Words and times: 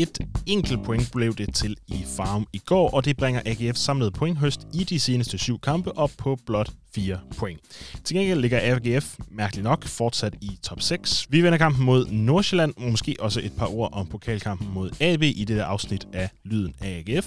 Et 0.00 0.18
enkelt 0.46 0.84
point 0.84 1.12
blev 1.12 1.34
det 1.34 1.54
til 1.54 1.76
i 1.88 2.04
Farm 2.16 2.46
i 2.52 2.58
går, 2.58 2.90
og 2.90 3.04
det 3.04 3.16
bringer 3.16 3.42
AGF 3.46 3.76
samlet 3.76 4.12
pointhøst 4.12 4.60
i 4.74 4.84
de 4.84 5.00
seneste 5.00 5.38
syv 5.38 5.58
kampe 5.58 5.98
op 5.98 6.10
på 6.18 6.38
blot 6.46 6.70
4 6.94 7.18
point. 7.38 7.60
Til 8.04 8.16
gengæld 8.16 8.40
ligger 8.40 8.60
AGF, 8.62 9.16
mærkeligt 9.30 9.64
nok, 9.64 9.84
fortsat 9.84 10.34
i 10.40 10.58
top 10.62 10.80
6. 10.80 11.26
Vi 11.30 11.42
vender 11.42 11.58
kampen 11.58 11.84
mod 11.84 12.06
Nordsjælland, 12.06 12.74
og 12.76 12.90
måske 12.90 13.16
også 13.20 13.40
et 13.40 13.52
par 13.58 13.74
ord 13.74 13.90
om 13.92 14.06
pokalkampen 14.06 14.74
mod 14.74 14.90
AB 15.00 15.22
i 15.22 15.44
det 15.44 15.56
der 15.56 15.64
afsnit 15.64 16.06
af 16.12 16.30
Lyden 16.44 16.74
af 16.80 17.04
AGF. 17.06 17.26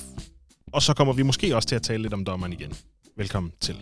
Og 0.73 0.81
så 0.81 0.93
kommer 0.93 1.13
vi 1.13 1.23
måske 1.23 1.55
også 1.55 1.67
til 1.67 1.75
at 1.75 1.81
tale 1.81 2.01
lidt 2.01 2.13
om 2.13 2.25
dommeren 2.25 2.53
igen. 2.53 2.73
Velkommen 3.17 3.51
til. 3.59 3.75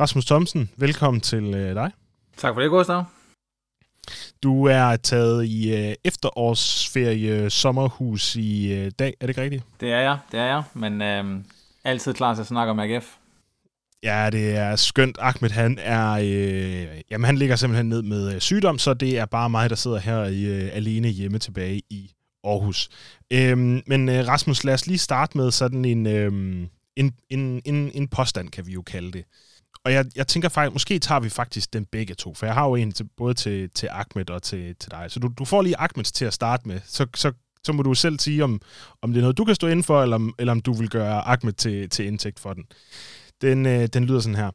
Rasmus 0.00 0.24
Thomsen, 0.24 0.70
velkommen 0.76 1.20
til 1.20 1.54
øh, 1.54 1.74
dig. 1.74 1.90
Tak 2.36 2.54
for 2.54 2.60
det, 2.60 2.70
Gustav. 2.70 3.04
Du 4.42 4.64
er 4.64 4.96
taget 4.96 5.46
i 5.46 5.74
øh, 5.76 5.94
efterårsferie 6.04 7.50
sommerhus 7.50 8.36
i 8.36 8.72
øh, 8.72 8.90
dag, 8.98 9.14
er 9.20 9.26
det 9.26 9.28
ikke 9.28 9.42
rigtigt? 9.42 9.64
Det 9.80 9.92
er 9.92 10.00
jeg, 10.00 10.18
det 10.32 10.40
er 10.40 10.44
jeg, 10.44 10.62
men 10.74 11.02
øh, 11.02 11.44
altid 11.84 12.14
klar 12.14 12.34
til 12.34 12.40
at 12.40 12.46
snakke 12.46 12.70
om 12.70 12.78
AGF. 12.78 13.16
Ja, 14.02 14.30
det 14.32 14.56
er 14.56 14.76
skønt. 14.76 15.18
Ahmed, 15.20 15.50
han 15.50 15.78
er, 15.80 16.10
øh, 16.12 17.00
jamen, 17.10 17.24
han 17.24 17.38
ligger 17.38 17.56
simpelthen 17.56 17.88
ned 17.88 18.02
med 18.02 18.34
øh, 18.34 18.40
sygdom, 18.40 18.78
så 18.78 18.94
det 18.94 19.18
er 19.18 19.26
bare 19.26 19.50
mig, 19.50 19.70
der 19.70 19.76
sidder 19.76 19.98
her 19.98 20.24
i, 20.24 20.44
øh, 20.44 20.70
alene 20.72 21.08
hjemme 21.08 21.38
tilbage 21.38 21.82
i 21.90 22.10
Aarhus. 22.44 22.88
Øhm, 23.30 23.82
men 23.86 24.08
øh, 24.08 24.28
Rasmus, 24.28 24.64
lad 24.64 24.74
os 24.74 24.86
lige 24.86 24.98
starte 24.98 25.38
med 25.38 25.50
sådan 25.50 25.84
en, 25.84 26.06
øh, 26.06 26.32
en, 26.96 27.14
en, 27.30 27.62
en, 27.64 27.90
en 27.94 28.08
påstand, 28.08 28.48
kan 28.48 28.66
vi 28.66 28.72
jo 28.72 28.82
kalde 28.82 29.12
det. 29.12 29.24
Og 29.84 29.92
jeg, 29.92 30.04
jeg 30.16 30.26
tænker 30.26 30.48
faktisk, 30.48 30.72
måske 30.72 30.98
tager 30.98 31.20
vi 31.20 31.28
faktisk 31.28 31.72
den 31.72 31.84
begge 31.84 32.14
to, 32.14 32.34
for 32.34 32.46
jeg 32.46 32.54
har 32.54 32.66
jo 32.66 32.74
en 32.74 32.92
til, 32.92 33.06
både 33.16 33.34
til, 33.34 33.70
til 33.70 33.88
Ahmed 33.92 34.30
og 34.30 34.42
til, 34.42 34.76
til 34.80 34.90
dig. 34.90 35.06
Så 35.08 35.20
du, 35.20 35.30
du 35.38 35.44
får 35.44 35.62
lige 35.62 35.76
Ahmeds 35.78 36.12
til 36.12 36.24
at 36.24 36.34
starte 36.34 36.68
med, 36.68 36.80
så, 36.84 37.06
så, 37.14 37.32
så 37.64 37.72
må 37.72 37.82
du 37.82 37.94
selv 37.94 38.18
sige, 38.18 38.44
om, 38.44 38.60
om 39.02 39.12
det 39.12 39.18
er 39.18 39.22
noget, 39.22 39.38
du 39.38 39.44
kan 39.44 39.54
stå 39.54 39.66
inden 39.66 39.82
for, 39.82 40.02
eller 40.02 40.16
om, 40.16 40.34
eller 40.38 40.52
om 40.52 40.60
du 40.60 40.72
vil 40.72 40.88
gøre 40.88 41.28
Ahmed 41.28 41.52
til, 41.52 41.90
til 41.90 42.06
indtægt 42.06 42.40
for 42.40 42.52
den. 42.52 42.64
Den, 43.42 43.66
øh, 43.66 43.86
den 43.86 44.04
lyder 44.04 44.20
sådan 44.20 44.36
her. 44.36 44.50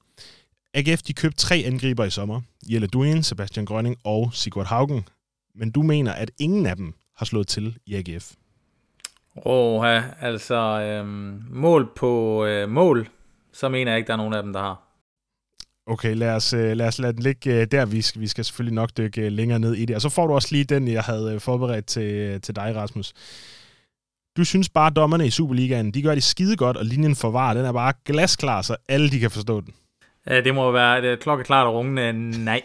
AGF 0.73 1.01
de 1.01 1.13
købte 1.13 1.37
tre 1.37 1.63
angriber 1.65 2.05
i 2.05 2.09
sommer. 2.09 2.41
Jelle 2.71 2.87
Duin, 2.87 3.23
Sebastian 3.23 3.65
Grønning 3.65 3.97
og 4.03 4.29
Sigurd 4.33 4.65
Haugen. 4.65 5.07
Men 5.55 5.71
du 5.71 5.81
mener, 5.81 6.11
at 6.11 6.31
ingen 6.39 6.65
af 6.65 6.75
dem 6.75 6.93
har 7.15 7.25
slået 7.25 7.47
til 7.47 7.77
i 7.85 7.95
AGF. 7.95 8.31
Åh, 9.45 9.85
altså 10.23 10.55
øhm, 10.81 11.43
mål 11.49 11.91
på 11.95 12.45
øh, 12.45 12.69
mål, 12.69 13.09
så 13.53 13.69
mener 13.69 13.91
jeg 13.91 13.97
ikke, 13.97 14.07
der 14.07 14.13
er 14.13 14.17
nogen 14.17 14.33
af 14.33 14.43
dem, 14.43 14.53
der 14.53 14.59
har. 14.59 14.83
Okay, 15.87 16.15
lad 16.15 16.35
os, 16.35 16.53
øh, 16.53 16.77
lad 16.77 16.87
os 16.87 16.99
lade 16.99 17.13
den 17.13 17.21
ligge 17.21 17.61
øh, 17.61 17.67
der. 17.71 17.85
Vi 17.85 18.01
skal, 18.01 18.21
vi 18.21 18.27
skal 18.27 18.45
selvfølgelig 18.45 18.75
nok 18.75 18.89
dykke 18.97 19.21
øh, 19.21 19.31
længere 19.31 19.59
ned 19.59 19.73
i 19.73 19.85
det. 19.85 19.95
Og 19.95 20.01
så 20.01 20.09
får 20.09 20.27
du 20.27 20.33
også 20.33 20.47
lige 20.51 20.63
den, 20.63 20.87
jeg 20.87 21.03
havde 21.03 21.39
forberedt 21.39 21.85
til, 21.85 22.41
til 22.41 22.55
dig, 22.55 22.75
Rasmus. 22.75 23.13
Du 24.37 24.43
synes 24.43 24.69
bare, 24.69 24.87
at 24.87 24.95
dommerne 24.95 25.27
i 25.27 25.29
Superligaen, 25.29 25.91
de 25.91 26.01
gør 26.01 26.13
det 26.13 26.23
skide 26.23 26.55
godt, 26.55 26.77
og 26.77 26.85
linjen 26.85 27.15
for 27.15 27.31
var, 27.31 27.53
den 27.53 27.65
er 27.65 27.71
bare 27.71 27.93
glasklar, 28.05 28.61
så 28.61 28.75
alle 28.89 29.09
de 29.09 29.19
kan 29.19 29.31
forstå 29.31 29.61
den. 29.61 29.73
Ja, 30.27 30.41
det 30.41 30.55
må 30.55 30.71
være 30.71 31.13
et 31.13 31.19
klokkeklart 31.19 31.67
og 31.67 31.73
rungende 31.73 32.13
nej. 32.43 32.61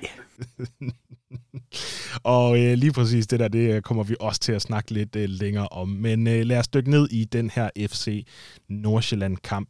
og 2.37 2.61
øh, 2.61 2.75
lige 2.75 2.93
præcis 2.93 3.27
det 3.27 3.41
der, 3.41 3.49
det 3.49 3.85
kommer 3.85 4.05
vi 4.05 4.17
også 4.21 4.41
til 4.41 4.53
at 4.53 4.63
snakke 4.63 4.91
lidt 4.91 5.17
øh, 5.17 5.29
længere 5.29 5.69
om. 5.69 5.89
Men 5.89 6.27
øh, 6.27 6.43
lad 6.47 6.59
os 6.59 6.69
dykke 6.69 6.91
ned 6.91 7.09
i 7.11 7.25
den 7.25 7.51
her 7.51 7.71
FC 7.89 8.27
Nordsjælland-kamp. 8.69 9.69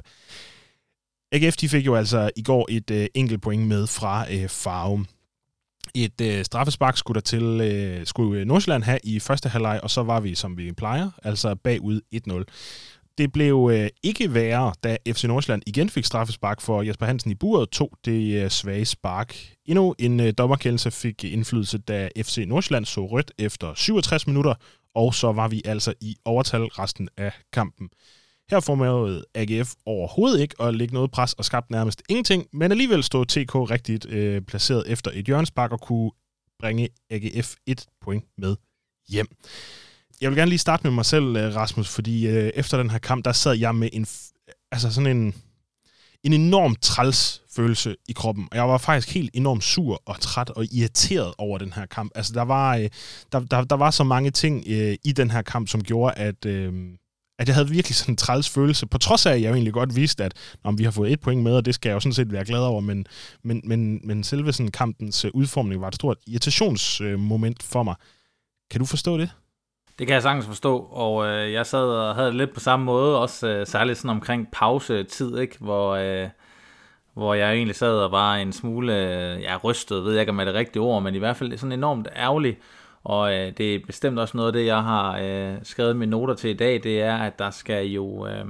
AGF 1.33 1.57
de 1.57 1.69
fik 1.69 1.87
jo 1.87 1.95
altså 1.95 2.31
i 2.37 2.43
går 2.43 2.67
et 2.71 2.91
øh, 2.91 3.07
enkelt 3.15 3.43
point 3.43 3.67
med 3.67 3.87
fra 3.87 4.33
øh, 4.33 4.49
Farum. 4.49 5.07
Et 5.95 6.21
øh, 6.21 6.45
straffespark 6.45 6.97
skulle 6.97 7.15
der 7.15 7.21
til 7.21 7.61
øh, 7.61 8.07
skulle 8.07 8.41
øh, 8.41 8.47
Nordsjælland 8.47 8.83
have 8.83 8.99
i 9.05 9.21
første 9.21 9.49
halvleg, 9.49 9.81
og 9.83 9.91
så 9.91 10.03
var 10.03 10.21
vi, 10.21 10.35
som 10.35 10.57
vi 10.57 10.73
plejer, 10.73 11.11
altså 11.23 11.55
bagud 11.55 12.01
1-0. 12.15 12.45
Det 13.19 13.33
blev 13.33 13.71
øh, 13.73 13.89
ikke 14.03 14.35
værre, 14.35 14.73
da 14.85 14.97
FC 15.09 15.25
Nordsjælland 15.25 15.63
igen 15.67 15.89
fik 15.89 16.05
straffespark 16.05 16.61
for 16.61 16.83
Jesper 16.83 17.07
Hansen 17.07 17.31
i 17.31 17.35
buret, 17.35 17.71
tog 17.71 17.91
det 18.05 18.45
øh, 18.45 18.51
svage 18.51 18.85
spark. 18.85 19.37
Endnu 19.67 19.95
en 19.99 20.21
øh, 20.21 20.33
dommerkendelse 20.39 20.91
fik 20.91 21.25
indflydelse, 21.25 21.79
da 21.79 22.09
FC 22.23 22.45
Nordsjælland 22.47 22.85
så 22.85 23.07
rødt 23.07 23.33
efter 23.39 23.75
67 23.75 24.27
minutter, 24.27 24.55
og 24.95 25.15
så 25.15 25.33
var 25.33 25.49
vi 25.49 25.63
altså 25.65 25.95
i 26.01 26.17
overtal 26.25 26.65
resten 26.65 27.09
af 27.17 27.33
kampen. 27.53 27.89
Her 28.53 28.61
formåede 28.61 29.25
AGF 29.35 29.75
overhovedet 29.87 30.41
ikke 30.41 30.55
at 30.61 30.75
lægge 30.75 30.95
noget 30.95 31.11
pres 31.11 31.33
og 31.33 31.45
skabte 31.45 31.73
nærmest 31.73 32.03
ingenting, 32.09 32.47
men 32.53 32.71
alligevel 32.71 33.03
stod 33.03 33.27
TK 33.27 33.55
rigtigt 33.55 34.07
øh, 34.07 34.43
placeret 34.43 34.85
efter 34.87 35.11
et 35.15 35.25
hjørnespark 35.25 35.73
og 35.73 35.81
kunne 35.81 36.11
bringe 36.61 36.89
AGF 37.11 37.55
et 37.67 37.87
point 38.01 38.25
med 38.39 38.57
hjem. 39.09 39.27
Jeg 40.21 40.31
vil 40.31 40.39
gerne 40.39 40.49
lige 40.49 40.59
starte 40.59 40.83
med 40.85 40.91
mig 40.91 41.05
selv, 41.05 41.37
øh, 41.37 41.55
Rasmus, 41.57 41.89
fordi 41.89 42.27
øh, 42.27 42.53
efter 42.55 42.77
den 42.79 42.91
her 42.91 42.99
kamp, 42.99 43.25
der 43.25 43.33
sad 43.33 43.55
jeg 43.55 43.75
med 43.75 43.89
en, 43.93 44.07
altså 44.73 44.93
sådan 44.93 45.17
en, 45.17 45.35
en 46.25 46.33
enorm 46.33 46.77
træls 46.77 47.43
følelse 47.57 47.97
i 48.09 48.13
kroppen. 48.13 48.49
Og 48.51 48.57
jeg 48.57 48.69
var 48.69 48.79
faktisk 48.79 49.15
helt 49.15 49.31
enormt 49.35 49.65
sur 49.65 50.03
og 50.07 50.21
træt 50.21 50.51
og 50.51 50.65
irriteret 50.73 51.35
over 51.39 51.59
den 51.59 51.73
her 51.73 51.87
kamp. 51.87 52.13
Altså, 52.15 52.33
der 52.33 52.43
var, 52.43 52.77
øh, 52.77 52.89
der, 53.33 53.41
der, 53.41 53.65
der 53.65 53.77
var 53.77 53.91
så 53.91 54.05
mange 54.05 54.31
ting 54.31 54.65
øh, 54.69 54.97
i 55.05 55.13
den 55.13 55.31
her 55.31 55.43
kamp, 55.43 55.69
som 55.69 55.85
gjorde, 55.85 56.15
at, 56.15 56.47
øh, 56.47 56.73
at 57.39 57.49
jeg 57.49 57.55
havde 57.55 57.69
virkelig 57.69 57.97
sådan 57.97 58.13
en 58.13 58.17
træls 58.17 58.51
følelse, 58.51 58.87
på 58.87 58.99
trods 58.99 59.27
af, 59.27 59.33
at 59.33 59.43
jeg 59.43 59.49
jo 59.49 59.55
egentlig 59.55 59.73
godt 59.73 59.97
vidste, 59.97 60.25
at 60.25 60.35
om 60.65 60.79
vi 60.79 60.85
har 60.85 60.91
fået 60.91 61.13
et 61.13 61.21
point 61.21 61.43
med, 61.43 61.57
og 61.57 61.65
det 61.65 61.75
skal 61.75 61.89
jeg 61.89 61.95
jo 61.95 62.01
sådan 62.01 62.13
set 62.13 62.33
være 62.33 62.45
glad 62.45 62.61
over, 62.61 62.81
men, 62.81 63.07
men, 63.43 63.61
men, 63.65 64.01
men 64.05 64.25
selve 64.25 64.53
sådan 64.53 64.71
kampens 64.71 65.25
øh, 65.25 65.31
udformning 65.35 65.81
var 65.81 65.89
et 65.89 65.95
stort 65.95 66.19
irritationsmoment 66.27 67.63
for 67.63 67.83
mig. 67.83 67.95
Kan 68.71 68.81
du 68.81 68.87
forstå 68.87 69.19
det? 69.19 69.31
Det 69.99 70.07
kan 70.07 70.15
jeg 70.15 70.23
sagtens 70.23 70.47
forstå, 70.47 70.79
og 70.79 71.27
øh, 71.27 71.53
jeg 71.53 71.67
sad 71.67 71.85
og 71.85 72.15
havde 72.15 72.29
det 72.29 72.37
lidt 72.37 72.55
på 72.55 72.61
samme 72.61 72.85
måde, 72.87 73.21
også 73.21 73.49
øh, 73.49 73.67
særligt 73.67 73.99
sådan 73.99 74.11
omkring 74.11 74.49
pausetid, 74.53 75.39
ikke? 75.39 75.57
Hvor, 75.61 75.91
øh, 75.95 76.29
hvor 77.15 77.35
jeg 77.35 77.53
egentlig 77.53 77.77
sad 77.77 77.95
og 77.95 78.13
var 78.13 78.35
en 78.37 78.53
smule 78.53 78.95
øh, 78.97 79.43
ja, 79.43 79.57
rystet, 79.65 80.05
ved 80.05 80.13
jeg 80.13 80.21
ikke 80.21 80.31
om 80.31 80.37
det 80.37 80.43
er 80.43 80.53
det 80.53 80.55
rigtige 80.55 80.83
ord, 80.83 81.03
men 81.03 81.15
i 81.15 81.19
hvert 81.19 81.37
fald 81.37 81.59
sådan 81.59 81.73
enormt 81.73 82.09
ærgerlig, 82.17 82.59
og 83.05 83.35
øh, 83.35 83.53
det 83.59 83.75
er 83.75 83.79
bestemt 83.87 84.19
også 84.19 84.37
noget 84.37 84.47
af 84.47 84.53
det, 84.53 84.67
jeg 84.67 84.83
har 84.83 85.19
øh, 85.23 85.55
skrevet 85.63 85.97
mine 85.97 86.11
noter 86.11 86.35
til 86.35 86.51
i 86.51 86.57
dag, 86.57 86.81
det 86.83 87.01
er, 87.03 87.17
at 87.17 87.39
der 87.39 87.51
skal 87.51 87.87
jo 87.87 88.27
øh, 88.27 88.45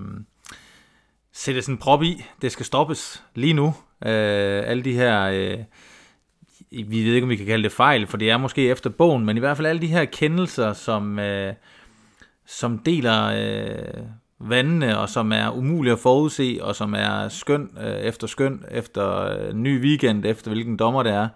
sættes 1.33 1.67
en 1.67 1.79
prop 1.79 2.03
i. 2.03 2.25
Det 2.43 2.53
skal 2.53 2.67
stoppes 2.67 3.25
lige 3.35 3.55
nu. 3.55 3.67
Øh, 4.07 4.63
alle 4.67 4.83
de 4.83 4.93
her, 4.93 5.23
øh, 5.23 5.59
vi 6.71 7.05
ved 7.05 7.15
ikke, 7.15 7.25
om 7.25 7.31
vi 7.31 7.37
kan 7.37 7.47
kalde 7.47 7.65
det 7.65 7.73
fejl, 7.73 8.07
for 8.07 8.17
det 8.17 8.31
er 8.31 8.37
måske 8.37 8.69
efter 8.69 8.91
bogen, 8.91 9.25
men 9.25 9.37
i 9.37 9.41
hvert 9.41 9.57
fald 9.57 9.67
alle 9.67 9.83
de 9.83 9.87
her 9.87 10.05
kendelser, 10.05 10.73
som, 10.73 11.19
øh, 11.19 11.55
som 12.47 12.79
deler 12.79 13.25
øh, 13.25 14.05
vandene, 14.39 14.99
og 14.99 15.09
som 15.09 15.33
er 15.33 15.51
umulige 15.51 15.93
at 15.93 15.99
forudse, 15.99 16.59
og 16.63 16.77
som 16.77 16.95
er 16.95 17.29
skøn 17.29 17.71
øh, 17.81 17.95
efter 17.95 18.27
skøn, 18.27 18.65
efter 18.71 19.21
øh, 19.21 19.55
ny 19.55 19.83
weekend, 19.83 20.25
efter 20.25 20.51
hvilken 20.51 20.77
dommer 20.77 21.03
det 21.03 21.13
er. 21.13 21.29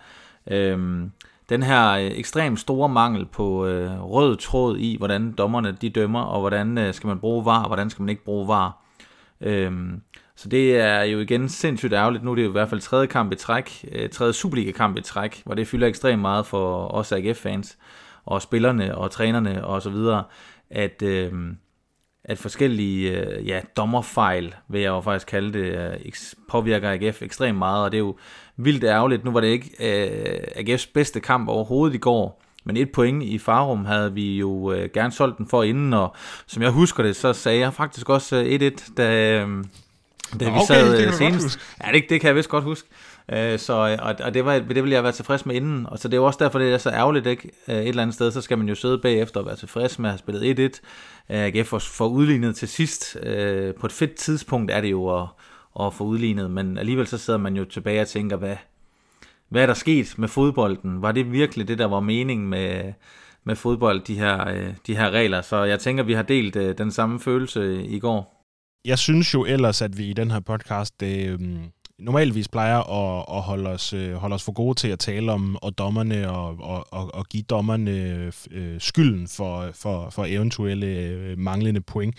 Øh, 0.51 1.07
den 1.49 1.63
her 1.63 1.91
øh, 1.91 2.11
ekstremt 2.19 2.61
store 2.61 2.89
mangel 2.89 3.27
på 3.27 3.67
øh, 3.67 4.03
rød 4.03 4.37
tråd 4.37 4.79
i, 4.79 4.97
hvordan 4.97 5.33
dommerne 5.33 5.73
de 5.81 5.91
dømmer, 5.91 6.23
og 6.23 6.41
hvordan 6.41 6.79
øh, 6.79 6.95
skal 6.95 7.09
man 7.09 7.19
bruge 7.19 7.45
var, 7.45 7.61
og 7.61 7.67
hvordan 7.67 7.91
skal 7.91 8.03
man 8.03 8.09
ikke 8.09 8.25
bruge 8.25 8.49
var. 8.49 8.83
Øhm, 9.41 10.01
så 10.37 10.49
det 10.49 10.81
er 10.81 11.03
jo 11.03 11.19
igen 11.19 11.49
sindssygt 11.49 11.93
ærgerligt. 11.93 12.25
Nu 12.25 12.31
er 12.31 12.35
det 12.35 12.45
jo 12.45 12.49
i 12.49 12.53
hvert 12.53 12.69
fald 12.69 12.81
tredje 12.81 13.07
kamp 13.07 13.33
i 13.33 13.37
træk, 13.37 13.85
øh, 13.93 14.09
tredje 14.09 14.33
Superliga-kamp 14.33 14.99
i 14.99 15.01
træk, 15.01 15.43
hvor 15.45 15.55
det 15.55 15.69
fylder 15.69 15.87
ekstremt 15.87 16.23
meget 16.23 16.47
for 16.47 16.89
os 16.89 17.13
AGF-fans, 17.13 17.79
og 18.25 18.43
spillerne 18.43 18.99
og 18.99 19.11
trænerne 19.11 19.65
og 19.65 19.83
så 19.83 19.91
videre, 19.91 20.25
at, 20.71 21.03
øh, 21.03 21.33
at 22.25 22.39
forskellige 22.39 23.11
øh, 23.11 23.49
ja, 23.49 23.61
dommerfejl, 23.77 24.55
vil 24.69 24.81
jeg 24.81 24.89
jo 24.89 25.01
faktisk 25.01 25.27
kalde 25.27 25.53
det, 25.53 25.95
øh, 26.05 26.13
påvirker 26.49 26.91
AGF 26.91 27.23
ekstremt 27.23 27.59
meget, 27.59 27.85
og 27.85 27.93
det 27.93 27.99
er 27.99 28.03
jo 28.05 28.17
vildt 28.57 28.85
ærgerligt. 28.85 29.25
Nu 29.25 29.31
var 29.31 29.41
det 29.41 29.49
ikke 29.49 29.71
øh, 29.81 30.39
AGF's 30.57 30.91
bedste 30.95 31.21
kamp 31.21 31.49
overhovedet 31.49 31.95
i 31.95 31.99
går, 31.99 32.43
men 32.65 32.77
et 32.77 32.93
point 32.93 33.23
i 33.23 33.39
Farum 33.39 33.85
havde 33.85 34.15
vi 34.15 34.39
jo 34.39 34.73
øh, 34.73 34.91
gerne 34.95 35.13
solgt 35.13 35.39
den 35.39 35.49
for 35.49 35.63
inden, 35.63 35.95
og 35.95 36.15
som 36.47 36.63
jeg 36.63 36.71
husker 36.71 37.03
det, 37.03 37.17
så 37.17 37.33
sagde 37.33 37.59
jeg 37.59 37.75
faktisk 37.75 38.09
også 38.09 38.43
1-1, 38.43 38.43
øh, 38.45 38.71
da, 38.97 39.41
øh, 39.41 39.65
da 40.41 40.51
vi 40.51 40.59
sad 40.67 41.07
øh, 41.07 41.13
senest. 41.13 41.59
Ja, 41.85 41.93
det, 41.93 42.05
det 42.09 42.21
kan 42.21 42.29
jeg 42.29 42.37
vist 42.37 42.49
godt 42.49 42.65
huske. 42.65 42.89
Øh, 43.33 43.59
så, 43.59 43.73
og, 44.03 44.15
og 44.25 44.35
det, 44.35 44.45
var, 44.45 44.59
det 44.59 44.83
ville 44.83 44.95
jeg 44.95 45.03
være 45.03 45.13
tilfreds 45.13 45.47
med 45.47 45.55
inden, 45.55 45.87
og 45.87 45.99
så 45.99 46.09
det 46.09 46.15
er 46.15 46.19
jo 46.19 46.25
også 46.25 46.39
derfor, 46.45 46.59
det 46.59 46.75
er 46.75 46.79
så 46.79 46.91
ærgerligt, 46.91 47.27
ikke? 47.27 47.51
Øh, 47.69 47.77
et 47.77 47.89
eller 47.89 48.03
andet 48.03 48.15
sted, 48.15 48.31
så 48.31 48.41
skal 48.41 48.59
man 48.59 48.69
jo 48.69 48.75
sidde 48.75 48.99
bagefter 48.99 49.41
og 49.41 49.47
være 49.47 49.57
tilfreds 49.57 49.99
med 49.99 50.11
at 50.11 50.13
have 50.13 50.19
spillet 50.19 50.75
1-1. 50.75 50.81
AGF 51.29 51.69
får, 51.69 51.79
får 51.79 52.07
udlignet 52.09 52.57
til 52.57 52.69
sidst. 52.69 53.17
Øh, 53.23 53.75
på 53.75 53.87
et 53.87 53.93
fedt 53.93 54.15
tidspunkt 54.15 54.71
er 54.71 54.81
det 54.81 54.91
jo 54.91 55.23
at, 55.23 55.29
at 55.81 55.95
få 55.95 56.05
udlignet, 56.05 56.51
men 56.51 56.79
alligevel 56.79 57.07
så 57.07 57.19
sidder 57.19 57.39
man 57.39 57.57
jo 57.57 57.65
tilbage 57.65 58.01
og 58.01 58.09
tænker, 58.09 58.37
hvad, 58.37 58.57
hvad 59.49 59.63
er 59.63 59.67
der 59.67 59.75
sket 59.75 60.15
med 60.19 60.29
fodbolden? 60.29 61.03
Var 61.03 61.13
det 61.13 61.33
virkelig 61.33 61.69
det, 61.69 61.79
der 61.79 61.87
var 61.87 62.01
meningen 62.01 62.49
med, 62.49 62.93
med 63.47 63.57
fodbold, 63.57 64.01
de 64.01 64.19
her, 64.19 64.49
øh, 64.49 64.75
de 64.87 64.97
her 64.97 65.11
regler. 65.11 65.43
Så 65.43 65.65
jeg 65.65 65.81
tænker, 65.81 66.05
vi 66.05 66.13
har 66.13 66.23
delt 66.23 66.57
øh, 66.57 66.79
den 66.79 66.91
samme 66.91 67.21
følelse 67.21 67.61
øh, 67.61 67.85
i 67.85 67.99
går. 67.99 68.45
Jeg 68.85 68.99
synes 68.99 69.35
jo 69.35 69.45
ellers, 69.45 69.83
at 69.83 69.99
vi 69.99 70.05
i 70.05 70.13
den 70.13 70.31
her 70.31 70.41
podcast 70.41 71.03
øh, 71.03 71.39
normalvis 71.99 72.49
plejer 72.49 72.79
at, 72.79 73.37
at 73.37 73.43
holde, 73.43 73.71
os, 73.71 73.95
holde 74.15 74.35
os 74.35 74.45
for 74.45 74.53
gode 74.53 74.75
til 74.75 74.89
at 74.89 74.99
tale 74.99 75.33
om 75.33 75.57
og 75.63 75.79
dommerne 75.79 76.31
og, 76.31 76.57
og, 76.61 76.87
og, 76.93 77.15
og 77.15 77.27
give 77.27 77.43
dommerne 77.43 77.91
øh, 78.51 78.81
skylden 78.81 79.29
for, 79.29 79.71
for, 79.75 80.11
for 80.11 80.25
eventuelle 80.25 80.87
øh, 80.87 81.39
manglende 81.39 81.81
point. 81.81 82.15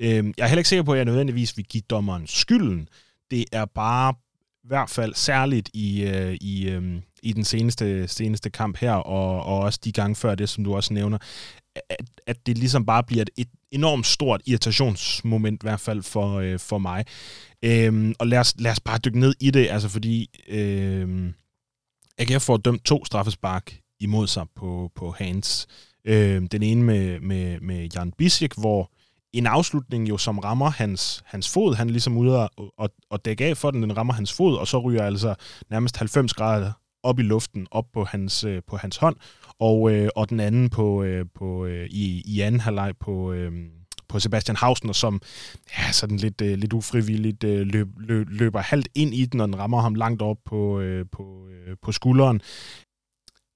Øh, 0.00 0.24
jeg 0.36 0.44
er 0.44 0.46
heller 0.46 0.58
ikke 0.58 0.68
sikker 0.68 0.82
på, 0.82 0.92
at 0.92 0.96
jeg 0.96 1.04
nødvendigvis 1.04 1.56
vil 1.56 1.64
give 1.64 1.82
dommeren 1.90 2.26
skylden. 2.26 2.88
Det 3.30 3.44
er 3.52 3.64
bare 3.64 4.14
i 4.64 4.66
hvert 4.66 4.90
fald 4.90 5.14
særligt 5.14 5.70
i, 5.74 6.02
øh, 6.02 6.34
i, 6.40 6.68
øh, 6.68 7.00
i 7.22 7.32
den 7.32 7.44
seneste, 7.44 8.08
seneste 8.08 8.50
kamp 8.50 8.76
her, 8.76 8.92
og, 8.92 9.42
og 9.42 9.58
også 9.58 9.80
de 9.84 9.92
gange 9.92 10.16
før 10.16 10.34
det, 10.34 10.48
som 10.48 10.64
du 10.64 10.74
også 10.74 10.94
nævner, 10.94 11.18
at, 11.90 12.06
at 12.26 12.46
det 12.46 12.58
ligesom 12.58 12.86
bare 12.86 13.02
bliver 13.04 13.22
et, 13.22 13.30
et 13.36 13.48
enormt 13.70 14.06
stort 14.06 14.42
irritationsmoment, 14.46 15.62
i 15.62 15.66
hvert 15.66 15.80
fald 15.80 16.02
for, 16.02 16.38
øh, 16.38 16.58
for 16.58 16.78
mig. 16.78 17.04
Øhm, 17.64 18.14
og 18.18 18.26
lad 18.26 18.38
os, 18.38 18.54
lad 18.58 18.70
os 18.70 18.80
bare 18.80 18.98
dykke 18.98 19.20
ned 19.20 19.34
i 19.40 19.50
det, 19.50 19.68
altså 19.68 19.88
fordi 19.88 20.40
øh, 20.48 21.32
AGF 22.18 22.42
får 22.42 22.56
dømt 22.56 22.84
to 22.84 23.04
straffespark 23.04 23.80
imod 24.00 24.26
sig 24.26 24.46
på, 24.56 24.90
på 24.94 25.10
Hans. 25.10 25.66
Øh, 26.04 26.42
den 26.52 26.62
ene 26.62 26.82
med, 26.82 27.20
med, 27.20 27.60
med 27.60 27.88
Jan 27.94 28.12
Bisik, 28.12 28.54
hvor 28.54 28.90
en 29.32 29.46
afslutning 29.46 30.08
jo, 30.08 30.18
som 30.18 30.38
rammer 30.38 30.70
hans, 30.70 31.22
hans 31.26 31.52
fod. 31.52 31.74
Han 31.74 31.88
er 31.88 31.92
ligesom 31.92 32.16
ude 32.16 32.42
og, 32.42 32.50
og, 32.78 32.90
og 33.10 33.24
dække 33.24 33.44
af 33.44 33.56
for 33.56 33.70
den, 33.70 33.82
den 33.82 33.96
rammer 33.96 34.14
hans 34.14 34.32
fod, 34.32 34.56
og 34.56 34.68
så 34.68 34.78
ryger 34.78 35.02
altså 35.02 35.34
nærmest 35.70 35.96
90 35.96 36.34
grader 36.34 36.72
op 37.02 37.18
i 37.18 37.22
luften, 37.22 37.66
op 37.70 37.84
på 37.92 38.04
hans, 38.04 38.44
øh, 38.44 38.62
på 38.66 38.76
hans 38.76 38.96
hånd, 38.96 39.16
og, 39.58 39.92
øh, 39.92 40.08
og 40.16 40.30
den 40.30 40.40
anden 40.40 40.70
på, 40.70 41.02
øh, 41.02 41.26
på, 41.34 41.66
øh, 41.66 41.86
i, 41.90 42.22
i 42.26 42.40
anden 42.40 42.60
halvleg 42.60 42.94
på, 43.00 43.32
øh, 43.32 43.52
på 44.08 44.20
Sebastian 44.20 44.56
Hausner, 44.56 44.92
som 44.92 45.20
ja, 45.78 45.92
sådan 45.92 46.16
lidt, 46.16 46.40
øh, 46.40 46.58
lidt 46.58 46.72
ufrivilligt 46.72 47.44
øh, 47.44 47.66
løb, 47.66 47.88
løb, 47.98 48.26
løber 48.30 48.60
halvt 48.60 48.88
ind 48.94 49.14
i 49.14 49.26
den, 49.26 49.40
og 49.40 49.48
den 49.48 49.58
rammer 49.58 49.80
ham 49.80 49.94
langt 49.94 50.22
op 50.22 50.36
på, 50.44 50.80
øh, 50.80 51.06
på, 51.12 51.46
øh, 51.48 51.76
på 51.82 51.92
skulderen. 51.92 52.40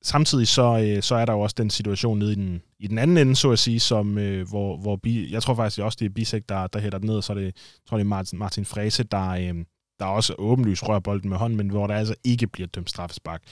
Samtidig 0.04 0.48
så, 0.48 0.92
øh, 0.96 1.02
så 1.02 1.14
er 1.14 1.24
der 1.24 1.32
jo 1.32 1.40
også 1.40 1.54
den 1.58 1.70
situation 1.70 2.18
nede 2.18 2.32
i 2.32 2.34
den, 2.34 2.62
i 2.78 2.86
den 2.86 2.98
anden 2.98 3.16
ende, 3.16 3.36
så 3.36 3.50
at 3.50 3.58
sige, 3.58 3.80
som, 3.80 4.18
øh, 4.18 4.48
hvor, 4.48 4.76
hvor 4.76 4.96
Bi, 4.96 5.32
jeg 5.32 5.42
tror 5.42 5.54
faktisk 5.54 5.80
også, 5.80 5.96
det 6.00 6.06
er 6.06 6.10
Bisek, 6.10 6.48
der, 6.48 6.66
der 6.66 6.78
hætter 6.78 6.98
den 6.98 7.06
ned, 7.06 7.16
og 7.16 7.24
så 7.24 7.32
er 7.32 7.34
det, 7.34 7.44
jeg 7.44 7.52
tror, 7.88 7.96
det 7.96 8.04
er 8.04 8.08
Martin, 8.08 8.38
Martin 8.38 8.64
Frese, 8.64 9.02
der, 9.02 9.28
øh, 9.28 9.64
der 9.98 10.06
også 10.06 10.34
åbenlyst 10.38 10.88
rører 10.88 11.00
bolden 11.00 11.30
med 11.30 11.38
hånden, 11.38 11.56
men 11.56 11.70
hvor 11.70 11.86
der 11.86 11.94
altså 11.94 12.14
ikke 12.24 12.46
bliver 12.46 12.66
dømt 12.66 12.90
straffespark. 12.90 13.42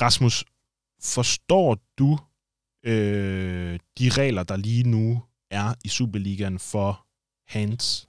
Rasmus, 0.00 0.44
forstår 1.02 1.78
du 1.98 2.18
øh, 2.86 3.78
de 3.98 4.08
regler, 4.08 4.42
der 4.42 4.56
lige 4.56 4.90
nu 4.90 5.22
er 5.50 5.74
i 5.84 5.88
Superligaen 5.88 6.58
for 6.58 7.06
hands? 7.48 8.08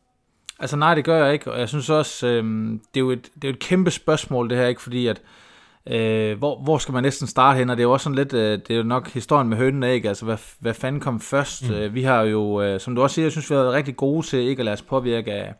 Altså 0.59 0.75
nej, 0.75 0.95
det 0.95 1.05
gør 1.05 1.25
jeg 1.25 1.33
ikke, 1.33 1.51
og 1.51 1.59
jeg 1.59 1.69
synes 1.69 1.89
også, 1.89 2.27
øh, 2.27 2.43
det, 2.71 2.95
er 2.95 2.99
jo 2.99 3.11
et, 3.11 3.29
det 3.35 3.43
er 3.43 3.47
jo 3.47 3.53
et 3.53 3.59
kæmpe 3.59 3.91
spørgsmål 3.91 4.49
det 4.49 4.57
her, 4.57 4.67
ikke 4.67 4.81
fordi 4.81 5.07
at 5.07 5.21
Øh, 5.89 6.37
hvor, 6.37 6.59
hvor 6.59 6.77
skal 6.77 6.93
man 6.93 7.03
næsten 7.03 7.27
starte 7.27 7.57
hen? 7.57 7.69
Og 7.69 7.77
det 7.77 7.83
er 7.83 7.87
jo 7.87 7.93
også 7.93 8.03
sådan 8.03 8.15
lidt, 8.15 8.33
øh, 8.33 8.59
det 8.59 8.71
er 8.71 8.77
jo 8.77 8.83
nok 8.83 9.09
historien 9.09 9.49
med 9.49 9.57
hønen 9.57 9.83
ikke? 9.83 10.07
Altså, 10.07 10.25
hvad, 10.25 10.37
hvad 10.59 10.73
fanden 10.73 11.01
kom 11.01 11.19
først? 11.19 11.69
Mm. 11.69 11.75
Øh, 11.75 11.95
vi 11.95 12.03
har 12.03 12.21
jo, 12.21 12.61
øh, 12.61 12.79
som 12.79 12.95
du 12.95 13.01
også 13.01 13.13
siger, 13.13 13.25
jeg 13.25 13.31
synes, 13.31 13.49
vi 13.49 13.55
har 13.55 13.61
været 13.61 13.73
rigtig 13.73 13.95
gode 13.95 14.25
til 14.25 14.39
ikke 14.39 14.59
at 14.59 14.65
lade 14.65 14.73
os 14.73 14.81
påvirke 14.81 15.33
af 15.33 15.53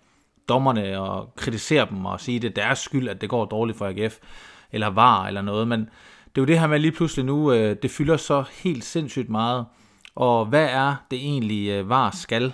dommerne 0.50 1.00
og 1.00 1.36
kritisere 1.36 1.88
dem 1.90 2.06
og 2.06 2.22
sige, 2.22 2.40
det 2.40 2.48
er 2.58 2.64
deres 2.64 2.80
skyld, 2.80 3.10
at 3.10 3.22
det 3.22 3.30
går 3.30 3.46
dårligt 3.46 3.78
for 3.78 3.86
AGF, 3.86 4.18
eller 4.72 4.88
var 4.88 5.28
eller 5.28 5.42
noget. 5.42 5.68
Men 5.68 5.80
det 5.80 6.38
er 6.38 6.42
jo 6.42 6.46
det 6.46 6.60
her 6.60 6.68
med 6.68 6.80
lige 6.80 6.92
pludselig 6.92 7.26
nu, 7.26 7.52
øh, 7.52 7.76
det 7.82 7.92
fylder 7.92 8.18
så 8.18 8.44
helt 8.64 8.84
sindssygt 8.84 9.30
meget. 9.30 9.66
Og 10.16 10.46
hvad 10.46 10.68
er 10.72 10.96
det 11.12 11.20
egentlig, 11.20 11.70
øh, 11.70 11.90
VAR 11.90 12.12
skal? 12.12 12.54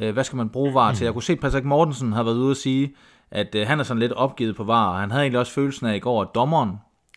Øh, 0.00 0.12
hvad 0.12 0.24
skal 0.24 0.36
man 0.36 0.48
bruge 0.48 0.74
VAR 0.74 0.92
til? 0.92 1.04
Jeg 1.04 1.12
kunne 1.12 1.22
se, 1.22 1.32
at 1.32 1.40
Patrick 1.40 1.66
Mortensen 1.66 2.12
har 2.12 2.22
været 2.22 2.36
ude 2.36 2.50
at 2.50 2.56
sige, 2.56 2.94
at 3.30 3.54
øh, 3.54 3.66
han 3.66 3.80
er 3.80 3.84
sådan 3.84 3.98
lidt 4.00 4.12
opgivet 4.12 4.56
på 4.56 4.64
VAR. 4.64 5.00
Han 5.00 5.10
havde 5.10 5.22
egentlig 5.22 5.40
også 5.40 5.52
følelsen 5.52 5.86
af 5.86 5.96
i 5.96 5.98
går, 5.98 6.22
at 6.22 6.28
dommeren 6.34 6.70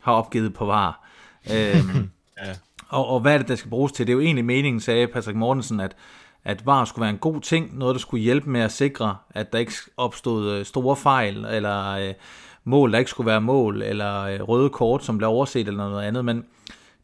har 0.06 0.14
opgivet 0.14 0.54
på 0.54 0.66
VAR. 0.66 1.08
Øhm, 1.54 2.10
ja. 2.46 2.52
og, 2.90 3.08
og 3.08 3.20
hvad 3.20 3.34
er 3.34 3.38
det, 3.38 3.48
der 3.48 3.56
skal 3.56 3.70
bruges 3.70 3.92
til? 3.92 4.08
Det 4.08 4.14
er 4.14 4.16
jo 4.16 4.22
egentlig 4.22 4.46
meningen, 4.46 4.80
sagde 4.80 5.08
Patrick 5.08 5.38
Mortensen, 5.38 5.80
at, 5.80 5.96
at 6.44 6.66
VAR 6.66 6.86
skulle 6.86 7.04
være 7.04 7.10
en 7.10 7.18
god 7.18 7.42
ting, 7.42 7.78
noget, 7.78 7.96
der 7.96 8.00
skulle 8.00 8.24
hjælpe 8.24 8.50
med 8.50 8.62
at 8.62 8.72
sikre, 8.72 9.16
at 9.30 9.54
der 9.54 9.60
ikke 9.60 9.74
opstod 9.98 10.52
øh, 10.52 10.66
store 10.66 10.96
fejl, 10.96 11.46
eller 11.46 11.92
øh, 11.92 12.14
mål, 12.64 12.92
der 12.92 13.00
ikke 13.00 13.12
skulle 13.12 13.28
være 13.28 13.42
mål, 13.42 13.82
eller 13.82 14.22
øh, 14.22 14.42
røde 14.42 14.70
kort, 14.70 15.04
som 15.04 15.18
blev 15.18 15.30
overset, 15.30 15.68
eller 15.68 15.90
noget 15.90 16.04
andet, 16.04 16.26
men 16.26 16.46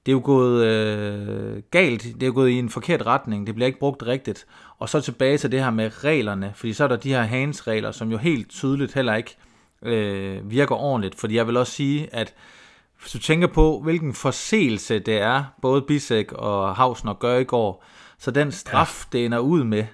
det 0.06 0.12
er 0.12 0.14
jo 0.14 0.22
gået 0.24 0.66
øh, 0.66 1.62
galt, 1.72 2.04
det 2.04 2.24
er 2.24 2.28
jo 2.28 2.34
gået 2.34 2.50
i 2.50 2.60
en 2.60 2.70
forkert 2.70 3.06
retning, 3.06 3.48
det 3.48 3.56
bliver 3.56 3.68
ikke 3.68 3.80
brugt 3.80 4.04
rigtigt. 4.04 4.46
Og 4.80 4.90
så 4.90 5.02
tilbage 5.02 5.38
til 5.38 5.52
det 5.52 5.64
her 5.64 5.70
med 5.70 6.04
reglerne, 6.04 6.52
fordi 6.56 6.74
så 6.74 6.84
er 6.84 6.88
der 6.88 6.96
de 6.96 7.10
her 7.10 7.24
hands-regler, 7.24 7.92
som 7.92 8.12
jo 8.12 8.18
helt 8.18 8.50
tydeligt 8.50 8.94
heller 8.94 9.16
ikke 9.16 9.38
øh, 9.82 10.52
virker 10.52 10.76
ordentligt, 10.76 11.16
fordi 11.20 11.36
jeg 11.36 11.48
vil 11.48 11.58
også 11.58 11.74
sige, 11.74 12.16
at 12.16 12.34
hvis 13.02 13.12
du 13.12 13.20
tænker 13.20 13.48
på, 13.48 13.80
hvilken 13.84 14.14
forseelse 14.14 15.00
det 15.00 15.18
er, 15.18 15.44
både 15.62 15.82
Bisek 15.82 16.32
og 16.32 16.76
Hausner 16.76 17.14
gør 17.14 17.38
i 17.38 17.44
går, 17.44 17.86
så 18.18 18.32
den 18.32 18.52
straf, 18.52 19.06
ja. 19.06 19.18
det 19.18 19.26
ender 19.26 19.40
ud 19.40 19.64
med, 19.64 19.86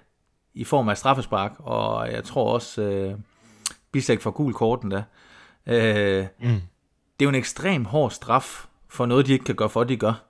i 0.54 0.63
form 0.63 0.89
af 0.89 0.98
straffespark, 0.98 1.51
og 1.59 2.12
jeg 2.12 2.24
tror 2.24 2.54
også, 2.54 2.81
øh, 2.81 3.15
Bisek 3.92 4.21
får 4.21 4.31
gul 4.31 4.54
korten 4.54 4.92
der, 4.92 5.04
øh, 5.68 6.25
mm. 6.39 6.62
det 7.19 7.19
er 7.19 7.24
jo 7.24 7.30
en 7.30 7.36
ekstrem 7.36 7.86
hård 7.86 8.12
straf, 8.12 8.65
for 8.89 9.06
noget, 9.06 9.27
de 9.27 9.33
ikke 9.33 9.45
kan 9.45 9.56
gøre 9.56 9.69
for, 9.69 9.83
de 9.83 9.98
gør. 9.98 10.24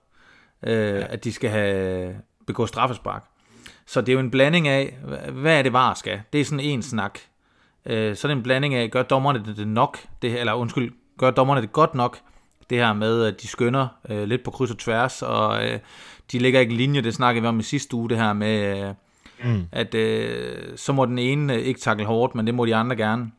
Øh, 0.64 0.74
ja. 0.74 1.06
At 1.10 1.24
de 1.24 1.34
skal 1.34 1.50
have 1.50 2.16
begået 2.48 2.70
straffespark. 2.70 3.24
Så 3.86 4.02
det 4.02 4.10
er 4.10 4.14
jo 4.14 4.20
en 4.20 4.32
blanding 4.32 4.68
af, 4.68 4.98
hvad 5.32 5.58
er 5.58 5.62
det 5.62 5.74
var 5.74 5.94
skal? 5.94 6.22
Det 6.34 6.42
er 6.42 6.46
sådan 6.46 6.60
en 6.60 6.82
snak. 6.82 7.20
Øh, 7.86 8.16
så 8.16 8.28
er 8.28 8.30
det 8.30 8.38
en 8.38 8.44
blanding 8.44 8.74
af, 8.76 8.92
gør 8.92 9.04
dommerne 9.04 9.46
det, 9.46 9.58
det 9.58 9.68
nok, 9.68 9.98
det, 10.22 10.40
eller 10.40 10.54
undskyld, 10.54 10.94
gør 11.18 11.32
dommerne 11.32 11.62
det 11.62 11.72
godt 11.72 11.96
nok, 11.96 12.20
det 12.70 12.78
her 12.78 12.94
med, 12.94 13.24
at 13.24 13.42
de 13.42 13.48
skynder 13.48 13.88
øh, 14.10 14.24
lidt 14.24 14.44
på 14.44 14.52
kryds 14.52 14.72
og 14.72 14.78
tværs, 14.78 15.22
og 15.22 15.66
øh, 15.66 15.80
de 16.32 16.40
ligger 16.40 16.60
ikke 16.60 16.74
i 16.74 16.78
linje, 16.78 17.02
det 17.02 17.14
snakkede 17.14 17.42
vi 17.42 17.48
om 17.48 17.60
i 17.60 17.64
sidste 17.64 17.96
uge, 17.96 18.10
det 18.10 18.18
her 18.18 18.34
med, 18.34 18.88
øh, 18.88 18.94
mm. 19.44 19.64
at 19.72 19.96
øh, 19.96 20.78
så 20.78 20.94
må 20.94 21.06
den 21.06 21.20
ene 21.20 21.54
øh, 21.54 21.60
ikke 21.60 21.80
takle 21.80 22.06
hårdt, 22.06 22.36
men 22.36 22.48
det 22.48 22.56
må 22.56 22.66
de 22.66 22.76
andre 22.76 22.96
gerne. 22.96 23.32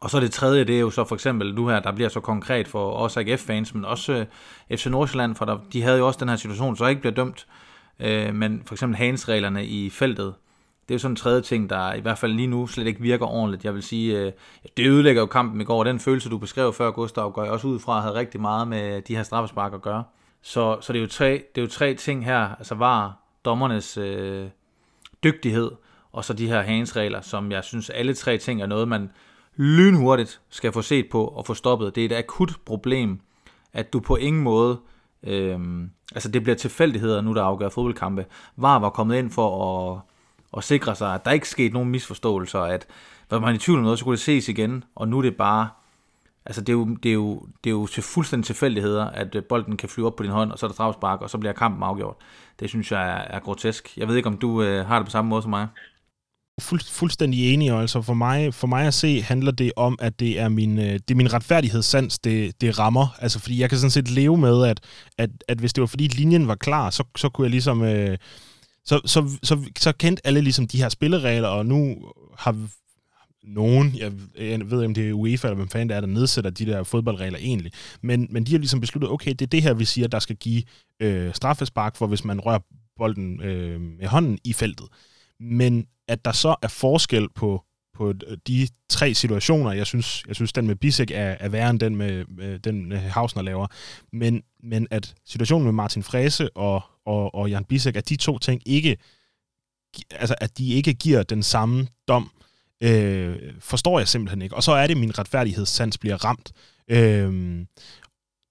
Og 0.00 0.10
så 0.10 0.20
det 0.20 0.32
tredje, 0.32 0.64
det 0.64 0.76
er 0.76 0.80
jo 0.80 0.90
så 0.90 1.04
for 1.04 1.14
eksempel 1.14 1.54
nu 1.54 1.68
her, 1.68 1.80
der 1.80 1.92
bliver 1.92 2.08
så 2.08 2.20
konkret 2.20 2.68
for 2.68 2.92
os 2.92 3.16
AGF-fans, 3.16 3.74
men 3.74 3.84
også 3.84 4.26
øh, 4.70 4.78
FC 4.78 4.86
Nordsjælland, 4.86 5.34
for 5.34 5.44
der, 5.44 5.58
de 5.72 5.82
havde 5.82 5.98
jo 5.98 6.06
også 6.06 6.20
den 6.20 6.28
her 6.28 6.36
situation, 6.36 6.76
så 6.76 6.86
ikke 6.86 7.00
bliver 7.00 7.14
dømt, 7.14 7.46
øh, 8.00 8.34
men 8.34 8.62
for 8.66 8.74
eksempel 8.74 8.96
handsreglerne 8.96 9.66
i 9.66 9.90
feltet, 9.90 10.34
det 10.88 10.94
er 10.94 10.94
jo 10.94 10.98
sådan 10.98 11.12
en 11.12 11.16
tredje 11.16 11.42
ting, 11.42 11.70
der 11.70 11.92
i 11.92 12.00
hvert 12.00 12.18
fald 12.18 12.32
lige 12.32 12.46
nu 12.46 12.66
slet 12.66 12.86
ikke 12.86 13.00
virker 13.00 13.26
ordentligt. 13.26 13.64
Jeg 13.64 13.74
vil 13.74 13.82
sige, 13.82 14.18
øh, 14.18 14.32
det 14.76 14.86
ødelægger 14.86 15.22
jo 15.22 15.26
kampen 15.26 15.60
i 15.60 15.64
går. 15.64 15.84
Den 15.84 16.00
følelse, 16.00 16.28
du 16.28 16.38
beskrev 16.38 16.72
før, 16.72 16.90
Gustav, 16.90 17.32
går 17.32 17.42
jeg 17.42 17.52
også 17.52 17.66
ud 17.68 17.78
fra, 17.78 18.00
havde 18.00 18.14
rigtig 18.14 18.40
meget 18.40 18.68
med 18.68 19.02
de 19.02 19.16
her 19.16 19.22
straffespark 19.22 19.74
at 19.74 19.82
gøre. 19.82 20.04
Så, 20.42 20.78
så 20.80 20.92
det, 20.92 20.98
er 20.98 21.02
jo 21.02 21.08
tre, 21.08 21.30
det 21.54 21.60
er 21.60 21.62
jo 21.62 21.68
tre 21.68 21.94
ting 21.94 22.24
her, 22.24 22.54
altså 22.58 22.74
var 22.74 23.18
dommernes 23.44 23.96
øh, 23.98 24.46
dygtighed, 25.24 25.70
og 26.12 26.24
så 26.24 26.32
de 26.32 26.48
her 26.48 26.62
handsregler, 26.62 27.20
som 27.20 27.52
jeg 27.52 27.64
synes, 27.64 27.90
alle 27.90 28.14
tre 28.14 28.38
ting 28.38 28.62
er 28.62 28.66
noget, 28.66 28.88
man 28.88 29.10
lynhurtigt 29.56 30.40
skal 30.50 30.72
få 30.72 30.82
set 30.82 31.06
på 31.10 31.24
og 31.24 31.46
få 31.46 31.54
stoppet. 31.54 31.94
Det 31.94 32.00
er 32.04 32.06
et 32.06 32.18
akut 32.18 32.52
problem, 32.64 33.20
at 33.72 33.92
du 33.92 34.00
på 34.00 34.16
ingen 34.16 34.42
måde, 34.42 34.80
øh, 35.22 35.58
altså 36.14 36.30
det 36.30 36.42
bliver 36.42 36.56
tilfældigheder 36.56 37.20
nu, 37.20 37.34
der 37.34 37.42
afgør 37.42 37.68
fodboldkampe. 37.68 38.26
VAR 38.56 38.78
var 38.78 38.90
kommet 38.90 39.18
ind 39.18 39.30
for 39.30 39.92
at 39.94 40.00
og 40.56 40.64
sikre 40.64 40.96
sig, 40.96 41.14
at 41.14 41.24
der 41.24 41.30
ikke 41.30 41.48
skete 41.48 41.74
nogen 41.74 41.90
misforståelser, 41.90 42.60
at 42.60 42.86
var 43.30 43.38
man 43.38 43.54
i 43.54 43.58
tvivl 43.58 43.78
om 43.78 43.84
noget, 43.84 43.98
så 43.98 44.04
kunne 44.04 44.16
det 44.16 44.22
ses 44.22 44.48
igen, 44.48 44.84
og 44.94 45.08
nu 45.08 45.18
er 45.18 45.22
det 45.22 45.36
bare, 45.36 45.68
altså 46.46 46.60
det 46.60 46.68
er 46.68 46.72
jo, 46.72 46.96
det 47.02 47.08
er 47.08 47.12
jo, 47.12 47.46
det 47.64 47.70
er 47.70 47.74
jo 47.74 47.86
til 47.86 48.02
fuldstændig 48.02 48.46
tilfældigheder, 48.46 49.04
at 49.04 49.34
øh, 49.34 49.44
bolden 49.44 49.76
kan 49.76 49.88
flyve 49.88 50.06
op 50.06 50.16
på 50.16 50.22
din 50.22 50.32
hånd, 50.32 50.52
og 50.52 50.58
så 50.58 50.66
er 50.66 50.68
der 50.68 50.74
strafspark, 50.74 51.20
og 51.20 51.30
så 51.30 51.38
bliver 51.38 51.52
kampen 51.52 51.82
afgjort. 51.82 52.16
Det 52.60 52.68
synes 52.68 52.92
jeg 52.92 53.02
er, 53.08 53.36
er 53.36 53.40
grotesk. 53.40 53.96
Jeg 53.96 54.08
ved 54.08 54.16
ikke, 54.16 54.28
om 54.28 54.38
du 54.38 54.62
øh, 54.62 54.86
har 54.86 54.98
det 54.98 55.06
på 55.06 55.10
samme 55.10 55.28
måde 55.28 55.42
som 55.42 55.50
mig. 55.50 55.68
Fuld, 56.60 56.80
fuldstændig 56.92 57.54
enig, 57.54 57.70
altså 57.70 58.02
for 58.02 58.14
mig, 58.14 58.54
for 58.54 58.66
mig 58.66 58.86
at 58.86 58.94
se, 58.94 59.22
handler 59.22 59.52
det 59.52 59.72
om, 59.76 59.98
at 60.00 60.20
det 60.20 60.40
er 60.40 60.48
min, 60.48 60.78
øh, 60.78 60.84
det 60.84 61.10
er 61.10 61.14
min 61.14 61.32
retfærdighedssans, 61.32 62.18
det, 62.18 62.60
det 62.60 62.78
rammer. 62.78 63.06
Altså 63.18 63.40
fordi 63.40 63.60
jeg 63.60 63.68
kan 63.68 63.78
sådan 63.78 63.90
set 63.90 64.10
leve 64.10 64.36
med, 64.36 64.64
at, 64.64 64.80
at, 65.18 65.30
at 65.48 65.58
hvis 65.58 65.72
det 65.72 65.80
var 65.80 65.86
fordi 65.86 66.06
linjen 66.06 66.48
var 66.48 66.54
klar, 66.54 66.90
så, 66.90 67.04
så 67.16 67.28
kunne 67.28 67.44
jeg 67.44 67.50
ligesom... 67.50 67.82
Øh, 67.82 68.18
så, 68.86 69.00
så, 69.04 69.38
så, 69.42 69.70
så 69.78 69.92
kendte 69.92 70.26
alle 70.26 70.40
ligesom 70.40 70.68
de 70.68 70.78
her 70.78 70.88
spilleregler, 70.88 71.48
og 71.48 71.66
nu 71.66 71.96
har 72.38 72.56
nogen, 73.42 73.94
jeg, 73.96 74.12
jeg 74.38 74.70
ved 74.70 74.78
ikke, 74.82 74.86
om 74.86 74.94
det 74.94 75.08
er 75.08 75.12
UEFA 75.12 75.48
eller 75.48 75.56
hvem 75.56 75.68
fanden 75.68 75.88
det 75.88 75.96
er, 75.96 76.00
der 76.00 76.08
nedsætter 76.08 76.50
de 76.50 76.66
der 76.66 76.82
fodboldregler 76.82 77.38
egentlig, 77.38 77.72
men, 78.02 78.26
men 78.30 78.44
de 78.44 78.52
har 78.52 78.58
ligesom 78.58 78.80
besluttet, 78.80 79.10
okay, 79.10 79.30
det 79.30 79.42
er 79.42 79.46
det 79.46 79.62
her, 79.62 79.74
vi 79.74 79.84
siger, 79.84 80.08
der 80.08 80.18
skal 80.18 80.36
give 80.36 80.62
øh, 81.00 81.34
straffespark 81.34 81.96
for, 81.96 82.06
hvis 82.06 82.24
man 82.24 82.40
rører 82.40 82.58
bolden 82.96 83.42
øh, 83.42 83.80
med 83.80 84.06
hånden 84.06 84.38
i 84.44 84.52
feltet. 84.52 84.86
Men 85.40 85.86
at 86.08 86.24
der 86.24 86.32
så 86.32 86.56
er 86.62 86.68
forskel 86.68 87.28
på, 87.34 87.62
på 87.94 88.12
de 88.46 88.68
tre 88.88 89.14
situationer. 89.14 89.72
Jeg 89.72 89.86
synes, 89.86 90.24
jeg 90.28 90.36
synes 90.36 90.52
den 90.52 90.66
med 90.66 90.76
Bisek 90.76 91.10
er, 91.10 91.36
er 91.40 91.48
værre 91.48 91.70
end 91.70 91.80
den 91.80 91.96
med, 91.96 92.24
med 92.28 92.58
den 92.58 92.92
øh, 92.92 93.02
Hausner 93.02 93.42
laver. 93.42 93.66
Men, 94.12 94.42
men 94.62 94.86
at 94.90 95.14
situationen 95.24 95.64
med 95.64 95.72
Martin 95.72 96.02
Frese 96.02 96.56
og, 96.56 96.82
og, 97.06 97.34
og 97.34 97.50
Jan 97.50 97.64
Bisek, 97.64 97.96
at 97.96 98.08
de 98.08 98.16
to 98.16 98.38
ting 98.38 98.62
ikke, 98.66 98.96
altså 100.10 100.34
at 100.40 100.58
de 100.58 100.68
ikke 100.68 100.94
giver 100.94 101.22
den 101.22 101.42
samme 101.42 101.88
dom, 102.08 102.30
øh, 102.82 103.36
forstår 103.60 103.98
jeg 103.98 104.08
simpelthen 104.08 104.42
ikke. 104.42 104.56
Og 104.56 104.62
så 104.62 104.72
er 104.72 104.86
det, 104.86 104.96
min 104.96 105.18
retfærdighedssans 105.18 105.98
bliver 105.98 106.24
ramt. 106.24 106.52
Øh, 106.90 107.64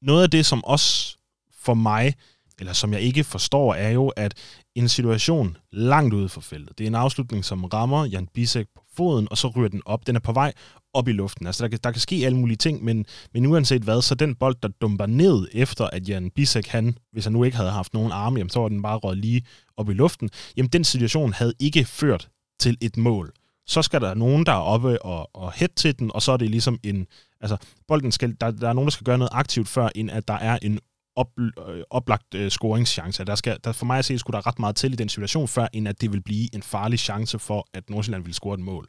noget 0.02 0.24
af 0.24 0.32
det, 0.32 0.46
som 0.46 0.64
også 0.64 1.18
for 1.60 1.74
mig, 1.74 2.14
eller 2.60 2.74
som 2.74 2.94
jeg 2.94 3.02
ikke 3.02 3.24
forstår, 3.24 3.74
er 3.74 3.90
jo, 3.90 4.08
at 4.08 4.34
en 4.76 4.90
situation 4.90 5.58
langt 5.72 6.14
ude 6.14 6.30
for 6.30 6.42
feltet, 6.42 6.78
det 6.78 6.84
er 6.84 6.88
en 6.88 6.96
afslutning, 6.96 7.46
som 7.46 7.64
rammer 7.64 8.06
Jan 8.06 8.28
Bisek 8.28 8.68
på 8.76 8.84
foden, 8.98 9.28
og 9.32 9.38
så 9.38 9.48
ryger 9.48 9.70
den 9.70 9.82
op. 9.86 10.08
Den 10.08 10.16
er 10.16 10.20
på 10.20 10.34
vej 10.34 10.54
op 10.96 11.08
i 11.08 11.12
luften. 11.12 11.48
Altså, 11.48 11.64
der 11.64 11.70
kan, 11.70 11.80
der 11.84 11.92
kan 11.92 12.02
ske 12.02 12.16
alle 12.26 12.38
mulige 12.38 12.58
ting, 12.58 12.84
men, 12.84 13.06
men 13.34 13.46
uanset 13.46 13.82
hvad, 13.82 14.02
så 14.02 14.16
den 14.16 14.36
bold, 14.36 14.56
der 14.64 14.68
dumper 14.68 15.06
ned 15.06 15.48
efter, 15.54 15.86
at 15.86 16.10
Jan 16.10 16.32
Bisek, 16.36 16.68
han, 16.68 16.98
hvis 17.12 17.24
han 17.24 17.34
nu 17.34 17.44
ikke 17.44 17.58
havde 17.58 17.72
haft 17.72 17.94
nogen 17.94 18.12
arme, 18.12 18.38
jamen, 18.38 18.50
så 18.50 18.60
var 18.60 18.70
den 18.70 18.82
bare 18.82 18.98
røget 18.98 19.18
lige 19.18 19.46
op 19.78 19.90
i 19.90 19.94
luften. 19.94 20.30
Jamen, 20.58 20.70
den 20.70 20.84
situation 20.84 21.34
havde 21.34 21.54
ikke 21.60 21.86
ført 21.86 22.30
til 22.60 22.78
et 22.82 22.98
mål. 22.98 23.32
Så 23.68 23.82
skal 23.82 24.02
der 24.02 24.14
nogen, 24.14 24.46
der 24.46 24.52
er 24.52 24.58
oppe 24.58 25.02
og, 25.02 25.30
og 25.34 25.52
hæt 25.54 25.72
til 25.76 26.00
den, 26.00 26.12
og 26.14 26.22
så 26.22 26.32
er 26.32 26.38
det 26.38 26.50
ligesom 26.50 26.80
en... 26.84 27.08
Altså, 27.42 27.58
bolden 27.88 28.12
skal, 28.12 28.36
der, 28.42 28.52
der 28.52 28.70
er 28.70 28.74
nogen, 28.74 28.88
der 28.88 28.92
skal 28.92 29.06
gøre 29.06 29.18
noget 29.18 29.32
aktivt, 29.34 29.68
før 29.68 29.90
end 29.96 30.12
at 30.12 30.28
der 30.28 30.34
er 30.34 30.60
en 30.62 30.80
op, 31.16 31.28
øh, 31.40 31.84
oplagt 31.90 32.34
øh, 32.36 32.52
scoringschance. 32.52 33.26
Der 33.26 33.36
skal, 33.36 33.58
der, 33.64 33.72
for 33.72 33.86
mig 33.86 34.00
at 34.00 34.06
se, 34.06 34.20
skulle 34.20 34.36
der 34.36 34.48
ret 34.48 34.60
meget 34.60 34.76
til 34.76 34.94
i 34.94 34.96
den 34.96 35.10
situation, 35.10 35.48
før 35.48 35.68
end 35.74 35.88
at 35.88 36.02
det 36.02 36.12
vil 36.12 36.22
blive 36.22 36.56
en 36.56 36.64
farlig 36.64 37.00
chance 37.00 37.40
for, 37.40 37.68
at 37.74 37.90
Nordsjælland 37.90 38.24
vil 38.24 38.34
score 38.34 38.54
et 38.54 38.60
mål. 38.60 38.88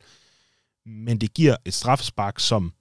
Men 0.87 1.19
det 1.19 1.35
giver 1.35 1.57
et 1.65 1.75
straffespark, 1.75 2.41
som, 2.41 2.73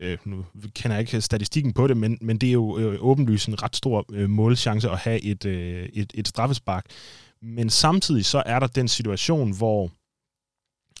øh, 0.00 0.18
nu 0.24 0.44
kender 0.74 0.96
jeg 0.96 1.00
ikke 1.00 1.20
statistikken 1.20 1.72
på 1.72 1.86
det, 1.86 1.96
men, 1.96 2.18
men 2.20 2.38
det 2.38 2.48
er 2.48 2.52
jo 2.52 2.78
øh, 2.78 2.96
åbenlyst 3.00 3.48
en 3.48 3.62
ret 3.62 3.76
stor 3.76 4.04
øh, 4.12 4.30
målchance 4.30 4.90
at 4.90 4.98
have 4.98 5.20
et, 5.22 5.44
øh, 5.44 5.88
et, 5.92 6.12
et 6.14 6.28
straffespark. 6.28 6.84
Men 7.42 7.70
samtidig 7.70 8.24
så 8.24 8.42
er 8.46 8.58
der 8.58 8.66
den 8.66 8.88
situation, 8.88 9.56
hvor 9.56 9.90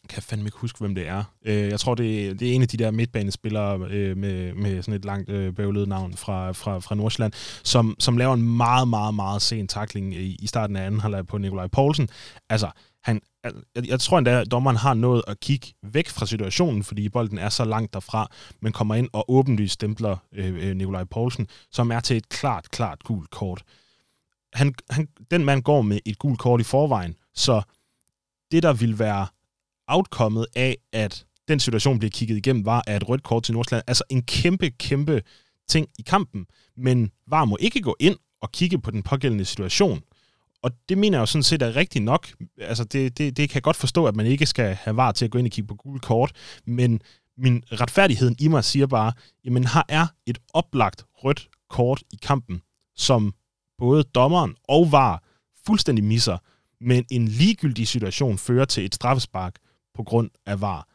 kan 0.08 0.22
fandme 0.22 0.46
ikke 0.46 0.58
huske, 0.58 0.78
hvem 0.78 0.94
det 0.94 1.08
er. 1.08 1.24
Øh, 1.44 1.68
jeg 1.68 1.80
tror, 1.80 1.94
det 1.94 2.28
er, 2.28 2.34
det 2.34 2.50
er 2.50 2.54
en 2.54 2.62
af 2.62 2.68
de 2.68 2.76
der 2.76 2.90
midtbanespillere 2.90 3.88
øh, 3.90 4.16
med, 4.16 4.54
med 4.54 4.82
sådan 4.82 4.94
et 4.94 5.04
langt 5.04 5.30
øh, 5.30 5.54
bøvlet 5.54 5.88
navn 5.88 6.16
fra, 6.16 6.52
fra, 6.52 6.78
fra 6.78 6.94
Nordsjælland, 6.94 7.32
som, 7.64 7.96
som 7.98 8.16
laver 8.16 8.34
en 8.34 8.56
meget, 8.56 8.88
meget, 8.88 9.14
meget 9.14 9.42
sen 9.42 9.68
takling 9.68 10.14
i, 10.14 10.36
i 10.42 10.46
starten 10.46 10.76
af 10.76 10.86
anden 10.86 11.00
halvleg 11.00 11.26
på 11.26 11.38
Nikolaj 11.38 11.66
Poulsen. 11.66 12.08
Altså, 12.48 12.70
han, 13.02 13.20
jeg, 13.44 13.88
jeg 13.88 14.00
tror 14.00 14.18
endda, 14.18 14.40
at 14.40 14.50
dommeren 14.50 14.76
har 14.76 14.94
nået 14.94 15.22
at 15.26 15.40
kigge 15.40 15.66
væk 15.82 16.08
fra 16.08 16.26
situationen, 16.26 16.84
fordi 16.84 17.08
bolden 17.08 17.38
er 17.38 17.48
så 17.48 17.64
langt 17.64 17.94
derfra, 17.94 18.28
men 18.62 18.72
kommer 18.72 18.94
ind 18.94 19.08
og 19.12 19.24
åbenlyst 19.30 19.74
stempler 19.74 20.16
øh, 20.32 20.68
øh 20.68 20.76
Nikolaj 20.76 21.04
Poulsen, 21.04 21.48
som 21.72 21.92
er 21.92 22.00
til 22.00 22.16
et 22.16 22.28
klart, 22.28 22.70
klart 22.70 23.02
gult 23.04 23.30
kort. 23.30 23.62
Han, 24.52 24.74
han, 24.90 25.08
den 25.30 25.44
mand 25.44 25.62
går 25.62 25.82
med 25.82 25.98
et 26.06 26.18
gult 26.18 26.38
kort 26.38 26.60
i 26.60 26.64
forvejen, 26.64 27.14
så 27.34 27.62
det, 28.50 28.62
der 28.62 28.72
vil 28.72 28.98
være 28.98 29.26
outcomet 29.88 30.46
af, 30.56 30.76
at 30.92 31.24
den 31.48 31.60
situation 31.60 31.98
bliver 31.98 32.10
kigget 32.10 32.36
igennem, 32.36 32.64
var 32.64 32.82
at 32.86 33.02
et 33.02 33.08
rødt 33.08 33.22
kort 33.22 33.42
til 33.42 33.54
Nordsjælland. 33.54 33.84
Altså 33.86 34.04
en 34.10 34.22
kæmpe, 34.22 34.70
kæmpe 34.70 35.22
ting 35.68 35.86
i 35.98 36.02
kampen. 36.02 36.46
Men 36.76 37.10
VAR 37.26 37.44
må 37.44 37.56
ikke 37.60 37.80
gå 37.80 37.96
ind 38.00 38.16
og 38.42 38.52
kigge 38.52 38.80
på 38.80 38.90
den 38.90 39.02
pågældende 39.02 39.44
situation. 39.44 40.02
Og 40.62 40.70
det 40.88 40.98
mener 40.98 41.18
jeg 41.18 41.20
jo 41.20 41.26
sådan 41.26 41.42
set 41.42 41.62
er 41.62 41.76
rigtigt 41.76 42.04
nok. 42.04 42.28
Altså 42.60 42.84
det, 42.84 43.18
det, 43.18 43.36
det 43.36 43.48
kan 43.48 43.54
jeg 43.54 43.62
godt 43.62 43.76
forstå, 43.76 44.06
at 44.06 44.16
man 44.16 44.26
ikke 44.26 44.46
skal 44.46 44.74
have 44.74 44.96
VAR 44.96 45.12
til 45.12 45.24
at 45.24 45.30
gå 45.30 45.38
ind 45.38 45.46
og 45.46 45.50
kigge 45.50 45.68
på 45.68 45.74
gule 45.74 46.00
kort. 46.00 46.32
Men 46.66 47.00
min 47.38 47.62
retfærdigheden 47.72 48.36
i 48.38 48.48
mig 48.48 48.64
siger 48.64 48.86
bare, 48.86 49.12
jamen 49.44 49.66
her 49.66 49.82
er 49.88 50.06
et 50.26 50.38
oplagt 50.54 51.04
rødt 51.14 51.48
kort 51.70 52.02
i 52.12 52.18
kampen, 52.22 52.62
som 52.96 53.34
både 53.78 54.02
dommeren 54.02 54.54
og 54.68 54.92
VAR 54.92 55.22
fuldstændig 55.66 56.04
misser, 56.04 56.38
men 56.80 57.04
en 57.10 57.28
ligegyldig 57.28 57.88
situation 57.88 58.38
fører 58.38 58.64
til 58.64 58.84
et 58.84 58.94
straffespark, 58.94 59.56
på 59.94 60.02
grund 60.02 60.30
af 60.46 60.60
var. 60.60 60.88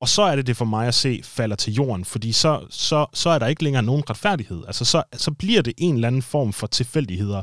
Og 0.00 0.08
så 0.08 0.22
er 0.22 0.36
det 0.36 0.46
det 0.46 0.56
for 0.56 0.64
mig 0.64 0.88
at 0.88 0.94
se 0.94 1.20
falder 1.24 1.56
til 1.56 1.74
jorden, 1.74 2.04
fordi 2.04 2.32
så, 2.32 2.66
så, 2.70 3.06
så 3.14 3.30
er 3.30 3.38
der 3.38 3.46
ikke 3.46 3.64
længere 3.64 3.82
nogen 3.82 4.10
retfærdighed. 4.10 4.64
Altså 4.66 4.84
så, 4.84 5.02
så 5.12 5.30
bliver 5.30 5.62
det 5.62 5.74
en 5.78 5.94
eller 5.94 6.08
anden 6.08 6.22
form 6.22 6.52
for 6.52 6.66
tilfældigheder. 6.66 7.42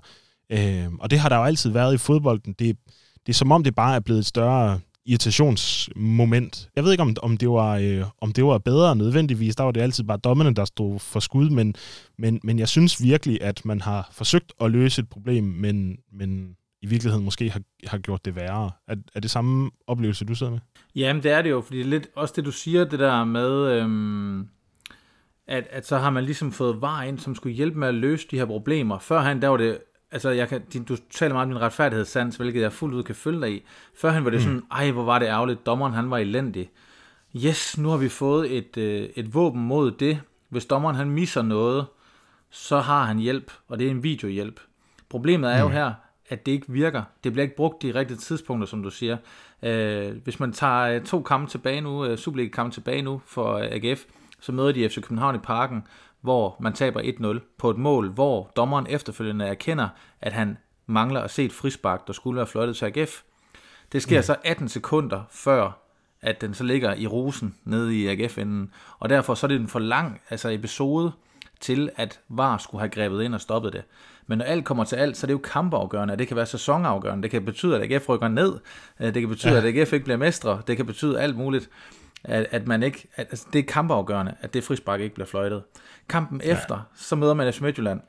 Øh, 0.53 0.93
og 1.00 1.12
det 1.12 1.19
har 1.19 1.29
der 1.29 1.36
jo 1.36 1.43
altid 1.43 1.69
været 1.69 1.93
i 1.93 1.98
fodbolden. 1.98 2.55
Det, 2.60 2.77
det 3.25 3.29
er 3.29 3.33
som 3.33 3.51
om 3.51 3.63
det 3.63 3.75
bare 3.75 3.95
er 3.95 4.00
blevet 4.00 4.19
et 4.19 4.25
større 4.25 4.79
irritationsmoment. 5.05 6.69
Jeg 6.75 6.83
ved 6.83 6.91
ikke, 6.91 7.01
om, 7.01 7.15
om, 7.24 7.38
det 7.38 7.50
var, 7.50 7.77
øh, 7.77 8.03
om 8.22 8.31
det 8.31 8.45
var 8.45 8.57
bedre 8.57 8.95
nødvendigvis. 8.95 9.55
Der 9.55 9.63
var 9.63 9.72
det 9.72 9.81
altid 9.81 10.03
bare 10.03 10.17
dommerne, 10.17 10.53
der 10.53 10.65
stod 10.65 11.00
for 11.00 11.19
skud, 11.19 11.50
men, 11.50 11.75
men, 12.17 12.39
men 12.43 12.60
jeg 12.60 12.67
synes 12.67 13.03
virkelig, 13.03 13.41
at 13.41 13.65
man 13.65 13.81
har 13.81 14.10
forsøgt 14.12 14.53
at 14.62 14.72
løse 14.72 15.01
et 15.01 15.10
problem, 15.10 15.43
men, 15.43 15.98
men 16.12 16.55
i 16.81 16.86
virkeligheden 16.86 17.25
måske 17.25 17.50
har, 17.50 17.62
har 17.88 17.98
gjort 17.98 18.25
det 18.25 18.36
værre. 18.36 18.72
Er, 18.88 18.95
er 19.15 19.19
det 19.19 19.31
samme 19.31 19.72
oplevelse, 19.88 20.25
du 20.25 20.36
sidder 20.36 20.51
med? 20.51 20.60
Jamen, 20.95 21.24
det 21.24 21.31
er 21.31 21.41
det 21.41 21.50
jo, 21.50 21.62
fordi 21.62 21.77
det 21.77 21.86
er 21.86 21.89
lidt 21.89 22.07
også 22.15 22.33
det, 22.38 22.45
du 22.45 22.51
siger, 22.51 22.83
det 22.83 23.00
der 23.00 23.24
med, 23.24 23.72
øhm, 23.72 24.48
at, 25.48 25.67
at 25.69 25.88
så 25.88 25.98
har 25.98 26.10
man 26.10 26.24
ligesom 26.24 26.51
fået 26.51 26.81
var 26.81 27.03
ind, 27.03 27.19
som 27.19 27.36
skulle 27.36 27.55
hjælpe 27.55 27.79
med 27.79 27.88
at 27.88 27.93
løse 27.93 28.27
de 28.31 28.38
her 28.38 28.45
problemer. 28.45 29.00
Førhen, 29.00 29.41
der 29.41 29.48
var 29.48 29.57
det, 29.57 29.77
altså 30.13 30.29
jeg 30.29 30.50
kan, 30.50 30.62
du 30.88 30.96
taler 31.10 31.34
meget 31.34 31.46
om 31.46 31.51
din 31.51 31.62
retfærdighedssans, 31.62 32.36
hvilket 32.36 32.62
jeg 32.62 32.74
fuldt 32.74 32.96
ud 32.96 33.03
kan 33.03 33.15
følge 33.15 33.41
dig 33.41 33.53
i. 33.53 33.63
Førhen 33.96 34.24
var 34.24 34.29
det 34.29 34.39
mm. 34.39 34.43
sådan, 34.43 34.63
ej, 34.72 34.91
hvor 34.91 35.03
var 35.03 35.20
det 35.20 35.25
ærgerligt, 35.25 35.65
dommeren 35.65 35.93
han 35.93 36.12
var 36.12 36.17
elendig. 36.17 36.72
Yes, 37.36 37.77
nu 37.77 37.89
har 37.89 37.98
vi 37.98 38.10
fået 38.10 38.58
et, 38.58 38.77
øh, 38.77 39.10
et 39.15 39.34
våben 39.34 39.62
mod 39.62 39.91
det. 39.91 40.22
Hvis 40.50 40.65
dommeren 40.65 40.96
han 40.96 41.10
misser 41.10 41.41
noget, 41.41 41.86
så 42.50 42.79
har 42.79 43.03
han 43.03 43.17
hjælp, 43.17 43.51
og 43.67 43.79
det 43.79 43.88
er 43.88 43.91
en 43.91 44.03
videohjælp. 44.03 44.60
Problemet 45.10 45.51
er 45.51 45.55
mm. 45.55 45.62
jo 45.62 45.70
her, 45.70 45.93
at 46.29 46.46
det 46.46 46.51
ikke 46.51 46.72
virker. 46.72 47.03
Det 47.24 47.32
bliver 47.32 47.43
ikke 47.43 47.55
brugt 47.55 47.82
de 47.82 47.96
rigtige 47.96 48.17
tidspunkter, 48.17 48.67
som 48.67 48.84
du 48.84 48.89
siger. 48.89 49.17
Øh, 49.63 50.15
hvis 50.24 50.39
man 50.39 50.53
tager 50.53 50.96
øh, 50.96 51.01
to 51.01 51.22
kampe 51.22 51.51
tilbage 51.51 51.82
nu, 51.82 52.05
øh, 52.05 52.17
Superliga-kampe 52.17 52.74
tilbage 52.74 53.01
nu 53.01 53.22
for 53.25 53.53
øh, 53.53 53.67
AGF, 53.72 54.03
så 54.39 54.51
møder 54.51 54.72
de 54.72 54.89
FC 54.89 54.96
København 54.96 55.36
i 55.36 55.38
parken, 55.38 55.84
hvor 56.24 56.56
man 56.60 56.74
taber 56.74 57.01
1-0 57.01 57.56
på 57.58 57.70
et 57.70 57.77
mål, 57.77 58.10
hvor 58.10 58.51
dommeren 58.56 58.88
efterfølgende 58.89 59.46
erkender, 59.46 59.88
at 60.22 60.34
han 60.34 60.58
mangler 60.86 61.22
at 61.22 61.32
se 61.32 61.46
et 61.46 61.53
frispark, 61.53 62.08
der 62.08 62.13
skulle 62.13 62.38
være 62.38 62.48
fløjtet 62.48 62.75
til 62.75 62.86
AGF. 62.86 63.22
Det 63.92 64.01
sker 64.01 64.20
mm. 64.20 64.24
så 64.24 64.36
18 64.44 64.70
sekunder 64.70 65.22
før, 65.32 65.72
at 66.22 66.42
den 66.42 66.53
så 66.53 66.63
ligger 66.63 66.96
i 66.96 67.08
rosen 67.08 67.56
nede 67.63 67.96
i 67.96 68.08
AGF-enden. 68.08 68.72
Og 69.00 69.10
derfor 69.10 69.34
så 69.34 69.46
er 69.46 69.48
det 69.48 69.62
en 69.62 69.68
for 69.68 69.80
lang 69.80 70.22
altså 70.30 70.50
episode 70.50 71.12
til, 71.60 71.89
at 71.96 72.20
VAR 72.30 72.58
skulle 72.58 72.82
have 72.82 72.89
grebet 72.89 73.24
ind 73.24 73.36
og 73.36 73.42
stoppet 73.42 73.74
det. 73.74 73.84
Men 74.27 74.38
når 74.38 74.46
alt 74.46 74.65
kommer 74.65 74.84
til 74.84 74.96
alt, 74.96 75.18
så 75.18 75.25
er 75.25 75.27
det 75.27 75.34
jo 75.34 75.38
kampafgørende, 75.38 76.18
det 76.18 76.27
kan 76.27 76.38
være 76.38 76.46
sæsonafgørende, 76.46 77.24
det 77.24 77.32
kan 77.32 77.46
betyde, 77.46 77.82
at 77.82 77.92
AGF 77.92 78.10
rykker 78.10 78.27
ned, 78.27 78.60
øh, 79.00 79.13
det 79.13 79.22
kan 79.22 79.30
betyde, 79.30 79.53
ja. 79.53 79.58
at 79.58 79.65
AGF 79.65 79.94
ikke 79.94 80.03
bliver 80.03 80.18
mestre, 80.18 80.62
det 80.68 80.77
kan 80.77 80.86
betyde 80.86 81.22
alt 81.22 81.38
muligt, 81.38 81.70
at, 82.24 82.48
at 82.51 82.68
man 82.68 82.84
ikke, 82.84 83.08
at, 83.15 83.27
altså, 83.30 83.46
det 83.53 83.60
er 83.60 83.63
kampafgørende, 83.63 84.36
at 84.42 84.53
det 84.53 84.63
frispark 84.63 85.01
ikke 85.01 85.15
bliver 85.15 85.27
fløjtet. 85.27 85.63
Kampen 86.10 86.42
ja. 86.42 86.53
efter, 86.53 86.80
så 86.96 87.15
møder 87.15 87.34
man 87.34 87.53
FC 87.53 87.62
Midtjylland, 87.62 88.01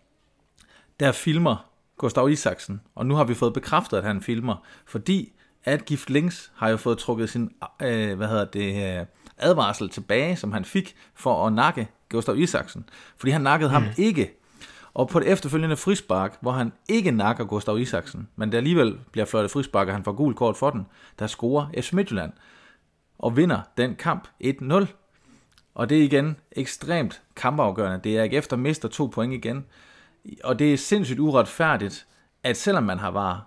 der 1.01 1.13
filmer 1.13 1.71
Gustav 1.99 2.31
Isaksen, 2.31 2.81
og 2.95 3.07
nu 3.07 3.15
har 3.15 3.25
vi 3.25 3.35
fået 3.35 3.55
bekræftet, 3.55 3.97
at 3.97 4.05
han 4.05 4.23
filmer, 4.23 4.65
fordi 4.87 5.33
at 5.65 5.85
Gift 5.85 6.11
Links 6.11 6.53
har 6.57 6.69
jo 6.69 6.77
fået 6.77 6.99
trukket 6.99 7.31
sin 7.31 7.51
øh, 7.83 8.17
hvad 8.17 8.29
hedder 8.29 8.45
det, 8.45 8.99
øh, 9.01 9.07
advarsel 9.39 9.89
tilbage, 9.89 10.37
som 10.37 10.53
han 10.53 10.65
fik 10.65 10.97
for 11.15 11.47
at 11.47 11.53
nakke 11.53 11.89
Gustav 12.09 12.39
Isaksen. 12.39 12.89
Fordi 13.17 13.31
han 13.31 13.41
nakkede 13.41 13.69
mm. 13.69 13.75
ham 13.75 13.85
ikke 13.97 14.31
og 14.95 15.09
på 15.09 15.21
det 15.21 15.29
efterfølgende 15.29 15.77
frispark, 15.77 16.39
hvor 16.41 16.53
han 16.53 16.73
ikke 16.89 17.11
nakker 17.11 17.45
Gustav 17.45 17.79
Isaksen, 17.79 18.29
men 18.37 18.53
der 18.53 18.59
alligevel 18.59 18.99
bliver 19.13 19.25
fløjtet 19.25 19.51
frispark, 19.51 19.89
og 19.89 19.95
han 19.95 20.05
får 20.05 20.13
gul 20.13 20.35
kort 20.35 20.57
for 20.57 20.71
den, 20.71 20.87
der 21.19 21.27
scorer 21.27 21.67
FC 21.81 21.93
Midtjylland 21.93 22.33
og 23.19 23.37
vinder 23.37 23.61
den 23.77 23.95
kamp 23.95 24.29
1-0. 24.45 24.87
Og 25.75 25.89
det 25.89 25.99
er 25.99 26.03
igen 26.03 26.37
ekstremt 26.53 27.23
kampafgørende. 27.37 28.01
Det 28.05 28.19
er 28.19 28.23
efter 28.25 28.57
mister 28.57 28.89
to 28.89 29.07
point 29.07 29.35
igen. 29.35 29.67
Og 30.45 30.59
det 30.59 30.73
er 30.73 30.77
sindssygt 30.77 31.21
uretfærdigt, 31.21 32.07
at 32.43 32.57
selvom 32.57 32.83
man 32.83 32.99
har 32.99 33.11
var, 33.11 33.47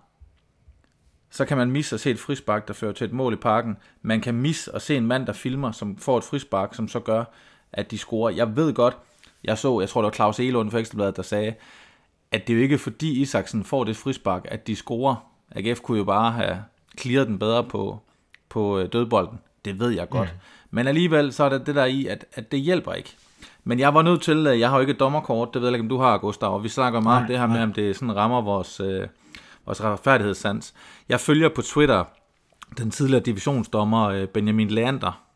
så 1.30 1.46
kan 1.46 1.58
man 1.58 1.72
misse 1.72 1.96
at 1.96 2.00
se 2.00 2.12
et 2.12 2.20
frispark, 2.20 2.68
der 2.68 2.74
fører 2.74 2.94
til 2.94 3.06
et 3.06 3.14
mål 3.14 3.34
i 3.34 3.36
parken. 3.36 3.78
Man 4.02 4.22
kan 4.22 4.36
misse 4.36 4.76
at 4.76 4.82
se 4.82 4.96
en 4.96 5.08
mand, 5.08 5.26
der 5.26 5.34
filmer, 5.34 5.72
som 5.72 5.98
får 5.98 6.18
et 6.18 6.24
frispark, 6.24 6.76
som 6.76 6.88
så 6.88 7.00
gør, 7.00 7.24
at 7.72 7.92
de 7.92 7.98
scorer. 7.98 8.32
Jeg 8.32 8.56
ved 8.56 8.74
godt, 8.74 8.98
jeg 9.44 9.58
så, 9.58 9.80
jeg 9.80 9.90
tror 9.90 10.02
det 10.02 10.06
var 10.06 10.12
Claus 10.12 10.40
Elund 10.40 10.72
fra 10.72 10.80
Ekstrabladet, 10.80 11.18
der 11.18 11.24
sagde, 11.24 11.56
at 12.32 12.48
det 12.48 12.54
er 12.54 12.58
jo 12.58 12.64
ikke 12.64 12.78
fordi 12.78 13.22
Isaksen 13.22 13.64
får 13.64 13.84
det 13.84 13.98
frispark, 13.98 14.46
at 14.48 14.68
de 14.68 14.76
scorer. 14.76 15.16
AGF 15.52 15.82
kunne 15.82 15.98
jo 15.98 16.04
bare 16.04 16.32
have 16.32 16.64
clearet 17.00 17.28
den 17.28 17.40
bedre 17.40 17.64
på, 17.64 18.00
på 18.50 18.80
øh, 18.80 18.92
dødbolden. 18.94 19.40
Det 19.68 19.80
ved 19.80 19.90
jeg 19.90 20.10
godt. 20.10 20.30
Mm. 20.34 20.40
Men 20.72 20.88
alligevel, 20.88 21.34
så 21.34 21.44
er 21.44 21.50
det 21.50 21.66
det 21.66 21.76
der 21.76 21.86
i, 21.86 22.06
at, 22.06 22.26
at 22.34 22.52
det 22.52 22.60
hjælper 22.60 22.94
ikke. 22.94 23.16
Men 23.64 23.80
jeg 23.80 23.94
var 23.94 24.02
nødt 24.02 24.22
til, 24.22 24.38
jeg 24.44 24.70
har 24.70 24.76
jo 24.76 24.82
ikke 24.82 24.94
et 24.94 25.00
dommerkort, 25.00 25.54
det 25.54 25.62
ved 25.62 25.70
jeg 25.70 25.76
ikke, 25.76 25.84
om 25.84 25.90
du 25.90 25.98
har, 25.98 26.18
Gustav, 26.18 26.54
og 26.54 26.64
vi 26.64 26.70
snakker 26.70 27.00
meget 27.00 27.16
nej, 27.16 27.24
om 27.24 27.28
det 27.28 27.40
her 27.40 27.48
med, 27.48 27.64
om 27.64 27.74
det 27.74 27.96
sådan 27.96 28.16
rammer 28.16 28.42
vores, 28.42 28.80
øh, 28.80 29.08
vores 29.66 29.84
retfærdighedssans. 29.84 30.74
Jeg 31.10 31.20
følger 31.20 31.50
på 31.50 31.62
Twitter 31.62 32.04
den 32.78 32.92
tidligere 32.92 33.24
divisionsdommer 33.24 34.04
øh, 34.04 34.28
Benjamin 34.28 34.68
Leander, 34.68 35.28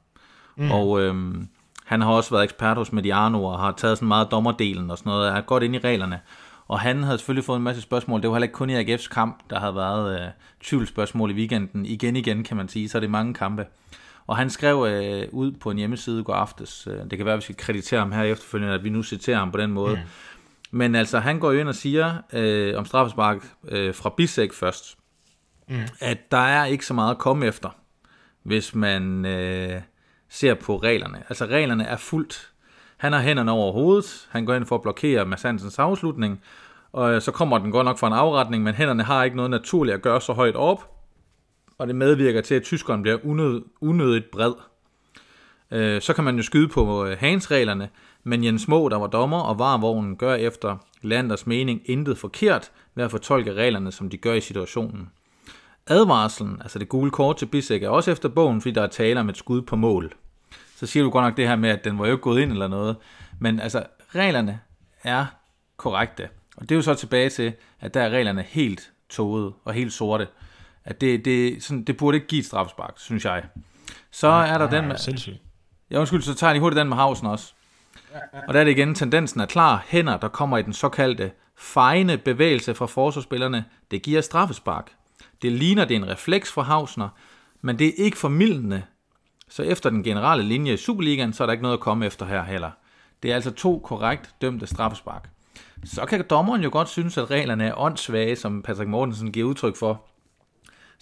Mm. 0.56 0.72
Og 0.72 1.02
øhm, 1.02 1.48
han 1.86 2.02
har 2.02 2.12
også 2.12 2.30
været 2.32 2.44
ekspert 2.44 2.78
hos 2.78 2.92
Mediano 2.92 3.44
og 3.44 3.60
har 3.60 3.72
taget 3.72 3.98
sådan 3.98 4.08
meget 4.08 4.32
dommerdelen 4.32 4.92
og 4.92 4.98
sådan 4.98 5.10
noget, 5.10 5.32
og 5.32 5.38
er 5.38 5.42
godt 5.42 5.64
inde 5.64 5.76
i 5.76 5.82
reglerne. 5.84 6.20
Og 6.68 6.80
han 6.80 7.04
havde 7.04 7.18
selvfølgelig 7.18 7.46
fået 7.46 7.58
en 7.58 7.64
masse 7.64 7.82
spørgsmål. 7.82 8.22
Det 8.22 8.30
var 8.30 8.36
heller 8.36 8.46
ikke 8.46 8.54
kun 8.54 8.70
i 8.70 8.84
AGF's 8.84 9.10
kamp, 9.10 9.38
der 9.50 9.60
havde 9.60 9.76
været 9.76 10.22
øh, 10.22 10.28
tvivlsspørgsmål 10.64 11.32
i 11.32 11.34
weekenden. 11.34 11.86
Igen 11.86 12.16
igen, 12.16 12.44
kan 12.44 12.58
man 12.58 12.68
sige, 12.68 12.90
så 12.90 12.98
er 12.98 13.00
det 13.00 13.10
mange 13.10 13.34
kampe. 13.34 13.66
Og 14.28 14.38
han 14.38 14.50
skrev 14.50 14.86
øh, 14.90 15.28
ud 15.32 15.52
på 15.52 15.72
en 15.72 15.78
hjemmeside 15.78 16.24
går 16.24 16.34
aftes. 16.34 16.88
Øh, 16.88 17.10
det 17.10 17.18
kan 17.18 17.26
være, 17.26 17.34
at 17.34 17.38
vi 17.38 17.44
skal 17.44 17.58
kreditere 17.58 18.00
ham 18.00 18.12
her 18.12 18.24
efterfølgende, 18.24 18.74
at 18.74 18.84
vi 18.84 18.90
nu 18.90 19.04
citerer 19.04 19.38
ham 19.38 19.52
på 19.52 19.58
den 19.58 19.72
måde. 19.72 19.96
Mm. 19.96 20.02
Men 20.72 20.96
altså, 20.96 21.20
han 21.20 21.40
går 21.40 21.52
jo 21.52 21.60
ind 21.60 21.68
og 21.68 21.76
siger 21.76 22.14
øh, 22.34 22.78
om 22.78 22.86
straffespark 22.86 23.38
øh, 23.68 23.96
fra 23.96 24.14
Bisek 24.18 24.54
først, 24.54 24.98
mm. 25.70 25.76
at 26.00 26.32
der 26.32 26.38
er 26.38 26.66
ikke 26.66 26.86
så 26.86 26.94
meget 26.94 27.12
at 27.12 27.18
komme 27.18 27.46
efter, 27.46 27.70
hvis 28.44 28.76
man 28.76 29.26
øh, 29.26 29.82
ser 30.30 30.54
på 30.54 30.78
reglerne. 30.78 31.24
Altså, 31.30 31.46
reglerne 31.46 31.84
er 31.84 31.98
fuldt. 31.98 32.52
Han 32.98 33.14
har 33.14 33.22
hænderne 33.22 33.52
over 33.52 33.72
hovedet, 33.72 34.28
han 34.32 34.46
går 34.46 34.54
ind 34.54 34.66
for 34.66 34.76
at 34.76 34.82
blokere 34.82 35.26
Mads 35.26 35.42
Hansens 35.42 35.80
afslutning, 35.80 36.42
og 36.92 37.14
øh, 37.14 37.22
så 37.22 37.32
kommer 37.32 37.58
den 37.58 37.72
godt 37.72 37.86
nok 37.86 37.98
fra 37.98 38.08
en 38.08 38.14
afretning, 38.14 38.64
men 38.64 38.74
hænderne 38.74 39.04
har 39.04 39.24
ikke 39.24 39.36
noget 39.36 39.52
naturligt 39.52 39.96
at 39.96 40.02
gøre 40.02 40.22
så 40.22 40.34
højt 40.34 40.56
op, 40.56 41.01
og 41.82 41.88
det 41.88 41.96
medvirker 41.96 42.42
til, 42.42 42.56
at 42.56 42.64
tyskeren 42.64 43.02
bliver 43.02 43.18
unød, 43.24 43.62
unødigt 43.82 44.32
bred. 44.32 44.54
Øh, 45.72 46.02
så 46.02 46.14
kan 46.14 46.24
man 46.24 46.38
jo 46.38 46.44
skyde 46.44 46.68
på 46.68 47.06
hansreglerne, 47.06 47.20
Hans-reglerne, 47.20 47.90
men 48.24 48.44
Jens 48.44 48.68
Må, 48.68 48.90
der 48.90 48.98
var 48.98 49.08
dommer 49.08 49.40
og 49.40 49.60
varvognen, 49.60 50.16
gør 50.16 50.36
efter 50.36 50.78
Landers 51.02 51.48
mening 51.48 51.82
intet 51.86 52.18
forkert 52.18 52.72
ved 52.96 53.04
at 53.04 53.12
fortolke 53.12 53.54
reglerne, 53.54 53.92
som 53.92 54.10
de 54.10 54.18
gør 54.18 54.34
i 54.34 54.42
situationen. 54.42 55.10
Advarslen, 55.88 56.58
altså 56.62 56.80
det 56.80 56.90
gule 56.90 57.12
kort 57.12 57.38
til 57.38 57.46
Bissek, 57.46 57.84
er 57.84 57.90
også 57.90 58.12
efter 58.12 58.30
bogen, 58.30 58.62
fordi 58.62 58.74
der 58.74 58.82
er 58.82 58.88
tale 58.88 59.20
om 59.20 59.30
et 59.30 59.38
skud 59.38 59.62
på 59.62 59.76
mål. 59.76 60.14
Så 60.76 60.86
siger 60.86 61.04
du 61.04 61.10
godt 61.10 61.26
nok 61.26 61.38
det 61.38 61.48
her 61.48 61.56
med, 61.56 61.70
at 61.70 61.84
den 61.84 62.00
var 62.00 62.06
jo 62.06 62.12
ikke 62.12 62.22
gået 62.22 62.42
ind 62.42 62.52
eller 62.52 62.68
noget. 62.68 62.96
Men 63.40 63.60
altså, 63.60 63.84
reglerne 64.16 64.60
er 65.04 65.26
korrekte. 65.78 66.30
Og 66.58 66.62
det 66.62 66.72
er 66.72 66.76
jo 66.76 66.82
så 66.82 66.94
tilbage 66.94 67.30
til, 67.30 67.54
at 67.80 67.94
der 67.94 68.02
er 68.02 68.10
reglerne 68.10 68.42
helt 68.42 68.92
tåget 69.10 69.54
og 69.66 69.74
helt 69.74 69.94
sorte. 69.94 70.28
At 70.86 71.02
det, 71.02 71.26
det, 71.26 71.64
sådan, 71.64 71.84
det 71.84 71.98
burde 71.98 72.16
ikke 72.16 72.28
give 72.28 72.40
et 72.40 72.46
strafspark, 72.46 72.94
synes 72.98 73.26
jeg. 73.26 73.44
Så 74.12 74.28
er 74.28 74.58
der 74.58 74.70
den 74.70 74.88
med... 74.88 74.98
Sindssygt. 74.98 75.38
Ja, 75.92 76.00
undskyld, 76.00 76.22
så 76.22 76.34
tager 76.34 76.50
jeg 76.50 76.56
lige 76.56 76.62
hurtigt 76.62 76.80
den 76.80 76.90
med 76.90 76.98
Hausen 76.98 77.28
også. 77.28 77.54
Og 78.48 78.54
der 78.54 78.60
er 78.60 78.64
det 78.64 78.72
igen, 78.72 78.96
tendensen 78.96 79.42
er 79.42 79.46
klar. 79.46 79.86
Hænder, 79.88 80.18
der 80.18 80.28
kommer 80.28 80.58
i 80.58 80.62
den 80.62 80.74
såkaldte 80.74 81.32
fejende 81.58 82.18
bevægelse 82.18 82.76
fra 82.76 82.86
forsvarsspillerne, 82.86 83.66
det 83.92 84.02
giver 84.02 84.22
straffespark. 84.22 84.92
Det 85.42 85.52
ligner, 85.52 85.86
det 85.86 85.96
er 85.96 86.00
en 86.00 86.08
refleks 86.08 86.52
fra 86.52 86.62
Hausner, 86.62 87.10
men 87.62 87.80
det 87.80 87.88
er 87.88 87.92
ikke 87.98 88.18
formidlende. 88.18 88.84
Så 89.50 89.64
efter 89.64 89.90
den 89.90 90.04
generelle 90.04 90.44
linje 90.44 90.74
i 90.74 90.78
Superligaen, 90.78 91.34
så 91.34 91.44
er 91.44 91.46
der 91.46 91.52
ikke 91.52 91.62
noget 91.62 91.78
at 91.78 91.82
komme 91.82 92.06
efter 92.06 92.26
her 92.26 92.44
heller. 92.44 92.72
Det 93.24 93.32
er 93.32 93.36
altså 93.36 93.52
to 93.52 93.80
korrekt 93.80 94.36
dømte 94.42 94.68
straffespark. 94.68 95.30
Så 95.84 96.06
kan 96.06 96.26
dommeren 96.30 96.64
jo 96.64 96.70
godt 96.72 96.90
synes, 96.90 97.18
at 97.18 97.32
reglerne 97.32 97.66
er 97.66 97.80
åndssvage, 97.80 98.36
som 98.36 98.62
Patrick 98.62 98.90
Mortensen 98.90 99.32
giver 99.32 99.50
udtryk 99.50 99.76
for. 99.76 100.06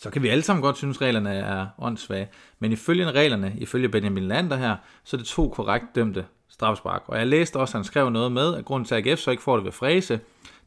Så 0.02 0.10
kan 0.10 0.24
vi 0.24 0.28
alle 0.28 0.44
sammen 0.44 0.62
godt 0.62 0.78
synes, 0.78 0.98
at 0.98 1.02
reglerne 1.02 1.34
er 1.34 1.68
åndssvage. 1.78 2.28
Men 2.60 2.72
ifølge 2.72 3.12
reglerne, 3.12 3.54
ifølge 3.58 3.90
Benjamin 3.90 4.24
Lander 4.24 4.58
her, 4.58 4.76
så 5.04 5.16
er 5.16 5.18
det 5.18 5.28
to 5.28 5.50
korrekt 5.50 5.86
dømte 5.96 6.26
strafspark. 6.50 7.04
Og 7.08 7.18
jeg 7.18 7.28
læste 7.28 7.58
også, 7.58 7.72
at 7.72 7.80
han 7.80 7.84
skrev 7.84 8.10
noget 8.10 8.32
med, 8.32 8.56
at 8.56 8.66
grunden 8.66 8.88
til, 8.88 8.96
at 8.96 9.08
AGF 9.08 9.20
så 9.20 9.32
ikke 9.32 9.44
får 9.44 9.56
det 9.56 9.66
ved 9.66 9.72
fræse, 9.72 10.20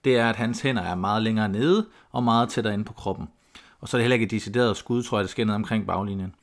det 0.05 0.17
er, 0.17 0.29
at 0.29 0.37
hans 0.37 0.61
hænder 0.61 0.83
er 0.83 0.95
meget 0.95 1.23
længere 1.23 1.49
nede 1.49 1.87
og 2.11 2.23
meget 2.23 2.49
tættere 2.49 2.75
inde 2.75 2.85
på 2.85 2.93
kroppen. 2.93 3.29
Og 3.81 3.89
så 3.89 3.97
er 3.97 3.99
det 3.99 4.05
heller 4.05 4.15
ikke 4.15 4.25
et 4.25 4.31
decideret 4.31 4.77
skud, 4.77 5.03
tror 5.03 5.19
jeg, 5.19 5.25
der 5.25 5.29
sker 5.29 5.45
ned 5.45 5.55
omkring 5.55 5.87
baglinjen. 5.87 6.35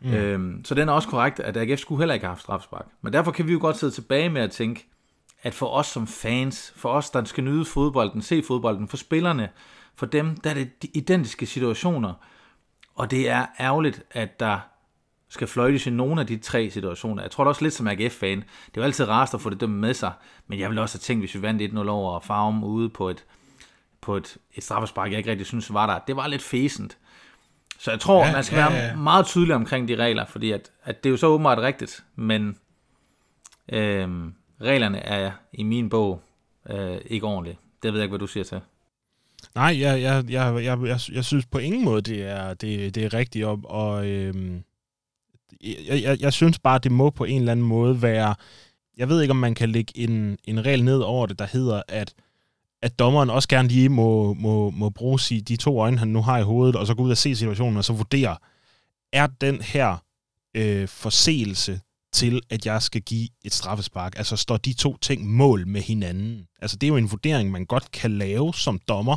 Mm. 0.00 0.12
Øhm, 0.12 0.64
så 0.64 0.74
den 0.74 0.88
er 0.88 0.92
også 0.92 1.08
korrekt, 1.08 1.40
at 1.40 1.56
AGF 1.56 1.80
skulle 1.80 1.98
heller 1.98 2.14
ikke 2.14 2.26
have 2.26 2.34
haft 2.34 2.42
strafspark. 2.42 2.86
Men 3.02 3.12
derfor 3.12 3.32
kan 3.32 3.46
vi 3.46 3.52
jo 3.52 3.58
godt 3.60 3.76
sidde 3.76 3.92
tilbage 3.92 4.28
med 4.28 4.42
at 4.42 4.50
tænke, 4.50 4.86
at 5.42 5.54
for 5.54 5.66
os 5.66 5.86
som 5.86 6.06
fans, 6.06 6.72
for 6.76 6.88
os, 6.88 7.10
der 7.10 7.24
skal 7.24 7.44
nyde 7.44 7.64
fodbolden, 7.64 8.22
se 8.22 8.42
fodbolden, 8.42 8.88
for 8.88 8.96
spillerne, 8.96 9.48
for 9.96 10.06
dem, 10.06 10.36
der 10.36 10.50
er 10.50 10.54
det 10.54 10.82
de 10.82 10.88
identiske 10.94 11.46
situationer. 11.46 12.14
Og 12.94 13.10
det 13.10 13.28
er 13.28 13.46
ærgerligt, 13.60 14.02
at 14.10 14.40
der 14.40 14.58
skal 15.28 15.46
fløjtes 15.46 15.86
i 15.86 15.90
nogle 15.90 16.20
af 16.20 16.26
de 16.26 16.36
tre 16.36 16.70
situationer. 16.70 17.22
Jeg 17.22 17.30
tror 17.30 17.44
da 17.44 17.48
også 17.48 17.62
lidt 17.62 17.74
som 17.74 17.88
AGF-fan, 17.88 18.38
det 18.38 18.76
er 18.76 18.80
jo 18.80 18.82
altid 18.82 19.08
rarest 19.08 19.34
at 19.34 19.40
få 19.40 19.50
det 19.50 19.60
dømt 19.60 19.72
med 19.72 19.94
sig, 19.94 20.12
men 20.46 20.58
jeg 20.58 20.70
vil 20.70 20.78
også 20.78 20.96
have 20.96 21.00
tænkt, 21.00 21.22
hvis 21.22 21.34
vi 21.34 21.42
vandt 21.42 21.62
1-0 21.62 21.88
over 21.88 22.20
Farm 22.20 22.64
ude 22.64 22.88
på 22.88 23.08
et, 23.08 23.24
på 24.00 24.16
et, 24.16 24.36
et 24.54 24.62
straffespark, 24.62 25.10
jeg 25.10 25.18
ikke 25.18 25.30
rigtig 25.30 25.46
synes 25.46 25.72
var 25.72 25.86
der, 25.86 25.98
det 25.98 26.16
var 26.16 26.26
lidt 26.26 26.42
fæsent. 26.42 26.98
Så 27.78 27.90
jeg 27.90 28.00
tror, 28.00 28.26
ja, 28.26 28.32
man 28.32 28.44
skal 28.44 28.58
ja, 28.58 28.64
ja. 28.64 28.70
være 28.70 28.96
meget 28.96 29.26
tydelig 29.26 29.54
omkring 29.54 29.88
de 29.88 29.96
regler, 29.96 30.24
fordi 30.24 30.50
at, 30.50 30.70
at 30.84 31.04
det 31.04 31.10
er 31.10 31.10
jo 31.10 31.16
så 31.16 31.26
åbenbart 31.26 31.58
rigtigt, 31.58 32.04
men 32.16 32.56
øhm, 33.72 34.34
reglerne 34.60 34.98
er 34.98 35.32
i 35.52 35.62
min 35.62 35.88
bog 35.88 36.22
øh, 36.70 36.98
ikke 37.06 37.26
ordentligt. 37.26 37.58
Det 37.82 37.92
ved 37.92 38.00
jeg 38.00 38.04
ikke, 38.04 38.10
hvad 38.10 38.18
du 38.18 38.26
siger 38.26 38.44
til. 38.44 38.60
Nej, 39.54 39.80
jeg, 39.80 40.02
jeg, 40.02 40.24
jeg, 40.30 40.64
jeg, 40.64 40.78
jeg, 40.82 41.00
jeg 41.12 41.24
synes 41.24 41.46
på 41.46 41.58
ingen 41.58 41.84
måde, 41.84 42.02
det 42.02 42.22
er, 42.22 42.54
det, 42.54 42.94
det 42.94 43.04
er 43.04 43.14
rigtigt. 43.14 43.44
Og, 43.44 43.60
og 43.64 44.06
øhm, 44.06 44.62
jeg, 45.62 46.02
jeg, 46.02 46.20
jeg 46.20 46.32
synes 46.32 46.58
bare, 46.58 46.78
det 46.78 46.92
må 46.92 47.10
på 47.10 47.24
en 47.24 47.40
eller 47.40 47.52
anden 47.52 47.66
måde 47.66 48.02
være... 48.02 48.34
Jeg 48.96 49.08
ved 49.08 49.22
ikke, 49.22 49.30
om 49.30 49.36
man 49.36 49.54
kan 49.54 49.70
lægge 49.70 49.92
en, 49.98 50.38
en 50.44 50.66
regel 50.66 50.84
ned 50.84 50.98
over 50.98 51.26
det, 51.26 51.38
der 51.38 51.46
hedder, 51.46 51.82
at, 51.88 52.14
at 52.82 52.98
dommeren 52.98 53.30
også 53.30 53.48
gerne 53.48 53.68
lige 53.68 53.88
må, 53.88 54.34
må, 54.34 54.70
må 54.70 54.90
bruge 54.90 55.20
sig 55.20 55.48
de 55.48 55.56
to 55.56 55.80
øjne, 55.80 55.98
han 55.98 56.08
nu 56.08 56.22
har 56.22 56.38
i 56.38 56.42
hovedet, 56.42 56.76
og 56.76 56.86
så 56.86 56.94
gå 56.94 57.02
ud 57.02 57.10
og 57.10 57.16
se 57.16 57.36
situationen, 57.36 57.76
og 57.76 57.84
så 57.84 57.92
vurdere, 57.92 58.36
er 59.12 59.26
den 59.26 59.62
her 59.62 59.96
øh, 60.54 60.88
forseelse 60.88 61.80
til, 62.14 62.40
at 62.50 62.66
jeg 62.66 62.82
skal 62.82 63.02
give 63.02 63.28
et 63.44 63.52
straffespark? 63.52 64.12
Altså 64.16 64.36
står 64.36 64.56
de 64.56 64.72
to 64.72 64.96
ting 64.96 65.26
mål 65.26 65.66
med 65.66 65.80
hinanden? 65.80 66.46
Altså 66.62 66.76
det 66.76 66.86
er 66.86 66.88
jo 66.88 66.96
en 66.96 67.10
vurdering, 67.10 67.50
man 67.50 67.66
godt 67.66 67.90
kan 67.92 68.18
lave 68.18 68.54
som 68.54 68.80
dommer, 68.88 69.16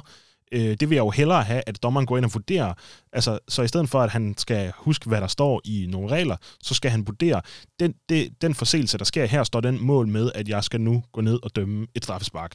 Øh, 0.52 0.78
det 0.80 0.90
vil 0.90 0.96
jeg 0.96 1.02
jo 1.02 1.10
hellere 1.10 1.44
have, 1.44 1.64
at 1.68 1.84
dommeren 1.84 2.06
går 2.06 2.18
ind 2.18 2.26
og 2.26 2.34
vurderer. 2.34 2.74
Altså, 3.14 3.40
så 3.48 3.62
i 3.62 3.68
stedet 3.68 3.90
for, 3.90 4.02
at 4.02 4.10
han 4.10 4.36
skal 4.38 4.74
huske, 4.76 5.08
hvad 5.08 5.22
der 5.22 5.28
står 5.28 5.62
i 5.66 5.88
nogle 5.90 6.10
regler, 6.10 6.36
så 6.64 6.74
skal 6.74 6.92
han 6.92 7.08
vurdere, 7.08 7.42
den, 7.80 7.94
det, 8.10 8.42
den 8.42 8.56
forseelse, 8.56 8.98
der 8.98 9.06
sker 9.06 9.26
her, 9.26 9.44
står 9.44 9.62
den 9.62 9.84
mål 9.84 10.08
med, 10.08 10.32
at 10.36 10.50
jeg 10.50 10.64
skal 10.64 10.82
nu 10.82 11.04
gå 11.12 11.22
ned 11.22 11.40
og 11.44 11.56
dømme 11.56 11.88
et 11.96 12.04
straffespark. 12.04 12.52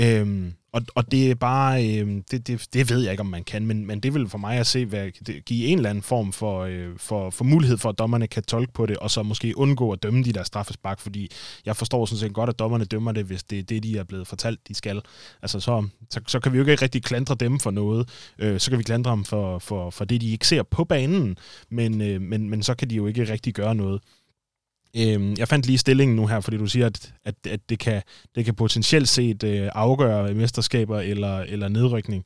Øh, 0.00 0.52
og, 0.76 0.82
og 0.94 1.10
det 1.10 1.30
er 1.30 1.34
bare, 1.34 1.86
øh, 1.86 2.22
det, 2.30 2.46
det, 2.46 2.66
det 2.72 2.90
ved 2.90 3.00
jeg 3.02 3.10
ikke, 3.10 3.20
om 3.20 3.26
man 3.26 3.44
kan, 3.44 3.66
men, 3.66 3.86
men 3.86 4.00
det 4.00 4.14
vil 4.14 4.28
for 4.28 4.38
mig 4.38 4.58
at 4.58 4.66
se, 4.66 4.86
hvad, 4.86 5.10
det, 5.26 5.44
give 5.44 5.66
en 5.66 5.78
eller 5.78 5.90
anden 5.90 6.02
form 6.02 6.32
for, 6.32 6.60
øh, 6.60 6.88
for, 6.96 7.30
for 7.30 7.44
mulighed 7.44 7.78
for, 7.78 7.88
at 7.88 7.98
dommerne 7.98 8.26
kan 8.26 8.42
tolke 8.42 8.72
på 8.72 8.86
det, 8.86 8.96
og 8.96 9.10
så 9.10 9.22
måske 9.22 9.58
undgå 9.58 9.90
at 9.90 10.02
dømme 10.02 10.24
de 10.24 10.32
der 10.32 10.42
straffespark, 10.42 11.00
fordi 11.00 11.30
jeg 11.66 11.76
forstår 11.76 12.06
sådan 12.06 12.18
set 12.18 12.34
godt, 12.34 12.50
at 12.50 12.58
dommerne 12.58 12.84
dømmer 12.84 13.12
det, 13.12 13.24
hvis 13.24 13.44
det 13.44 13.58
er 13.58 13.62
det, 13.62 13.82
de 13.82 13.98
er 13.98 14.04
blevet 14.04 14.26
fortalt, 14.26 14.68
de 14.68 14.74
skal. 14.74 15.02
Altså 15.42 15.60
så, 15.60 15.88
så, 16.10 16.20
så 16.26 16.40
kan 16.40 16.52
vi 16.52 16.58
jo 16.58 16.64
ikke 16.64 16.82
rigtig 16.82 17.02
klandre 17.02 17.34
dem 17.34 17.60
for 17.60 17.70
noget, 17.70 18.08
øh, 18.38 18.60
så 18.60 18.70
kan 18.70 18.78
vi 18.78 18.84
klandre 18.84 19.10
dem 19.10 19.24
for, 19.24 19.58
for, 19.58 19.90
for 19.90 20.04
det, 20.04 20.20
de 20.20 20.32
ikke 20.32 20.46
ser 20.46 20.62
på 20.62 20.84
banen, 20.84 21.38
men, 21.70 22.00
øh, 22.00 22.20
men, 22.20 22.50
men 22.50 22.62
så 22.62 22.74
kan 22.74 22.90
de 22.90 22.94
jo 22.94 23.06
ikke 23.06 23.32
rigtig 23.32 23.54
gøre 23.54 23.74
noget. 23.74 24.00
Øhm, 24.98 25.34
jeg 25.38 25.48
fandt 25.48 25.66
lige 25.66 25.78
stillingen 25.78 26.16
nu 26.16 26.26
her, 26.26 26.40
fordi 26.40 26.56
du 26.56 26.66
siger, 26.66 26.86
at, 26.86 27.14
at, 27.24 27.34
at 27.48 27.60
det, 27.68 27.78
kan, 27.78 28.02
det 28.34 28.44
kan 28.44 28.54
potentielt 28.54 29.08
set 29.08 29.44
øh, 29.44 29.68
afgøre 29.74 30.34
mesterskaber 30.34 31.00
eller, 31.00 31.38
eller 31.38 31.68
nedrykning. 31.68 32.24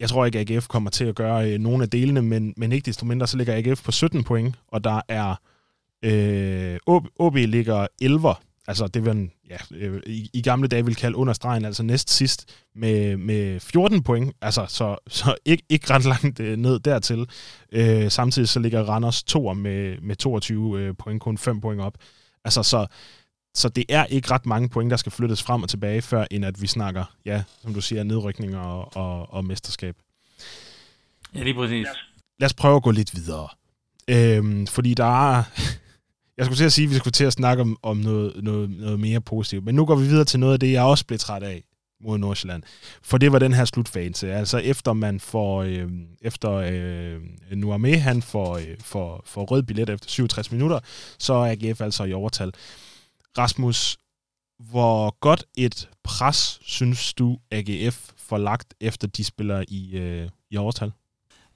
Jeg 0.00 0.08
tror 0.08 0.26
ikke, 0.26 0.38
at 0.38 0.50
AGF 0.50 0.66
kommer 0.68 0.90
til 0.90 1.04
at 1.04 1.14
gøre 1.14 1.52
øh, 1.52 1.58
nogle 1.58 1.82
af 1.82 1.90
delene, 1.90 2.22
men, 2.22 2.54
men 2.56 2.72
ikke 2.72 2.86
desto 2.86 3.06
mindre, 3.06 3.26
så 3.26 3.36
ligger 3.36 3.56
AGF 3.56 3.84
på 3.84 3.92
17 3.92 4.24
point, 4.24 4.54
og 4.68 4.84
der 4.84 5.00
er 5.08 5.34
øh, 6.02 6.78
OB 7.18 7.34
ligger 7.36 7.86
11 8.00 8.34
altså 8.68 8.86
det 8.86 9.04
vil 9.04 9.30
ja, 9.50 9.56
øh, 9.70 10.02
i, 10.06 10.30
i 10.32 10.42
gamle 10.42 10.68
dage 10.68 10.84
vil 10.84 10.96
kalde 10.96 11.16
under 11.16 11.32
stregen, 11.32 11.64
altså 11.64 11.82
næst 11.82 12.10
sidst 12.10 12.56
med, 12.74 13.16
med 13.16 13.60
14 13.60 14.02
point, 14.02 14.36
altså 14.40 14.66
så, 14.68 14.96
så 15.08 15.34
ikke, 15.44 15.64
ikke 15.68 15.90
ret 15.90 16.04
langt 16.04 16.40
øh, 16.40 16.56
ned 16.56 16.80
dertil. 16.80 17.26
Øh, 17.72 18.10
samtidig 18.10 18.48
så 18.48 18.60
ligger 18.60 18.82
Randers 18.82 19.22
to 19.22 19.52
med, 19.52 20.00
med 20.00 20.16
22 20.16 20.80
øh, 20.80 20.94
point, 20.98 21.22
kun 21.22 21.38
5 21.38 21.60
point 21.60 21.80
op. 21.80 21.98
Altså 22.44 22.62
så, 22.62 22.86
så 23.54 23.68
det 23.68 23.84
er 23.88 24.04
ikke 24.04 24.30
ret 24.30 24.46
mange 24.46 24.68
point, 24.68 24.90
der 24.90 24.96
skal 24.96 25.12
flyttes 25.12 25.42
frem 25.42 25.62
og 25.62 25.68
tilbage, 25.68 26.02
før 26.02 26.24
end 26.30 26.44
at 26.44 26.62
vi 26.62 26.66
snakker, 26.66 27.04
ja, 27.24 27.42
som 27.62 27.74
du 27.74 27.80
siger, 27.80 28.02
nedrykning 28.02 28.56
og, 28.56 28.96
og, 28.96 29.32
og 29.32 29.44
mesterskab. 29.44 29.96
Ja, 31.34 31.42
lige 31.42 31.54
præcis. 31.54 31.86
Lad 32.38 32.46
os 32.46 32.54
prøve 32.54 32.76
at 32.76 32.82
gå 32.82 32.90
lidt 32.90 33.16
videre. 33.16 33.48
Øhm, 34.08 34.66
fordi 34.66 34.94
der 34.94 35.30
er, 35.30 35.42
jeg 36.36 36.46
skulle 36.46 36.58
til 36.58 36.64
at 36.64 36.72
sige, 36.72 36.84
at 36.84 36.90
vi 36.90 36.96
skulle 36.96 37.12
til 37.12 37.24
at 37.24 37.32
snakke 37.32 37.60
om, 37.60 37.78
om 37.82 37.96
noget, 37.96 38.44
noget, 38.44 38.70
noget 38.70 39.00
mere 39.00 39.20
positivt. 39.20 39.64
Men 39.64 39.74
nu 39.74 39.86
går 39.86 39.94
vi 39.94 40.06
videre 40.06 40.24
til 40.24 40.40
noget 40.40 40.52
af 40.52 40.60
det, 40.60 40.72
jeg 40.72 40.82
også 40.82 41.06
blev 41.06 41.18
træt 41.18 41.42
af 41.42 41.64
mod 42.00 42.18
Nordsjælland. 42.18 42.62
For 43.02 43.18
det 43.18 43.32
var 43.32 43.38
den 43.38 43.52
her 43.52 43.64
slutfase. 43.64 44.32
Altså 44.32 44.58
efter 44.58 44.92
man 44.92 45.20
får, 45.20 45.62
øh, 45.62 45.88
efter 46.22 46.52
øh, 46.52 47.20
Nuame, 47.50 47.98
han 47.98 48.22
får, 48.22 48.56
øh, 48.56 48.80
får, 48.80 49.22
får 49.26 49.44
rød 49.44 49.62
billet 49.62 49.90
efter 49.90 50.08
67 50.08 50.52
minutter, 50.52 50.80
så 51.18 51.34
er 51.34 51.50
AGF 51.50 51.80
altså 51.80 52.04
i 52.04 52.12
overtal. 52.12 52.52
Rasmus, 53.38 53.96
hvor 54.58 55.16
godt 55.20 55.44
et 55.56 55.88
pres 56.04 56.58
synes 56.62 57.14
du, 57.14 57.38
AGF 57.50 58.10
får 58.16 58.38
lagt, 58.38 58.74
efter 58.80 59.08
de 59.08 59.24
spiller 59.24 59.64
i, 59.68 59.96
øh, 59.96 60.28
i 60.50 60.56
overtal? 60.56 60.92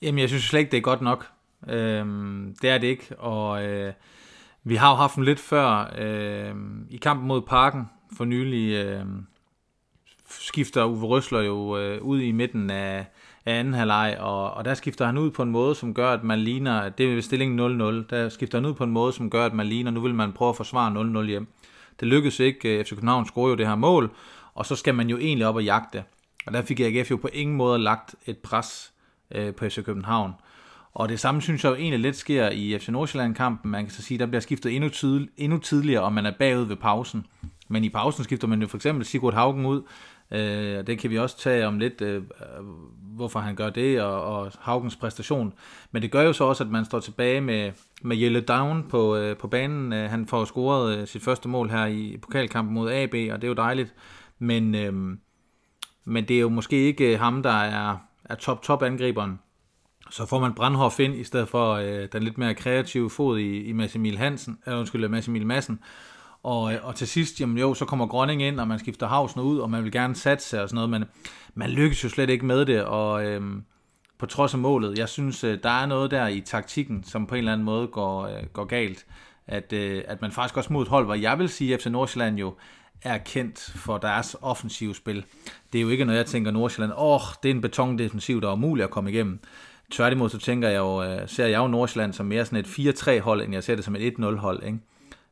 Jamen, 0.03 0.19
jeg 0.19 0.29
synes 0.29 0.45
slet 0.45 0.61
ikke, 0.61 0.71
det 0.71 0.77
er 0.77 0.83
godt 0.83 1.01
nok. 1.01 1.27
Øhm, 1.69 2.57
det 2.63 2.71
er 2.71 2.79
det 2.79 2.87
ikke, 2.87 3.19
og... 3.19 3.65
Øh 3.65 3.93
vi 4.65 4.75
har 4.75 4.91
jo 4.91 4.97
haft 4.97 5.17
dem 5.17 5.25
lidt 5.25 5.41
før 5.41 5.95
øh, 5.99 6.55
i 6.91 6.97
kampen 6.97 7.29
mod 7.29 7.43
Parken 7.43 7.85
for 8.17 8.25
nylig. 8.25 8.75
Øh, 8.75 9.05
skifter 10.29 10.85
Uwe 10.85 11.07
Røsler 11.07 11.41
jo 11.41 11.79
øh, 11.79 12.03
ud 12.03 12.21
i 12.21 12.33
midten 12.33 12.71
af, 12.71 13.07
af 13.47 13.59
anden 13.59 13.75
halvleg, 13.75 14.17
og, 14.21 14.55
og 14.55 14.65
der 14.65 14.75
skifter 14.75 15.07
han 15.07 15.19
ud 15.19 15.31
på 15.31 15.43
en 15.43 15.51
måde, 15.51 15.75
som 15.75 15.95
gør, 15.95 16.13
at 16.13 16.25
man 16.25 16.39
ligner, 16.39 16.89
det 16.89 17.19
er 17.19 17.21
stillingen 17.21 17.81
0-0, 17.81 18.07
der 18.11 18.29
skifter 18.29 18.59
han 18.59 18.67
ud 18.67 18.75
på 18.75 18.85
en 18.85 18.91
måde, 18.91 19.13
som 19.13 19.31
gør, 19.31 19.47
at 19.47 19.55
man 19.55 19.67
ligner, 19.67 19.91
nu 19.91 20.01
vil 20.01 20.15
man 20.15 20.33
prøve 20.33 20.49
at 20.49 20.57
forsvare 20.57 21.23
0-0 21.23 21.27
hjem. 21.27 21.47
Det 22.01 22.09
lykkedes 22.09 22.41
ikke, 22.41 22.79
øh, 22.79 22.85
FC 22.85 22.89
København 22.89 23.27
scorer 23.27 23.49
jo 23.49 23.55
det 23.55 23.67
her 23.67 23.77
mål, 23.77 24.11
og 24.55 24.67
så 24.67 24.77
skal 24.77 24.95
man 24.95 25.11
jo 25.11 25.19
egentlig 25.19 25.47
op 25.47 25.57
og 25.57 25.65
jagte. 25.65 26.05
Og 26.47 26.53
der 26.53 26.63
fik 26.63 26.81
AGF 26.81 27.11
jo 27.11 27.17
på 27.17 27.29
ingen 27.33 27.57
måde 27.57 27.79
lagt 27.79 28.15
et 28.27 28.39
pres 28.39 28.93
øh, 29.31 29.55
på 29.55 29.69
FC 29.69 29.85
København. 29.85 30.33
Og 30.99 31.09
det 31.09 31.21
samme 31.21 31.43
synes 31.43 31.65
jeg 31.65 31.71
jo 31.71 31.77
egentlig 31.77 32.01
lidt 32.01 32.17
sker 32.17 32.51
i 32.51 32.79
FC 32.79 32.89
Nordsjælland-kampen. 32.89 33.71
Man 33.71 33.85
kan 33.85 33.91
så 33.91 34.03
sige, 34.03 34.19
der 34.19 34.27
bliver 34.27 34.41
skiftet 34.41 34.75
endnu, 34.75 34.89
tydel, 34.89 35.29
endnu 35.37 35.59
tidligere, 35.59 36.03
og 36.03 36.13
man 36.13 36.27
er 36.27 36.33
bagud 36.39 36.65
ved 36.65 36.77
pausen. 36.77 37.27
Men 37.69 37.85
i 37.85 37.89
pausen 37.89 38.25
skifter 38.25 38.49
man 38.49 38.61
jo 38.61 38.67
for 38.67 38.77
eksempel 38.77 39.07
Sigurd 39.07 39.35
Haugen 39.35 39.67
ud. 39.67 39.83
Øh, 40.31 40.87
det 40.87 40.99
kan 40.99 41.11
vi 41.11 41.19
også 41.19 41.39
tage 41.39 41.67
om 41.67 41.79
lidt, 41.79 42.01
øh, 42.01 42.23
hvorfor 43.17 43.41
han 43.41 43.55
gør 43.55 43.71
det, 43.71 44.03
og, 44.03 44.23
og 44.23 44.53
Haugens 44.61 44.97
præstation. 44.97 45.53
Men 45.93 46.03
det 46.03 46.11
gør 46.11 46.23
jo 46.23 46.33
så 46.33 46.45
også, 46.45 46.65
at 46.65 46.71
man 46.71 46.85
står 46.85 47.01
tilbage 47.01 47.41
med, 47.41 47.73
med 48.03 48.17
Jelle 48.17 48.41
Down 48.41 48.85
på, 48.89 49.17
øh, 49.17 49.37
på 49.37 49.49
banen. 49.49 49.93
Øh, 49.93 50.11
han 50.11 50.27
får 50.27 50.45
scoret 50.45 50.99
øh, 50.99 51.07
sit 51.07 51.23
første 51.23 51.49
mål 51.49 51.71
her 51.71 51.87
i 51.87 52.17
pokalkampen 52.23 52.75
mod 52.75 52.91
AB, 52.91 53.15
og 53.15 53.43
det 53.43 53.45
er 53.45 53.49
jo 53.49 53.55
dejligt. 53.55 53.95
Men, 54.39 54.75
øh, 54.75 54.93
men 56.05 56.29
det 56.29 56.37
er 56.37 56.41
jo 56.41 56.49
måske 56.49 56.77
ikke 56.77 57.19
ham, 57.19 57.43
der 57.43 57.63
er, 57.63 57.97
er 58.25 58.35
top-top 58.35 58.83
angriberen. 58.83 59.39
Så 60.11 60.27
får 60.27 60.39
man 60.39 60.55
Brandhoff 60.55 61.01
ind, 61.01 61.15
i 61.15 61.25
stedet 61.25 61.49
for 61.49 61.73
øh, 61.73 62.09
den 62.13 62.23
lidt 62.23 62.39
mere 62.39 62.55
kreative 62.55 63.11
fod 63.11 63.39
i, 63.39 63.63
i 63.63 63.73
Massimil 63.73 64.19
Hansen, 64.19 64.59
eller 64.67 64.79
undskyld, 64.79 65.05
øh, 65.05 65.11
Massimil 65.11 65.47
Madsen. 65.47 65.81
Og, 66.43 66.75
øh, 66.75 66.79
og 66.83 66.95
til 66.95 67.09
sidst, 67.09 67.41
jamen 67.41 67.59
jo, 67.59 67.75
så 67.75 67.85
kommer 67.85 68.07
Grønning 68.07 68.43
ind, 68.43 68.61
og 68.61 68.69
man 68.69 68.79
skifter 68.79 69.07
Havsen 69.07 69.41
ud, 69.41 69.59
og 69.59 69.71
man 69.71 69.85
vil 69.85 69.93
gerne 69.93 70.15
satse 70.15 70.63
og 70.63 70.69
sådan 70.69 70.75
noget, 70.75 70.91
men 70.91 71.05
man 71.55 71.71
lykkes 71.71 72.05
jo 72.05 72.09
slet 72.09 72.31
ikke 72.31 72.47
med 72.47 72.67
det, 72.67 72.85
og 72.85 73.27
øh, 73.27 73.43
på 74.19 74.27
trods 74.27 74.55
af 74.55 74.61
målet, 74.61 74.99
jeg 74.99 75.09
synes, 75.09 75.45
øh, 75.45 75.59
der 75.63 75.71
er 75.71 75.87
noget 75.87 76.11
der 76.11 76.27
i 76.27 76.41
taktikken, 76.41 77.05
som 77.05 77.27
på 77.27 77.35
en 77.35 77.39
eller 77.39 77.53
anden 77.53 77.65
måde 77.65 77.87
går, 77.87 78.27
øh, 78.27 78.47
går 78.53 78.65
galt, 78.65 79.07
at, 79.47 79.73
øh, 79.73 80.03
at 80.07 80.21
man 80.21 80.33
faktisk 80.33 80.57
også 80.57 80.73
mod 80.73 80.83
et 80.83 80.89
hold, 80.89 81.05
hvor 81.05 81.15
jeg 81.15 81.39
vil 81.39 81.49
sige, 81.49 81.75
at 81.75 81.83
FC 81.83 81.87
Nordsjælland 81.87 82.39
jo 82.39 82.55
er 83.03 83.19
kendt 83.19 83.73
for 83.77 83.99
deres 83.99 84.37
offensive 84.43 84.95
spil. 84.95 85.25
Det 85.73 85.79
er 85.79 85.83
jo 85.83 85.89
ikke, 85.89 86.05
noget, 86.05 86.19
jeg 86.19 86.27
tænker 86.27 86.51
Nordsjælland, 86.51 86.93
åh, 86.93 87.15
oh, 87.15 87.21
det 87.43 87.51
er 87.51 87.55
en 87.55 87.61
betondefensiv, 87.61 88.41
der 88.41 88.49
er 88.49 88.53
umuligt 88.53 88.85
at 88.85 88.91
komme 88.91 89.11
igennem. 89.11 89.41
Tværtimod 89.93 90.29
så 90.29 90.39
tænker 90.39 90.69
jeg 90.69 90.79
jo, 90.79 91.03
øh, 91.03 91.29
ser 91.29 91.47
jeg 91.47 91.59
jo 91.59 91.67
Nordsjælland 91.67 92.13
som 92.13 92.27
mere 92.27 92.45
sådan 92.45 92.59
et 92.59 92.67
4-3 92.67 93.21
hold, 93.21 93.43
end 93.43 93.53
jeg 93.53 93.65
ser 93.65 93.75
det 93.75 93.85
som 93.85 93.97
et 93.97 94.15
1-0 94.19 94.37
hold. 94.37 94.63
Ikke? 94.63 94.79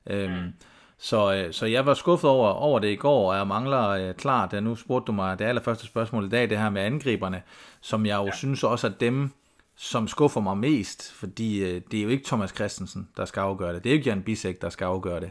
Øhm, 0.06 0.52
så, 0.98 1.34
øh, 1.34 1.52
så 1.52 1.66
jeg 1.66 1.86
var 1.86 1.94
skuffet 1.94 2.30
over, 2.30 2.48
over 2.48 2.78
det 2.78 2.88
i 2.88 2.96
går, 2.96 3.30
og 3.32 3.38
jeg 3.38 3.46
mangler 3.46 3.88
øh, 3.88 4.14
klart, 4.14 4.52
at 4.52 4.62
nu 4.62 4.74
spurgte 4.74 5.06
du 5.06 5.12
mig 5.12 5.38
det 5.38 5.44
allerførste 5.44 5.86
spørgsmål 5.86 6.24
i 6.24 6.28
dag, 6.28 6.50
det 6.50 6.58
her 6.58 6.70
med 6.70 6.82
angriberne, 6.82 7.42
som 7.80 8.06
jeg 8.06 8.16
jo 8.16 8.24
ja. 8.24 8.30
synes 8.36 8.64
også, 8.64 8.86
at 8.86 9.00
dem, 9.00 9.30
som 9.76 10.08
skuffer 10.08 10.40
mig 10.40 10.58
mest, 10.58 11.12
fordi 11.12 11.62
øh, 11.62 11.82
det 11.90 11.98
er 11.98 12.02
jo 12.02 12.08
ikke 12.08 12.24
Thomas 12.26 12.50
Christensen, 12.50 13.08
der 13.16 13.24
skal 13.24 13.40
afgøre 13.40 13.74
det. 13.74 13.84
Det 13.84 13.90
er 13.90 13.94
jo 13.94 13.98
ikke 13.98 14.10
Jan 14.10 14.22
Bisek, 14.22 14.62
der 14.62 14.68
skal 14.68 14.84
afgøre 14.84 15.20
det. 15.20 15.30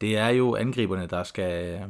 Det 0.00 0.16
er 0.16 0.28
jo 0.28 0.56
angriberne, 0.56 1.06
der 1.06 1.22
skal, 1.22 1.80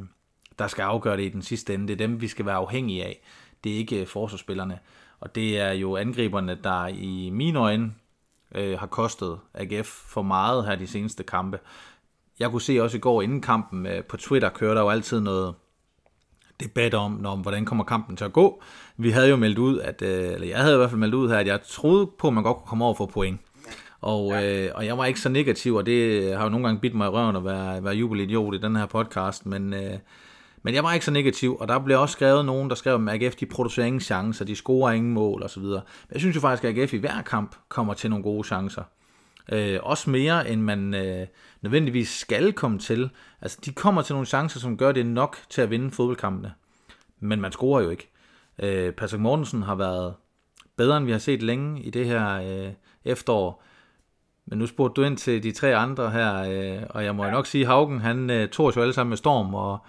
der 0.59 0.67
skal 0.67 0.83
afgøre 0.83 1.17
det 1.17 1.23
i 1.23 1.29
den 1.29 1.41
sidste 1.41 1.73
ende. 1.73 1.87
Det 1.87 1.93
er 1.93 2.07
dem, 2.07 2.21
vi 2.21 2.27
skal 2.27 2.45
være 2.45 2.55
afhængige 2.55 3.05
af. 3.05 3.21
Det 3.63 3.71
er 3.71 3.77
ikke 3.77 4.05
forsvarsspillerne. 4.05 4.79
Og 5.21 5.35
det 5.35 5.59
er 5.59 5.71
jo 5.71 5.95
angriberne, 5.97 6.57
der 6.63 6.87
i 6.87 7.29
mine 7.33 7.59
øjne 7.59 7.93
øh, 8.55 8.79
har 8.79 8.87
kostet 8.87 9.39
AGF 9.53 9.87
for 9.87 10.21
meget 10.21 10.65
her 10.65 10.75
de 10.75 10.87
seneste 10.87 11.23
kampe. 11.23 11.59
Jeg 12.39 12.51
kunne 12.51 12.61
se 12.61 12.83
også 12.83 12.97
i 12.97 12.99
går 12.99 13.21
inden 13.21 13.41
kampen 13.41 13.85
øh, 13.85 14.03
på 14.03 14.17
Twitter, 14.17 14.49
kører 14.49 14.73
der 14.73 14.81
jo 14.81 14.89
altid 14.89 15.19
noget 15.19 15.55
debat 16.59 16.93
om, 16.93 17.11
når, 17.11 17.35
hvordan 17.35 17.65
kommer 17.65 17.83
kampen 17.83 18.17
til 18.17 18.25
at 18.25 18.33
gå. 18.33 18.63
Vi 18.97 19.09
havde 19.09 19.29
jo 19.29 19.35
meldt 19.35 19.57
ud, 19.57 19.79
at, 19.79 20.01
øh, 20.01 20.33
eller 20.33 20.47
jeg 20.47 20.57
havde 20.57 20.73
i 20.73 20.77
hvert 20.77 20.89
fald 20.89 20.99
meldt 20.99 21.15
ud 21.15 21.29
her, 21.29 21.37
at 21.37 21.47
jeg 21.47 21.59
troede 21.61 22.07
på, 22.19 22.27
at 22.27 22.33
man 22.33 22.43
godt 22.43 22.57
kunne 22.57 22.67
komme 22.67 22.85
over 22.85 22.93
for 22.93 23.05
point. 23.05 23.39
Og, 24.01 24.31
ja. 24.31 24.65
øh, 24.65 24.71
og 24.75 24.85
jeg 24.85 24.97
var 24.97 25.05
ikke 25.05 25.19
så 25.19 25.29
negativ, 25.29 25.75
og 25.75 25.85
det 25.85 26.33
har 26.37 26.43
jo 26.43 26.49
nogle 26.49 26.65
gange 26.65 26.81
bidt 26.81 26.95
mig 26.95 27.05
i 27.05 27.09
røven 27.09 27.35
at 27.35 27.45
være, 27.45 27.83
være 27.83 27.93
jubelidiot 27.93 28.55
i 28.55 28.57
den 28.57 28.75
her 28.75 28.85
podcast, 28.85 29.45
men, 29.45 29.73
øh, 29.73 29.97
men 30.63 30.73
jeg 30.73 30.83
var 30.83 30.93
ikke 30.93 31.05
så 31.05 31.11
negativ, 31.11 31.57
og 31.59 31.67
der 31.67 31.79
blev 31.79 31.99
også 31.99 32.13
skrevet 32.13 32.45
nogen, 32.45 32.69
der 32.69 32.75
skrev, 32.75 33.07
at 33.07 33.23
AGF 33.23 33.35
de 33.35 33.45
producerer 33.45 33.85
ingen 33.85 33.99
chancer, 33.99 34.45
de 34.45 34.55
scorer 34.55 34.91
ingen 34.91 35.13
mål 35.13 35.43
osv. 35.43 35.63
Men 35.63 35.81
jeg 36.11 36.19
synes 36.19 36.35
jo 36.35 36.41
faktisk, 36.41 36.63
at 36.63 36.77
AGF 36.77 36.93
i 36.93 36.97
hver 36.97 37.21
kamp 37.21 37.55
kommer 37.69 37.93
til 37.93 38.09
nogle 38.09 38.23
gode 38.23 38.47
chancer. 38.47 38.83
Øh, 39.51 39.79
også 39.83 40.09
mere, 40.09 40.49
end 40.49 40.61
man 40.61 40.93
øh, 40.93 41.27
nødvendigvis 41.61 42.09
skal 42.09 42.53
komme 42.53 42.79
til. 42.79 43.09
Altså, 43.41 43.57
de 43.65 43.71
kommer 43.71 44.01
til 44.01 44.13
nogle 44.13 44.25
chancer, 44.25 44.59
som 44.59 44.77
gør 44.77 44.91
det 44.91 45.05
nok 45.05 45.37
til 45.49 45.61
at 45.61 45.69
vinde 45.69 45.91
fodboldkampene. 45.91 46.53
Men 47.19 47.41
man 47.41 47.51
scorer 47.51 47.81
jo 47.81 47.89
ikke. 47.89 48.11
Øh, 48.59 48.93
Patrick 48.93 49.21
Mortensen 49.21 49.63
har 49.63 49.75
været 49.75 50.13
bedre, 50.77 50.97
end 50.97 51.05
vi 51.05 51.11
har 51.11 51.19
set 51.19 51.43
længe 51.43 51.81
i 51.81 51.89
det 51.89 52.05
her 52.05 52.41
øh, 52.41 52.71
efterår. 53.05 53.63
Men 54.45 54.59
nu 54.59 54.67
spurgte 54.67 55.01
du 55.01 55.05
ind 55.07 55.17
til 55.17 55.43
de 55.43 55.51
tre 55.51 55.75
andre 55.75 56.11
her, 56.11 56.35
øh, 56.35 56.83
og 56.89 57.03
jeg 57.03 57.15
må 57.15 57.25
ja. 57.25 57.31
nok 57.31 57.45
sige, 57.45 57.61
at 57.61 57.67
Haugen, 57.67 57.99
han 57.99 58.29
øh, 58.29 58.49
tog 58.49 58.75
jo 58.75 58.81
alle 58.81 58.93
sammen 58.93 59.09
med 59.09 59.17
storm, 59.17 59.53
og 59.53 59.79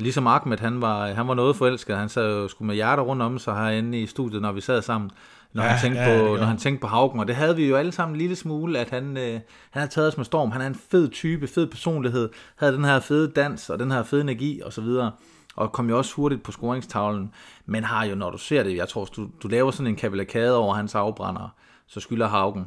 ligesom 0.00 0.26
Ahmed, 0.26 0.58
han 0.58 0.80
var, 0.80 1.06
han 1.06 1.28
var 1.28 1.34
noget 1.34 1.56
forelsket. 1.56 1.96
Han 1.96 2.08
sad 2.08 2.42
jo 2.42 2.48
sgu 2.48 2.64
med 2.64 2.74
hjerter 2.74 3.02
rundt 3.02 3.22
om 3.22 3.38
sig 3.38 3.54
herinde 3.54 4.00
i 4.00 4.06
studiet, 4.06 4.42
når 4.42 4.52
vi 4.52 4.60
sad 4.60 4.82
sammen 4.82 5.10
når, 5.52 5.62
ja, 5.62 5.68
han 5.68 5.80
tænkte 5.80 6.00
ja, 6.02 6.18
på, 6.18 6.36
når 6.36 6.44
han 6.44 6.56
tænkte 6.56 6.80
på 6.80 6.86
Haugen, 6.86 7.20
og 7.20 7.28
det 7.28 7.36
havde 7.36 7.56
vi 7.56 7.68
jo 7.68 7.76
alle 7.76 7.92
sammen 7.92 8.14
en 8.14 8.18
lille 8.18 8.36
smule, 8.36 8.78
at 8.78 8.90
han, 8.90 9.16
øh, 9.16 9.32
han 9.32 9.42
havde 9.70 9.88
taget 9.88 10.08
os 10.08 10.16
med 10.16 10.24
storm. 10.24 10.50
Han 10.50 10.60
er 10.60 10.66
en 10.66 10.74
fed 10.74 11.08
type, 11.10 11.46
fed 11.46 11.66
personlighed, 11.66 12.28
havde 12.56 12.72
den 12.72 12.84
her 12.84 13.00
fede 13.00 13.32
dans 13.32 13.70
og 13.70 13.78
den 13.78 13.90
her 13.90 14.02
fede 14.02 14.20
energi 14.20 14.62
osv., 14.62 14.84
og, 14.84 15.10
og 15.56 15.72
kom 15.72 15.88
jo 15.88 15.98
også 15.98 16.14
hurtigt 16.14 16.42
på 16.42 16.52
scoringstavlen, 16.52 17.32
men 17.66 17.84
har 17.84 18.04
jo, 18.04 18.14
når 18.14 18.30
du 18.30 18.38
ser 18.38 18.62
det, 18.62 18.76
jeg 18.76 18.88
tror, 18.88 19.04
du, 19.04 19.28
du 19.42 19.48
laver 19.48 19.70
sådan 19.70 19.86
en 19.86 19.96
kavalkade 19.96 20.56
over 20.56 20.74
hans 20.74 20.94
afbrænder, 20.94 21.54
så 21.86 22.00
skylder 22.00 22.28
Haugen 22.28 22.64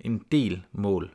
en 0.00 0.22
del 0.32 0.62
mål. 0.72 1.10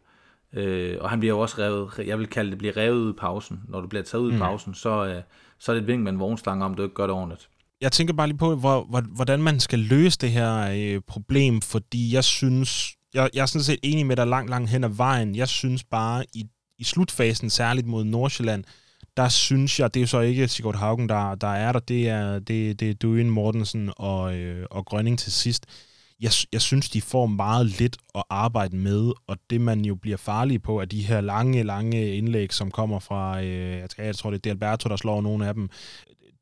Øh, 0.53 0.97
og 1.01 1.09
han 1.09 1.19
bliver 1.19 1.35
jo 1.35 1.39
også 1.39 1.55
revet, 1.59 2.07
jeg 2.07 2.19
vil 2.19 2.27
kalde 2.27 2.51
det, 2.51 2.57
bliver 2.57 2.77
revet 2.77 2.97
ud 2.97 3.13
i 3.13 3.17
pausen. 3.17 3.61
Når 3.67 3.81
du 3.81 3.87
bliver 3.87 4.03
taget 4.03 4.21
ud 4.21 4.31
i 4.31 4.33
mm. 4.33 4.39
pausen, 4.39 4.73
så, 4.73 5.05
øh, 5.05 5.21
så 5.59 5.71
er 5.71 5.75
det 5.75 5.81
et 5.81 5.87
vink 5.87 6.03
med 6.03 6.11
en 6.11 6.19
vognstang, 6.19 6.63
om 6.63 6.75
du 6.75 6.83
ikke 6.83 6.95
gør 6.95 7.07
det 7.07 7.15
ordentligt 7.15 7.49
jeg 7.81 7.91
tænker 7.91 8.13
bare 8.13 8.27
lige 8.27 8.37
på, 8.37 8.55
hvor, 8.55 8.83
hvor, 8.83 9.01
hvordan 9.01 9.43
man 9.43 9.59
skal 9.59 9.79
løse 9.79 10.17
det 10.21 10.31
her 10.31 10.71
øh, 10.75 11.01
problem, 11.07 11.61
fordi 11.61 12.13
jeg 12.13 12.23
synes, 12.23 12.95
jeg, 13.13 13.29
jeg 13.33 13.41
er 13.41 13.45
sådan 13.45 13.63
set 13.63 13.79
enig 13.83 14.05
med 14.05 14.15
dig 14.15 14.27
langt, 14.27 14.49
langt 14.49 14.69
hen 14.69 14.83
ad 14.83 14.89
vejen. 14.89 15.35
Jeg 15.35 15.47
synes 15.47 15.83
bare, 15.83 16.25
i, 16.33 16.45
i 16.79 16.83
slutfasen, 16.83 17.49
særligt 17.49 17.87
mod 17.87 18.03
Nordsjælland, 18.03 18.63
der 19.17 19.29
synes 19.29 19.79
jeg, 19.79 19.93
det 19.93 19.99
er 19.99 20.01
jo 20.01 20.07
så 20.07 20.19
ikke 20.19 20.47
Sigurd 20.47 20.75
Haugen, 20.75 21.09
der, 21.09 21.35
der 21.35 21.47
er 21.47 21.71
der, 21.71 21.79
det 21.79 22.09
er, 22.09 22.39
det, 22.39 22.79
det 22.79 22.89
er 22.89 22.93
Duin 22.93 23.29
Mortensen 23.29 23.91
og, 23.97 24.35
øh, 24.35 24.65
og 24.71 24.85
Grønning 24.85 25.19
til 25.19 25.31
sidst. 25.31 25.65
Jeg, 26.19 26.31
jeg 26.51 26.61
synes, 26.61 26.89
de 26.89 27.01
får 27.01 27.25
meget 27.25 27.65
lidt 27.65 27.97
at 28.15 28.23
arbejde 28.29 28.75
med, 28.75 29.11
og 29.27 29.37
det 29.49 29.61
man 29.61 29.85
jo 29.85 29.95
bliver 29.95 30.17
farlig 30.17 30.61
på, 30.61 30.81
er 30.81 30.85
de 30.85 31.03
her 31.03 31.21
lange, 31.21 31.63
lange 31.63 32.15
indlæg, 32.15 32.53
som 32.53 32.71
kommer 32.71 32.99
fra, 32.99 33.41
øh, 33.41 33.79
jeg, 33.79 33.89
tror, 33.89 34.03
jeg 34.03 34.15
tror 34.15 34.31
det 34.31 34.45
er 34.45 34.51
Alberto, 34.51 34.89
der 34.89 34.95
slår 34.95 35.21
nogle 35.21 35.47
af 35.47 35.53
dem 35.53 35.69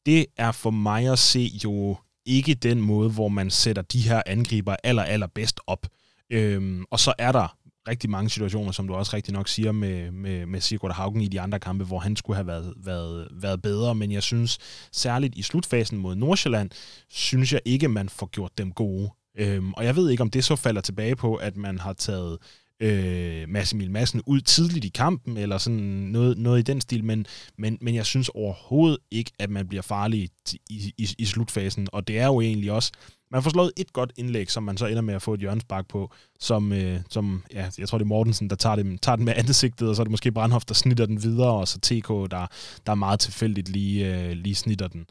det 0.05 0.25
er 0.38 0.51
for 0.51 0.71
mig 0.71 1.11
at 1.11 1.19
se 1.19 1.51
jo 1.63 1.97
ikke 2.25 2.53
den 2.53 2.81
måde, 2.81 3.09
hvor 3.09 3.27
man 3.27 3.49
sætter 3.49 3.81
de 3.81 3.99
her 3.99 4.21
angriber 4.25 4.75
aller, 4.83 5.03
aller 5.03 5.27
bedst 5.27 5.59
op. 5.67 5.88
Øhm, 6.29 6.85
og 6.91 6.99
så 6.99 7.13
er 7.17 7.31
der 7.31 7.57
rigtig 7.88 8.09
mange 8.09 8.29
situationer, 8.29 8.71
som 8.71 8.88
du 8.88 8.93
også 8.95 9.15
rigtig 9.15 9.33
nok 9.33 9.47
siger 9.47 9.71
med, 9.71 10.11
med, 10.11 10.45
med 10.45 10.61
Sigurd 10.61 10.93
Haugen 10.93 11.21
i 11.21 11.27
de 11.27 11.41
andre 11.41 11.59
kampe, 11.59 11.83
hvor 11.83 11.99
han 11.99 12.15
skulle 12.15 12.38
have 12.38 12.47
været, 12.47 12.73
været, 12.77 13.27
været 13.31 13.61
bedre, 13.61 13.95
men 13.95 14.11
jeg 14.11 14.23
synes 14.23 14.57
særligt 14.91 15.35
i 15.35 15.41
slutfasen 15.41 15.97
mod 15.97 16.15
Nordsjælland, 16.15 16.69
synes 17.09 17.53
jeg 17.53 17.61
ikke, 17.65 17.88
man 17.88 18.09
får 18.09 18.25
gjort 18.25 18.57
dem 18.57 18.71
gode. 18.71 19.09
Øhm, 19.38 19.74
og 19.74 19.86
jeg 19.86 19.95
ved 19.95 20.10
ikke, 20.10 20.24
om 20.24 20.30
det 20.30 20.43
så 20.43 20.56
falder 20.56 20.82
tilbage 20.82 21.15
på, 21.15 21.36
at 21.36 21.58
man 21.58 21.80
har 21.80 21.93
taget 21.93 22.38
øh, 22.80 23.50
Massimil 23.50 23.86
Emil 23.86 23.91
Madsen 23.91 24.21
ud 24.26 24.41
tidligt 24.41 24.86
i 24.86 24.89
kampen, 24.89 25.38
eller 25.38 25.58
sådan 25.58 25.80
noget, 25.80 26.38
noget 26.38 26.60
i 26.60 26.63
den 26.63 26.82
stil, 26.82 27.04
men, 27.04 27.26
men, 27.58 27.78
men 27.82 27.95
jeg 27.95 28.06
synes 28.06 28.30
overhovedet 28.30 28.98
ikke, 29.12 29.32
at 29.39 29.50
man 29.50 29.67
bliver 29.67 29.82
farlig 29.82 30.30
i, 30.69 30.93
i, 30.98 31.15
i 31.17 31.26
slutfasen, 31.26 31.88
og 31.91 32.08
det 32.08 32.19
er 32.19 32.26
jo 32.26 32.41
egentlig 32.41 32.71
også, 32.71 32.91
man 33.32 33.43
får 33.43 33.50
slået 33.50 33.71
et 33.78 33.93
godt 33.93 34.13
indlæg, 34.17 34.52
som 34.52 34.63
man 34.63 34.78
så 34.78 34.86
ender 34.86 35.02
med 35.02 35.13
at 35.13 35.21
få 35.21 35.34
et 35.34 35.39
hjørnspark 35.39 35.88
på, 35.88 36.12
som, 36.39 36.74
øh, 36.74 37.00
som 37.10 37.43
ja, 37.54 37.69
jeg 37.78 37.89
tror 37.89 37.98
det 37.98 38.06
er 38.06 38.08
Mortensen, 38.08 38.50
der 38.50 38.56
tager, 38.56 38.76
det, 38.76 39.02
tager 39.02 39.15
den 39.15 39.26
med 39.26 39.34
ansigtet, 39.36 39.89
og 39.89 39.95
så 39.95 40.02
er 40.02 40.04
det 40.04 40.12
måske 40.12 40.32
Brandhoff, 40.32 40.65
der 40.65 40.74
snitter 40.74 41.06
den 41.06 41.24
videre, 41.24 41.52
og 41.52 41.67
så 41.67 41.80
TK, 41.80 42.08
der, 42.08 42.48
der 42.86 42.91
er 42.91 42.95
meget 42.95 43.19
tilfældigt 43.19 43.69
lige, 43.69 44.15
øh, 44.15 44.32
lige 44.32 44.56
snitter 44.56 44.88
den. 44.88 45.06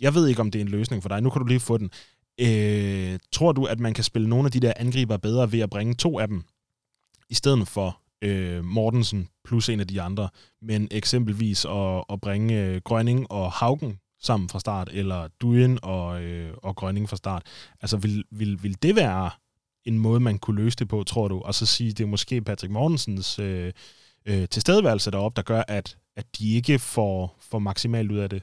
Jeg 0.00 0.14
ved 0.14 0.28
ikke, 0.28 0.40
om 0.40 0.50
det 0.50 0.58
er 0.58 0.64
en 0.64 0.70
løsning 0.70 1.02
for 1.02 1.08
dig. 1.08 1.22
Nu 1.22 1.30
kan 1.30 1.40
du 1.40 1.46
lige 1.46 1.60
få 1.60 1.78
den. 1.78 1.90
Øh, 2.40 3.18
tror 3.32 3.52
du, 3.52 3.64
at 3.64 3.80
man 3.80 3.94
kan 3.94 4.04
spille 4.04 4.28
nogle 4.28 4.46
af 4.46 4.52
de 4.52 4.60
der 4.60 4.72
angriber 4.76 5.16
bedre 5.16 5.52
ved 5.52 5.60
at 5.60 5.70
bringe 5.70 5.94
to 5.94 6.18
af 6.18 6.28
dem 6.28 6.44
i 7.30 7.34
stedet 7.34 7.68
for 7.68 8.00
øh, 8.22 8.64
Mortensen 8.64 9.28
plus 9.44 9.68
en 9.68 9.80
af 9.80 9.86
de 9.86 10.02
andre, 10.02 10.28
men 10.62 10.88
eksempelvis 10.90 11.64
at, 11.64 12.04
at 12.12 12.20
bringe 12.20 12.64
øh, 12.64 12.80
Grønning 12.84 13.30
og 13.30 13.52
Haugen 13.52 13.98
sammen 14.22 14.48
fra 14.48 14.60
start, 14.60 14.88
eller 14.92 15.28
Duin 15.40 15.78
og, 15.82 16.22
øh, 16.22 16.54
og 16.56 16.76
Grønning 16.76 17.08
fra 17.08 17.16
start. 17.16 17.42
Altså, 17.80 17.96
vil, 17.96 18.24
vil, 18.30 18.62
vil 18.62 18.82
det 18.82 18.96
være 18.96 19.30
en 19.84 19.98
måde, 19.98 20.20
man 20.20 20.38
kunne 20.38 20.62
løse 20.62 20.76
det 20.76 20.88
på, 20.88 21.02
tror 21.02 21.28
du? 21.28 21.40
Og 21.40 21.54
så 21.54 21.66
sige, 21.66 21.92
det 21.92 22.04
er 22.04 22.08
måske 22.08 22.40
Patrick 22.40 22.72
Mortensens 22.72 23.38
øh, 23.38 23.72
øh, 24.26 24.48
tilstedeværelse 24.48 25.10
deroppe, 25.10 25.36
der 25.36 25.42
gør, 25.42 25.62
at, 25.68 25.96
at 26.16 26.26
de 26.38 26.54
ikke 26.54 26.78
får, 26.78 27.36
får 27.40 27.58
maksimalt 27.58 28.12
ud 28.12 28.18
af 28.18 28.30
det? 28.30 28.42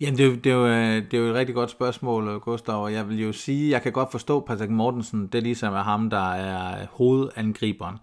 Jamen, 0.00 0.18
det 0.18 0.24
er, 0.24 0.28
jo, 0.28 0.34
det, 0.34 0.52
er 0.52 0.56
jo, 0.56 0.66
øh, 0.66 1.02
det 1.10 1.14
er 1.14 1.18
jo 1.18 1.28
et 1.28 1.34
rigtig 1.34 1.54
godt 1.54 1.70
spørgsmål, 1.70 2.38
Gustav, 2.38 2.82
og 2.82 2.92
jeg 2.92 3.08
vil 3.08 3.22
jo 3.22 3.32
sige, 3.32 3.70
jeg 3.70 3.82
kan 3.82 3.92
godt 3.92 4.10
forstå 4.10 4.40
Patrick 4.40 4.70
Mortensen, 4.70 5.26
det 5.26 5.38
er 5.38 5.42
ligesom 5.42 5.74
er 5.74 5.82
ham, 5.82 6.10
der 6.10 6.32
er 6.32 6.86
hovedangriberen. 6.90 7.96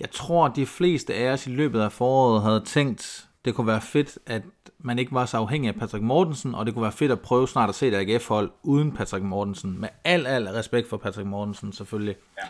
Jeg 0.00 0.10
tror, 0.10 0.48
de 0.48 0.66
fleste 0.66 1.14
af 1.14 1.32
os 1.32 1.46
i 1.46 1.50
løbet 1.50 1.80
af 1.80 1.92
foråret 1.92 2.42
havde 2.42 2.60
tænkt, 2.60 3.28
det 3.44 3.54
kunne 3.54 3.66
være 3.66 3.80
fedt, 3.80 4.18
at 4.26 4.42
man 4.78 4.98
ikke 4.98 5.12
var 5.12 5.26
så 5.26 5.36
afhængig 5.36 5.68
af 5.68 5.74
Patrick 5.74 6.04
Mortensen, 6.04 6.54
og 6.54 6.66
det 6.66 6.74
kunne 6.74 6.82
være 6.82 6.92
fedt 6.92 7.12
at 7.12 7.20
prøve 7.20 7.48
snart 7.48 7.68
at 7.68 7.74
se 7.74 7.88
et 7.88 7.94
AGF-hold 7.94 8.50
uden 8.62 8.92
Patrick 8.92 9.24
Mortensen. 9.24 9.80
Med 9.80 9.88
al, 10.04 10.26
al 10.26 10.48
respekt 10.48 10.88
for 10.88 10.96
Patrick 10.96 11.28
Mortensen, 11.28 11.72
selvfølgelig. 11.72 12.16
Ja. 12.38 12.42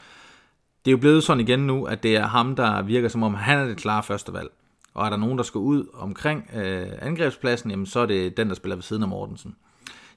Det 0.85 0.91
er 0.91 0.93
jo 0.93 0.99
blevet 0.99 1.25
sådan 1.25 1.41
igen 1.41 1.61
nu, 1.61 1.85
at 1.85 2.03
det 2.03 2.17
er 2.17 2.27
ham, 2.27 2.57
der 2.57 2.83
virker 2.83 3.09
som 3.09 3.23
om, 3.23 3.35
han 3.35 3.59
er 3.59 3.65
det 3.65 3.77
klare 3.77 4.03
første 4.03 4.33
valg. 4.33 4.51
Og 4.95 5.07
er 5.07 5.11
der 5.11 5.17
nogen, 5.17 5.39
der 5.39 5.45
skal 5.45 5.59
ud 5.59 5.87
omkring 5.95 6.51
øh, 6.55 6.87
angrebspladsen, 6.99 7.71
jamen 7.71 7.87
så 7.87 8.01
er 8.01 8.07
det 8.07 8.37
den, 8.37 8.49
der 8.49 8.55
spiller 8.55 8.77
ved 8.77 8.83
siden 8.83 9.03
af 9.03 9.09
Mortensen. 9.09 9.57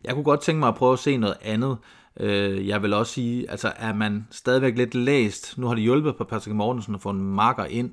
Jeg 0.04 0.14
kunne 0.14 0.24
godt 0.24 0.42
tænke 0.42 0.60
mig 0.60 0.68
at 0.68 0.76
prøve 0.76 0.94
at 0.94 1.00
se 1.00 1.18
noget 1.18 1.38
andet. 1.42 1.78
Øh, 2.20 2.68
jeg 2.68 2.82
vil 2.82 2.94
også 2.94 3.14
sige, 3.14 3.52
altså 3.52 3.72
er 3.78 3.94
man 3.94 4.28
stadigvæk 4.32 4.78
lidt 4.78 4.96
læst, 4.96 5.58
nu 5.58 5.68
har 5.68 5.74
det 5.74 5.84
hjulpet 5.84 6.16
på 6.16 6.24
Patrick 6.24 6.56
Mortensen 6.56 6.96
at 6.96 7.02
få 7.02 7.10
en 7.10 7.22
marker 7.22 7.66
ind, 7.66 7.92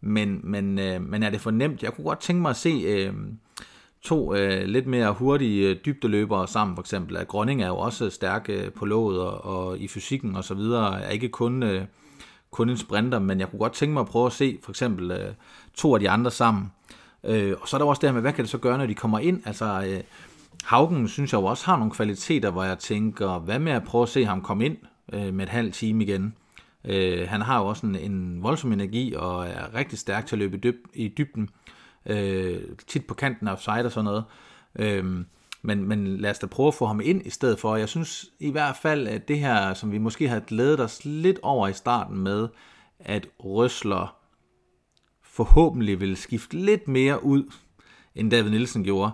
men, 0.00 0.40
men, 0.42 0.78
øh, 0.78 1.02
men 1.02 1.22
er 1.22 1.30
det 1.30 1.40
for 1.40 1.50
nemt? 1.50 1.82
Jeg 1.82 1.92
kunne 1.92 2.04
godt 2.04 2.20
tænke 2.20 2.42
mig 2.42 2.50
at 2.50 2.56
se 2.56 2.70
øh, 2.86 3.14
to 4.02 4.34
øh, 4.34 4.64
lidt 4.64 4.86
mere 4.86 5.12
hurtige 5.12 5.70
øh, 5.70 5.76
dybdeløbere 5.86 6.48
sammen, 6.48 6.76
for 6.76 6.82
eksempel. 6.82 7.16
At 7.16 7.28
Grønning 7.28 7.62
er 7.62 7.68
jo 7.68 7.76
også 7.76 8.10
stærk 8.10 8.46
øh, 8.48 8.72
på 8.72 8.84
låget 8.84 9.20
og, 9.20 9.44
og 9.44 9.78
i 9.78 9.88
fysikken 9.88 10.36
og 10.36 10.44
så 10.44 10.54
videre, 10.54 11.02
er 11.02 11.10
ikke 11.10 11.28
kun, 11.28 11.62
øh, 11.62 11.84
kun 12.50 12.70
en 12.70 12.76
sprinter, 12.76 13.18
men 13.18 13.40
jeg 13.40 13.50
kunne 13.50 13.58
godt 13.58 13.72
tænke 13.72 13.92
mig 13.92 14.00
at 14.00 14.06
prøve 14.06 14.26
at 14.26 14.32
se 14.32 14.58
for 14.62 14.72
eksempel 14.72 15.10
øh, 15.10 15.32
to 15.74 15.94
af 15.94 16.00
de 16.00 16.10
andre 16.10 16.30
sammen. 16.30 16.72
Øh, 17.24 17.54
og 17.60 17.68
så 17.68 17.76
er 17.76 17.78
der 17.78 17.86
også 17.86 18.00
det 18.00 18.08
her 18.08 18.14
med, 18.14 18.20
hvad 18.20 18.32
kan 18.32 18.44
det 18.44 18.50
så 18.50 18.58
gøre, 18.58 18.78
når 18.78 18.86
de 18.86 18.94
kommer 18.94 19.18
ind? 19.18 19.42
Altså, 19.46 19.84
øh, 19.88 20.00
Haugen 20.64 21.08
synes 21.08 21.32
jeg 21.32 21.40
jo 21.40 21.44
også 21.44 21.66
har 21.66 21.76
nogle 21.76 21.92
kvaliteter, 21.92 22.50
hvor 22.50 22.64
jeg 22.64 22.78
tænker, 22.78 23.38
hvad 23.38 23.58
med 23.58 23.72
at 23.72 23.84
prøve 23.84 24.02
at 24.02 24.08
se 24.08 24.24
ham 24.24 24.42
komme 24.42 24.64
ind 24.64 24.76
øh, 25.12 25.34
med 25.34 25.44
et 25.44 25.50
halvt 25.50 25.74
time 25.74 26.04
igen? 26.04 26.34
Øh, 26.84 27.28
han 27.28 27.40
har 27.40 27.58
jo 27.58 27.66
også 27.66 27.86
en, 27.86 27.96
en 27.96 28.42
voldsom 28.42 28.72
energi 28.72 29.14
og 29.14 29.46
er 29.46 29.74
rigtig 29.74 29.98
stærk 29.98 30.26
til 30.26 30.36
at 30.36 30.38
løbe 30.38 30.56
i, 30.56 30.60
dyb, 30.60 30.86
i 30.94 31.08
dybden. 31.18 31.50
Øh, 32.06 32.60
tit 32.86 33.06
på 33.06 33.14
kanten 33.14 33.48
af 33.48 33.52
offside 33.52 33.84
og 33.84 33.92
sådan 33.92 34.04
noget. 34.04 34.24
Øh, 34.78 35.24
men, 35.62 35.88
men 35.88 36.16
lad 36.16 36.30
os 36.30 36.38
da 36.38 36.46
prøve 36.46 36.68
at 36.68 36.74
få 36.74 36.86
ham 36.86 37.00
ind 37.04 37.26
i 37.26 37.30
stedet 37.30 37.58
for. 37.58 37.76
Jeg 37.76 37.88
synes 37.88 38.26
i 38.40 38.50
hvert 38.50 38.76
fald, 38.76 39.08
at 39.08 39.28
det 39.28 39.38
her, 39.38 39.74
som 39.74 39.92
vi 39.92 39.98
måske 39.98 40.28
har 40.28 40.40
glædet 40.40 40.80
os 40.80 41.00
lidt 41.04 41.38
over 41.42 41.68
i 41.68 41.72
starten 41.72 42.18
med, 42.18 42.48
at 42.98 43.26
Røsler 43.38 44.16
forhåbentlig 45.34 46.00
vil 46.00 46.16
skifte 46.16 46.56
lidt 46.56 46.88
mere 46.88 47.24
ud, 47.24 47.52
end 48.14 48.30
David 48.30 48.50
Nielsen 48.50 48.84
gjorde. 48.84 49.12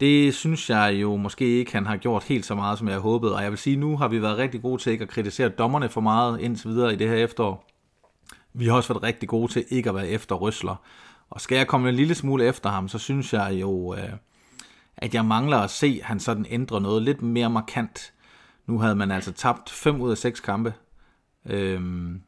Det 0.00 0.34
synes 0.34 0.70
jeg 0.70 0.94
jo 1.02 1.16
måske 1.16 1.44
ikke, 1.58 1.72
han 1.72 1.86
har 1.86 1.96
gjort 1.96 2.24
helt 2.24 2.46
så 2.46 2.54
meget, 2.54 2.78
som 2.78 2.88
jeg 2.88 2.98
håbede. 2.98 3.34
Og 3.34 3.42
jeg 3.42 3.50
vil 3.50 3.58
sige, 3.58 3.76
nu 3.76 3.96
har 3.96 4.08
vi 4.08 4.22
været 4.22 4.38
rigtig 4.38 4.62
gode 4.62 4.82
til 4.82 4.92
ikke 4.92 5.02
at 5.02 5.08
kritisere 5.08 5.48
dommerne 5.48 5.88
for 5.88 6.00
meget 6.00 6.40
indtil 6.40 6.70
videre 6.70 6.92
i 6.92 6.96
det 6.96 7.08
her 7.08 7.16
efterår. 7.16 7.68
Vi 8.52 8.66
har 8.66 8.74
også 8.74 8.92
været 8.92 9.02
rigtig 9.02 9.28
gode 9.28 9.52
til 9.52 9.64
ikke 9.68 9.88
at 9.88 9.94
være 9.94 10.08
efter 10.08 10.34
Røsler. 10.34 10.76
Og 11.30 11.40
skal 11.40 11.56
jeg 11.56 11.66
komme 11.66 11.88
en 11.88 11.94
lille 11.94 12.14
smule 12.14 12.44
efter 12.44 12.70
ham, 12.70 12.88
så 12.88 12.98
synes 12.98 13.32
jeg 13.32 13.52
jo, 13.60 13.94
øh, 13.94 14.12
at 14.96 15.14
jeg 15.14 15.24
mangler 15.24 15.58
at 15.58 15.70
se, 15.70 15.98
at 16.00 16.06
han 16.06 16.20
sådan 16.20 16.46
ændrer 16.50 16.78
noget 16.78 17.02
lidt 17.02 17.22
mere 17.22 17.50
markant. 17.50 18.12
Nu 18.66 18.78
havde 18.78 18.94
man 18.96 19.10
altså 19.10 19.32
tabt 19.32 19.70
5 19.70 20.00
ud 20.00 20.10
af 20.10 20.18
6 20.18 20.40
kampe. 20.40 20.74
Øhm, 21.46 22.22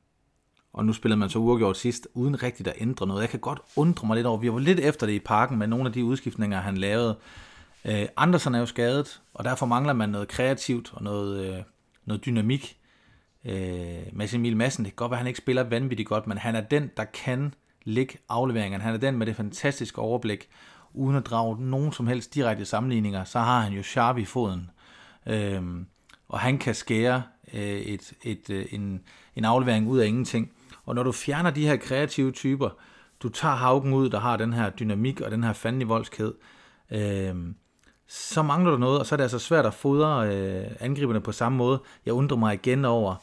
og 0.75 0.85
nu 0.85 0.93
spillede 0.93 1.19
man 1.19 1.31
så 1.31 1.39
uafgjort 1.39 1.77
sidst, 1.77 2.09
uden 2.15 2.43
rigtigt 2.43 2.69
at 2.69 2.75
ændre 2.79 3.07
noget. 3.07 3.21
Jeg 3.21 3.31
kan 3.31 3.41
godt 3.41 3.61
undre 3.77 4.07
mig 4.07 4.15
lidt 4.15 4.27
over, 4.27 4.39
vi 4.39 4.53
var 4.53 4.59
lidt 4.59 4.81
efter 4.81 5.07
det 5.07 5.13
i 5.13 5.19
parken 5.19 5.59
med 5.59 5.67
nogle 5.67 5.87
af 5.87 5.93
de 5.93 6.05
udskiftninger, 6.05 6.61
han 6.61 6.77
lavede. 6.77 7.19
Øh, 7.85 8.07
Andersen 8.17 8.55
er 8.55 8.59
jo 8.59 8.67
skadet, 8.67 9.21
og 9.35 9.45
derfor 9.45 9.67
mangler 9.67 9.93
man 9.93 10.09
noget 10.09 10.29
kreativt 10.29 10.93
og 10.95 11.03
noget, 11.03 11.47
øh, 11.47 11.63
noget 12.05 12.25
dynamik. 12.27 12.77
Øh, 13.45 13.99
Mads 14.13 14.35
Emil 14.35 14.57
Madsen, 14.57 14.85
det 14.85 14.93
kan 14.93 14.97
godt 14.97 15.11
være, 15.11 15.17
at 15.17 15.21
han 15.21 15.27
ikke 15.27 15.39
spiller 15.39 15.63
vanvittigt 15.63 16.09
godt, 16.09 16.27
men 16.27 16.39
han 16.39 16.57
er 16.57 16.61
den, 16.61 16.91
der 16.97 17.05
kan 17.05 17.55
lægge 17.85 18.19
afleveringen. 18.29 18.81
Han 18.81 18.95
er 18.95 18.99
den 18.99 19.19
med 19.19 19.27
det 19.27 19.37
fantastiske 19.37 19.99
overblik, 19.99 20.49
uden 20.93 21.17
at 21.17 21.27
drage 21.27 21.61
nogen 21.61 21.93
som 21.93 22.07
helst 22.07 22.35
direkte 22.35 22.65
sammenligninger, 22.65 23.25
så 23.25 23.39
har 23.39 23.61
han 23.61 23.73
jo 23.73 23.83
sharp 23.83 24.19
i 24.19 24.25
foden. 24.25 24.71
Øh, 25.27 25.63
og 26.29 26.41
han 26.41 26.59
kan 26.59 26.75
skære 26.75 27.23
øh, 27.55 27.61
et, 27.63 28.13
et, 28.23 28.51
øh, 28.51 28.67
en, 28.71 29.01
en 29.37 29.45
aflevering 29.45 29.89
ud 29.89 29.99
af 29.99 30.07
ingenting. 30.07 30.51
Og 30.85 30.95
når 30.95 31.03
du 31.03 31.13
fjerner 31.13 31.51
de 31.51 31.67
her 31.67 31.77
kreative 31.77 32.33
typer, 32.33 32.71
du 33.23 33.29
tager 33.29 33.55
Haugen 33.55 33.93
ud, 33.93 34.11
der 34.11 34.21
har 34.21 34.37
den 34.37 34.53
her 34.53 34.71
dynamik 34.71 35.21
og 35.21 35.31
den 35.31 35.45
her 35.45 35.53
fandelig 35.53 35.89
voldskhed, 35.89 36.35
øh, 36.91 37.35
så 38.09 38.43
mangler 38.43 38.71
der 38.71 38.79
noget, 38.79 38.99
og 38.99 39.07
så 39.07 39.15
er 39.15 39.17
det 39.17 39.25
altså 39.25 39.39
svært 39.39 39.67
at 39.67 39.75
fodre 39.75 40.29
øh, 40.29 40.67
angriberne 40.81 41.21
på 41.21 41.33
samme 41.33 41.59
måde. 41.59 41.83
Jeg 42.07 42.15
undrer 42.15 42.37
mig 42.37 42.55
igen 42.55 42.85
over 42.85 43.15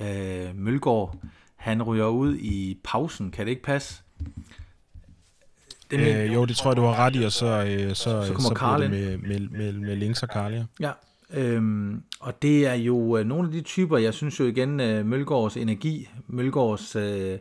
øh, 0.00 0.54
Mølgaard. 0.54 1.16
Han 1.56 1.82
ryger 1.82 2.06
ud 2.06 2.36
i 2.36 2.80
pausen. 2.84 3.30
Kan 3.30 3.46
det 3.46 3.50
ikke 3.50 3.62
passe? 3.62 4.02
Det 5.90 6.00
med, 6.00 6.24
øh, 6.24 6.34
jo, 6.34 6.44
det 6.44 6.56
tror 6.56 6.70
jeg, 6.70 6.76
du 6.76 6.82
har 6.82 6.96
ret 6.96 7.16
i, 7.16 7.22
og 7.22 7.32
så, 7.32 7.46
øh, 7.46 7.88
så, 7.88 7.94
så, 7.94 8.32
kommer 8.32 8.48
så 8.48 8.54
Karl 8.54 8.82
det 8.82 8.90
med, 8.90 9.18
med, 9.18 9.48
med, 9.48 9.72
med 9.72 9.96
Links 9.96 10.22
og 10.22 10.28
Karl, 10.28 10.52
ja. 10.52 10.64
ja. 10.80 10.92
Øhm, 11.34 12.02
og 12.20 12.42
det 12.42 12.66
er 12.66 12.74
jo 12.74 13.16
øh, 13.16 13.26
nogle 13.26 13.48
af 13.48 13.52
de 13.52 13.60
typer, 13.60 13.98
jeg 13.98 14.14
synes 14.14 14.40
jo 14.40 14.44
igen, 14.44 14.80
øh, 14.80 15.06
Mølgaards 15.06 15.56
energi, 15.56 16.08
Mølgaards, 16.26 16.96
øh, 16.96 17.38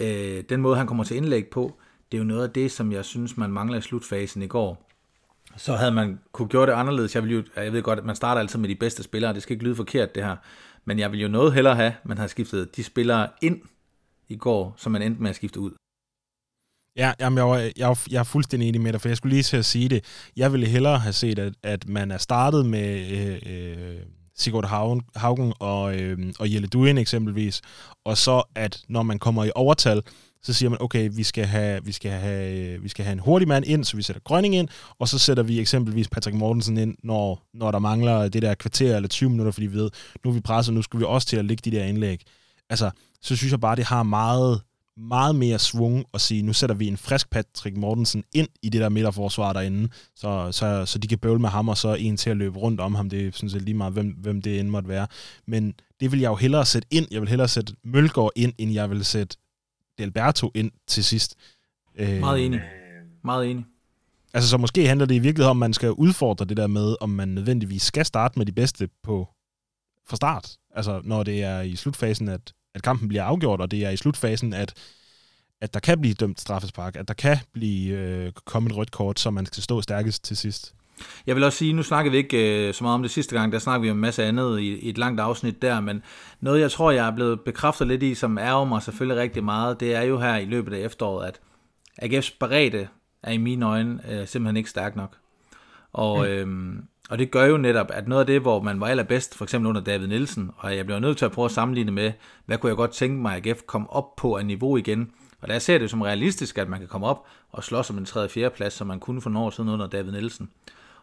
øh, 0.00 0.44
den 0.48 0.60
måde 0.60 0.76
han 0.76 0.86
kommer 0.86 1.04
til 1.04 1.16
indlæg 1.16 1.46
på, 1.46 1.78
det 2.12 2.18
er 2.18 2.22
jo 2.22 2.28
noget 2.28 2.42
af 2.42 2.50
det, 2.50 2.72
som 2.72 2.92
jeg 2.92 3.04
synes, 3.04 3.36
man 3.36 3.50
mangler 3.50 3.78
i 3.78 3.80
slutfasen 3.80 4.42
i 4.42 4.46
går. 4.46 4.90
Så 5.56 5.72
havde 5.72 5.92
man 5.92 6.20
kunne 6.32 6.48
gøre 6.48 6.66
det 6.66 6.72
anderledes. 6.72 7.14
Jeg, 7.14 7.22
vil 7.22 7.32
jo, 7.32 7.42
jeg 7.56 7.72
ved 7.72 7.82
godt, 7.82 7.98
at 7.98 8.04
man 8.04 8.16
starter 8.16 8.40
altid 8.40 8.58
med 8.58 8.68
de 8.68 8.74
bedste 8.74 9.02
spillere, 9.02 9.34
det 9.34 9.42
skal 9.42 9.54
ikke 9.54 9.64
lyde 9.64 9.76
forkert 9.76 10.14
det 10.14 10.24
her, 10.24 10.36
men 10.84 10.98
jeg 10.98 11.12
vil 11.12 11.20
jo 11.20 11.28
noget 11.28 11.52
hellere 11.52 11.74
have, 11.74 11.94
man 12.04 12.18
har 12.18 12.26
skiftet 12.26 12.76
de 12.76 12.84
spillere 12.84 13.28
ind 13.42 13.60
i 14.28 14.36
går, 14.36 14.74
som 14.76 14.92
man 14.92 15.02
endte 15.02 15.22
med 15.22 15.30
at 15.30 15.36
skifte 15.36 15.60
ud. 15.60 15.70
Ja, 16.96 17.12
jamen 17.20 17.38
jeg, 17.38 17.72
jeg, 17.76 17.96
jeg 18.10 18.18
er 18.18 18.24
fuldstændig 18.24 18.68
enig 18.68 18.80
med 18.80 18.92
dig, 18.92 19.00
for 19.00 19.08
jeg 19.08 19.16
skulle 19.16 19.34
lige 19.34 19.42
til 19.42 19.56
at 19.56 19.64
sige 19.64 19.88
det. 19.88 20.04
Jeg 20.36 20.52
ville 20.52 20.66
hellere 20.66 20.98
have 20.98 21.12
set, 21.12 21.38
at, 21.38 21.52
at 21.62 21.88
man 21.88 22.10
er 22.10 22.18
startet 22.18 22.66
med 22.66 23.10
øh, 23.10 23.38
øh, 23.46 23.96
Sigurd 24.36 24.66
Haugen 25.16 25.52
og, 25.58 25.96
øh, 25.96 26.18
og 26.38 26.52
Jelle 26.52 26.68
Duin 26.68 26.98
eksempelvis, 26.98 27.62
og 28.04 28.18
så 28.18 28.42
at 28.54 28.80
når 28.88 29.02
man 29.02 29.18
kommer 29.18 29.44
i 29.44 29.50
overtal, 29.54 30.02
så 30.42 30.52
siger 30.52 30.70
man, 30.70 30.82
okay, 30.82 31.10
vi 31.12 31.22
skal 31.22 31.44
have, 31.46 31.84
vi 31.84 31.92
skal 31.92 32.10
have, 32.10 32.74
øh, 32.74 32.84
vi 32.84 32.88
skal 32.88 33.04
have 33.04 33.12
en 33.12 33.18
hurtig 33.18 33.48
mand 33.48 33.64
ind, 33.64 33.84
så 33.84 33.96
vi 33.96 34.02
sætter 34.02 34.22
Grønning 34.24 34.54
ind, 34.54 34.68
og 34.98 35.08
så 35.08 35.18
sætter 35.18 35.42
vi 35.42 35.60
eksempelvis 35.60 36.08
Patrick 36.08 36.36
Mortensen 36.36 36.78
ind, 36.78 36.96
når, 37.02 37.46
når 37.54 37.70
der 37.70 37.78
mangler 37.78 38.28
det 38.28 38.42
der 38.42 38.54
kvarter 38.54 38.96
eller 38.96 39.08
20 39.08 39.30
minutter, 39.30 39.52
fordi 39.52 39.66
vi 39.66 39.76
ved, 39.76 39.90
nu 40.24 40.30
er 40.30 40.34
vi 40.34 40.40
presset, 40.40 40.74
nu 40.74 40.82
skal 40.82 41.00
vi 41.00 41.04
også 41.04 41.28
til 41.28 41.36
at 41.36 41.44
lægge 41.44 41.70
de 41.70 41.76
der 41.76 41.84
indlæg. 41.84 42.20
Altså, 42.70 42.90
så 43.22 43.36
synes 43.36 43.50
jeg 43.50 43.60
bare, 43.60 43.76
det 43.76 43.84
har 43.84 44.02
meget 44.02 44.60
meget 44.96 45.34
mere 45.34 45.58
svung 45.58 46.04
og 46.12 46.20
sige, 46.20 46.42
nu 46.42 46.52
sætter 46.52 46.76
vi 46.76 46.86
en 46.86 46.96
frisk 46.96 47.30
Patrick 47.30 47.76
Mortensen 47.76 48.24
ind 48.34 48.48
i 48.62 48.68
det 48.68 48.80
der 48.80 48.88
midterforsvar 48.88 49.52
derinde, 49.52 49.88
så, 50.16 50.52
så, 50.52 50.86
så 50.86 50.98
de 50.98 51.08
kan 51.08 51.18
bøvle 51.18 51.40
med 51.40 51.48
ham, 51.48 51.68
og 51.68 51.78
så 51.78 51.94
en 51.94 52.16
til 52.16 52.30
at 52.30 52.36
løbe 52.36 52.58
rundt 52.58 52.80
om 52.80 52.94
ham. 52.94 53.10
Det 53.10 53.26
er 53.26 53.32
sådan 53.32 53.50
set 53.50 53.62
lige 53.62 53.74
meget, 53.74 53.92
hvem, 53.92 54.06
hvem 54.06 54.42
det 54.42 54.60
end 54.60 54.68
måtte 54.68 54.88
være. 54.88 55.06
Men 55.46 55.74
det 56.00 56.12
vil 56.12 56.20
jeg 56.20 56.28
jo 56.28 56.34
hellere 56.34 56.64
sætte 56.64 56.88
ind. 56.90 57.06
Jeg 57.10 57.20
vil 57.20 57.28
hellere 57.28 57.48
sætte 57.48 57.74
Mølgaard 57.84 58.30
ind, 58.36 58.52
end 58.58 58.72
jeg 58.72 58.90
vil 58.90 59.04
sætte 59.04 59.36
Delberto 59.98 60.50
ind 60.54 60.70
til 60.86 61.04
sidst. 61.04 61.36
Øh, 61.98 62.20
meget 62.20 62.46
enig. 62.46 62.60
Meget 63.24 63.50
enig. 63.50 63.64
Altså, 64.34 64.50
så 64.50 64.56
måske 64.56 64.88
handler 64.88 65.06
det 65.06 65.14
i 65.14 65.18
virkeligheden 65.18 65.50
om, 65.50 65.56
at 65.56 65.66
man 65.66 65.74
skal 65.74 65.92
udfordre 65.92 66.44
det 66.44 66.56
der 66.56 66.66
med, 66.66 66.96
om 67.00 67.10
man 67.10 67.28
nødvendigvis 67.28 67.82
skal 67.82 68.04
starte 68.04 68.38
med 68.38 68.46
de 68.46 68.52
bedste 68.52 68.88
på 69.02 69.28
fra 70.06 70.16
start. 70.16 70.56
Altså, 70.74 71.00
når 71.04 71.22
det 71.22 71.42
er 71.42 71.60
i 71.60 71.76
slutfasen, 71.76 72.28
at 72.28 72.52
at 72.74 72.82
kampen 72.82 73.08
bliver 73.08 73.24
afgjort, 73.24 73.60
og 73.60 73.70
det 73.70 73.84
er 73.84 73.90
i 73.90 73.96
slutfasen, 73.96 74.52
at, 74.52 74.74
at 75.60 75.74
der 75.74 75.80
kan 75.80 76.00
blive 76.00 76.14
dømt 76.14 76.40
straffespark, 76.40 76.96
at 76.96 77.08
der 77.08 77.14
kan 77.14 77.36
blive 77.52 77.98
øh, 77.98 78.32
kommet 78.44 78.70
et 78.70 78.76
rødt 78.76 78.90
kort, 78.90 79.20
så 79.20 79.30
man 79.30 79.46
skal 79.46 79.62
stå 79.62 79.82
stærkest 79.82 80.24
til 80.24 80.36
sidst. 80.36 80.74
Jeg 81.26 81.36
vil 81.36 81.44
også 81.44 81.58
sige, 81.58 81.72
nu 81.72 81.82
snakker 81.82 82.10
vi 82.10 82.16
ikke 82.16 82.68
øh, 82.68 82.74
så 82.74 82.84
meget 82.84 82.94
om 82.94 83.02
det 83.02 83.10
sidste 83.10 83.38
gang, 83.38 83.52
der 83.52 83.58
snakker 83.58 83.82
vi 83.82 83.90
om 83.90 83.96
en 83.96 84.00
masse 84.00 84.24
andet 84.24 84.60
i, 84.60 84.78
i 84.78 84.88
et 84.88 84.98
langt 84.98 85.20
afsnit 85.20 85.62
der, 85.62 85.80
men 85.80 86.02
noget 86.40 86.60
jeg 86.60 86.70
tror, 86.70 86.90
jeg 86.90 87.06
er 87.06 87.14
blevet 87.14 87.40
bekræftet 87.40 87.86
lidt 87.86 88.02
i, 88.02 88.14
som 88.14 88.38
ærger 88.38 88.64
mig 88.64 88.82
selvfølgelig 88.82 89.22
rigtig 89.22 89.44
meget, 89.44 89.80
det 89.80 89.94
er 89.94 90.02
jo 90.02 90.18
her 90.18 90.36
i 90.36 90.44
løbet 90.44 90.74
af 90.74 90.78
efteråret, 90.78 91.26
at 91.26 91.40
AGF's 92.02 92.36
beredte 92.40 92.88
er 93.22 93.32
i 93.32 93.36
mine 93.36 93.66
øjne 93.66 94.00
øh, 94.10 94.26
simpelthen 94.26 94.56
ikke 94.56 94.70
stærk 94.70 94.96
nok. 94.96 95.16
Og 95.92 96.18
mm. 96.18 96.24
øhm, 96.24 96.84
og 97.10 97.18
det 97.18 97.30
gør 97.30 97.44
jo 97.44 97.56
netop, 97.56 97.90
at 97.90 98.08
noget 98.08 98.20
af 98.20 98.26
det, 98.26 98.40
hvor 98.40 98.62
man 98.62 98.80
var 98.80 98.86
allerbedst, 98.86 99.34
for 99.34 99.44
eksempel 99.44 99.68
under 99.68 99.80
David 99.80 100.06
Nielsen, 100.06 100.50
og 100.56 100.76
jeg 100.76 100.86
bliver 100.86 100.98
nødt 100.98 101.18
til 101.18 101.24
at 101.24 101.32
prøve 101.32 101.44
at 101.44 101.50
sammenligne 101.50 101.92
med, 101.92 102.12
hvad 102.46 102.58
kunne 102.58 102.68
jeg 102.68 102.76
godt 102.76 102.90
tænke 102.90 103.22
mig, 103.22 103.36
at 103.36 103.46
AGF 103.46 103.62
kom 103.66 103.90
op 103.90 104.16
på 104.16 104.36
af 104.36 104.46
niveau 104.46 104.76
igen. 104.76 105.12
Og 105.40 105.48
der 105.48 105.58
ser 105.58 105.78
det 105.78 105.90
som 105.90 106.02
realistisk, 106.02 106.58
at 106.58 106.68
man 106.68 106.78
kan 106.78 106.88
komme 106.88 107.06
op 107.06 107.26
og 107.52 107.64
slås 107.64 107.90
om 107.90 107.98
en 107.98 108.04
3. 108.04 108.20
og 108.20 108.30
4. 108.30 108.50
plads, 108.50 108.72
som 108.72 108.86
man 108.86 109.00
kunne 109.00 109.20
for 109.20 109.30
nogle 109.30 109.46
år 109.46 109.50
siden 109.50 109.70
under 109.70 109.86
David 109.86 110.12
Nielsen. 110.12 110.50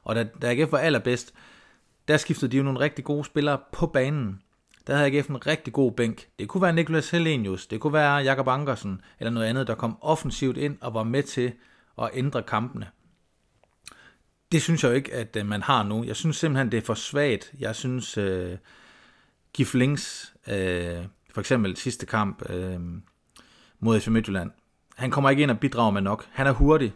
Og 0.04 0.16
da, 0.16 0.24
da 0.42 0.52
AGF 0.52 0.72
var 0.72 0.78
allerbedst, 0.78 1.34
der 2.08 2.18
skiftede 2.18 2.52
de 2.52 2.58
jo 2.58 2.64
nogle 2.64 2.80
rigtig 2.80 3.06
gode 3.06 3.26
spillere 3.26 3.58
på 3.72 3.88
banen. 3.88 4.42
der 4.88 4.96
havde 4.96 5.18
AGF 5.18 5.30
en 5.30 5.48
rigtig 5.48 5.74
god 5.74 5.92
bænk. 5.92 6.28
Det 6.40 6.48
kunne 6.48 6.62
være 6.62 6.74
Niklas 6.74 7.10
Helenius, 7.10 7.68
det 7.68 7.80
kunne 7.80 7.94
være 7.94 8.16
Jakob 8.16 8.48
Ankersen, 8.48 9.02
eller 9.20 9.32
noget 9.32 9.48
andet, 9.48 9.68
der 9.68 9.76
kom 9.76 9.98
offensivt 10.02 10.58
ind 10.58 10.78
og 10.82 10.94
var 10.94 11.04
med 11.04 11.24
til 11.24 11.52
at 12.02 12.10
ændre 12.14 12.44
kampene. 12.44 12.88
Det 14.52 14.62
synes 14.62 14.84
jeg 14.84 14.90
jo 14.90 14.96
ikke, 14.96 15.14
at 15.14 15.36
øh, 15.36 15.46
man 15.46 15.62
har 15.62 15.84
nu. 15.84 16.04
Jeg 16.04 16.16
synes 16.16 16.38
simpelthen, 16.38 16.72
det 16.72 16.78
er 16.78 16.82
for 16.82 16.94
svagt. 16.94 17.54
Jeg 17.60 17.76
synes, 17.76 18.18
uh, 18.18 18.52
Gif 19.54 19.74
Links, 19.74 20.34
uh, 20.48 20.54
for 21.34 21.40
eksempel 21.40 21.78
sidste 21.78 22.06
kamp 22.06 22.42
uh, 22.50 22.82
mod 23.80 24.00
FC 24.00 24.08
Midtjylland, 24.08 24.52
han 24.98 25.12
kommer 25.12 25.30
ikke 25.30 25.44
ind 25.44 25.52
og 25.52 25.60
bidrager 25.60 25.92
med 25.92 26.02
nok. 26.02 26.26
Han 26.32 26.48
er 26.48 26.52
hurtig. 26.52 26.94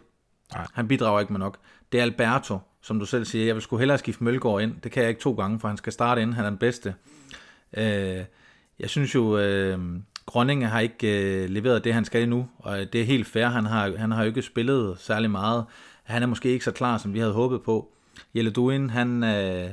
Nej. 0.54 0.66
Han 0.74 0.88
bidrager 0.88 1.20
ikke 1.20 1.32
med 1.32 1.40
nok. 1.40 1.58
Det 1.92 1.98
er 1.98 2.02
Alberto, 2.02 2.58
som 2.82 2.98
du 2.98 3.06
selv 3.06 3.24
siger. 3.24 3.46
Jeg 3.46 3.54
vil 3.54 3.62
sgu 3.62 3.76
hellere 3.76 3.98
skifte 3.98 4.24
Mølgaard 4.24 4.62
ind. 4.62 4.80
Det 4.80 4.92
kan 4.92 5.02
jeg 5.02 5.08
ikke 5.08 5.20
to 5.20 5.32
gange, 5.32 5.60
for 5.60 5.68
han 5.68 5.76
skal 5.76 5.92
starte 5.92 6.22
ind. 6.22 6.34
Han 6.34 6.44
er 6.44 6.50
den 6.50 6.58
bedste. 6.58 6.94
Øh, 7.76 8.24
jeg 8.78 8.90
synes 8.90 9.14
jo, 9.14 9.38
øh, 9.38 9.78
Grønninge 10.26 10.66
har 10.66 10.80
ikke 10.80 11.42
øh, 11.42 11.50
leveret 11.50 11.84
det, 11.84 11.94
han 11.94 12.04
skal 12.04 12.22
endnu, 12.22 12.48
og 12.58 12.92
det 12.92 13.00
er 13.00 13.04
helt 13.04 13.26
fair. 13.26 13.46
Han 13.46 13.66
har, 13.66 13.96
han 13.96 14.10
har 14.10 14.22
jo 14.22 14.28
ikke 14.28 14.42
spillet 14.42 14.96
særlig 14.98 15.30
meget. 15.30 15.64
Han 16.06 16.22
er 16.22 16.26
måske 16.26 16.48
ikke 16.48 16.64
så 16.64 16.72
klar, 16.72 16.98
som 16.98 17.14
vi 17.14 17.18
havde 17.18 17.32
håbet 17.32 17.62
på. 17.62 17.92
Jelle 18.34 18.50
Duin, 18.50 18.90
han 18.90 19.24
øh, 19.24 19.70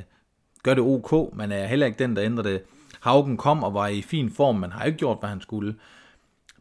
gør 0.62 0.74
det 0.74 0.82
ok, 0.82 1.36
men 1.36 1.52
er 1.52 1.66
heller 1.66 1.86
ikke 1.86 1.98
den, 1.98 2.16
der 2.16 2.24
ændrer 2.24 2.42
det. 2.42 2.62
Haugen 3.00 3.36
kom 3.36 3.64
og 3.64 3.74
var 3.74 3.86
i 3.86 4.02
fin 4.02 4.30
form, 4.30 4.56
men 4.56 4.72
har 4.72 4.84
ikke 4.84 4.98
gjort, 4.98 5.18
hvad 5.20 5.28
han 5.28 5.40
skulle. 5.40 5.74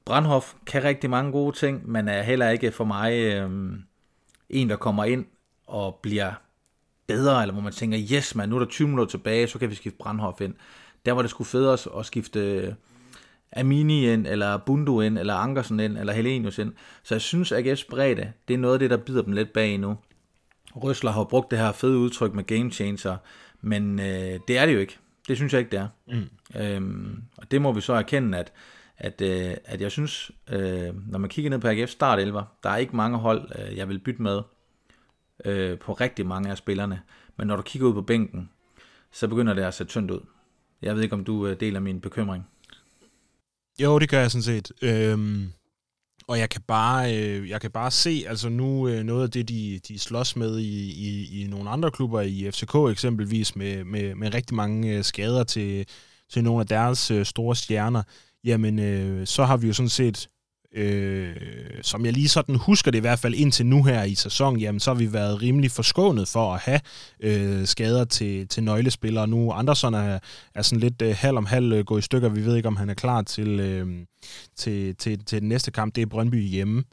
Brandhoff 0.05 0.53
kan 0.65 0.83
rigtig 0.83 1.09
mange 1.09 1.31
gode 1.31 1.55
ting, 1.55 1.89
men 1.89 2.07
er 2.07 2.21
heller 2.21 2.49
ikke 2.49 2.71
for 2.71 2.86
mig 2.86 3.13
øh, 3.13 3.49
en, 4.49 4.69
der 4.69 4.75
kommer 4.75 5.03
ind 5.03 5.25
og 5.67 5.99
bliver 6.01 6.31
bedre, 7.07 7.41
eller 7.41 7.53
hvor 7.53 7.62
man 7.62 7.73
tænker, 7.73 7.99
yes 8.12 8.36
man, 8.36 8.49
nu 8.49 8.55
er 8.55 8.59
der 8.59 8.65
20 8.65 8.88
minutter 8.88 9.12
tilbage, 9.12 9.47
så 9.47 9.59
kan 9.59 9.69
vi 9.69 9.75
skifte 9.75 9.97
Brandhoff 9.97 10.41
ind. 10.41 10.53
Der 11.05 11.12
var 11.12 11.21
det 11.21 11.31
sgu 11.31 11.43
federe 11.43 11.99
at 11.99 12.05
skifte 12.05 12.39
øh, 12.39 12.73
Amini 13.56 14.13
ind, 14.13 14.28
eller 14.28 14.58
Bundu 14.58 15.02
ind, 15.02 15.18
eller 15.18 15.34
Ankersen 15.34 15.80
ind, 15.80 15.98
eller 15.98 16.13
Helenius 16.13 16.58
ind. 16.58 16.74
Så 17.04 17.16
jeg 17.16 17.22
synes, 17.22 17.52
at 17.52 17.68
AGF's 17.68 17.88
bredde, 17.89 18.32
det 18.48 18.54
er 18.54 18.58
noget 18.58 18.74
af 18.74 18.80
det, 18.80 18.89
der 18.89 18.98
bider 18.98 19.22
dem 19.22 19.34
lidt 19.34 19.54
bag 19.54 19.78
nu. 19.78 19.98
Røsler 20.76 21.12
har 21.12 21.24
brugt 21.24 21.52
det 21.52 21.60
her 21.60 21.72
fede 21.72 21.98
udtryk 21.98 22.34
med 22.34 22.44
game 22.44 22.72
changer, 22.72 23.18
men 23.62 24.00
øh, 24.00 24.39
det 24.48 24.58
er 24.58 24.66
det 24.66 24.74
jo 24.74 24.80
ikke. 24.80 24.98
Det 25.28 25.38
synes 25.38 25.54
jeg 25.54 25.60
ikke, 25.60 25.72
det 25.72 25.80
er. 25.80 25.88
Mm. 26.08 26.62
Øhm, 26.62 27.24
og 27.38 27.52
det 27.52 27.62
må 27.62 27.72
vi 27.72 27.82
så 27.82 27.94
erkende, 27.94 28.38
at, 28.38 28.54
at, 28.98 29.22
øh, 29.22 29.54
at 29.66 29.82
jeg 29.82 29.92
synes, 29.92 30.32
øh, 30.50 31.12
når 31.12 31.20
man 31.20 31.30
kigger 31.30 31.50
ned 31.50 31.60
på 31.60 31.68
AGF 31.68 31.89
start 31.89 32.20
11, 32.20 32.44
der 32.63 32.70
er 32.70 32.78
ikke 32.78 32.96
mange 32.96 33.18
hold, 33.18 33.52
øh, 33.60 33.78
jeg 33.78 33.89
vil 33.89 34.00
bytte 34.00 34.22
med 34.22 34.42
øh, 35.46 35.80
på 35.80 35.94
rigtig 35.94 36.26
mange 36.26 36.52
af 36.52 36.58
spillerne. 36.58 37.02
Men 37.38 37.48
når 37.48 37.56
du 37.56 37.62
kigger 37.62 37.88
ud 37.88 37.94
på 37.94 38.02
bænken, 38.02 38.50
så 39.12 39.28
begynder 39.28 39.54
det 39.54 39.62
at 39.62 39.74
se 39.74 39.86
tyndt 39.86 40.12
ud. 40.12 40.20
Jeg 40.82 40.96
ved 40.96 41.04
ikke, 41.04 41.16
om 41.16 41.24
du 41.24 41.48
øh, 41.48 41.60
deler 41.60 41.80
min 41.80 42.02
bekymring. 42.02 42.48
Jo, 43.79 43.99
det 43.99 44.09
gør 44.09 44.19
jeg 44.19 44.31
sådan 44.31 44.43
set. 44.43 44.71
Øhm, 44.81 45.51
og 46.27 46.39
jeg 46.39 46.49
kan 46.49 46.62
bare, 46.62 47.17
øh, 47.17 47.49
jeg 47.49 47.62
kan 47.62 47.71
bare 47.71 47.91
se, 47.91 48.25
altså 48.27 48.49
nu 48.49 48.88
øh, 48.88 49.03
noget 49.03 49.23
af 49.23 49.31
det, 49.31 49.49
de, 49.49 49.79
de 49.88 49.99
slås 49.99 50.36
med 50.36 50.59
i, 50.59 50.91
i, 50.91 51.41
i 51.41 51.47
nogle 51.47 51.69
andre 51.69 51.91
klubber, 51.91 52.21
i 52.21 52.51
FCK 52.51 52.75
eksempelvis, 52.91 53.55
med, 53.55 53.83
med, 53.83 54.15
med 54.15 54.33
rigtig 54.33 54.55
mange 54.55 54.97
øh, 54.97 55.03
skader 55.03 55.43
til, 55.43 55.88
til 56.29 56.43
nogle 56.43 56.59
af 56.59 56.67
deres 56.67 57.12
øh, 57.12 57.25
store 57.25 57.55
stjerner, 57.55 58.03
jamen 58.43 58.79
øh, 58.79 59.27
så 59.27 59.45
har 59.45 59.57
vi 59.57 59.67
jo 59.67 59.73
sådan 59.73 59.89
set 59.89 60.29
øh, 60.75 61.36
som 61.81 62.05
jeg 62.05 62.13
lige 62.13 62.29
sådan 62.29 62.55
husker 62.55 62.91
det 62.91 62.97
i 62.97 63.01
hvert 63.01 63.19
fald 63.19 63.33
indtil 63.33 63.65
nu 63.65 63.83
her 63.83 64.03
i 64.03 64.15
sæsonen, 64.15 64.59
jamen 64.59 64.79
så 64.79 64.89
har 64.89 64.95
vi 64.95 65.13
været 65.13 65.41
rimelig 65.41 65.71
forskånet 65.71 66.27
for 66.27 66.53
at 66.53 66.59
have 66.59 66.79
øh, 67.19 67.65
skader 67.65 68.05
til, 68.05 68.47
til 68.47 68.63
nøglespillere. 68.63 69.27
Nu 69.27 69.51
Andersson 69.51 69.93
er, 69.93 70.19
er 70.55 70.62
sådan 70.62 70.79
lidt 70.79 71.01
øh, 71.01 71.15
halv 71.17 71.38
om 71.38 71.45
halv 71.45 71.73
øh, 71.73 71.86
gået 71.86 71.99
i 71.99 72.05
stykker. 72.05 72.29
Vi 72.29 72.45
ved 72.45 72.55
ikke, 72.55 72.67
om 72.67 72.75
han 72.75 72.89
er 72.89 72.93
klar 72.93 73.21
til, 73.21 73.59
øh, 73.59 73.88
til, 74.55 74.95
til, 74.95 75.25
til 75.25 75.41
den 75.41 75.49
næste 75.49 75.71
kamp. 75.71 75.95
Det 75.95 76.01
er 76.01 76.05
Brøndby 76.05 76.43
hjemme. 76.43 76.83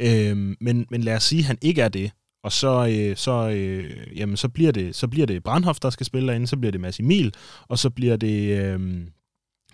Øh, 0.00 0.36
men, 0.60 0.86
men 0.90 1.02
lad 1.02 1.16
os 1.16 1.22
sige, 1.22 1.40
at 1.40 1.46
han 1.46 1.58
ikke 1.62 1.82
er 1.82 1.88
det. 1.88 2.10
Og 2.44 2.52
så, 2.52 2.86
øh, 2.86 3.16
så, 3.16 3.48
øh, 3.48 4.18
jamen, 4.18 4.36
så, 4.36 4.48
bliver 4.48 4.72
det, 4.72 4.96
så 4.96 5.08
bliver 5.08 5.26
det 5.26 5.42
Brandhoff, 5.42 5.78
der 5.80 5.90
skal 5.90 6.06
spille 6.06 6.28
derinde, 6.28 6.46
så 6.46 6.56
bliver 6.56 6.72
det 6.72 6.80
Mads 6.80 7.00
Emil, 7.00 7.34
og 7.68 7.78
så 7.78 7.90
bliver 7.90 8.16
det 8.16 8.58
øh, 8.58 9.00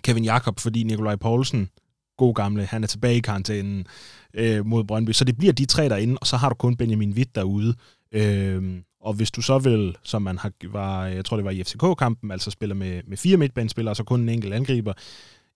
Kevin 0.03 0.25
Jakob, 0.25 0.61
fordi 0.61 0.83
Nikolaj 0.83 1.17
Poulsen 1.17 1.71
god 2.17 2.35
gamle, 2.35 2.65
han 2.65 2.83
er 2.83 2.87
tilbage 2.87 3.17
i 3.17 3.21
karantænen 3.21 3.87
øh, 4.35 4.67
mod 4.67 4.85
Brøndby. 4.85 5.13
Så 5.13 5.25
det 5.25 5.39
bliver 5.39 5.53
de 5.53 5.65
tre 5.67 5.89
derinde, 5.89 6.19
og 6.21 6.27
så 6.27 6.37
har 6.37 6.49
du 6.49 6.55
kun 6.55 6.77
Benjamin 6.77 7.13
Witt 7.13 7.35
derude. 7.35 7.75
Øh, 8.13 8.81
og 9.01 9.15
hvis 9.15 9.31
du 9.31 9.43
så 9.43 9.59
vil, 9.59 9.97
som 10.03 10.23
man 10.23 10.39
har, 10.39 10.53
var, 10.73 11.07
jeg 11.07 11.25
tror 11.25 11.37
det 11.37 11.45
var 11.45 11.51
i 11.51 11.63
FCK-kampen, 11.65 12.31
altså 12.31 12.51
spiller 12.51 12.75
med, 12.75 13.03
med 13.07 13.17
fire 13.17 13.37
midtbanespillere, 13.37 13.93
og 13.93 13.97
så 13.97 14.05
kun 14.05 14.21
en 14.21 14.29
enkelt 14.29 14.55
angriber, 14.55 14.93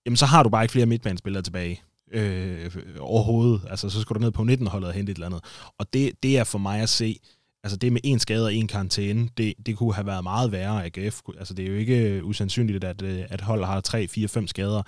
jamen 0.06 0.16
så 0.16 0.26
har 0.26 0.42
du 0.42 0.48
bare 0.48 0.64
ikke 0.64 0.72
flere 0.72 0.86
midtbanespillere 0.86 1.42
tilbage 1.42 1.82
øh, 2.12 2.70
overhovedet. 3.00 3.62
Altså 3.70 3.90
så 3.90 4.00
skal 4.00 4.14
du 4.14 4.20
ned 4.20 4.30
på 4.30 4.42
19-holdet 4.42 4.88
og 4.88 4.94
hente 4.94 5.12
et 5.12 5.16
eller 5.16 5.26
andet. 5.26 5.44
Og 5.78 5.92
det, 5.92 6.12
det 6.22 6.38
er 6.38 6.44
for 6.44 6.58
mig 6.58 6.80
at 6.80 6.88
se, 6.88 7.20
altså 7.64 7.76
det 7.76 7.92
med 7.92 8.00
en 8.04 8.18
skade 8.18 8.44
og 8.44 8.54
en 8.54 8.66
karantæne, 8.66 9.28
det, 9.36 9.54
det 9.66 9.76
kunne 9.76 9.94
have 9.94 10.06
været 10.06 10.22
meget 10.22 10.52
værre 10.52 10.84
af 10.84 10.90
AGF. 10.96 11.20
Altså 11.38 11.54
det 11.54 11.64
er 11.64 11.70
jo 11.70 11.76
ikke 11.76 12.10
øh, 12.10 12.24
usandsynligt, 12.26 12.84
at, 12.84 13.02
øh, 13.02 13.22
at 13.28 13.40
holdet 13.40 13.66
har 13.66 13.80
3, 13.80 14.08
4, 14.08 14.28
5 14.28 14.46
skader. 14.46 14.82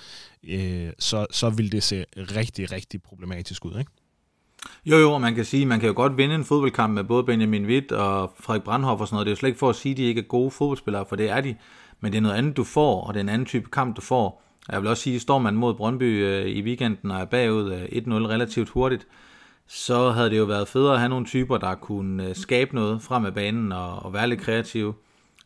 Øh, 0.48 0.90
så, 0.98 1.26
så 1.30 1.50
vil 1.50 1.72
det 1.72 1.82
se 1.82 2.04
rigtig, 2.16 2.72
rigtig 2.72 3.02
problematisk 3.02 3.64
ud, 3.64 3.78
ikke? 3.78 3.90
Jo, 4.84 4.96
jo, 4.96 5.18
man 5.18 5.34
kan 5.34 5.44
sige, 5.44 5.66
man 5.66 5.80
kan 5.80 5.88
jo 5.88 5.94
godt 5.96 6.16
vinde 6.16 6.34
en 6.34 6.44
fodboldkamp 6.44 6.94
med 6.94 7.04
både 7.04 7.24
Benjamin 7.24 7.66
Witt 7.66 7.92
og 7.92 8.32
Frederik 8.40 8.62
Brandhoff 8.62 9.00
og 9.00 9.08
sådan 9.08 9.14
noget. 9.14 9.26
Det 9.26 9.30
er 9.30 9.32
jo 9.32 9.36
slet 9.36 9.48
ikke 9.48 9.58
for 9.58 9.70
at 9.70 9.76
sige, 9.76 9.92
at 9.92 9.96
de 9.96 10.02
ikke 10.02 10.20
er 10.20 10.24
gode 10.24 10.50
fodboldspillere, 10.50 11.06
for 11.08 11.16
det 11.16 11.30
er 11.30 11.40
de. 11.40 11.54
Men 12.00 12.12
det 12.12 12.18
er 12.18 12.22
noget 12.22 12.36
andet, 12.36 12.56
du 12.56 12.64
får, 12.64 13.04
og 13.04 13.14
det 13.14 13.20
er 13.20 13.24
en 13.24 13.28
anden 13.28 13.46
type 13.46 13.70
kamp, 13.70 13.96
du 13.96 14.00
får. 14.00 14.42
Jeg 14.68 14.82
vil 14.82 14.90
også 14.90 15.02
sige, 15.02 15.20
står 15.20 15.38
man 15.38 15.54
mod 15.54 15.74
Brøndby 15.74 16.24
øh, 16.24 16.46
i 16.46 16.62
weekenden 16.62 17.10
og 17.10 17.20
er 17.20 17.24
bagud 17.24 17.72
øh, 17.72 17.82
1-0 17.82 17.92
relativt 18.12 18.68
hurtigt, 18.68 19.06
så 19.74 20.10
havde 20.10 20.30
det 20.30 20.38
jo 20.38 20.44
været 20.44 20.68
federe 20.68 20.92
at 20.92 20.98
have 20.98 21.08
nogle 21.08 21.26
typer, 21.26 21.58
der 21.58 21.74
kunne 21.74 22.28
øh, 22.28 22.36
skabe 22.36 22.74
noget 22.74 23.02
frem 23.02 23.24
af 23.24 23.34
banen 23.34 23.72
og, 23.72 23.98
og 23.98 24.12
være 24.12 24.28
lidt 24.28 24.40
kreative, 24.40 24.94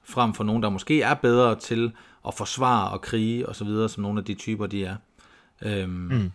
frem 0.04 0.34
for 0.34 0.44
nogen, 0.44 0.62
der 0.62 0.68
måske 0.68 1.02
er 1.02 1.14
bedre 1.14 1.54
til 1.54 1.92
at 2.26 2.34
forsvare 2.34 2.90
og 2.90 3.00
krige 3.00 3.48
osv., 3.48 3.88
som 3.88 4.02
nogle 4.02 4.18
af 4.18 4.24
de 4.24 4.34
typer, 4.34 4.66
de 4.66 4.84
er. 4.84 4.96
Øhm, 5.62 5.90
mm. 5.90 6.32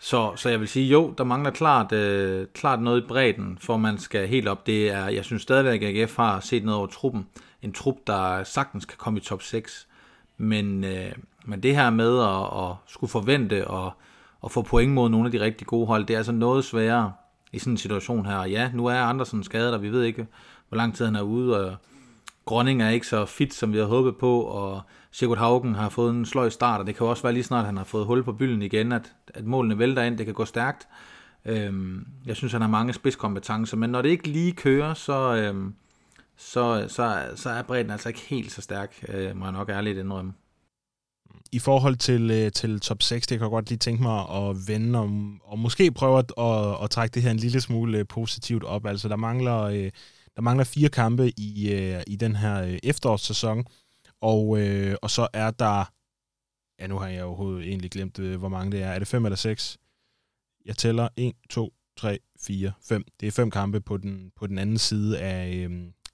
så, 0.00 0.32
så 0.36 0.48
jeg 0.48 0.60
vil 0.60 0.68
sige, 0.68 0.86
jo, 0.86 1.14
der 1.18 1.24
mangler 1.24 1.50
klart, 1.50 1.92
øh, 1.92 2.46
klart 2.54 2.82
noget 2.82 3.02
i 3.02 3.06
bredden, 3.06 3.58
for 3.60 3.76
man 3.76 3.98
skal 3.98 4.28
helt 4.28 4.48
op. 4.48 4.66
Det 4.66 4.90
er, 4.90 5.08
jeg 5.08 5.24
synes 5.24 5.42
stadigvæk, 5.42 5.82
at 5.82 6.02
AGF 6.02 6.16
har 6.16 6.40
set 6.40 6.64
noget 6.64 6.78
over 6.78 6.86
truppen. 6.86 7.26
En 7.62 7.72
trup, 7.72 7.96
der 8.06 8.44
sagtens 8.44 8.84
kan 8.84 8.98
komme 8.98 9.18
i 9.18 9.22
top 9.22 9.42
6. 9.42 9.88
Men, 10.36 10.84
øh, 10.84 11.12
men 11.44 11.62
det 11.62 11.76
her 11.76 11.90
med 11.90 12.20
at, 12.20 12.64
at 12.64 12.76
skulle 12.86 13.10
forvente 13.10 13.68
og 13.68 13.92
at 14.46 14.52
få 14.52 14.62
point 14.62 14.92
mod 14.92 15.08
nogle 15.08 15.26
af 15.26 15.32
de 15.32 15.40
rigtig 15.40 15.66
gode 15.66 15.86
hold, 15.86 16.06
det 16.06 16.14
er 16.14 16.18
altså 16.18 16.32
noget 16.32 16.64
sværere 16.64 17.12
i 17.52 17.58
sådan 17.58 17.72
en 17.72 17.76
situation 17.76 18.26
her. 18.26 18.44
ja, 18.44 18.70
nu 18.74 18.86
er 18.86 19.00
Andersen 19.00 19.44
skadet, 19.44 19.74
og 19.74 19.82
vi 19.82 19.88
ved 19.88 20.02
ikke, 20.02 20.26
hvor 20.68 20.76
lang 20.76 20.94
tid 20.94 21.04
han 21.04 21.16
er 21.16 21.22
ude, 21.22 21.66
og 21.66 21.76
Grønning 22.46 22.82
er 22.82 22.88
ikke 22.88 23.06
så 23.06 23.24
fit, 23.24 23.54
som 23.54 23.72
vi 23.72 23.76
havde 23.76 23.88
håbet 23.88 24.16
på, 24.16 24.40
og 24.40 24.82
Sigurd 25.10 25.38
Haugen 25.38 25.74
har 25.74 25.88
fået 25.88 26.10
en 26.10 26.26
sløj 26.26 26.48
start, 26.48 26.80
og 26.80 26.86
det 26.86 26.96
kan 26.96 27.06
også 27.06 27.22
være 27.22 27.32
lige 27.32 27.44
snart, 27.44 27.66
han 27.66 27.76
har 27.76 27.84
fået 27.84 28.06
hul 28.06 28.24
på 28.24 28.32
bylden 28.32 28.62
igen, 28.62 28.92
at, 28.92 29.12
at 29.34 29.44
målene 29.44 29.78
vælter 29.78 30.02
ind, 30.02 30.18
det 30.18 30.26
kan 30.26 30.34
gå 30.34 30.44
stærkt. 30.44 30.88
Øhm, 31.44 32.06
jeg 32.26 32.36
synes, 32.36 32.52
han 32.52 32.60
har 32.60 32.68
mange 32.68 32.92
spidskompetencer, 32.92 33.76
men 33.76 33.90
når 33.90 34.02
det 34.02 34.08
ikke 34.08 34.28
lige 34.28 34.52
kører, 34.52 34.94
så, 34.94 35.34
øhm, 35.34 35.74
så, 36.36 36.84
så, 36.88 37.22
så 37.34 37.50
er 37.50 37.62
bredden 37.62 37.90
altså 37.90 38.08
ikke 38.08 38.20
helt 38.20 38.52
så 38.52 38.62
stærk, 38.62 39.04
øh, 39.08 39.36
må 39.36 39.44
jeg 39.44 39.52
nok 39.52 39.68
ærligt 39.68 39.98
indrømme 39.98 40.32
i 41.56 41.58
forhold 41.58 41.96
til, 41.96 42.30
øh, 42.30 42.52
til 42.52 42.80
top 42.80 43.02
6, 43.02 43.26
det 43.26 43.38
kan 43.38 43.44
jeg 43.44 43.50
godt 43.50 43.68
lige 43.68 43.78
tænke 43.78 44.02
mig 44.02 44.30
at 44.30 44.56
vende 44.68 44.98
om, 44.98 45.40
og 45.44 45.58
måske 45.58 45.92
prøve 45.92 46.18
at, 46.18 46.32
at, 46.38 46.84
at 46.84 46.90
trække 46.90 47.14
det 47.14 47.22
her 47.22 47.30
en 47.30 47.36
lille 47.36 47.60
smule 47.60 47.98
øh, 47.98 48.06
positivt 48.08 48.64
op. 48.64 48.86
Altså, 48.86 49.08
der 49.08 49.16
mangler, 49.16 49.60
øh, 49.62 49.90
der 50.36 50.42
mangler 50.42 50.64
fire 50.64 50.88
kampe 50.88 51.32
i, 51.36 51.72
øh, 51.72 52.02
i 52.06 52.16
den 52.16 52.36
her 52.36 52.62
øh, 52.62 52.78
efterårssæson, 52.82 53.64
og, 54.20 54.48
og 55.02 55.10
så 55.10 55.28
er 55.32 55.50
der, 55.50 55.84
ja, 56.80 56.86
nu 56.86 56.98
har 56.98 57.08
jeg 57.08 57.24
overhovedet 57.24 57.68
egentlig 57.68 57.90
glemt, 57.90 58.18
hvor 58.18 58.48
mange 58.48 58.72
det 58.72 58.82
er. 58.82 58.88
Er 58.88 58.98
det 58.98 59.08
fem 59.08 59.24
eller 59.24 59.36
seks? 59.36 59.78
Jeg 60.66 60.76
tæller 60.76 61.08
1, 61.16 61.32
2, 61.50 61.72
3, 61.96 62.18
4, 62.40 62.72
5. 62.88 63.04
Det 63.20 63.26
er 63.26 63.32
fem 63.32 63.50
kampe 63.50 63.80
på 63.80 63.96
den, 63.96 64.32
på 64.36 64.46
den 64.46 64.58
anden 64.58 64.78
side 64.78 65.20
af, 65.20 65.68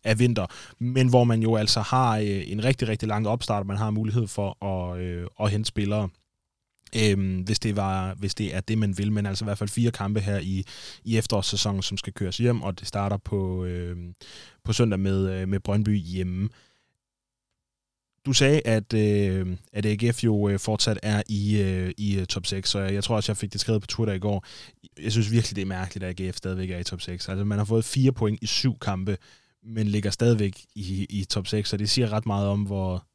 af 0.05 0.19
vinter, 0.19 0.47
men 0.79 1.09
hvor 1.09 1.25
man 1.25 1.43
jo 1.43 1.57
altså 1.57 1.81
har 1.81 2.19
øh, 2.19 2.43
en 2.47 2.65
rigtig, 2.65 2.89
rigtig 2.89 3.09
lang 3.09 3.29
opstart, 3.29 3.61
og 3.61 3.67
man 3.67 3.77
har 3.77 3.91
mulighed 3.91 4.27
for 4.27 4.65
at, 4.65 5.01
øh, 5.01 5.27
at 5.41 5.51
hente 5.51 5.69
spillere. 5.69 6.09
Øhm, 6.97 7.41
hvis, 7.41 7.59
det 7.59 7.77
var, 7.77 8.15
hvis 8.15 8.35
det 8.35 8.55
er 8.55 8.61
det, 8.61 8.79
man 8.79 8.99
vil, 8.99 9.13
men 9.13 9.27
altså 9.27 9.45
i 9.45 9.47
hvert 9.47 9.59
fald 9.59 9.71
fire 9.71 9.91
kampe 9.91 10.21
her 10.21 10.39
i, 10.39 10.65
i 11.05 11.19
efterårssæsonen, 11.19 11.83
som 11.83 11.99
skal 11.99 12.13
køres 12.13 12.37
hjem, 12.37 12.63
og 12.63 12.81
det 12.81 12.89
starter 12.89 13.17
på, 13.17 13.65
øh, 13.65 13.97
på 14.65 14.73
søndag 14.73 15.01
med, 15.01 15.31
øh, 15.31 15.49
med 15.49 15.61
Brøndby 15.61 15.99
hjemme. 15.99 16.49
Du 18.27 18.33
sagde, 18.33 18.61
at, 18.65 18.95
øh, 18.95 19.57
at 19.73 19.87
AGF 19.87 20.25
jo 20.25 20.49
øh, 20.49 20.59
fortsat 20.59 20.99
er 21.03 21.23
i, 21.29 21.61
øh, 21.61 21.93
i 21.99 22.19
øh, 22.19 22.27
top 22.27 22.47
6, 22.47 22.71
så 22.71 22.79
jeg 22.79 23.05
tror 23.05 23.17
også, 23.17 23.33
jeg 23.33 23.37
fik 23.37 23.53
det 23.53 23.61
skrevet 23.61 23.81
på 23.83 23.87
Twitter 23.87 24.15
i 24.15 24.19
går. 24.19 24.45
Jeg 25.03 25.13
synes 25.13 25.31
virkelig, 25.31 25.57
det 25.57 25.63
er 25.63 25.67
mærkeligt, 25.67 26.05
at 26.05 26.21
AGF 26.21 26.37
stadigvæk 26.37 26.71
er 26.71 26.79
i 26.79 26.85
top 26.85 27.01
6. 27.01 27.29
Altså, 27.29 27.45
man 27.45 27.59
har 27.59 27.65
fået 27.65 27.85
fire 27.85 28.13
point 28.13 28.39
i 28.43 28.47
syv 28.47 28.79
kampe 28.79 29.17
men 29.65 29.87
ligger 29.87 30.11
stadigvæk 30.11 30.65
i, 30.75 31.07
i 31.11 31.25
top 31.25 31.47
6, 31.47 31.69
så 31.69 31.77
det 31.77 31.91
siger 31.91 32.13
ret 32.13 32.27
meget 32.27 32.49
om, 32.49 32.63
hvor, 32.63 33.07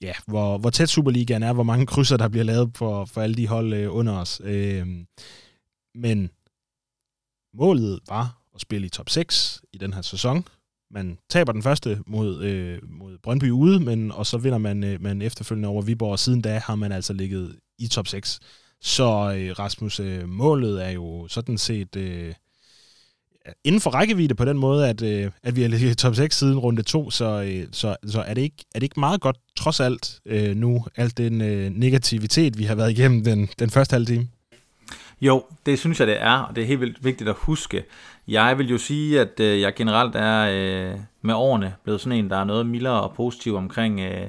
ja, 0.00 0.12
hvor, 0.26 0.58
hvor 0.58 0.70
tæt 0.70 0.88
Superligaen 0.88 1.42
er, 1.42 1.52
hvor 1.52 1.62
mange 1.62 1.86
krydser, 1.86 2.16
der 2.16 2.28
bliver 2.28 2.44
lavet 2.44 2.70
for, 2.74 3.04
for 3.04 3.20
alle 3.20 3.36
de 3.36 3.48
hold 3.48 3.72
øh, 3.72 3.96
under 3.96 4.12
os. 4.12 4.40
Øh, 4.44 4.86
men 5.94 6.30
målet 7.54 8.00
var 8.08 8.42
at 8.54 8.60
spille 8.60 8.86
i 8.86 8.90
top 8.90 9.10
6 9.10 9.62
i 9.72 9.78
den 9.78 9.92
her 9.92 10.02
sæson. 10.02 10.44
Man 10.90 11.18
taber 11.28 11.52
den 11.52 11.62
første 11.62 12.02
mod, 12.06 12.42
øh, 12.42 12.78
mod 12.88 13.18
Brøndby 13.18 13.50
ude, 13.50 13.80
men, 13.80 14.12
og 14.12 14.26
så 14.26 14.38
vinder 14.38 14.58
man, 14.58 14.84
øh, 14.84 15.02
man 15.02 15.22
efterfølgende 15.22 15.68
over 15.68 15.82
Viborg, 15.82 16.12
og 16.12 16.18
siden 16.18 16.42
da 16.42 16.58
har 16.58 16.74
man 16.74 16.92
altså 16.92 17.12
ligget 17.12 17.58
i 17.78 17.88
top 17.88 18.06
6. 18.06 18.40
Så 18.80 19.34
øh, 19.36 19.58
Rasmus, 19.58 20.00
øh, 20.00 20.28
målet 20.28 20.86
er 20.86 20.90
jo 20.90 21.28
sådan 21.28 21.58
set 21.58 21.96
øh, 21.96 22.34
inden 23.64 23.80
for 23.80 23.90
rækkevidde 23.90 24.34
på 24.34 24.44
den 24.44 24.58
måde, 24.58 24.88
at, 24.88 25.02
øh, 25.02 25.30
at 25.42 25.56
vi 25.56 25.62
har 25.62 25.68
ligget 25.68 25.90
i 25.90 25.94
top 25.94 26.14
6 26.14 26.38
siden 26.38 26.58
runde 26.58 26.82
2, 26.82 27.10
så, 27.10 27.24
øh, 27.24 27.66
så, 27.72 27.96
så 28.06 28.20
er, 28.20 28.34
det 28.34 28.42
ikke, 28.42 28.64
er 28.74 28.78
det 28.78 28.82
ikke 28.82 29.00
meget 29.00 29.20
godt, 29.20 29.36
trods 29.56 29.80
alt 29.80 30.20
øh, 30.26 30.56
nu, 30.56 30.84
alt 30.96 31.18
den 31.18 31.40
øh, 31.40 31.70
negativitet, 31.70 32.58
vi 32.58 32.64
har 32.64 32.74
været 32.74 32.90
igennem 32.90 33.24
den, 33.24 33.48
den 33.58 33.70
første 33.70 33.94
halve 33.94 34.06
time? 34.06 34.28
Jo, 35.20 35.44
det 35.66 35.78
synes 35.78 36.00
jeg, 36.00 36.06
det 36.06 36.22
er, 36.22 36.38
og 36.38 36.56
det 36.56 36.62
er 36.62 36.66
helt 36.66 36.80
vildt 36.80 37.04
vigtigt 37.04 37.30
at 37.30 37.36
huske. 37.38 37.84
Jeg 38.28 38.58
vil 38.58 38.68
jo 38.68 38.78
sige, 38.78 39.20
at 39.20 39.40
øh, 39.40 39.60
jeg 39.60 39.74
generelt 39.74 40.16
er 40.16 40.40
øh, 40.40 40.98
med 41.22 41.34
årene 41.34 41.74
blevet 41.84 42.00
sådan 42.00 42.18
en, 42.18 42.30
der 42.30 42.36
er 42.36 42.44
noget 42.44 42.66
mildere 42.66 43.02
og 43.02 43.14
positiv 43.14 43.56
omkring 43.56 44.00
øh, 44.00 44.28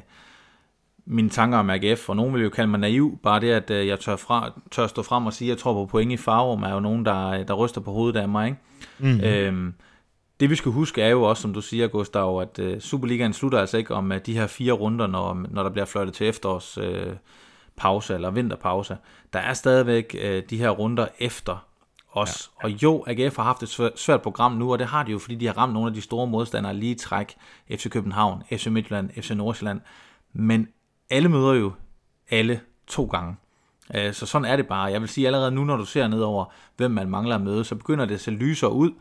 mine 1.06 1.30
tanker 1.30 1.58
om 1.58 1.70
AGF, 1.70 2.10
og 2.10 2.16
nogen 2.16 2.34
vil 2.34 2.44
jo 2.44 2.50
kalde 2.50 2.70
mig 2.70 2.80
naiv, 2.80 3.20
bare 3.24 3.40
det, 3.40 3.52
at 3.52 3.72
øh, 3.72 3.88
jeg 3.88 4.00
tør, 4.00 4.16
fra, 4.16 4.62
tør 4.72 4.88
stå 4.88 5.02
frem 5.02 5.26
og 5.26 5.34
sige, 5.34 5.52
at 5.52 5.56
jeg 5.56 5.62
tror 5.62 5.74
på 5.74 5.86
point 5.86 6.12
i 6.12 6.18
Farum, 6.18 6.64
er 6.64 6.74
jo 6.74 6.80
nogen, 6.80 7.06
der, 7.06 7.44
der 7.44 7.54
ryster 7.54 7.82
på 7.82 7.92
hovedet 7.92 8.20
af 8.20 8.30
mig. 8.30 8.48
Ikke? 8.48 8.60
Mm-hmm. 9.00 9.24
Øhm, 9.24 9.74
det 10.40 10.50
vi 10.50 10.56
skal 10.56 10.72
huske 10.72 11.02
er 11.02 11.10
jo 11.10 11.24
også, 11.24 11.42
som 11.42 11.54
du 11.54 11.62
siger, 11.62 11.88
Gustav, 11.88 12.42
at 12.42 12.60
øh, 12.60 12.80
Superligaen 12.80 13.34
slutter 13.34 13.60
altså 13.60 13.78
ikke 13.78 13.96
om 13.96 14.12
uh, 14.12 14.18
de 14.26 14.34
her 14.34 14.48
fire 14.48 14.74
runder, 14.74 15.08
når, 15.08 15.46
når 15.50 15.64
der 15.64 15.70
bliver 15.70 15.86
fløjtet 15.86 16.14
til 16.14 16.28
efterårs 16.28 16.78
øh, 16.78 17.14
pause 17.76 18.14
eller 18.14 18.32
vinterpause. 18.32 18.98
Der 19.34 19.40
er 19.40 19.54
stadigvæk 19.54 20.16
øh, 20.22 20.44
de 20.50 20.58
her 20.58 20.70
runder 20.70 21.08
efter 21.20 21.66
os. 22.12 22.52
Ja. 22.64 22.66
Og 22.66 22.84
jo, 22.84 23.04
AGF 23.08 23.36
har 23.36 23.44
haft 23.44 23.64
et 23.64 23.92
svært 23.96 24.22
program 24.22 24.52
nu, 24.52 24.72
og 24.72 24.80
det 24.80 24.88
har 24.88 25.04
de 25.04 25.12
jo, 25.12 25.20
fordi 25.20 25.36
de 25.36 25.46
har 25.46 25.58
ramt 25.58 25.74
nogle 25.74 25.88
af 25.88 25.94
de 25.94 26.02
store 26.02 26.28
modstandere 26.28 26.74
lige 26.74 26.96
træk. 26.96 27.36
FC 27.70 27.90
København, 27.90 28.44
FC 28.52 28.68
Midtjylland, 28.68 29.10
FC 29.22 29.32
Nordsjælland. 29.32 29.82
Men 30.34 30.68
alle 31.12 31.30
møder 31.30 31.54
jo 31.54 31.72
alle 32.30 32.62
to 32.88 33.06
gange. 33.06 33.36
Øh, 33.96 34.14
så 34.14 34.26
sådan 34.26 34.46
er 34.46 34.56
det 34.56 34.68
bare. 34.68 34.92
Jeg 34.92 35.02
vil 35.02 35.10
sige 35.10 35.28
allerede 35.28 35.52
nu, 35.52 35.64
når 35.64 35.78
du 35.78 35.86
ser 35.86 36.08
ned 36.08 36.22
over, 36.22 36.46
hvem 36.78 36.92
man 36.92 37.10
mangler 37.10 37.36
at 37.36 37.42
møde, 37.42 37.64
så 37.64 37.76
begynder 37.76 38.06
det 38.06 38.16
at 38.16 38.22
se 38.22 38.32
lysere 38.32 38.72
ud. 38.72 38.92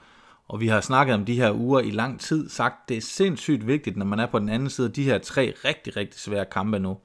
Og 0.48 0.60
vi 0.60 0.68
har 0.68 0.80
snakket 0.80 1.14
om 1.14 1.24
de 1.24 1.34
her 1.34 1.52
uger 1.52 1.80
i 1.80 1.90
lang 1.90 2.20
tid, 2.20 2.48
sagt, 2.48 2.88
det 2.88 2.96
er 2.96 3.00
sindssygt 3.00 3.66
vigtigt, 3.66 3.96
når 3.96 4.06
man 4.06 4.18
er 4.18 4.26
på 4.26 4.38
den 4.38 4.48
anden 4.48 4.70
side 4.70 4.86
af 4.86 4.92
de 4.92 5.04
her 5.04 5.18
tre 5.18 5.54
rigtig, 5.64 5.96
rigtig 5.96 6.20
svære 6.20 6.44
kampe 6.44 6.78
nu, 6.78 6.98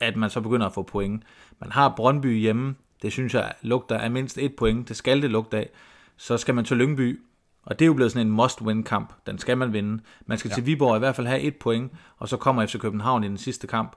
at 0.00 0.16
man 0.16 0.30
så 0.30 0.40
begynder 0.40 0.66
at 0.66 0.72
få 0.72 0.82
point. 0.82 1.22
Man 1.60 1.72
har 1.72 1.94
Brøndby 1.96 2.40
hjemme, 2.40 2.74
det 3.02 3.12
synes 3.12 3.34
jeg 3.34 3.52
lugter 3.62 3.98
af 3.98 4.10
mindst 4.10 4.38
et 4.38 4.56
point, 4.56 4.88
det 4.88 4.96
skal 4.96 5.22
det 5.22 5.30
lugte 5.30 5.56
af. 5.56 5.70
Så 6.16 6.36
skal 6.36 6.54
man 6.54 6.64
til 6.64 6.76
Lyngby, 6.76 7.20
og 7.62 7.78
det 7.78 7.84
er 7.84 7.86
jo 7.86 7.94
blevet 7.94 8.12
sådan 8.12 8.26
en 8.26 8.32
must-win-kamp, 8.32 9.12
den 9.26 9.38
skal 9.38 9.58
man 9.58 9.72
vinde. 9.72 10.02
Man 10.26 10.38
skal 10.38 10.48
ja. 10.48 10.54
til 10.54 10.66
Viborg 10.66 10.96
i 10.96 10.98
hvert 10.98 11.16
fald 11.16 11.26
have 11.26 11.40
et 11.40 11.56
point, 11.56 11.92
og 12.18 12.28
så 12.28 12.36
kommer 12.36 12.66
FC 12.66 12.78
København 12.78 13.24
i 13.24 13.28
den 13.28 13.38
sidste 13.38 13.66
kamp 13.66 13.96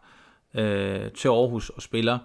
øh, 0.53 1.11
til 1.11 1.27
Aarhus 1.27 1.69
og 1.69 1.81
spiller. 1.81 2.19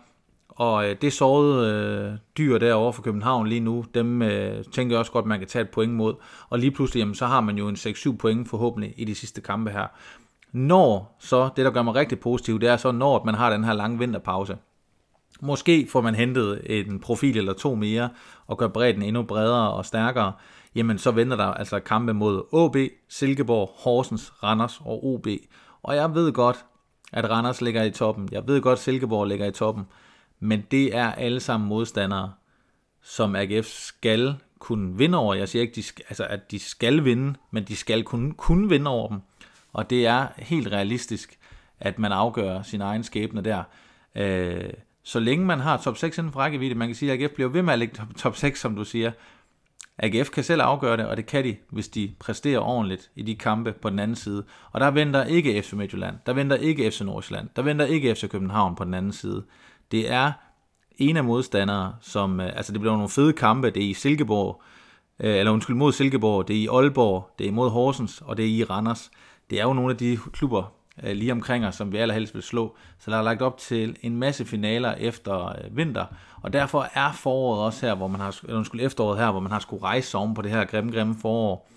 Og 0.48 0.90
øh, 0.90 0.96
det 1.00 1.12
sårede 1.12 1.72
øh, 1.72 2.18
dyr 2.38 2.58
derovre 2.58 2.92
for 2.92 3.02
København 3.02 3.46
lige 3.46 3.60
nu, 3.60 3.84
dem 3.94 4.22
øh, 4.22 4.64
tænker 4.64 4.94
jeg 4.94 4.98
også 4.98 5.12
godt, 5.12 5.26
man 5.26 5.38
kan 5.38 5.48
tage 5.48 5.62
et 5.62 5.70
point 5.70 5.92
mod. 5.92 6.14
Og 6.48 6.58
lige 6.58 6.70
pludselig, 6.70 7.00
jamen, 7.00 7.14
så 7.14 7.26
har 7.26 7.40
man 7.40 7.58
jo 7.58 7.68
en 7.68 7.74
6-7 7.74 8.16
point 8.16 8.48
forhåbentlig 8.48 8.94
i 8.96 9.04
de 9.04 9.14
sidste 9.14 9.40
kampe 9.40 9.70
her. 9.70 9.86
Når 10.52 11.16
så, 11.20 11.48
det 11.56 11.64
der 11.64 11.70
gør 11.70 11.82
mig 11.82 11.94
rigtig 11.94 12.20
positiv, 12.20 12.60
det 12.60 12.68
er 12.68 12.76
så, 12.76 12.92
når 12.92 13.24
man 13.24 13.34
har 13.34 13.50
den 13.50 13.64
her 13.64 13.72
lange 13.72 13.98
vinterpause. 13.98 14.56
Måske 15.40 15.88
får 15.92 16.00
man 16.00 16.14
hentet 16.14 16.60
en 16.64 17.00
profil 17.00 17.38
eller 17.38 17.52
to 17.52 17.74
mere, 17.74 18.08
og 18.46 18.58
gør 18.58 18.68
bredden 18.68 19.02
endnu 19.02 19.22
bredere 19.22 19.72
og 19.72 19.86
stærkere. 19.86 20.32
Jamen, 20.74 20.98
så 20.98 21.10
venter 21.10 21.36
der 21.36 21.44
altså 21.44 21.80
kampe 21.80 22.14
mod 22.14 22.42
AB, 22.52 22.90
Silkeborg, 23.08 23.70
Horsens, 23.84 24.32
Randers 24.42 24.80
og 24.84 25.04
OB. 25.06 25.26
Og 25.82 25.96
jeg 25.96 26.14
ved 26.14 26.32
godt, 26.32 26.64
at 27.12 27.30
Randers 27.30 27.60
ligger 27.60 27.82
i 27.82 27.90
toppen. 27.90 28.28
Jeg 28.32 28.46
ved 28.46 28.60
godt, 28.60 28.78
at 28.78 28.82
Silkeborg 28.82 29.26
ligger 29.26 29.46
i 29.46 29.52
toppen. 29.52 29.84
Men 30.40 30.64
det 30.70 30.96
er 30.96 31.12
alle 31.12 31.40
sammen 31.40 31.68
modstandere, 31.68 32.32
som 33.02 33.36
AGF 33.36 33.66
skal 33.66 34.34
kunne 34.58 34.98
vinde 34.98 35.18
over. 35.18 35.34
Jeg 35.34 35.48
siger 35.48 35.62
ikke, 35.62 35.74
de 35.74 35.82
skal, 35.82 36.04
altså, 36.08 36.24
at 36.24 36.50
de 36.50 36.58
skal 36.58 37.04
vinde, 37.04 37.34
men 37.50 37.64
de 37.64 37.76
skal 37.76 38.04
kunne, 38.04 38.32
kunne 38.32 38.68
vinde 38.68 38.90
over 38.90 39.08
dem. 39.08 39.18
Og 39.72 39.90
det 39.90 40.06
er 40.06 40.26
helt 40.36 40.72
realistisk, 40.72 41.38
at 41.80 41.98
man 41.98 42.12
afgør 42.12 42.62
sin 42.62 42.80
egen 42.80 43.04
skæbne 43.04 43.44
der. 43.44 43.62
Øh, 44.14 44.70
så 45.02 45.20
længe 45.20 45.46
man 45.46 45.60
har 45.60 45.76
top 45.76 45.96
6 45.96 46.18
inden 46.18 46.32
for 46.32 46.40
rækkevidde, 46.40 46.74
man 46.74 46.88
kan 46.88 46.94
sige, 46.94 47.12
at 47.12 47.22
AGF 47.22 47.32
bliver 47.32 47.48
ved 47.48 47.62
med 47.62 47.72
at 47.72 47.78
ligge 47.78 48.02
top 48.16 48.36
6, 48.36 48.60
som 48.60 48.76
du 48.76 48.84
siger. 48.84 49.12
AGF 49.98 50.30
kan 50.30 50.44
selv 50.44 50.62
afgøre 50.62 50.96
det, 50.96 51.06
og 51.06 51.16
det 51.16 51.26
kan 51.26 51.44
de, 51.44 51.56
hvis 51.70 51.88
de 51.88 52.10
præsterer 52.18 52.58
ordentligt 52.58 53.10
i 53.16 53.22
de 53.22 53.36
kampe 53.36 53.72
på 53.72 53.90
den 53.90 53.98
anden 53.98 54.16
side. 54.16 54.44
Og 54.72 54.80
der 54.80 54.90
venter 54.90 55.24
ikke 55.24 55.62
FC 55.62 55.72
Midtjylland, 55.72 56.16
der 56.26 56.32
venter 56.32 56.56
ikke 56.56 56.90
FC 56.90 57.00
Nordsjælland, 57.00 57.48
der 57.56 57.62
venter 57.62 57.86
ikke 57.86 58.14
FC 58.14 58.28
København 58.28 58.76
på 58.76 58.84
den 58.84 58.94
anden 58.94 59.12
side. 59.12 59.44
Det 59.90 60.12
er 60.12 60.32
en 60.96 61.16
af 61.16 61.24
modstandere, 61.24 61.94
som, 62.00 62.40
øh, 62.40 62.56
altså 62.56 62.72
det 62.72 62.80
bliver 62.80 62.94
nogle 62.94 63.08
fede 63.08 63.32
kampe, 63.32 63.70
det 63.70 63.84
er 63.84 63.90
i 63.90 63.94
Silkeborg, 63.94 64.62
øh, 65.20 65.36
eller 65.36 65.52
undskyld, 65.52 65.76
mod 65.76 65.92
Silkeborg, 65.92 66.48
det 66.48 66.56
er 66.56 66.60
i 66.60 66.66
Aalborg, 66.66 67.30
det 67.38 67.48
er 67.48 67.52
mod 67.52 67.70
Horsens, 67.70 68.22
og 68.26 68.36
det 68.36 68.44
er 68.44 68.48
i 68.48 68.64
Randers. 68.64 69.10
Det 69.50 69.60
er 69.60 69.64
jo 69.64 69.72
nogle 69.72 69.90
af 69.90 69.96
de 69.96 70.18
klubber 70.32 70.77
øh, 71.02 71.16
lige 71.16 71.32
omkring 71.32 71.66
os, 71.66 71.74
som 71.74 71.92
vi 71.92 71.96
allerhelst 71.96 72.34
vil 72.34 72.42
slå. 72.42 72.76
Så 72.98 73.10
der 73.10 73.16
er 73.16 73.22
lagt 73.22 73.42
op 73.42 73.58
til 73.58 73.96
en 74.02 74.16
masse 74.16 74.44
finaler 74.44 74.94
efter 74.94 75.46
øh, 75.46 75.76
vinter, 75.76 76.04
og 76.42 76.52
derfor 76.52 76.88
er 76.94 77.12
foråret 77.12 77.64
også 77.64 77.86
her, 77.86 77.94
hvor 77.94 78.08
man 78.08 78.20
har, 78.20 78.38
eller 78.42 78.56
undskyld, 78.56 78.80
efteråret 78.80 79.18
her, 79.18 79.30
hvor 79.30 79.40
man 79.40 79.52
har 79.52 79.58
skulle 79.58 79.82
rejse 79.82 80.18
om 80.18 80.34
på 80.34 80.42
det 80.42 80.50
her 80.50 80.64
grimme, 80.64 80.92
grimme 80.92 81.14
forår. 81.20 81.70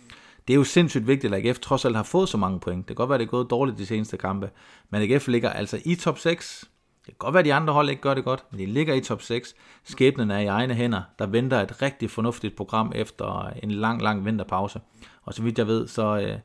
Det 0.47 0.53
er 0.53 0.57
jo 0.57 0.63
sindssygt 0.63 1.07
vigtigt, 1.07 1.33
at 1.33 1.45
AGF 1.45 1.59
trods 1.59 1.85
alt 1.85 1.95
har 1.95 2.03
fået 2.03 2.29
så 2.29 2.37
mange 2.37 2.59
point. 2.59 2.87
Det 2.87 2.87
kan 2.87 2.95
godt 2.95 3.09
være, 3.09 3.15
at 3.15 3.19
det 3.19 3.25
er 3.25 3.31
gået 3.31 3.49
dårligt 3.49 3.77
de 3.77 3.85
seneste 3.85 4.17
kampe, 4.17 4.49
men 4.89 5.01
AGF 5.01 5.27
ligger 5.27 5.49
altså 5.49 5.79
i 5.85 5.95
top 5.95 6.19
6, 6.19 6.65
det 7.05 7.07
kan 7.07 7.15
godt 7.19 7.33
være, 7.33 7.39
at 7.39 7.45
de 7.45 7.53
andre 7.53 7.73
hold 7.73 7.89
ikke 7.89 8.01
gør 8.01 8.13
det 8.13 8.23
godt, 8.23 8.45
men 8.51 8.59
de 8.59 8.65
ligger 8.65 8.93
i 8.93 9.01
top 9.01 9.21
6. 9.21 9.55
Skæbnen 9.83 10.31
er 10.31 10.39
i 10.39 10.45
egne 10.45 10.73
hænder. 10.73 11.01
Der 11.19 11.25
venter 11.25 11.61
et 11.61 11.81
rigtig 11.81 12.09
fornuftigt 12.09 12.55
program 12.55 12.91
efter 12.95 13.53
en 13.63 13.71
lang, 13.71 14.01
lang 14.01 14.25
vinterpause. 14.25 14.81
Og 15.23 15.33
så 15.33 15.41
vidt 15.41 15.57
jeg 15.57 15.67
ved, 15.67 15.87
så 15.87 16.17
øh, 16.17 16.39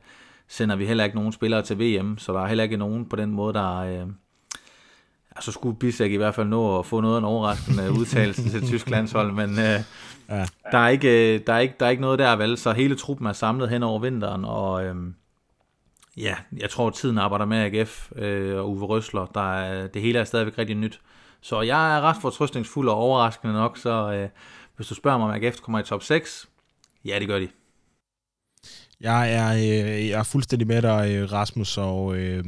sender 0.47 0.75
vi 0.75 0.85
heller 0.85 1.03
ikke 1.03 1.15
nogen 1.15 1.31
spillere 1.31 1.61
til 1.61 1.79
VM, 1.79 2.17
så 2.17 2.33
der 2.33 2.39
er 2.39 2.47
heller 2.47 2.63
ikke 2.63 2.77
nogen 2.77 3.09
på 3.09 3.15
den 3.15 3.31
måde, 3.31 3.53
der... 3.53 3.77
Øh, 3.77 4.07
så 5.39 5.51
skulle 5.51 5.79
Bissek 5.79 6.11
i 6.11 6.15
hvert 6.15 6.35
fald 6.35 6.47
nå 6.47 6.79
at 6.79 6.85
få 6.85 7.01
noget 7.01 7.15
af 7.15 7.19
en 7.19 7.25
overraskende 7.25 7.91
udtalelse 7.99 8.49
til 8.49 8.67
tysk 8.67 8.89
landshold, 8.89 9.31
men 9.31 9.49
øh, 9.49 9.79
ja. 10.29 10.45
der, 10.71 10.77
er 10.77 10.87
ikke, 10.87 11.37
der, 11.39 11.53
er 11.53 11.59
ikke, 11.59 11.75
der 11.79 11.85
er 11.85 11.89
ikke 11.89 12.01
noget 12.01 12.19
der, 12.19 12.35
vel? 12.35 12.57
Så 12.57 12.71
hele 12.71 12.95
truppen 12.95 13.27
er 13.27 13.33
samlet 13.33 13.69
hen 13.69 13.83
over 13.83 13.99
vinteren, 13.99 14.45
og... 14.45 14.85
Øh, 14.85 14.95
Ja, 16.17 16.35
jeg 16.57 16.69
tror, 16.69 16.89
tiden 16.89 17.17
arbejder 17.17 17.45
med 17.45 17.57
AGF 17.57 18.11
øh, 18.15 18.57
og 18.57 18.69
Uwe 18.69 18.85
Røsler. 18.85 19.25
Der 19.25 19.53
er, 19.53 19.87
det 19.87 20.01
hele 20.01 20.19
er 20.19 20.23
stadigvæk 20.23 20.57
rigtig 20.57 20.75
nyt. 20.75 21.01
Så 21.41 21.61
jeg 21.61 21.97
er 21.97 22.01
ret 22.01 22.17
fortrøstningsfuld 22.21 22.89
og 22.89 22.95
overraskende 22.95 23.53
nok, 23.53 23.77
så 23.77 24.11
øh, 24.11 24.29
hvis 24.75 24.87
du 24.87 24.95
spørger 24.95 25.17
mig, 25.17 25.27
om 25.27 25.43
AGF 25.43 25.59
kommer 25.61 25.79
i 25.79 25.83
top 25.83 26.03
6, 26.03 26.49
ja, 27.05 27.19
det 27.19 27.27
gør 27.27 27.39
de. 27.39 27.47
Jeg 29.01 29.33
er, 29.33 29.53
øh, 29.53 30.09
jeg 30.09 30.19
er 30.19 30.23
fuldstændig 30.23 30.67
med 30.67 30.81
dig, 30.81 31.11
øh, 31.11 31.31
Rasmus, 31.31 31.77
og 31.77 32.15
øh, 32.15 32.43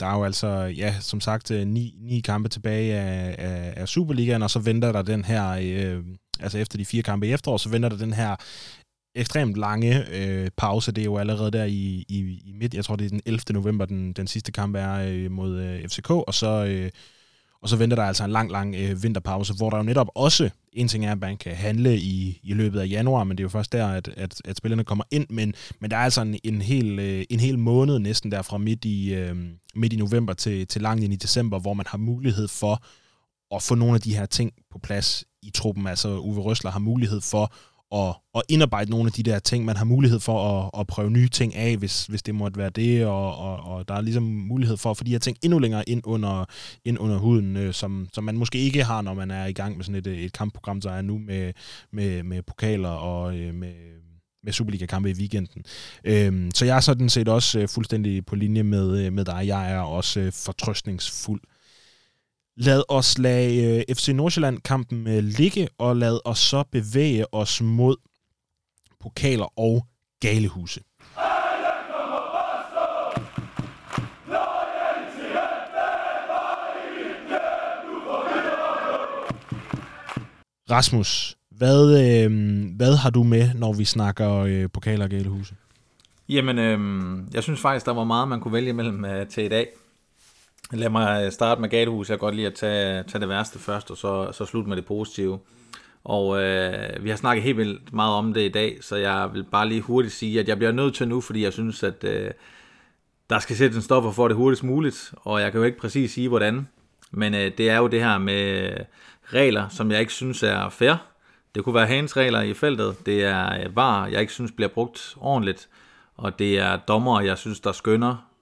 der 0.00 0.06
er 0.06 0.16
jo 0.16 0.24
altså, 0.24 0.48
ja, 0.76 0.94
som 1.00 1.20
sagt, 1.20 1.50
øh, 1.50 1.66
ni, 1.66 1.94
ni 2.00 2.20
kampe 2.20 2.48
tilbage 2.48 2.94
af, 2.94 3.34
af, 3.38 3.74
af 3.76 3.88
Superligaen, 3.88 4.42
og 4.42 4.50
så 4.50 4.58
venter 4.58 4.92
der 4.92 5.02
den 5.02 5.24
her, 5.24 5.50
øh, 5.50 6.04
altså 6.40 6.58
efter 6.58 6.78
de 6.78 6.84
fire 6.84 7.02
kampe 7.02 7.28
i 7.28 7.32
efterår, 7.32 7.56
så 7.56 7.68
venter 7.68 7.88
der 7.88 7.96
den 7.96 8.12
her 8.12 8.36
ekstremt 9.14 9.56
lange 9.56 10.06
øh, 10.10 10.50
pause. 10.56 10.92
Det 10.92 11.02
er 11.02 11.04
jo 11.04 11.18
allerede 11.18 11.50
der 11.50 11.64
i, 11.64 12.04
i, 12.08 12.40
i 12.44 12.52
midt, 12.52 12.74
jeg 12.74 12.84
tror 12.84 12.96
det 12.96 13.04
er 13.04 13.08
den 13.08 13.20
11. 13.26 13.40
november, 13.50 13.84
den, 13.84 14.12
den 14.12 14.26
sidste 14.26 14.52
kamp 14.52 14.76
er 14.76 14.94
øh, 14.94 15.30
mod 15.30 15.60
øh, 15.60 15.88
FCK, 15.88 16.10
og 16.10 16.34
så, 16.34 16.64
øh, 16.64 16.90
og 17.62 17.68
så 17.68 17.76
venter 17.76 17.96
der 17.96 18.04
altså 18.04 18.24
en 18.24 18.30
lang, 18.30 18.50
lang 18.50 18.74
øh, 18.74 19.02
vinterpause, 19.02 19.54
hvor 19.54 19.70
der 19.70 19.76
jo 19.76 19.82
netop 19.82 20.08
også, 20.14 20.50
en 20.74 20.88
ting 20.88 21.06
er, 21.06 21.12
at 21.12 21.20
man 21.20 21.36
kan 21.36 21.54
handle 21.54 21.98
i, 21.98 22.40
i 22.42 22.54
løbet 22.54 22.80
af 22.80 22.88
januar, 22.88 23.24
men 23.24 23.36
det 23.36 23.42
er 23.42 23.44
jo 23.44 23.48
først 23.48 23.72
der, 23.72 23.88
at, 23.88 24.08
at, 24.08 24.40
at 24.44 24.56
spillerne 24.56 24.84
kommer 24.84 25.04
ind, 25.10 25.26
men, 25.30 25.54
men 25.80 25.90
der 25.90 25.96
er 25.96 26.00
altså 26.00 26.22
en, 26.22 26.38
en, 26.44 26.62
hel, 26.62 26.98
øh, 26.98 27.24
en 27.30 27.40
hel 27.40 27.58
måned 27.58 27.98
næsten 27.98 28.32
der 28.32 28.42
fra 28.42 28.58
midt 28.58 28.84
i, 28.84 29.14
øh, 29.14 29.36
midt 29.74 29.92
i 29.92 29.96
november 29.96 30.32
til, 30.32 30.66
til 30.66 30.82
langt 30.82 31.04
ind 31.04 31.12
i 31.12 31.16
december, 31.16 31.58
hvor 31.58 31.74
man 31.74 31.86
har 31.88 31.98
mulighed 31.98 32.48
for 32.48 32.84
at 33.54 33.62
få 33.62 33.74
nogle 33.74 33.94
af 33.94 34.00
de 34.00 34.16
her 34.16 34.26
ting 34.26 34.52
på 34.70 34.78
plads 34.78 35.24
i 35.42 35.50
truppen. 35.50 35.86
Altså 35.86 36.18
Uwe 36.18 36.40
Røsler 36.40 36.70
har 36.70 36.78
mulighed 36.78 37.20
for 37.20 37.54
at, 37.92 38.14
at 38.34 38.42
indarbejde 38.48 38.90
nogle 38.90 39.06
af 39.06 39.12
de 39.12 39.22
der 39.22 39.38
ting. 39.38 39.64
Man 39.64 39.76
har 39.76 39.84
mulighed 39.84 40.20
for 40.20 40.38
at, 40.58 40.80
at 40.80 40.86
prøve 40.86 41.10
nye 41.10 41.28
ting 41.28 41.54
af, 41.54 41.76
hvis, 41.76 42.06
hvis 42.06 42.22
det 42.22 42.34
måtte 42.34 42.58
være 42.58 42.70
det, 42.70 43.06
og, 43.06 43.38
og, 43.38 43.56
og 43.56 43.88
der 43.88 43.94
er 43.94 44.00
ligesom 44.00 44.22
mulighed 44.22 44.76
for 44.76 44.90
at 44.90 44.96
få 44.96 45.04
de 45.04 45.10
her 45.10 45.18
ting 45.18 45.36
endnu 45.42 45.58
længere 45.58 45.88
ind 45.88 46.02
under, 46.04 46.44
ind 46.84 46.98
under 46.98 47.18
huden, 47.18 47.56
øh, 47.56 47.74
som, 47.74 48.08
som 48.12 48.24
man 48.24 48.36
måske 48.36 48.58
ikke 48.58 48.84
har, 48.84 49.02
når 49.02 49.14
man 49.14 49.30
er 49.30 49.46
i 49.46 49.52
gang 49.52 49.76
med 49.76 49.84
sådan 49.84 49.98
et, 49.98 50.06
øh, 50.06 50.18
et 50.18 50.32
kampprogram, 50.32 50.80
der 50.80 50.90
er 50.90 51.02
nu 51.02 51.18
med, 51.18 51.52
med, 51.92 52.22
med 52.22 52.42
pokaler 52.42 52.88
og 52.88 53.36
øh, 53.36 53.54
med, 53.54 53.74
med 54.44 54.52
Superliga-kampe 54.52 55.10
i 55.10 55.14
weekenden. 55.14 55.64
Øhm, 56.04 56.50
så 56.54 56.64
jeg 56.64 56.76
er 56.76 56.80
sådan 56.80 57.08
set 57.08 57.28
også 57.28 57.60
øh, 57.60 57.68
fuldstændig 57.68 58.26
på 58.26 58.36
linje 58.36 58.62
med, 58.62 59.06
øh, 59.06 59.12
med 59.12 59.24
dig. 59.24 59.46
Jeg 59.46 59.72
er 59.72 59.80
også 59.80 60.20
øh, 60.20 60.32
fortrøstningsfuld. 60.32 61.40
Lad 62.56 62.82
os 62.88 63.18
lade 63.18 63.84
øh, 63.88 63.94
FC 63.96 64.08
Nordsjælland-kampen 64.08 65.06
øh, 65.06 65.24
ligge, 65.24 65.68
og 65.78 65.96
lad 65.96 66.20
os 66.24 66.38
så 66.38 66.64
bevæge 66.72 67.34
os 67.34 67.60
mod 67.62 67.96
pokaler 69.00 69.58
og 69.58 69.86
galehuse. 70.20 70.80
Rasmus, 80.70 81.36
hvad, 81.50 81.82
øh, 81.84 82.30
hvad 82.76 82.96
har 82.96 83.10
du 83.10 83.22
med, 83.22 83.54
når 83.54 83.72
vi 83.72 83.84
snakker 83.84 84.38
øh, 84.38 84.68
pokaler 84.72 85.04
og 85.04 85.10
galehuse? 85.10 85.54
Jamen, 86.28 86.58
øh, 86.58 86.78
jeg 87.34 87.42
synes 87.42 87.60
faktisk, 87.60 87.86
der 87.86 87.94
var 87.94 88.04
meget, 88.04 88.28
man 88.28 88.40
kunne 88.40 88.52
vælge 88.52 88.72
mellem 88.72 89.04
øh, 89.04 89.26
til 89.26 89.44
i 89.44 89.48
dag. 89.48 89.66
Lad 90.72 90.90
mig 90.90 91.32
starte 91.32 91.60
med 91.60 91.68
galehus. 91.68 92.10
Jeg 92.10 92.18
kan 92.18 92.26
godt 92.26 92.34
lide 92.34 92.46
at 92.46 92.54
tage, 92.54 93.02
tage 93.02 93.20
det 93.20 93.28
værste 93.28 93.58
først, 93.58 93.90
og 93.90 93.96
så, 93.96 94.32
så 94.32 94.44
slutte 94.44 94.68
med 94.68 94.76
det 94.76 94.84
positive. 94.84 95.38
Og 96.04 96.42
øh, 96.42 97.04
vi 97.04 97.08
har 97.08 97.16
snakket 97.16 97.42
helt 97.42 97.56
vildt 97.56 97.92
meget 97.92 98.14
om 98.14 98.34
det 98.34 98.40
i 98.40 98.48
dag, 98.48 98.78
så 98.80 98.96
jeg 98.96 99.30
vil 99.32 99.44
bare 99.44 99.68
lige 99.68 99.80
hurtigt 99.80 100.14
sige, 100.14 100.40
at 100.40 100.48
jeg 100.48 100.56
bliver 100.56 100.72
nødt 100.72 100.94
til 100.94 101.08
nu, 101.08 101.20
fordi 101.20 101.42
jeg 101.42 101.52
synes, 101.52 101.82
at 101.82 102.04
øh, 102.04 102.30
der 103.30 103.38
skal 103.38 103.56
sættes 103.56 103.76
en 103.76 103.82
stopper 103.82 104.10
for 104.10 104.28
det 104.28 104.36
hurtigst 104.36 104.64
muligt, 104.64 105.14
og 105.16 105.40
jeg 105.40 105.52
kan 105.52 105.58
jo 105.58 105.64
ikke 105.64 105.78
præcis 105.78 106.12
sige, 106.12 106.28
hvordan. 106.28 106.68
Men 107.10 107.34
øh, 107.34 107.52
det 107.58 107.70
er 107.70 107.76
jo 107.76 107.86
det 107.86 108.04
her 108.04 108.18
med 108.18 108.70
regler, 109.24 109.68
som 109.68 109.90
jeg 109.90 110.00
ikke 110.00 110.12
synes 110.12 110.42
er 110.42 110.68
fair. 110.68 110.94
Det 111.54 111.64
kunne 111.64 111.74
være 111.74 111.86
hans 111.86 112.16
regler 112.16 112.40
i 112.40 112.54
feltet. 112.54 113.06
Det 113.06 113.24
er 113.24 113.60
øh, 113.60 113.76
var, 113.76 114.06
jeg 114.06 114.20
ikke 114.20 114.32
synes 114.32 114.52
bliver 114.52 114.68
brugt 114.68 115.16
ordentligt. 115.20 115.68
Og 116.16 116.38
det 116.38 116.58
er 116.58 116.76
dommer, 116.76 117.20
jeg 117.20 117.38
synes, 117.38 117.60
der 117.60 117.72
skønner 117.72 118.33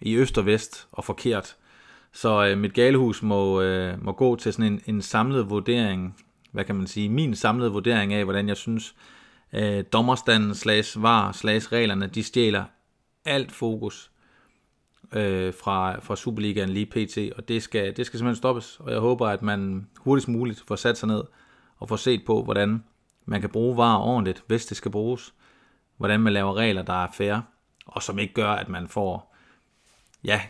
i 0.00 0.16
øst 0.16 0.38
og 0.38 0.46
vest 0.46 0.88
og 0.92 1.04
forkert. 1.04 1.56
Så 2.12 2.46
øh, 2.46 2.58
mit 2.58 2.74
galehus 2.74 3.22
må, 3.22 3.62
øh, 3.62 4.04
må 4.04 4.12
gå 4.12 4.36
til 4.36 4.52
sådan 4.52 4.72
en, 4.72 4.80
en 4.86 5.02
samlet 5.02 5.50
vurdering, 5.50 6.16
hvad 6.52 6.64
kan 6.64 6.74
man 6.74 6.86
sige, 6.86 7.08
min 7.08 7.34
samlede 7.34 7.72
vurdering 7.72 8.12
af, 8.12 8.24
hvordan 8.24 8.48
jeg 8.48 8.56
synes, 8.56 8.94
øh, 9.52 9.84
dommerstanden 9.92 10.54
slags 10.54 11.02
var 11.02 11.32
slags 11.32 11.72
reglerne, 11.72 12.06
de 12.06 12.22
stjæler 12.22 12.64
alt 13.24 13.52
fokus 13.52 14.10
øh, 15.12 15.54
fra, 15.54 16.00
fra 16.00 16.16
Superligaen 16.16 16.68
lige 16.68 16.86
pt. 16.86 17.18
Og 17.36 17.48
det 17.48 17.62
skal, 17.62 17.96
det 17.96 18.06
skal 18.06 18.18
simpelthen 18.18 18.36
stoppes, 18.36 18.80
og 18.80 18.92
jeg 18.92 19.00
håber, 19.00 19.28
at 19.28 19.42
man 19.42 19.88
hurtigst 19.98 20.28
muligt 20.28 20.64
får 20.68 20.76
sat 20.76 20.98
sig 20.98 21.06
ned 21.06 21.22
og 21.78 21.88
får 21.88 21.96
set 21.96 22.22
på, 22.26 22.42
hvordan 22.42 22.84
man 23.24 23.40
kan 23.40 23.50
bruge 23.50 23.76
varer 23.76 24.00
ordentligt, 24.00 24.44
hvis 24.46 24.66
det 24.66 24.76
skal 24.76 24.90
bruges. 24.90 25.34
Hvordan 25.96 26.20
man 26.20 26.32
laver 26.32 26.54
regler, 26.54 26.82
der 26.82 27.04
er 27.04 27.08
fair, 27.14 27.40
og 27.86 28.02
som 28.02 28.18
ikke 28.18 28.34
gør, 28.34 28.50
at 28.50 28.68
man 28.68 28.88
får 28.88 29.33
ja, 30.24 30.40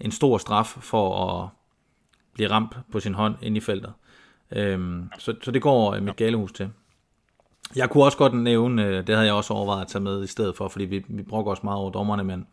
en 0.00 0.10
stor 0.10 0.38
straf 0.38 0.66
for 0.66 1.26
at 1.26 1.48
blive 2.34 2.50
ramt 2.50 2.76
på 2.92 3.00
sin 3.00 3.14
hånd 3.14 3.34
ind 3.42 3.56
i 3.56 3.60
feltet. 3.60 3.92
Øhm, 4.52 5.10
så, 5.18 5.34
så 5.42 5.50
det 5.50 5.62
går 5.62 6.00
mit 6.00 6.16
galehus 6.16 6.52
til. 6.52 6.70
Jeg 7.76 7.90
kunne 7.90 8.04
også 8.04 8.18
godt 8.18 8.34
nævne, 8.34 8.86
øh, 8.86 9.06
det 9.06 9.14
havde 9.14 9.26
jeg 9.26 9.34
også 9.34 9.54
overvejet 9.54 9.80
at 9.80 9.88
tage 9.88 10.02
med 10.02 10.24
i 10.24 10.26
stedet 10.26 10.56
for, 10.56 10.68
fordi 10.68 10.84
vi, 10.84 11.04
vi 11.08 11.22
brokker 11.22 11.52
os 11.52 11.62
meget 11.62 11.78
over 11.78 11.90
dommerne, 11.90 12.24
men 12.24 12.46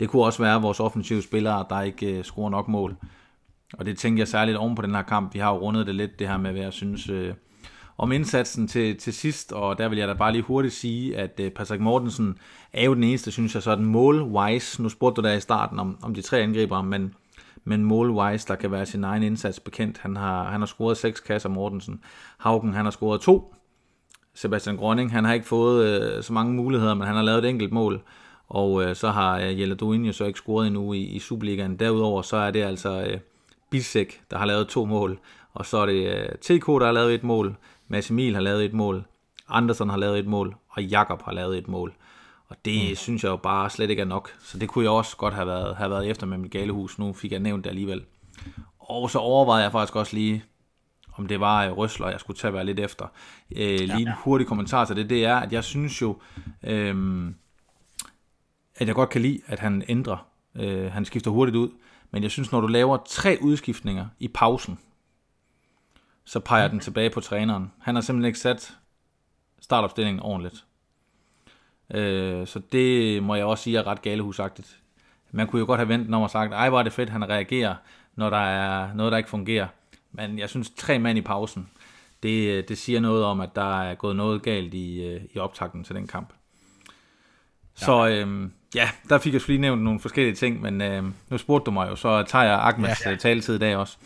det 0.00 0.08
kunne 0.08 0.24
også 0.24 0.42
være 0.42 0.62
vores 0.62 0.80
offensive 0.80 1.22
spillere, 1.22 1.66
der 1.70 1.80
ikke 1.80 2.18
uh, 2.18 2.24
scorer 2.24 2.50
nok 2.50 2.68
mål. 2.68 2.96
Og 3.78 3.86
det 3.86 3.98
tænker 3.98 4.20
jeg 4.20 4.28
særligt 4.28 4.56
oven 4.56 4.74
på 4.74 4.82
den 4.82 4.94
her 4.94 5.02
kamp. 5.02 5.34
Vi 5.34 5.38
har 5.38 5.54
jo 5.54 5.58
rundet 5.58 5.86
det 5.86 5.94
lidt, 5.94 6.18
det 6.18 6.28
her 6.28 6.36
med, 6.36 6.52
hvad 6.52 6.62
jeg 6.62 6.72
synes 6.72 7.10
uh, 7.10 7.28
om 7.98 8.12
indsatsen 8.12 8.68
til, 8.68 8.96
til 8.96 9.12
sidst, 9.12 9.52
og 9.52 9.78
der 9.78 9.88
vil 9.88 9.98
jeg 9.98 10.08
da 10.08 10.14
bare 10.14 10.32
lige 10.32 10.42
hurtigt 10.42 10.74
sige, 10.74 11.16
at 11.16 11.40
uh, 11.42 11.48
Patrick 11.48 11.82
Mortensen 11.82 12.38
er 12.72 12.84
jo 12.84 12.94
den 12.94 13.04
eneste, 13.04 13.30
synes 13.30 13.54
jeg, 13.54 13.62
sådan 13.62 13.84
mål-wise. 13.84 14.82
Nu 14.82 14.88
spurgte 14.88 15.22
du 15.22 15.28
der 15.28 15.34
i 15.34 15.40
starten 15.40 15.78
om, 15.78 15.98
om 16.02 16.14
de 16.14 16.22
tre 16.22 16.40
angriber, 16.40 16.82
men, 16.82 17.14
men 17.64 17.84
mål-wise, 17.84 18.48
der 18.48 18.54
kan 18.54 18.70
være 18.70 18.86
sin 18.86 19.04
egen 19.04 19.22
indsats 19.22 19.60
bekendt. 19.60 19.98
Han 19.98 20.16
har, 20.16 20.44
han 20.44 20.60
har 20.60 20.66
scoret 20.66 20.96
seks 20.96 21.20
kasser, 21.20 21.48
Mortensen. 21.48 22.00
Haugen, 22.38 22.74
han 22.74 22.84
har 22.84 22.90
scoret 22.90 23.20
to. 23.20 23.54
Sebastian 24.34 24.76
Grønning, 24.76 25.12
han 25.12 25.24
har 25.24 25.34
ikke 25.34 25.46
fået 25.46 25.86
øh, 25.86 26.22
så 26.22 26.32
mange 26.32 26.54
muligheder, 26.54 26.94
men 26.94 27.06
han 27.06 27.16
har 27.16 27.22
lavet 27.22 27.44
et 27.44 27.50
enkelt 27.50 27.72
mål 27.72 28.02
og 28.48 28.84
øh, 28.84 28.96
så 28.96 29.10
har 29.10 29.38
øh, 29.38 29.60
Jelle 29.60 29.74
Duin 29.74 30.04
jo 30.04 30.12
så 30.12 30.24
ikke 30.24 30.38
scoret 30.38 30.66
endnu 30.66 30.92
i, 30.92 31.02
i 31.02 31.18
Superligaen. 31.18 31.76
Derudover 31.76 32.22
så 32.22 32.36
er 32.36 32.50
det 32.50 32.62
altså 32.62 33.06
øh, 33.06 33.18
Bisek, 33.70 34.20
der 34.30 34.38
har 34.38 34.46
lavet 34.46 34.68
to 34.68 34.84
mål, 34.84 35.18
og 35.54 35.66
så 35.66 35.78
er 35.78 35.86
det 35.86 36.16
øh, 36.16 36.28
TK, 36.28 36.66
der 36.66 36.84
har 36.84 36.92
lavet 36.92 37.14
et 37.14 37.24
mål, 37.24 37.56
Mads 37.88 38.10
Emil 38.10 38.34
har 38.34 38.42
lavet 38.42 38.64
et 38.64 38.72
mål, 38.72 39.04
Andersen 39.48 39.90
har 39.90 39.96
lavet 39.96 40.18
et 40.18 40.26
mål, 40.26 40.56
og 40.68 40.82
Jakob 40.82 41.22
har 41.22 41.32
lavet 41.32 41.58
et 41.58 41.68
mål. 41.68 41.94
Og 42.48 42.56
det 42.64 42.90
mm. 42.90 42.96
synes 42.96 43.24
jeg 43.24 43.30
jo 43.30 43.36
bare 43.36 43.70
slet 43.70 43.90
ikke 43.90 44.00
er 44.00 44.06
nok. 44.06 44.34
Så 44.40 44.58
det 44.58 44.68
kunne 44.68 44.84
jeg 44.84 44.90
også 44.90 45.16
godt 45.16 45.34
have 45.34 45.46
været, 45.46 45.76
have 45.76 45.90
været 45.90 46.10
efter 46.10 46.26
med 46.26 46.38
mit 46.38 46.50
galehus. 46.50 46.98
Nu 46.98 47.12
fik 47.12 47.32
jeg 47.32 47.40
nævnt 47.40 47.64
det 47.64 47.70
alligevel. 47.70 48.04
Og 48.78 49.10
så 49.10 49.18
overvejede 49.18 49.62
jeg 49.62 49.72
faktisk 49.72 49.96
også 49.96 50.16
lige, 50.16 50.44
om 51.12 51.26
det 51.26 51.40
var 51.40 51.64
øh, 51.64 51.72
Røsler, 51.72 52.10
jeg 52.10 52.20
skulle 52.20 52.36
tage 52.36 52.54
være 52.54 52.64
lidt 52.64 52.80
efter. 52.80 53.06
Øh, 53.56 53.80
lige 53.80 54.00
en 54.00 54.12
hurtig 54.24 54.46
kommentar 54.46 54.84
til 54.84 54.96
det, 54.96 55.10
det 55.10 55.24
er, 55.24 55.36
at 55.36 55.52
jeg 55.52 55.64
synes 55.64 56.02
jo, 56.02 56.18
øh, 56.62 57.26
at 58.76 58.86
jeg 58.86 58.94
godt 58.94 59.10
kan 59.10 59.22
lide, 59.22 59.40
at 59.46 59.58
han 59.58 59.82
ændrer. 59.88 60.26
Øh, 60.54 60.92
han 60.92 61.04
skifter 61.04 61.30
hurtigt 61.30 61.56
ud. 61.56 61.68
Men 62.10 62.22
jeg 62.22 62.30
synes, 62.30 62.52
når 62.52 62.60
du 62.60 62.66
laver 62.66 62.98
tre 63.06 63.38
udskiftninger 63.40 64.06
i 64.18 64.28
pausen, 64.28 64.78
så 66.24 66.40
peger 66.40 66.68
den 66.68 66.80
tilbage 66.80 67.10
på 67.10 67.20
træneren. 67.20 67.72
Han 67.80 67.94
har 67.94 68.02
simpelthen 68.02 68.28
ikke 68.28 68.38
sat 68.38 68.76
startopstillingen 69.60 70.22
ordentligt. 70.22 70.64
Øh, 71.94 72.46
så 72.46 72.60
det 72.72 73.22
må 73.22 73.34
jeg 73.34 73.44
også 73.44 73.64
sige 73.64 73.78
er 73.78 73.86
ret 73.86 74.02
galehusagtigt. 74.02 74.78
Man 75.30 75.46
kunne 75.46 75.60
jo 75.60 75.66
godt 75.66 75.78
have 75.78 75.88
ventet 75.88 76.14
om 76.14 76.22
og 76.22 76.30
sagt, 76.30 76.52
ej 76.52 76.68
hvor 76.68 76.78
er 76.78 76.82
det 76.82 76.92
fedt, 76.92 77.10
han 77.10 77.28
reagerer, 77.28 77.74
når 78.16 78.30
der 78.30 78.36
er 78.36 78.94
noget, 78.94 79.12
der 79.12 79.18
ikke 79.18 79.30
fungerer. 79.30 79.66
Men 80.12 80.38
jeg 80.38 80.48
synes, 80.48 80.70
tre 80.70 80.98
mand 80.98 81.18
i 81.18 81.22
pausen, 81.22 81.70
det, 82.22 82.68
det 82.68 82.78
siger 82.78 83.00
noget 83.00 83.24
om, 83.24 83.40
at 83.40 83.56
der 83.56 83.82
er 83.82 83.94
gået 83.94 84.16
noget 84.16 84.42
galt 84.42 84.74
i, 84.74 85.04
øh, 85.04 85.20
i 85.34 85.38
optakten 85.38 85.84
til 85.84 85.94
den 85.94 86.06
kamp. 86.06 86.32
Så 87.74 88.08
øhm, 88.08 88.52
ja, 88.74 88.88
der 89.08 89.18
fik 89.18 89.32
jeg 89.32 89.42
lige 89.46 89.58
nævnt 89.58 89.82
nogle 89.82 90.00
forskellige 90.00 90.34
ting, 90.34 90.60
men 90.60 90.82
øhm, 90.82 91.14
nu 91.30 91.38
spurgte 91.38 91.66
du 91.66 91.70
mig 91.70 91.88
jo, 91.90 91.96
så 91.96 92.22
tager 92.22 92.44
jeg 92.44 92.54
Ahmeds 92.54 93.04
ja, 93.04 93.08
ja. 93.08 93.14
Øh, 93.14 93.20
taletid 93.20 93.54
i 93.54 93.58
dag 93.58 93.76
også. 93.76 93.96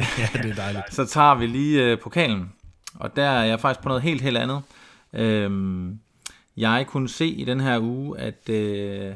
ja, 0.18 0.42
det 0.42 0.50
er 0.50 0.54
dejligt. 0.54 0.94
så 0.94 1.06
tager 1.06 1.34
vi 1.34 1.46
lige 1.46 1.84
øh, 1.84 1.98
pokalen, 1.98 2.52
og 2.94 3.16
der 3.16 3.28
er 3.28 3.44
jeg 3.44 3.60
faktisk 3.60 3.82
på 3.82 3.88
noget 3.88 4.02
helt, 4.02 4.20
helt 4.20 4.36
andet. 4.36 4.62
Øhm, 5.12 5.98
jeg 6.56 6.86
kunne 6.86 7.08
se 7.08 7.26
i 7.26 7.44
den 7.44 7.60
her 7.60 7.78
uge, 7.78 8.18
at... 8.18 8.48
Øh, 8.48 9.14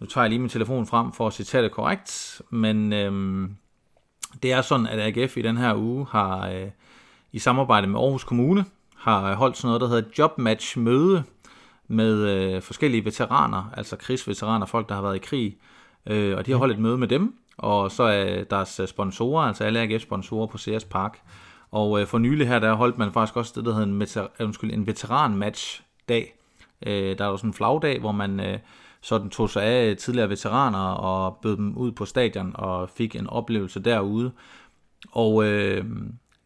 nu 0.00 0.06
tager 0.06 0.24
jeg 0.24 0.30
lige 0.30 0.38
min 0.38 0.48
telefon 0.48 0.86
frem 0.86 1.12
for 1.12 1.26
at 1.26 1.32
citere 1.32 1.62
det 1.62 1.72
korrekt, 1.72 2.42
men 2.50 2.92
øhm, 2.92 3.56
det 4.42 4.52
er 4.52 4.62
sådan, 4.62 4.86
at 4.86 5.18
AGF 5.18 5.36
i 5.36 5.42
den 5.42 5.56
her 5.56 5.74
uge 5.74 6.06
har 6.10 6.48
øh, 6.48 6.68
i 7.32 7.38
samarbejde 7.38 7.86
med 7.86 8.00
Aarhus 8.00 8.24
Kommune 8.24 8.64
har 8.96 9.34
holdt 9.34 9.56
sådan 9.56 9.68
noget, 9.68 9.80
der 9.80 9.88
hedder 9.88 10.10
Jobmatch 10.18 10.78
Møde, 10.78 11.24
med 11.88 12.28
øh, 12.28 12.62
forskellige 12.62 13.04
veteraner, 13.04 13.70
altså 13.76 13.96
krigsveteraner, 13.96 14.66
folk, 14.66 14.88
der 14.88 14.94
har 14.94 15.02
været 15.02 15.16
i 15.16 15.18
krig, 15.18 15.56
øh, 16.06 16.36
og 16.36 16.46
de 16.46 16.50
har 16.50 16.58
holdt 16.58 16.74
et 16.74 16.80
møde 16.80 16.98
med 16.98 17.08
dem, 17.08 17.34
og 17.58 17.90
så 17.90 18.02
er 18.02 18.44
deres 18.44 18.80
øh, 18.80 18.88
sponsorer, 18.88 19.42
altså 19.42 19.64
alle 19.64 19.80
AGF-sponsorer 19.80 20.46
på 20.46 20.58
CS 20.58 20.84
Park. 20.84 21.18
Og 21.70 22.00
øh, 22.00 22.06
for 22.06 22.18
nylig 22.18 22.48
her, 22.48 22.58
der 22.58 22.74
holdt 22.74 22.98
man 22.98 23.12
faktisk 23.12 23.36
også 23.36 23.52
det, 23.56 23.64
der 23.64 23.72
hedder 23.72 23.86
en, 23.86 24.02
veter- 24.02 24.28
øh, 24.40 24.46
undskyld, 24.46 24.72
en 24.72 24.86
veteran-match-dag. 24.86 26.34
Øh, 26.86 27.18
der 27.18 27.26
var 27.26 27.36
sådan 27.36 27.50
en 27.50 27.54
flagdag, 27.54 28.00
hvor 28.00 28.12
man 28.12 28.40
øh, 28.40 28.58
sådan 29.00 29.30
tog 29.30 29.50
sig 29.50 29.62
af 29.62 29.96
tidligere 29.96 30.28
veteraner 30.28 30.88
og 30.88 31.38
bød 31.42 31.56
dem 31.56 31.76
ud 31.76 31.92
på 31.92 32.04
stadion 32.04 32.52
og 32.54 32.90
fik 32.90 33.16
en 33.16 33.26
oplevelse 33.26 33.80
derude. 33.80 34.32
Og 35.12 35.44
øh, 35.44 35.84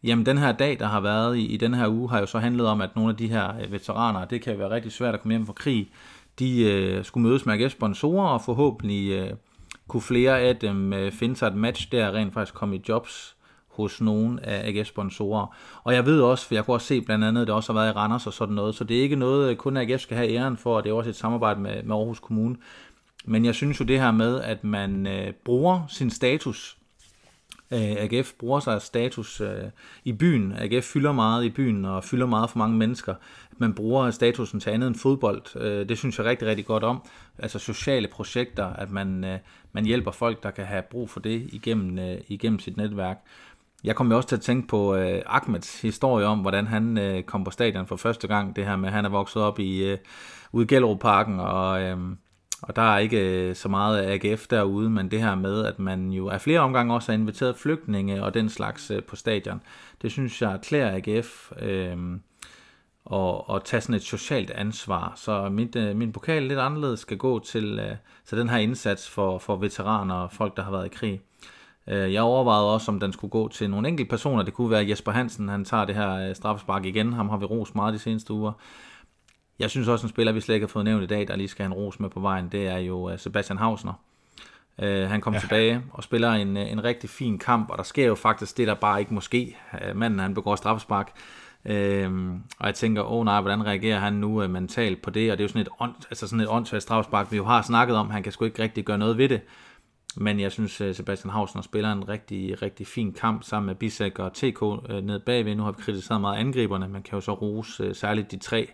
Jamen, 0.03 0.25
den 0.25 0.37
her 0.37 0.51
dag, 0.51 0.79
der 0.79 0.85
har 0.85 0.99
været 0.99 1.37
i, 1.37 1.45
i 1.45 1.57
den 1.57 1.73
her 1.73 1.87
uge, 1.87 2.09
har 2.09 2.19
jo 2.19 2.25
så 2.25 2.39
handlet 2.39 2.67
om, 2.67 2.81
at 2.81 2.95
nogle 2.95 3.11
af 3.11 3.17
de 3.17 3.27
her 3.27 3.59
øh, 3.61 3.71
veteraner, 3.71 4.25
det 4.25 4.41
kan 4.41 4.59
være 4.59 4.69
rigtig 4.69 4.91
svært 4.91 5.13
at 5.13 5.21
komme 5.21 5.33
hjem 5.33 5.45
fra 5.45 5.53
krig, 5.53 5.89
de 6.39 6.61
øh, 6.63 7.05
skulle 7.05 7.27
mødes 7.27 7.45
med 7.45 7.53
AGF-sponsorer, 7.53 8.27
og 8.27 8.41
forhåbentlig 8.41 9.11
øh, 9.11 9.29
kunne 9.87 10.01
flere 10.01 10.39
af 10.39 10.55
dem 10.55 10.93
øh, 10.93 11.11
finde 11.11 11.35
sig 11.35 11.47
et 11.47 11.55
match 11.55 11.91
der, 11.91 12.11
rent 12.11 12.33
faktisk 12.33 12.53
komme 12.53 12.75
i 12.75 12.81
jobs 12.89 13.35
hos 13.67 14.01
nogle 14.01 14.45
af 14.45 14.67
AGF-sponsorer. 14.69 15.55
Og 15.83 15.93
jeg 15.93 16.05
ved 16.05 16.21
også, 16.21 16.47
for 16.47 16.55
jeg 16.55 16.65
kunne 16.65 16.75
også 16.75 16.87
se 16.87 17.01
blandt 17.01 17.25
andet, 17.25 17.41
at 17.41 17.47
det 17.47 17.55
også 17.55 17.73
har 17.73 17.79
været 17.79 17.93
i 17.93 17.95
Randers 17.95 18.27
og 18.27 18.33
sådan 18.33 18.55
noget, 18.55 18.75
så 18.75 18.83
det 18.83 18.97
er 18.97 19.01
ikke 19.01 19.15
noget, 19.15 19.49
øh, 19.49 19.55
kun 19.55 19.77
AGF 19.77 20.01
skal 20.01 20.17
have 20.17 20.29
æren 20.29 20.57
for, 20.57 20.77
og 20.77 20.83
det 20.83 20.89
er 20.89 20.93
også 20.93 21.09
et 21.09 21.15
samarbejde 21.15 21.59
med, 21.59 21.83
med 21.83 21.95
Aarhus 21.95 22.19
Kommune. 22.19 22.55
Men 23.25 23.45
jeg 23.45 23.55
synes 23.55 23.79
jo 23.79 23.85
det 23.85 23.99
her 23.99 24.11
med, 24.11 24.41
at 24.41 24.63
man 24.63 25.07
øh, 25.07 25.33
bruger 25.45 25.81
sin 25.89 26.09
status 26.09 26.76
Øh, 27.71 27.79
AGF 27.79 28.33
bruger 28.39 28.59
sig 28.59 28.73
af 28.73 28.81
status 28.81 29.41
øh, 29.41 29.63
i 30.03 30.13
byen. 30.13 30.53
AGF 30.57 30.85
fylder 30.85 31.11
meget 31.11 31.45
i 31.45 31.49
byen 31.49 31.85
og 31.85 32.03
fylder 32.03 32.25
meget 32.25 32.49
for 32.49 32.57
mange 32.57 32.77
mennesker. 32.77 33.15
Man 33.57 33.73
bruger 33.73 34.11
statusen 34.11 34.59
til 34.59 34.69
andet 34.69 34.87
end 34.87 34.95
fodbold. 34.95 35.55
Øh, 35.55 35.89
det 35.89 35.97
synes 35.97 36.17
jeg 36.17 36.25
rigtig, 36.25 36.47
rigtig 36.47 36.65
godt 36.65 36.83
om. 36.83 37.01
Altså 37.39 37.59
sociale 37.59 38.07
projekter, 38.07 38.65
at 38.65 38.91
man, 38.91 39.39
man 39.71 39.85
hjælper 39.85 40.11
folk, 40.11 40.43
der 40.43 40.51
kan 40.51 40.65
have 40.65 40.81
brug 40.81 41.09
for 41.09 41.19
det 41.19 41.49
igennem, 41.51 42.19
igennem 42.27 42.59
sit 42.59 42.77
netværk. 42.77 43.17
jeg 43.83 43.95
kom 43.95 44.11
jo 44.11 44.17
også 44.17 44.29
til 44.29 44.35
at 44.35 44.41
tænke 44.41 44.67
på 44.67 44.95
øh, 44.95 45.21
Ahmeds 45.25 45.81
historie 45.81 46.25
om, 46.25 46.39
hvordan 46.39 46.67
han 46.67 46.97
øh, 46.97 47.23
kom 47.23 47.43
på 47.43 47.51
stadion 47.51 47.87
for 47.87 47.95
første 47.95 48.27
gang. 48.27 48.55
Det 48.55 48.65
her 48.65 48.75
med, 48.75 48.89
at 48.89 48.93
han 48.93 49.05
er 49.05 49.09
vokset 49.09 49.41
op 49.41 49.59
i 49.59 49.83
øh, 49.83 49.97
ude 50.51 50.63
i 50.63 50.67
Gellerup-parken, 50.67 51.39
og, 51.39 51.81
øh, 51.81 51.97
og 52.61 52.75
der 52.75 52.81
er 52.81 52.97
ikke 52.97 53.49
øh, 53.49 53.55
så 53.55 53.69
meget 53.69 54.05
AGF 54.05 54.47
derude, 54.47 54.89
men 54.89 55.11
det 55.11 55.21
her 55.21 55.35
med, 55.35 55.65
at 55.65 55.79
man 55.79 56.11
jo 56.11 56.29
af 56.29 56.41
flere 56.41 56.59
omgange 56.59 56.93
også 56.93 57.11
har 57.11 57.19
inviteret 57.19 57.57
flygtninge 57.57 58.23
og 58.23 58.33
den 58.33 58.49
slags 58.49 58.91
øh, 58.91 59.03
på 59.03 59.15
stadion, 59.15 59.61
det 60.01 60.11
synes 60.11 60.41
jeg 60.41 60.59
klæder 60.61 60.95
AGF 60.95 61.51
øh, 61.61 61.97
og, 63.05 63.49
og 63.49 63.63
tage 63.63 63.81
sådan 63.81 63.95
et 63.95 64.03
socialt 64.03 64.51
ansvar. 64.51 65.13
Så 65.15 65.49
mit, 65.49 65.75
øh, 65.75 65.95
min 65.95 66.11
pokal 66.11 66.43
lidt 66.43 66.59
anderledes 66.59 66.99
skal 66.99 67.17
gå 67.17 67.39
til, 67.39 67.79
øh, 67.79 67.95
til 68.25 68.37
den 68.37 68.49
her 68.49 68.57
indsats 68.57 69.09
for, 69.09 69.37
for 69.37 69.55
veteraner 69.55 70.15
og 70.15 70.31
folk, 70.31 70.57
der 70.57 70.63
har 70.63 70.71
været 70.71 70.85
i 70.85 70.89
krig. 70.89 71.21
Øh, 71.87 72.13
jeg 72.13 72.21
overvejede 72.21 72.73
også, 72.73 72.91
om 72.91 72.99
den 72.99 73.13
skulle 73.13 73.31
gå 73.31 73.47
til 73.47 73.69
nogle 73.69 73.87
enkelte 73.87 74.09
personer. 74.09 74.43
Det 74.43 74.53
kunne 74.53 74.69
være 74.69 74.89
Jesper 74.89 75.11
Hansen, 75.11 75.49
han 75.49 75.65
tager 75.65 75.85
det 75.85 75.95
her 75.95 76.29
øh, 76.29 76.35
straffespark 76.35 76.85
igen. 76.85 77.13
Ham 77.13 77.29
har 77.29 77.37
vi 77.37 77.45
ros 77.45 77.75
meget 77.75 77.93
de 77.93 77.99
seneste 77.99 78.33
uger. 78.33 78.51
Jeg 79.59 79.69
synes 79.69 79.87
også, 79.87 80.05
en 80.05 80.09
spiller, 80.09 80.33
vi 80.33 80.41
slet 80.41 80.55
ikke 80.55 80.65
har 80.65 80.71
fået 80.71 80.85
nævnt 80.85 81.03
i 81.03 81.07
dag, 81.07 81.27
der 81.27 81.35
lige 81.35 81.47
skal 81.47 81.63
have 81.63 81.75
en 81.75 81.83
ros 81.83 81.99
med 81.99 82.09
på 82.09 82.19
vejen, 82.19 82.49
det 82.51 82.67
er 82.67 82.77
jo 82.77 83.09
øh, 83.09 83.19
Sebastian 83.19 83.57
Hausner. 83.57 83.93
han 85.07 85.21
kom 85.21 85.33
ja. 85.33 85.39
tilbage 85.39 85.81
og 85.91 86.03
spiller 86.03 86.31
en, 86.31 86.57
en 86.57 86.83
rigtig 86.83 87.09
fin 87.09 87.39
kamp, 87.39 87.69
og 87.69 87.77
der 87.77 87.83
sker 87.83 88.07
jo 88.07 88.15
faktisk 88.15 88.57
det, 88.57 88.67
der 88.67 88.73
bare 88.73 88.99
ikke 88.99 89.13
måske. 89.13 89.57
manden, 89.95 90.19
han 90.19 90.33
begår 90.33 90.55
straffespark. 90.55 91.11
Øhm, 91.67 92.43
og 92.59 92.67
jeg 92.67 92.75
tænker, 92.75 93.03
åh 93.03 93.11
oh, 93.11 93.25
nej, 93.25 93.41
hvordan 93.41 93.65
reagerer 93.65 93.99
han 93.99 94.13
nu 94.13 94.43
uh, 94.43 94.49
mentalt 94.49 95.01
på 95.01 95.09
det? 95.09 95.31
Og 95.31 95.37
det 95.37 95.43
er 95.43 95.45
jo 95.45 95.47
sådan 95.47 95.61
et, 95.61 95.69
ånd, 95.79 95.93
altså 96.09 96.27
sådan 96.27 96.41
et 96.41 96.49
åndssvagt 96.49 96.83
straffespark, 96.83 97.31
vi 97.31 97.37
jo 97.37 97.45
har 97.45 97.61
snakket 97.61 97.95
om. 97.95 98.09
Han 98.09 98.23
kan 98.23 98.31
sgu 98.31 98.45
ikke 98.45 98.63
rigtig 98.63 98.85
gøre 98.85 98.97
noget 98.97 99.17
ved 99.17 99.29
det. 99.29 99.41
Men 100.15 100.39
jeg 100.39 100.51
synes, 100.51 100.81
øh, 100.81 100.95
Sebastian 100.95 101.31
Hausner 101.31 101.61
spiller 101.61 101.91
en 101.91 102.09
rigtig, 102.09 102.61
rigtig 102.61 102.87
fin 102.87 103.13
kamp 103.13 103.43
sammen 103.43 103.67
med 103.67 103.75
Bisek 103.75 104.19
og 104.19 104.33
TK 104.33 104.63
øh, 104.89 105.03
ned 105.03 105.19
bagved. 105.19 105.55
Nu 105.55 105.63
har 105.63 105.71
vi 105.71 105.81
kritiseret 105.81 106.21
meget 106.21 106.37
angriberne. 106.37 106.87
Man 106.87 107.03
kan 107.03 107.15
jo 107.15 107.21
så 107.21 107.33
rose 107.33 107.83
øh, 107.83 107.95
særligt 107.95 108.31
de 108.31 108.37
tre 108.37 108.69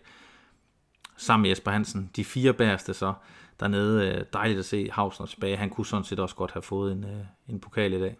sammen 1.23 1.41
med 1.41 1.49
Jesper 1.49 1.71
Hansen. 1.71 2.09
De 2.15 2.25
fire 2.25 2.53
bæreste 2.53 2.93
så 2.93 3.13
dernede. 3.59 4.07
Øh, 4.07 4.25
dejligt 4.33 4.59
at 4.59 4.65
se 4.65 4.89
Hausner 4.91 5.25
tilbage. 5.25 5.57
Han 5.57 5.69
kunne 5.69 5.85
sådan 5.85 6.03
set 6.03 6.19
også 6.19 6.35
godt 6.35 6.51
have 6.51 6.61
fået 6.61 6.91
en, 6.91 7.03
øh, 7.03 7.25
en 7.49 7.59
pokal 7.59 7.93
i 7.93 7.99
dag. 7.99 8.15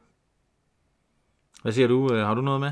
Hvad 1.61 1.71
siger 1.71 1.87
du? 1.87 2.13
Øh, 2.13 2.25
har 2.25 2.33
du 2.33 2.41
noget 2.41 2.59
med? 2.59 2.71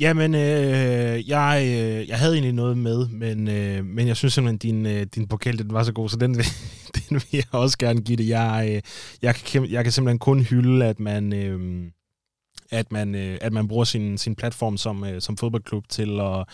Jamen, 0.00 0.34
øh, 0.34 1.28
jeg, 1.28 1.62
øh, 1.64 2.08
jeg 2.08 2.18
havde 2.18 2.32
egentlig 2.32 2.52
noget 2.52 2.78
med, 2.78 3.08
men, 3.08 3.48
øh, 3.48 3.84
men 3.84 4.06
jeg 4.06 4.16
synes 4.16 4.34
simpelthen, 4.34 4.58
din, 4.58 4.86
øh, 4.86 5.02
din 5.02 5.28
pokal 5.28 5.58
den 5.58 5.72
var 5.72 5.82
så 5.82 5.92
god, 5.92 6.08
så 6.08 6.16
den 6.16 6.36
vil, 6.36 6.44
den 6.96 7.14
vil 7.14 7.26
jeg 7.32 7.44
også 7.52 7.78
gerne 7.78 8.00
give 8.00 8.16
det. 8.16 8.28
Jeg, 8.28 8.70
øh, 8.74 8.82
jeg, 9.22 9.34
kan, 9.34 9.70
jeg 9.70 9.84
kan 9.84 9.92
simpelthen 9.92 10.18
kun 10.18 10.40
hylde, 10.40 10.86
at 10.86 11.00
man, 11.00 11.32
øh, 11.32 11.90
at 12.70 12.92
man, 12.92 13.14
øh, 13.14 13.38
at 13.40 13.52
man 13.52 13.68
bruger 13.68 13.84
sin, 13.84 14.18
sin 14.18 14.34
platform 14.34 14.76
som, 14.76 15.04
øh, 15.04 15.20
som 15.20 15.36
fodboldklub 15.36 15.88
til 15.88 16.20
at, 16.20 16.44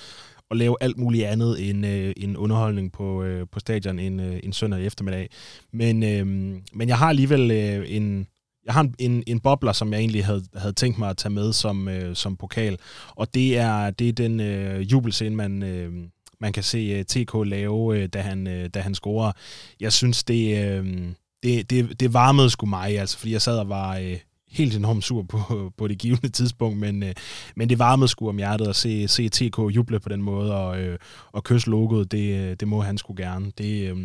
at 0.51 0.57
lave 0.57 0.77
alt 0.81 0.99
muligt 0.99 1.25
andet 1.25 1.71
end, 1.71 1.87
øh, 1.87 2.13
end 2.17 2.37
underholdning 2.37 2.93
på, 2.93 3.23
øh, 3.23 3.47
på 3.53 3.61
stadion 3.61 3.99
en, 3.99 4.21
øh, 4.21 4.41
en 4.43 4.53
søndag 4.53 4.87
eftermiddag. 4.87 5.31
Men, 5.73 6.03
øh, 6.03 6.27
men 6.73 6.89
jeg 6.89 6.99
har 6.99 7.09
alligevel 7.09 7.51
øh, 7.51 7.85
en 7.89 8.27
jeg 8.67 8.75
har 8.75 8.81
en, 8.81 8.95
en, 8.99 9.23
en 9.27 9.41
bobler, 9.41 9.73
som 9.73 9.93
jeg 9.93 10.01
egentlig 10.01 10.25
havde, 10.25 10.45
havde 10.57 10.73
tænkt 10.73 10.99
mig 10.99 11.11
at 11.11 11.17
tage 11.17 11.33
med 11.33 11.53
som, 11.53 11.89
øh, 11.89 12.17
som 12.17 12.37
pokal, 12.37 12.79
og 13.09 13.35
det 13.35 13.59
er, 13.59 13.91
det 13.91 14.09
er 14.09 14.13
den 14.13 14.41
øh, 14.41 14.93
jubelscene, 14.93 15.37
man, 15.37 15.63
øh, 15.63 15.93
man 16.41 16.53
kan 16.53 16.63
se 16.63 16.79
øh, 16.79 17.05
TK 17.05 17.35
lave, 17.47 17.99
øh, 17.99 18.09
da, 18.09 18.21
han, 18.21 18.47
øh, 18.47 18.69
da 18.69 18.81
han 18.81 18.95
scorer. 18.95 19.33
Jeg 19.81 19.93
synes, 19.93 20.25
det, 20.25 20.65
øh, 20.65 21.09
det, 21.43 21.71
det, 21.71 22.01
det 22.01 22.13
varmede 22.13 22.51
sgu 22.51 22.67
mig, 22.67 22.99
altså, 22.99 23.19
fordi 23.19 23.33
jeg 23.33 23.43
sad 23.43 23.59
og 23.59 23.69
var 23.69 23.97
øh, 23.97 24.19
helt 24.57 24.77
enormt 24.77 25.05
sur 25.05 25.23
på, 25.23 25.73
på 25.79 25.89
det 25.89 25.99
givende 25.99 26.29
tidspunkt, 26.29 26.79
men, 26.79 27.03
øh, 27.03 27.15
men 27.57 27.69
det 27.69 27.79
varmede 27.79 28.09
sgu 28.09 28.29
om 28.29 28.37
hjertet 28.37 28.69
at 28.69 28.77
se, 28.77 29.09
se 29.09 29.29
TK 29.29 29.59
juble 29.59 30.01
på 30.01 30.09
den 30.09 30.23
måde 30.23 30.55
og, 30.55 30.81
øh, 30.81 30.99
og 31.33 31.45
kysse 31.45 31.71
logoet, 31.71 32.13
det, 32.13 32.37
øh, 32.39 32.57
det 32.61 32.69
må 32.69 32.81
han 32.81 32.99
skulle 32.99 33.25
gerne. 33.25 33.53
Det, 33.59 33.91
øh, 33.91 33.97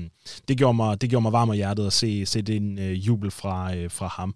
det, 0.47 0.57
gjorde 0.57 0.73
mig, 0.73 1.01
det 1.01 1.09
gjorde 1.09 1.21
mig 1.21 1.31
varm 1.31 1.49
om 1.49 1.55
hjertet 1.55 1.87
at 1.87 1.93
se, 1.93 2.25
se 2.25 2.41
den 2.41 2.79
øh, 2.79 3.07
jubel 3.07 3.31
fra, 3.31 3.75
øh, 3.75 3.91
fra 3.91 4.07
ham. 4.07 4.35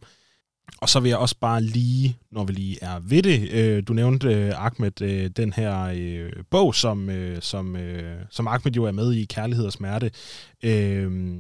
Og 0.82 0.90
så 0.90 1.00
vil 1.00 1.10
jeg 1.10 1.18
også 1.18 1.36
bare 1.40 1.62
lige, 1.62 2.18
når 2.32 2.44
vi 2.44 2.54
lige 2.54 2.78
er 2.82 3.00
ved 3.00 3.24
det, 3.24 3.52
øh, 3.52 3.84
du 3.88 3.94
nævnte, 3.94 4.34
øh, 4.34 4.66
Ahmed, 4.66 5.02
øh, 5.02 5.30
den 5.30 5.54
her 5.54 5.94
øh, 5.96 6.32
bog, 6.50 6.76
som, 6.76 7.10
øh, 7.10 7.42
som, 7.42 7.76
øh, 7.76 8.16
som 8.30 8.48
Ahmed 8.48 8.72
jo 8.72 8.84
er 8.84 8.92
med 8.92 9.14
i, 9.14 9.26
Kærlighed 9.26 9.66
og 9.66 9.72
Smerte. 9.72 10.12
Øh, 10.64 11.36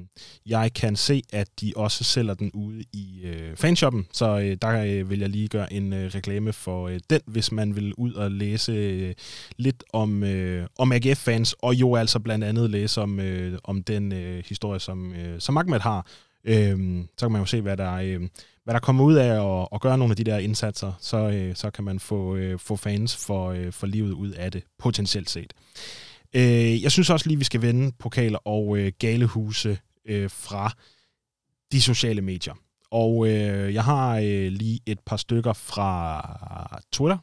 jeg 0.45 0.73
kan 0.73 0.95
se, 0.95 1.23
at 1.33 1.47
de 1.61 1.73
også 1.75 2.03
sælger 2.03 2.33
den 2.33 2.51
ude 2.53 2.83
i 2.93 3.21
øh, 3.23 3.55
fanshoppen, 3.55 4.07
så 4.13 4.39
øh, 4.39 4.57
der 4.61 4.83
øh, 4.83 5.09
vil 5.09 5.19
jeg 5.19 5.29
lige 5.29 5.47
gøre 5.47 5.73
en 5.73 5.93
øh, 5.93 6.11
reklame 6.15 6.53
for 6.53 6.87
øh, 6.87 6.99
den, 7.09 7.21
hvis 7.25 7.51
man 7.51 7.75
vil 7.75 7.93
ud 7.93 8.13
og 8.13 8.31
læse 8.31 8.71
øh, 8.71 9.13
lidt 9.57 9.83
om, 9.93 10.23
øh, 10.23 10.67
om 10.77 10.91
AGF-fans, 10.91 11.55
og 11.59 11.73
jo 11.75 11.95
altså 11.95 12.19
blandt 12.19 12.45
andet 12.45 12.69
læse 12.69 13.01
om, 13.01 13.19
øh, 13.19 13.59
om 13.63 13.83
den 13.83 14.11
øh, 14.11 14.43
historie, 14.47 14.79
som, 14.79 15.13
øh, 15.13 15.39
som 15.39 15.57
Ahmed 15.57 15.79
har. 15.79 16.07
Øh, 16.45 17.03
så 17.17 17.25
kan 17.25 17.31
man 17.31 17.41
jo 17.41 17.45
se, 17.45 17.61
hvad 17.61 17.77
der 17.77 17.89
er... 17.97 18.19
Øh, 18.19 18.27
hvad 18.65 18.73
der 18.73 18.79
kommer 18.79 19.03
ud 19.03 19.13
af 19.13 19.61
at, 19.61 19.67
at 19.73 19.81
gøre 19.81 19.97
nogle 19.97 20.11
af 20.11 20.15
de 20.15 20.23
der 20.23 20.37
indsatser, 20.37 20.93
så, 20.99 21.17
øh, 21.17 21.55
så 21.55 21.69
kan 21.69 21.83
man 21.83 21.99
få, 21.99 22.35
øh, 22.35 22.59
få 22.59 22.75
fans 22.75 23.15
for, 23.25 23.51
øh, 23.51 23.71
for 23.71 23.87
livet 23.87 24.11
ud 24.11 24.31
af 24.31 24.51
det, 24.51 24.63
potentielt 24.79 25.29
set. 25.29 25.53
Øh, 26.33 26.83
jeg 26.83 26.91
synes 26.91 27.09
også 27.09 27.27
lige, 27.27 27.37
vi 27.37 27.43
skal 27.43 27.61
vende 27.61 27.91
pokaler 27.99 28.39
og 28.47 28.77
øh, 28.77 28.91
galehuse 28.99 29.77
øh, 30.05 30.29
fra 30.29 30.71
de 31.71 31.81
sociale 31.81 32.21
medier. 32.21 32.53
Og 32.91 33.27
øh, 33.27 33.73
jeg 33.73 33.83
har 33.83 34.17
øh, 34.17 34.51
lige 34.51 34.79
et 34.85 34.99
par 34.99 35.17
stykker 35.17 35.53
fra 35.53 36.81
Twitter. 36.91 37.17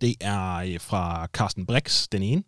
Det 0.00 0.16
er 0.20 0.54
øh, 0.54 0.80
fra 0.80 1.26
Carsten 1.26 1.66
Brix, 1.66 2.08
den 2.12 2.22
ene. 2.22 2.42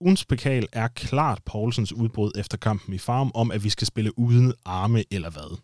Ugens 0.00 0.24
pokal 0.24 0.66
er 0.72 0.88
klart 0.88 1.40
Poulsens 1.44 1.92
udbrud 1.92 2.32
efter 2.38 2.58
kampen 2.58 2.94
i 2.94 2.98
Farm 2.98 3.30
om, 3.34 3.50
at 3.50 3.64
vi 3.64 3.70
skal 3.70 3.86
spille 3.86 4.18
uden 4.18 4.54
arme 4.64 5.04
eller 5.10 5.30
hvad 5.30 5.58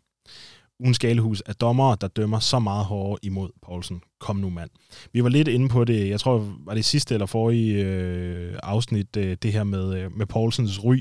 ugens 0.81 0.99
galehus 0.99 1.41
af 1.41 1.55
dommere, 1.55 1.97
der 2.01 2.09
dømmer 2.09 2.39
så 2.39 2.59
meget 2.59 2.85
hårdere 2.85 3.18
imod 3.22 3.51
Poulsen. 3.62 4.03
Kom 4.20 4.37
nu, 4.37 4.51
mand. 4.51 4.70
Vi 5.12 5.22
var 5.22 5.29
lidt 5.29 5.49
inde 5.49 5.68
på 5.68 5.85
det, 5.85 6.09
jeg 6.09 6.20
tror, 6.20 6.55
var 6.64 6.75
det 6.75 6.85
sidste 6.85 7.14
eller 7.14 7.27
forrige 7.27 7.85
øh, 7.85 8.59
afsnit, 8.62 9.16
øh, 9.16 9.37
det 9.43 9.53
her 9.53 9.64
med, 9.64 9.99
øh, 9.99 10.16
med 10.16 10.27
Poulsens 10.27 10.85
ry. 10.85 10.99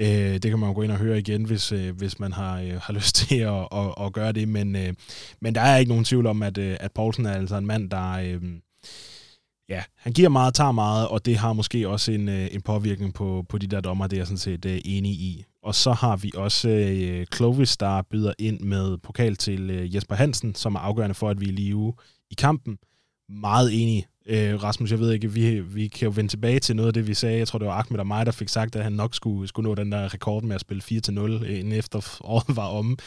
Øh, 0.00 0.32
det 0.32 0.42
kan 0.42 0.58
man 0.58 0.68
jo 0.68 0.74
gå 0.74 0.82
ind 0.82 0.92
og 0.92 0.98
høre 0.98 1.18
igen, 1.18 1.44
hvis, 1.44 1.72
øh, 1.72 1.96
hvis 1.96 2.18
man 2.18 2.32
har, 2.32 2.60
øh, 2.60 2.80
har 2.82 2.92
lyst 2.98 3.14
til 3.14 3.36
at, 3.36 3.68
at, 3.72 3.94
at 4.00 4.12
gøre 4.12 4.32
det. 4.32 4.48
Men, 4.48 4.76
øh, 4.76 4.94
men 5.40 5.54
der 5.54 5.60
er 5.60 5.76
ikke 5.76 5.88
nogen 5.88 6.04
tvivl 6.04 6.26
om, 6.26 6.42
at, 6.42 6.58
øh, 6.58 6.76
at 6.80 6.92
Poulsen 6.92 7.26
er 7.26 7.32
altså 7.32 7.56
en 7.56 7.66
mand, 7.66 7.90
der... 7.90 8.12
Øh, 8.12 8.42
ja, 9.68 9.82
han 9.96 10.12
giver 10.12 10.28
meget, 10.28 10.54
tager 10.54 10.72
meget, 10.72 11.08
og 11.08 11.24
det 11.24 11.36
har 11.36 11.52
måske 11.52 11.88
også 11.88 12.12
en, 12.12 12.28
øh, 12.28 12.48
en 12.52 12.62
påvirkning 12.62 13.14
på, 13.14 13.44
på 13.48 13.58
de 13.58 13.66
der 13.66 13.80
dommer, 13.80 14.06
det 14.06 14.16
er 14.16 14.20
jeg 14.20 14.26
sådan 14.26 14.38
set 14.38 14.64
øh, 14.64 14.78
enig 14.84 15.12
i. 15.12 15.44
Og 15.66 15.74
så 15.74 15.92
har 15.92 16.16
vi 16.16 16.32
også 16.34 16.68
øh, 16.68 17.26
Clovis, 17.34 17.76
der 17.76 18.02
byder 18.02 18.32
ind 18.38 18.60
med 18.60 18.98
pokal 18.98 19.36
til 19.36 19.70
øh, 19.70 19.94
Jesper 19.94 20.14
Hansen, 20.14 20.54
som 20.54 20.74
er 20.74 20.78
afgørende 20.78 21.14
for, 21.14 21.30
at 21.30 21.40
vi 21.40 21.48
er 21.48 21.52
live 21.52 21.94
i 22.30 22.34
kampen. 22.34 22.78
Meget 23.28 23.82
enig. 23.82 24.06
Øh, 24.28 24.62
Rasmus, 24.62 24.90
jeg 24.90 24.98
ved 24.98 25.12
ikke, 25.12 25.32
vi, 25.32 25.60
vi 25.60 25.86
kan 25.88 26.06
jo 26.06 26.12
vende 26.16 26.30
tilbage 26.30 26.58
til 26.58 26.76
noget 26.76 26.86
af 26.86 26.94
det, 26.94 27.08
vi 27.08 27.14
sagde. 27.14 27.38
Jeg 27.38 27.48
tror, 27.48 27.58
det 27.58 27.68
var 27.68 27.74
Ahmed 27.74 28.00
og 28.00 28.06
mig, 28.06 28.26
der 28.26 28.32
fik 28.32 28.48
sagt, 28.48 28.76
at 28.76 28.82
han 28.82 28.92
nok 28.92 29.14
skulle, 29.14 29.48
skulle 29.48 29.68
nå 29.68 29.74
den 29.74 29.92
der 29.92 30.14
rekord 30.14 30.42
med 30.42 30.54
at 30.54 30.60
spille 30.60 30.82
4-0, 30.82 31.20
øh, 31.20 31.58
inden 31.58 31.72
efter 31.72 32.18
året 32.24 32.56
var 32.56 32.66
om. 32.66 32.98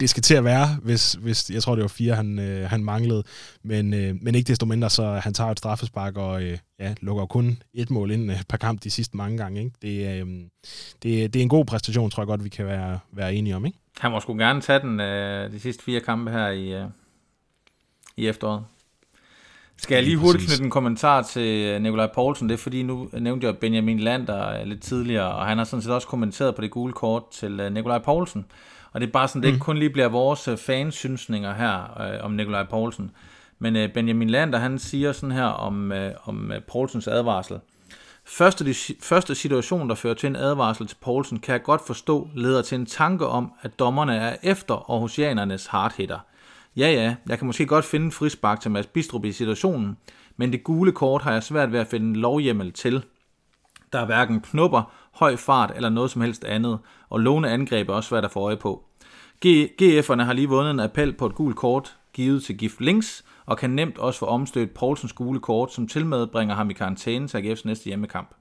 Det 0.00 0.10
skal 0.10 0.22
til 0.22 0.34
at 0.34 0.44
være, 0.44 0.66
hvis, 0.82 1.12
hvis 1.12 1.50
jeg 1.50 1.62
tror, 1.62 1.74
det 1.74 1.82
var 1.82 1.88
fire, 1.88 2.14
han, 2.14 2.38
øh, 2.38 2.70
han 2.70 2.84
manglede. 2.84 3.22
Men, 3.62 3.94
øh, 3.94 4.14
men 4.22 4.34
ikke 4.34 4.48
desto 4.48 4.66
mindre, 4.66 4.90
så 4.90 5.04
han 5.04 5.34
tager 5.34 5.50
et 5.50 5.58
straffespark 5.58 6.16
og 6.16 6.42
øh, 6.42 6.58
ja, 6.80 6.94
lukker 7.00 7.26
kun 7.26 7.62
et 7.74 7.90
mål 7.90 8.10
ind 8.10 8.30
øh, 8.30 8.36
per 8.48 8.56
kamp 8.56 8.84
de 8.84 8.90
sidste 8.90 9.16
mange 9.16 9.38
gange. 9.38 9.60
Ikke? 9.60 9.76
Det, 9.82 10.20
øh, 10.20 10.26
det, 11.02 11.34
det 11.34 11.36
er 11.36 11.42
en 11.42 11.48
god 11.48 11.64
præstation, 11.64 12.10
tror 12.10 12.22
jeg 12.22 12.26
godt, 12.26 12.44
vi 12.44 12.48
kan 12.48 12.66
være, 12.66 12.98
være 13.12 13.34
enige 13.34 13.56
om. 13.56 13.66
Ikke? 13.66 13.78
Han 13.98 14.10
må 14.10 14.20
sgu 14.20 14.34
gerne 14.34 14.60
tage 14.60 14.80
den 14.80 15.00
øh, 15.00 15.52
de 15.52 15.60
sidste 15.60 15.84
fire 15.84 16.00
kampe 16.00 16.30
her 16.30 16.48
i, 16.48 16.74
øh, 16.74 16.86
i 18.16 18.26
efteråret. 18.26 18.64
Skal 19.78 19.94
jeg 19.94 20.04
lige 20.04 20.16
hurtigt 20.16 20.48
knytte 20.48 20.64
en 20.64 20.70
kommentar 20.70 21.22
til 21.22 21.66
øh, 21.66 21.82
Nikolaj 21.82 22.06
Poulsen? 22.14 22.48
Det 22.48 22.54
er 22.54 22.58
fordi, 22.58 22.82
nu 22.82 23.08
nævnte 23.12 23.46
jeg 23.46 23.58
Benjamin 23.58 24.00
Lander 24.00 24.60
øh, 24.60 24.66
lidt 24.66 24.82
tidligere, 24.82 25.34
og 25.34 25.46
han 25.46 25.58
har 25.58 25.64
sådan 25.64 25.82
set 25.82 25.92
også 25.92 26.08
kommenteret 26.08 26.54
på 26.54 26.62
det 26.62 26.70
gule 26.70 26.92
kort 26.92 27.30
til 27.30 27.60
øh, 27.60 27.72
Nikolaj 27.72 27.98
Poulsen. 27.98 28.46
Og 28.92 29.00
det 29.00 29.06
er 29.06 29.10
bare 29.10 29.28
sådan, 29.28 29.42
det 29.42 29.48
ikke 29.48 29.56
mm. 29.56 29.60
kun 29.60 29.78
lige 29.78 29.90
bliver 29.90 30.08
vores 30.08 30.48
fansynsninger 30.60 31.54
her 31.54 32.00
øh, 32.00 32.24
om 32.24 32.30
Nikolaj 32.30 32.64
Poulsen. 32.64 33.10
Men 33.58 33.76
øh, 33.76 33.92
Benjamin 33.92 34.30
Lander, 34.30 34.58
han 34.58 34.78
siger 34.78 35.12
sådan 35.12 35.32
her 35.32 35.44
om, 35.44 35.92
øh, 35.92 36.12
om 36.24 36.52
Poulsens 36.72 37.08
advarsel. 37.08 37.58
Første, 38.24 38.64
de, 38.64 38.74
første 39.02 39.34
situation, 39.34 39.88
der 39.88 39.94
fører 39.94 40.14
til 40.14 40.26
en 40.26 40.36
advarsel 40.36 40.86
til 40.86 40.96
Poulsen, 41.00 41.38
kan 41.38 41.52
jeg 41.52 41.62
godt 41.62 41.86
forstå, 41.86 42.28
leder 42.34 42.62
til 42.62 42.78
en 42.78 42.86
tanke 42.86 43.26
om, 43.26 43.52
at 43.62 43.78
dommerne 43.78 44.16
er 44.16 44.36
efter 44.42 44.90
Aarhusianernes 44.90 45.66
hardhitter– 45.66 46.18
Ja, 46.76 46.92
ja, 46.92 47.16
jeg 47.28 47.38
kan 47.38 47.46
måske 47.46 47.66
godt 47.66 47.84
finde 47.84 48.06
en 48.06 48.12
frispark 48.12 48.60
til 48.60 48.70
Mads 48.70 48.86
Bistrup 48.86 49.24
i 49.24 49.32
situationen, 49.32 49.96
men 50.36 50.52
det 50.52 50.64
gule 50.64 50.92
kort 50.92 51.22
har 51.22 51.32
jeg 51.32 51.42
svært 51.42 51.72
ved 51.72 51.80
at 51.80 51.86
finde 51.86 52.20
lovhjemmel 52.20 52.72
til. 52.72 53.04
Der 53.92 53.98
er 53.98 54.06
hverken 54.06 54.40
knupper, 54.40 54.92
høj 55.12 55.36
fart 55.36 55.72
eller 55.76 55.88
noget 55.88 56.10
som 56.10 56.22
helst 56.22 56.44
andet, 56.44 56.78
og 57.10 57.20
låne 57.20 57.50
angreb 57.50 57.88
er 57.88 57.92
også 57.92 58.08
svært 58.08 58.24
at 58.24 58.30
få 58.30 58.40
øje 58.40 58.56
på. 58.56 58.84
GF'erne 59.82 60.22
har 60.22 60.32
lige 60.32 60.48
vundet 60.48 60.70
en 60.70 60.80
appel 60.80 61.12
på 61.12 61.26
et 61.26 61.34
gult 61.34 61.56
kort. 61.56 61.96
givet 62.12 62.42
til 62.42 62.58
Gift 62.58 62.80
Links, 62.80 63.24
og 63.46 63.58
kan 63.58 63.70
nemt 63.70 63.98
også 63.98 64.18
få 64.18 64.26
omstødt 64.26 64.74
Poulsens 64.74 65.12
gule 65.12 65.40
kort, 65.40 65.72
som 65.72 65.88
tilmed 65.88 66.26
bringer 66.26 66.54
ham 66.54 66.70
i 66.70 66.72
karantæne 66.72 67.28
til 67.28 67.38
AGF's 67.38 67.62
næste 67.64 67.84
hjemmekamp. 67.84 68.34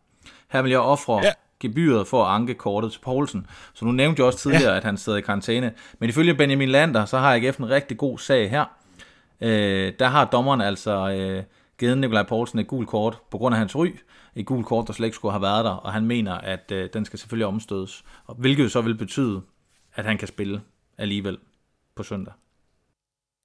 Her 0.52 0.62
vil 0.62 0.72
jeg 0.72 0.80
ofre 0.80 1.20
ja 1.24 1.32
gebyret 1.60 2.08
for 2.08 2.26
at 2.26 2.36
anke 2.36 2.54
kortet 2.54 2.92
til 2.92 3.00
Poulsen. 3.00 3.48
Så 3.74 3.86
nu 3.86 3.92
nævnte 3.92 4.20
jeg 4.20 4.26
også 4.26 4.40
tidligere, 4.40 4.72
ja. 4.72 4.78
at 4.78 4.84
han 4.84 4.98
sidder 4.98 5.18
i 5.18 5.22
karantæne. 5.22 5.74
Men 6.00 6.10
ifølge 6.10 6.36
Benjamin 6.36 6.70
Lander, 6.70 7.06
så 7.06 7.18
har 7.18 7.36
AGF 7.36 7.58
en 7.58 7.70
rigtig 7.70 7.98
god 7.98 8.18
sag 8.18 8.50
her. 8.50 8.66
Øh, 9.42 9.94
der 10.00 10.08
har 10.08 10.26
dommeren 10.26 10.62
altså 10.62 11.10
øh, 11.10 11.44
givet 11.80 11.98
Nikolaj 11.98 12.24
Poulsen 12.24 12.60
et 12.60 12.68
gult 12.68 12.88
kort 12.88 13.18
på 13.32 13.38
grund 13.38 13.56
af 13.56 13.60
hans 13.60 13.76
ry. 13.76 13.88
Et 14.36 14.46
gult 14.46 14.66
kort, 14.66 14.88
der 14.88 14.94
slet 14.94 15.08
ikke 15.08 15.16
skulle 15.16 15.32
have 15.32 15.42
været 15.42 15.66
der, 15.66 15.72
og 15.72 15.94
han 15.94 16.06
mener, 16.06 16.34
at 16.34 16.72
øh, 16.72 16.90
den 16.94 17.06
skal 17.06 17.20
selvfølgelig 17.20 17.48
omstødes. 17.48 18.04
Hvilket 18.38 18.72
så 18.72 18.82
vil 18.82 18.98
betyde, 18.98 19.42
at 19.96 20.06
han 20.06 20.18
kan 20.18 20.28
spille 20.28 20.62
alligevel 20.98 21.38
på 21.96 22.04
søndag. 22.04 22.34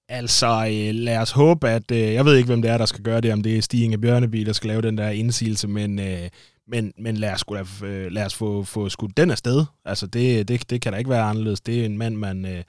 Altså, 0.08 0.46
øh, 0.46 0.94
lad 0.94 1.18
os 1.18 1.30
håbe, 1.30 1.68
at... 1.68 1.90
Øh, 1.90 1.98
jeg 1.98 2.24
ved 2.24 2.36
ikke, 2.36 2.46
hvem 2.46 2.62
det 2.62 2.70
er, 2.70 2.78
der 2.78 2.86
skal 2.86 3.02
gøre 3.02 3.20
det, 3.20 3.32
om 3.32 3.42
det 3.42 3.58
er 3.58 3.62
Stig 3.62 4.00
Bjørneby, 4.00 4.38
der 4.38 4.52
skal 4.52 4.68
lave 4.68 4.82
den 4.82 4.98
der 4.98 5.10
indsigelse, 5.10 5.68
men, 5.68 5.98
øh, 5.98 6.28
men, 6.70 6.92
men 6.98 7.16
lad 7.16 7.32
os, 7.32 7.44
lad, 7.50 7.88
øh, 7.88 8.12
lad 8.12 8.26
os 8.26 8.34
få, 8.34 8.64
få 8.64 8.88
skudt 8.88 9.16
den 9.16 9.30
afsted. 9.30 9.64
Altså, 9.84 10.06
det, 10.06 10.48
det, 10.48 10.70
det 10.70 10.80
kan 10.82 10.92
da 10.92 10.98
ikke 10.98 11.10
være 11.10 11.22
anderledes. 11.22 11.60
Det 11.60 11.80
er 11.80 11.84
en 11.84 11.98
mand, 11.98 12.16
man, 12.16 12.46
øh, 12.46 12.62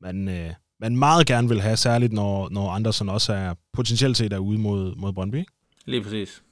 man, 0.00 0.28
øh, 0.28 0.50
man 0.80 0.96
meget 0.96 1.26
gerne 1.26 1.48
vil 1.48 1.60
have, 1.60 1.76
særligt 1.76 2.12
når, 2.12 2.48
når 2.50 2.70
Andersen 2.70 3.08
også 3.08 3.32
er 3.32 3.54
potentielt 3.72 4.16
set 4.16 4.32
er 4.32 4.38
ude 4.38 4.58
mod, 4.58 4.96
mod 4.96 5.12
Brøndby. 5.12 5.44
Lige 5.84 6.02
præcis. 6.02 6.42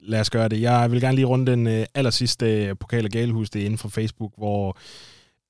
Lad 0.00 0.20
os 0.20 0.30
gøre 0.30 0.48
det. 0.48 0.60
Jeg 0.60 0.90
vil 0.92 1.00
gerne 1.00 1.14
lige 1.14 1.26
runde 1.26 1.52
den 1.52 1.66
øh, 1.66 1.86
aller 1.94 2.10
sidste 2.10 2.74
pokal 2.80 3.04
af 3.04 3.10
galehus, 3.10 3.50
det 3.50 3.62
er 3.62 3.66
inden 3.66 3.78
for 3.78 3.88
Facebook, 3.88 4.32
hvor 4.36 4.76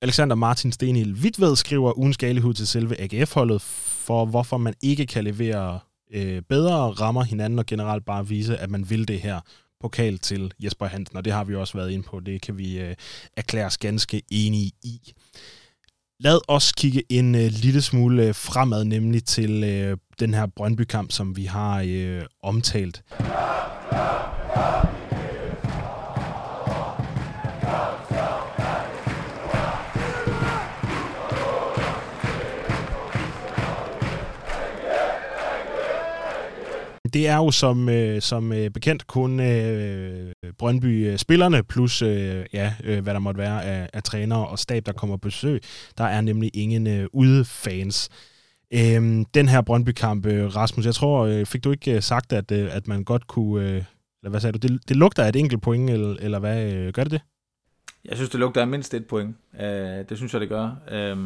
Alexander 0.01 0.35
Martin 0.35 0.71
Stenhild 0.71 1.15
Hvidved 1.15 1.55
skriver 1.55 1.97
ugens 1.97 2.17
galehud 2.17 2.53
til 2.53 2.67
selve 2.67 3.01
AGF-holdet 3.01 3.61
for, 3.61 4.25
hvorfor 4.25 4.57
man 4.57 4.73
ikke 4.81 5.05
kan 5.05 5.23
levere 5.23 5.79
øh, 6.13 6.41
bedre 6.41 6.75
rammer 6.75 7.23
hinanden 7.23 7.59
og 7.59 7.65
generelt 7.65 8.05
bare 8.05 8.27
vise, 8.27 8.57
at 8.57 8.69
man 8.69 8.89
vil 8.89 9.07
det 9.07 9.19
her 9.19 9.39
pokal 9.81 10.17
til 10.17 10.53
Jesper 10.59 10.85
Hansen, 10.85 11.17
og 11.17 11.25
det 11.25 11.33
har 11.33 11.43
vi 11.43 11.55
også 11.55 11.77
været 11.77 11.91
inde 11.91 12.03
på. 12.03 12.19
Det 12.19 12.41
kan 12.41 12.57
vi 12.57 12.79
øh, 12.79 12.95
erklære 13.37 13.65
os 13.65 13.77
ganske 13.77 14.21
enige 14.31 14.71
i. 14.83 15.13
Lad 16.19 16.39
os 16.47 16.71
kigge 16.71 17.03
en 17.09 17.35
øh, 17.35 17.51
lille 17.51 17.81
smule 17.81 18.27
øh, 18.27 18.35
fremad, 18.35 18.83
nemlig 18.83 19.23
til 19.23 19.63
øh, 19.63 19.97
den 20.19 20.33
her 20.33 20.45
Brøndby-kamp, 20.45 21.11
som 21.11 21.37
vi 21.37 21.45
har 21.45 21.83
øh, 21.87 22.21
omtalt. 22.43 23.03
Det 37.13 37.27
er 37.27 37.35
jo 37.35 37.51
som, 37.51 37.89
øh, 37.89 38.21
som 38.21 38.53
øh, 38.53 38.69
bekendt 38.69 39.07
kun 39.07 39.39
øh, 39.39 40.31
Brøndby-spillerne, 40.57 41.63
plus 41.63 42.01
øh, 42.01 42.45
ja, 42.53 42.73
øh, 42.83 43.03
hvad 43.03 43.13
der 43.13 43.19
måtte 43.19 43.37
være 43.37 43.65
af, 43.65 43.89
af 43.93 44.03
trænere 44.03 44.47
og 44.47 44.59
stab, 44.59 44.85
der 44.85 44.93
kommer 44.93 45.17
på 45.17 45.27
besøg. 45.27 45.61
Der 45.97 46.03
er 46.03 46.21
nemlig 46.21 46.51
ingen 46.53 46.87
øh, 46.87 47.07
udefans. 47.13 48.09
Øhm, 48.73 49.25
den 49.25 49.49
her 49.49 49.61
Brøndby-kamp, 49.61 50.25
øh, 50.25 50.55
Rasmus, 50.55 50.85
jeg 50.85 50.95
tror, 50.95 51.25
øh, 51.25 51.45
fik 51.45 51.63
du 51.63 51.71
ikke 51.71 51.95
øh, 51.95 52.01
sagt, 52.01 52.33
at, 52.33 52.51
øh, 52.51 52.75
at 52.75 52.87
man 52.87 53.03
godt 53.03 53.27
kunne... 53.27 53.69
Øh, 53.69 53.83
eller 54.23 54.29
hvad 54.29 54.39
sagde 54.39 54.57
du? 54.57 54.67
Det, 54.67 54.89
det 54.89 54.97
lugter 54.97 55.23
af 55.23 55.29
et 55.29 55.35
enkelt 55.35 55.61
point, 55.61 55.89
eller, 55.89 56.15
eller 56.19 56.39
hvad? 56.39 56.73
Øh, 56.73 56.93
gør 56.93 57.03
det 57.03 57.11
det? 57.11 57.21
Jeg 58.05 58.15
synes, 58.15 58.29
det 58.29 58.39
lugter 58.39 58.61
af 58.61 58.67
mindst 58.67 58.93
et 58.93 59.05
point. 59.05 59.35
Øh, 59.61 59.65
det 60.09 60.17
synes 60.17 60.33
jeg, 60.33 60.41
det 60.41 60.49
gør. 60.49 60.75
Øh, 60.91 61.17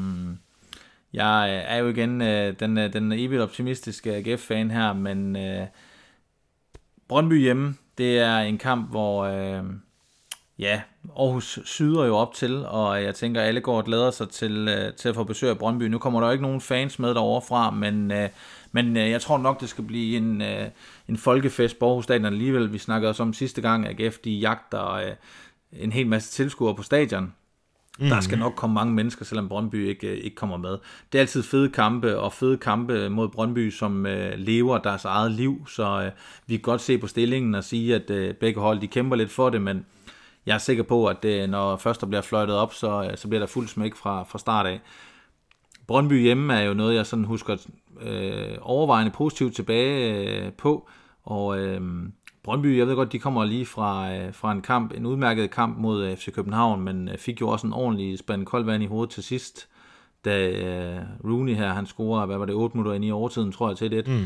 jeg 1.15 1.49
øh, 1.49 1.75
er 1.75 1.77
jo 1.77 1.87
igen 1.87 2.21
øh, 2.21 2.59
den, 2.59 2.77
øh, 2.77 2.93
den 2.93 3.11
evigt 3.11 3.41
optimistiske 3.41 4.15
AGF-fan 4.15 4.71
her, 4.71 4.93
men 4.93 5.35
øh, 5.35 5.67
Brøndby 7.07 7.41
hjemme, 7.41 7.75
det 7.97 8.19
er 8.19 8.37
en 8.37 8.57
kamp, 8.57 8.89
hvor 8.89 9.23
øh, 9.23 9.63
ja, 10.59 10.81
Aarhus 11.19 11.59
syder 11.65 12.05
jo 12.05 12.15
op 12.15 12.33
til, 12.33 12.65
og 12.65 13.03
jeg 13.03 13.15
tænker, 13.15 13.41
at 13.41 13.47
alle 13.47 13.61
går 13.61 13.77
og 13.77 13.85
glæder 13.85 14.11
sig 14.11 14.29
til, 14.29 14.67
øh, 14.67 14.93
til 14.93 15.09
at 15.09 15.15
få 15.15 15.23
besøg 15.23 15.49
af 15.49 15.57
Brøndby. 15.57 15.83
Nu 15.83 15.97
kommer 15.97 16.19
der 16.19 16.27
jo 16.27 16.31
ikke 16.31 16.41
nogen 16.41 16.61
fans 16.61 16.99
med 16.99 17.09
derovre 17.09 17.41
fra, 17.41 17.71
men, 17.71 18.11
øh, 18.11 18.29
men 18.71 18.97
øh, 18.97 19.09
jeg 19.09 19.21
tror 19.21 19.37
nok, 19.37 19.61
det 19.61 19.69
skal 19.69 19.83
blive 19.83 20.17
en, 20.17 20.41
øh, 20.41 20.67
en 21.09 21.17
folkefest 21.17 21.79
på 21.79 21.87
Aarhus 21.87 22.03
Stadion 22.03 22.25
alligevel. 22.25 22.73
Vi 22.73 22.77
snakkede 22.77 23.09
også 23.09 23.23
om 23.23 23.33
sidste 23.33 23.61
gang, 23.61 23.87
at 23.87 23.99
AGF 23.99 24.17
de 24.17 24.31
jagter 24.31 24.91
øh, 24.91 25.11
en 25.71 25.91
hel 25.91 26.07
masse 26.07 26.31
tilskuere 26.31 26.75
på 26.75 26.83
stadion. 26.83 27.33
Mm. 27.99 28.07
Der 28.09 28.19
skal 28.19 28.39
nok 28.39 28.53
komme 28.55 28.73
mange 28.73 28.93
mennesker, 28.93 29.25
selvom 29.25 29.49
Brøndby 29.49 29.87
ikke, 29.87 30.07
øh, 30.07 30.17
ikke 30.17 30.35
kommer 30.35 30.57
med. 30.57 30.77
Det 31.11 31.17
er 31.17 31.19
altid 31.19 31.43
fede 31.43 31.69
kampe, 31.69 32.19
og 32.19 32.33
fede 32.33 32.57
kampe 32.57 33.09
mod 33.09 33.29
Brøndby, 33.29 33.71
som 33.71 34.05
øh, 34.05 34.33
lever 34.37 34.77
deres 34.77 35.05
eget 35.05 35.31
liv, 35.31 35.67
så 35.67 36.01
øh, 36.05 36.11
vi 36.47 36.55
kan 36.55 36.61
godt 36.61 36.81
se 36.81 36.97
på 36.97 37.07
stillingen 37.07 37.55
og 37.55 37.63
sige, 37.63 37.95
at 37.95 38.09
øh, 38.09 38.33
begge 38.33 38.61
hold 38.61 38.79
de 38.79 38.87
kæmper 38.87 39.15
lidt 39.15 39.31
for 39.31 39.49
det, 39.49 39.61
men 39.61 39.85
jeg 40.45 40.53
er 40.53 40.57
sikker 40.57 40.83
på, 40.83 41.05
at 41.05 41.23
det, 41.23 41.49
når 41.49 41.77
først 41.77 42.01
der 42.01 42.07
bliver 42.07 42.21
fløjtet 42.21 42.55
op, 42.55 42.73
så, 42.73 43.03
øh, 43.11 43.17
så 43.17 43.27
bliver 43.27 43.39
der 43.39 43.47
fuld 43.47 43.67
smæk 43.67 43.95
fra, 43.95 44.23
fra 44.23 44.39
start 44.39 44.65
af. 44.65 44.81
Brøndby 45.87 46.21
hjemme 46.21 46.53
er 46.53 46.61
jo 46.61 46.73
noget, 46.73 46.95
jeg 46.95 47.05
sådan 47.05 47.25
husker 47.25 47.57
øh, 48.01 48.57
overvejende 48.61 49.11
positivt 49.11 49.55
tilbage 49.55 50.25
øh, 50.45 50.53
på, 50.53 50.89
og 51.23 51.59
øh, 51.59 51.81
Brøndby, 52.45 52.77
jeg 52.77 52.87
ved 52.87 52.95
godt, 52.95 53.11
de 53.11 53.19
kommer 53.19 53.45
lige 53.45 53.65
fra, 53.65 54.15
øh, 54.15 54.33
fra 54.33 54.51
en 54.51 54.61
kamp, 54.61 54.93
en 54.93 55.05
udmærket 55.05 55.51
kamp 55.51 55.77
mod 55.77 56.05
øh, 56.05 56.17
FC 56.17 56.33
København, 56.33 56.81
men 56.81 57.09
øh, 57.09 57.17
fik 57.17 57.41
jo 57.41 57.49
også 57.49 57.67
en 57.67 57.73
ordentlig 57.73 58.19
spand 58.19 58.45
koldt 58.45 58.67
vand 58.67 58.83
i 58.83 58.85
hovedet 58.85 59.13
til 59.13 59.23
sidst, 59.23 59.67
da 60.25 60.49
uh, 60.49 61.31
Rooney 61.31 61.55
her, 61.55 61.73
han 61.73 61.85
scorer, 61.85 62.25
hvad 62.25 62.37
var 62.37 62.45
det, 62.45 62.55
8 62.55 62.77
minutter 62.77 62.93
ind 62.93 63.05
i 63.05 63.11
overtiden, 63.11 63.51
tror 63.51 63.69
jeg, 63.69 63.77
til 63.77 63.91
det. 63.91 64.07
Mm. 64.07 64.25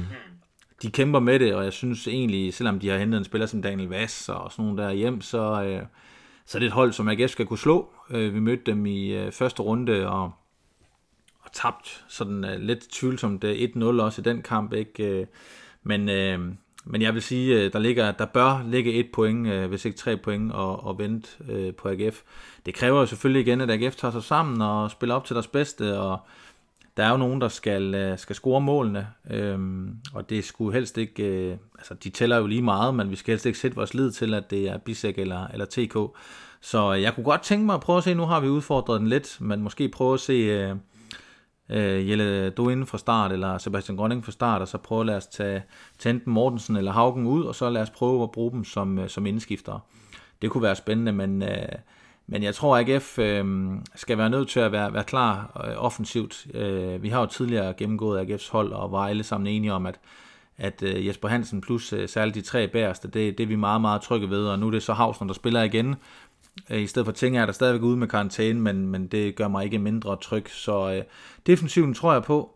De 0.81 0.91
kæmper 0.91 1.19
med 1.19 1.39
det, 1.39 1.55
og 1.55 1.63
jeg 1.63 1.73
synes 1.73 2.07
egentlig, 2.07 2.53
selvom 2.53 2.79
de 2.79 2.89
har 2.89 2.97
hentet 2.97 3.17
en 3.17 3.23
spiller 3.23 3.47
som 3.47 3.61
Daniel 3.61 3.89
Vass 3.89 4.29
og 4.29 4.51
sådan 4.51 4.65
nogle 4.65 4.83
der 4.83 4.91
hjem, 4.91 5.21
så, 5.21 5.51
uh, 5.51 5.87
så 6.45 6.57
er 6.57 6.59
det 6.59 6.67
et 6.67 6.73
hold, 6.73 6.93
som 6.93 7.07
AGF 7.07 7.31
skal 7.31 7.45
kunne 7.45 7.59
slå. 7.59 7.89
Uh, 8.09 8.33
vi 8.33 8.39
mødte 8.39 8.63
dem 8.65 8.85
i 8.85 9.25
uh, 9.25 9.31
første 9.31 9.61
runde, 9.61 10.09
og, 10.09 10.31
og 11.39 11.51
tabt 11.53 12.05
sådan 12.07 12.43
uh, 12.43 12.61
lidt 12.61 12.89
tvivlsomt 12.91 13.43
uh, 13.43 13.49
1-0 13.49 13.83
også 13.83 14.21
i 14.21 14.23
den 14.23 14.41
kamp, 14.41 14.73
ikke? 14.73 15.21
Uh, 15.21 15.27
men 15.83 16.01
uh, 16.09 16.53
men 16.91 17.01
jeg 17.01 17.13
vil 17.13 17.21
sige, 17.21 17.63
øh, 17.63 17.73
der, 17.73 17.79
ligger, 17.79 18.11
der 18.11 18.25
bør 18.25 18.63
ligge 18.67 18.93
et 18.93 19.07
point, 19.13 19.47
øh, 19.47 19.69
hvis 19.69 19.85
ikke 19.85 19.97
tre 19.97 20.17
point, 20.17 20.51
og, 20.51 20.83
og 20.83 20.99
vente 20.99 21.29
øh, 21.49 21.73
på 21.73 21.89
AGF. 21.89 22.21
Det 22.65 22.73
kræver 22.73 22.99
jo 22.99 23.05
selvfølgelig 23.05 23.47
igen, 23.47 23.61
at 23.61 23.69
AGF 23.71 23.95
tager 23.95 24.11
sig 24.11 24.23
sammen 24.23 24.61
og 24.61 24.91
spiller 24.91 25.15
op 25.15 25.25
til 25.25 25.33
deres 25.33 25.47
bedste, 25.47 25.99
og 25.99 26.19
der 26.97 27.03
er 27.05 27.11
jo 27.11 27.17
nogen, 27.17 27.41
der 27.41 27.47
skal, 27.47 27.95
øh, 27.95 28.17
skal 28.17 28.35
score 28.35 28.61
målene, 28.61 29.07
øhm, 29.31 29.95
og 30.13 30.29
det 30.29 30.45
skulle 30.45 30.73
helst 30.73 30.97
ikke, 30.97 31.23
øh, 31.23 31.57
altså 31.77 31.93
de 31.93 32.09
tæller 32.09 32.37
jo 32.37 32.47
lige 32.47 32.61
meget, 32.61 32.95
men 32.95 33.11
vi 33.11 33.15
skal 33.15 33.31
helst 33.31 33.45
ikke 33.45 33.59
sætte 33.59 33.77
vores 33.77 33.93
lid 33.93 34.11
til, 34.11 34.33
at 34.33 34.51
det 34.51 34.69
er 34.69 34.77
Bisek 34.77 35.19
eller, 35.19 35.47
eller 35.47 35.65
TK. 35.65 36.17
Så 36.61 36.93
øh, 36.93 37.01
jeg 37.01 37.15
kunne 37.15 37.23
godt 37.23 37.41
tænke 37.41 37.65
mig 37.65 37.75
at 37.75 37.81
prøve 37.81 37.97
at 37.97 38.03
se, 38.03 38.13
nu 38.13 38.25
har 38.25 38.39
vi 38.39 38.47
udfordret 38.47 38.99
den 38.99 39.07
lidt, 39.07 39.37
men 39.41 39.61
måske 39.61 39.89
prøve 39.89 40.13
at 40.13 40.19
se... 40.19 40.33
Øh, 40.33 40.75
øh, 41.69 42.09
Jelle 42.09 42.49
Doin 42.49 42.85
fra 42.85 42.97
start, 42.97 43.31
eller 43.31 43.57
Sebastian 43.57 43.97
Grønning 43.97 44.25
fra 44.25 44.31
start, 44.31 44.61
og 44.61 44.67
så 44.67 44.77
prøve 44.77 44.99
at 44.99 45.05
lade 45.05 45.17
os 45.17 45.27
tage, 45.27 45.63
tage 45.99 46.13
enten 46.13 46.33
Mortensen 46.33 46.75
eller 46.75 46.91
Haugen 46.91 47.25
ud, 47.25 47.43
og 47.43 47.55
så 47.55 47.69
lad 47.69 47.81
os 47.81 47.89
prøve 47.89 48.23
at 48.23 48.31
bruge 48.31 48.51
dem 48.51 48.63
som, 48.63 48.99
øh, 48.99 49.09
som 49.09 49.25
indskiftere. 49.25 49.79
Det 50.41 50.49
kunne 50.49 50.63
være 50.63 50.75
spændende, 50.75 51.11
men, 51.11 51.43
øh, 51.43 51.69
men 52.27 52.43
jeg 52.43 52.55
tror, 52.55 52.77
at 52.77 52.89
AGF 52.89 53.19
øh, 53.19 53.69
skal 53.95 54.17
være 54.17 54.29
nødt 54.29 54.49
til 54.49 54.59
at 54.59 54.71
være, 54.71 54.93
være 54.93 55.03
klar 55.03 55.61
øh, 55.65 55.83
offensivt. 55.85 56.47
Øh, 56.53 57.03
vi 57.03 57.09
har 57.09 57.19
jo 57.19 57.25
tidligere 57.25 57.73
gennemgået 57.73 58.25
AGF's 58.25 58.51
hold, 58.51 58.71
og 58.71 58.91
var 58.91 59.07
alle 59.07 59.23
sammen 59.23 59.47
enige 59.47 59.73
om, 59.73 59.85
at 59.85 59.99
at 60.59 60.83
øh, 60.83 61.07
Jesper 61.07 61.27
Hansen 61.27 61.61
plus 61.61 61.93
øh, 61.93 62.09
særligt 62.09 62.35
de 62.35 62.41
tre 62.41 62.67
bæreste, 62.67 63.07
det, 63.07 63.37
det 63.37 63.43
er 63.43 63.47
vi 63.47 63.55
meget, 63.55 63.81
meget 63.81 64.01
trygge 64.01 64.29
ved, 64.29 64.45
og 64.45 64.59
nu 64.59 64.67
er 64.67 64.71
det 64.71 64.83
så 64.83 64.93
Havsner, 64.93 65.27
der 65.27 65.33
spiller 65.33 65.63
igen, 65.63 65.95
Øh, 66.69 66.81
I 66.81 66.87
stedet 66.87 67.05
for 67.05 67.11
ting 67.11 67.37
er 67.37 67.45
der 67.45 67.53
stadigvæk 67.53 67.81
ude 67.81 67.97
med 67.97 68.07
karantæne, 68.07 68.59
men, 68.59 68.87
men 68.87 69.07
det 69.07 69.35
gør 69.35 69.47
mig 69.47 69.65
ikke 69.65 69.79
mindre 69.79 70.17
tryg. 70.21 70.49
Så 70.49 70.93
øh, 70.93 71.03
defensiven 71.47 71.93
tror 71.93 72.13
jeg 72.13 72.23
på. 72.23 72.55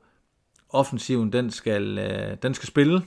Offensiven, 0.69 1.33
den 1.33 1.51
skal, 1.51 1.97
øh, 1.97 2.37
den 2.43 2.53
skal 2.53 2.67
spille. 2.67 3.01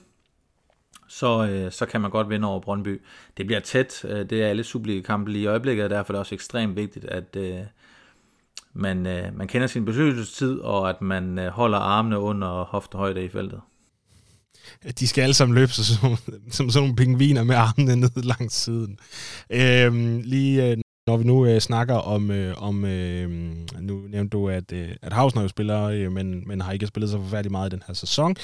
Så, 1.09 1.49
øh, 1.49 1.73
så 1.73 1.87
kan 1.87 2.01
man 2.01 2.11
godt 2.11 2.31
vinde 2.31 2.49
over 2.49 2.61
Brøndby. 2.61 3.03
Det 3.37 3.47
bliver 3.47 3.61
tæt. 3.61 4.05
Øh, 4.05 4.31
det 4.31 4.43
er 4.43 4.47
alle 4.47 4.65
Superliga-kampe 4.65 5.33
lige 5.33 5.43
i 5.43 5.47
øjeblikket, 5.47 5.85
og 5.85 5.91
derfor 5.91 6.13
er 6.13 6.15
det 6.15 6.21
også 6.21 6.35
ekstremt 6.35 6.77
vigtigt, 6.77 7.05
at 7.05 7.37
øh, 7.37 7.59
man, 8.73 9.07
øh, 9.07 9.37
man 9.37 9.49
kender 9.49 9.67
sin 9.67 9.85
besøgelsestid, 9.85 10.59
og 10.59 10.91
at 10.91 11.03
man 11.03 11.39
øh, 11.39 11.49
holder 11.49 11.79
armene 11.79 12.19
under 12.19 12.65
hoftehøjde 12.65 13.25
i 13.25 13.29
feltet. 13.29 13.61
De 14.99 15.09
skal 15.09 15.23
alle 15.23 15.35
sammen 15.35 15.55
løbe 15.55 15.73
som, 15.73 16.17
som 16.51 16.71
sådan 16.71 16.83
nogle 16.83 16.97
pingviner 16.97 17.45
med 17.45 17.55
armene 17.55 17.97
ned 17.97 18.23
langs 18.23 18.55
siden. 18.55 18.99
Øhm, 19.51 20.21
lige 20.25 20.71
øh, 20.71 20.77
når 21.07 21.17
vi 21.17 21.25
nu 21.25 21.47
øh, 21.47 21.61
snakker 21.61 21.95
om, 21.95 22.31
øh, 22.31 22.63
om 22.63 22.85
øh, 22.85 23.31
nu 23.81 24.01
nævnte 24.09 24.31
du, 24.31 24.49
at, 24.49 24.73
øh, 24.73 24.89
at 25.03 25.13
Hausner 25.13 25.43
jo 25.43 25.49
spiller, 25.49 25.83
øh, 25.83 26.13
men, 26.13 26.49
men 26.49 26.61
har 26.61 26.73
ikke 26.73 26.87
spillet 26.87 27.11
så 27.11 27.19
forfærdeligt 27.19 27.53
meget 27.53 27.73
i 27.73 27.75
den 27.75 27.83
her 27.87 27.95
sæson. 27.95 28.37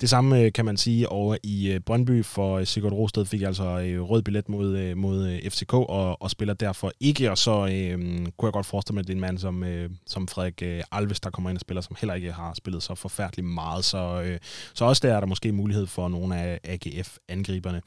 det 0.00 0.10
samme 0.10 0.40
øh, 0.40 0.52
kan 0.52 0.64
man 0.64 0.76
sige 0.76 1.08
over 1.08 1.36
i 1.42 1.72
øh, 1.72 1.80
Brøndby, 1.80 2.24
for 2.24 2.58
øh, 2.58 2.66
Sigurd 2.66 2.92
Rosted 2.92 3.24
fik 3.24 3.42
altså 3.42 3.80
øh, 3.80 4.00
rød 4.02 4.22
billet 4.22 4.48
mod, 4.48 4.76
øh, 4.76 4.96
mod 4.96 5.40
FCK 5.50 5.72
og, 5.72 6.22
og 6.22 6.30
spiller 6.30 6.54
derfor 6.54 6.92
ikke, 7.00 7.30
og 7.30 7.38
så 7.38 7.50
øh, 7.50 7.98
kunne 8.38 8.46
jeg 8.46 8.52
godt 8.52 8.66
forestille 8.66 8.94
mig, 8.94 9.00
at 9.00 9.06
det 9.06 9.12
er 9.12 9.16
en 9.16 9.20
mand 9.20 9.38
som, 9.38 9.64
øh, 9.64 9.90
som 10.06 10.28
Frederik 10.28 10.62
øh, 10.62 10.82
Alves, 10.92 11.20
der 11.20 11.30
kommer 11.30 11.50
ind 11.50 11.56
og 11.56 11.60
spiller, 11.60 11.80
som 11.80 11.96
heller 12.00 12.14
ikke 12.14 12.32
har 12.32 12.54
spillet 12.54 12.82
så 12.82 12.94
forfærdeligt 12.94 13.48
meget, 13.48 13.84
så, 13.84 14.22
øh, 14.24 14.38
så 14.74 14.84
også 14.84 15.08
der 15.08 15.14
er 15.14 15.20
der 15.20 15.26
måske 15.26 15.52
mulighed 15.52 15.86
for 15.86 16.08
nogle 16.08 16.36
af 16.36 16.60
AGF-angriberne. 16.64 17.82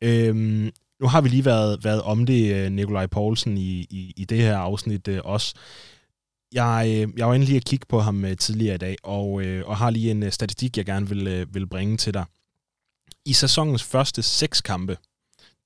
Øh, 0.00 0.70
nu 1.00 1.08
har 1.08 1.20
vi 1.20 1.28
lige 1.28 1.44
været, 1.44 1.84
været 1.84 2.02
om 2.02 2.26
det, 2.26 2.54
øh, 2.54 2.72
Nikolaj 2.72 3.06
Poulsen, 3.06 3.58
i, 3.58 3.86
i, 3.90 4.14
i 4.16 4.24
det 4.24 4.38
her 4.38 4.58
afsnit 4.58 5.08
øh, 5.08 5.20
også. 5.24 5.54
Jeg, 6.52 6.84
øh, 6.88 7.18
jeg 7.18 7.28
var 7.28 7.34
inde 7.34 7.46
lige 7.46 7.56
at 7.56 7.64
kigge 7.64 7.86
på 7.88 8.00
ham 8.00 8.24
øh, 8.24 8.36
tidligere 8.36 8.74
i 8.74 8.78
dag, 8.78 8.96
og, 9.02 9.42
øh, 9.42 9.68
og 9.68 9.76
har 9.76 9.90
lige 9.90 10.10
en 10.10 10.22
øh, 10.22 10.32
statistik, 10.32 10.76
jeg 10.76 10.86
gerne 10.86 11.08
vil, 11.08 11.26
øh, 11.26 11.54
vil 11.54 11.66
bringe 11.66 11.96
til 11.96 12.14
dig. 12.14 12.24
I 13.26 13.32
sæsonens 13.32 13.82
første 13.82 14.22
seks 14.22 14.60
kampe, 14.60 14.96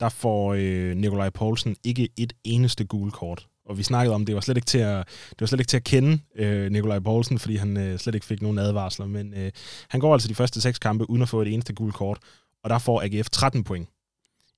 der 0.00 0.08
får 0.08 0.54
øh, 0.58 0.96
Nikolaj 0.96 1.30
Poulsen 1.30 1.76
ikke 1.84 2.08
et 2.16 2.32
eneste 2.44 2.84
gul 2.84 3.10
kort. 3.10 3.46
Og 3.66 3.78
vi 3.78 3.82
snakkede 3.82 4.14
om, 4.14 4.26
det 4.26 4.34
var 4.34 4.40
slet 4.40 4.56
ikke 4.56 4.66
til 4.66 4.78
at, 4.78 5.06
det 5.30 5.40
var 5.40 5.46
slet 5.46 5.60
ikke 5.60 5.70
til 5.70 5.76
at 5.76 5.84
kende 5.84 6.18
øh, 6.36 6.70
Nikolaj 6.70 6.98
Poulsen, 6.98 7.38
fordi 7.38 7.56
han 7.56 7.76
øh, 7.76 7.98
slet 7.98 8.14
ikke 8.14 8.26
fik 8.26 8.42
nogen 8.42 8.58
advarsler. 8.58 9.06
Men 9.06 9.34
øh, 9.34 9.52
han 9.88 10.00
går 10.00 10.12
altså 10.12 10.28
de 10.28 10.34
første 10.34 10.60
seks 10.60 10.78
kampe 10.78 11.10
uden 11.10 11.22
at 11.22 11.28
få 11.28 11.42
et 11.42 11.52
eneste 11.52 11.72
gul 11.72 11.92
kort, 11.92 12.18
og 12.64 12.70
der 12.70 12.78
får 12.78 13.02
AGF 13.02 13.30
13 13.30 13.64
point. 13.64 13.88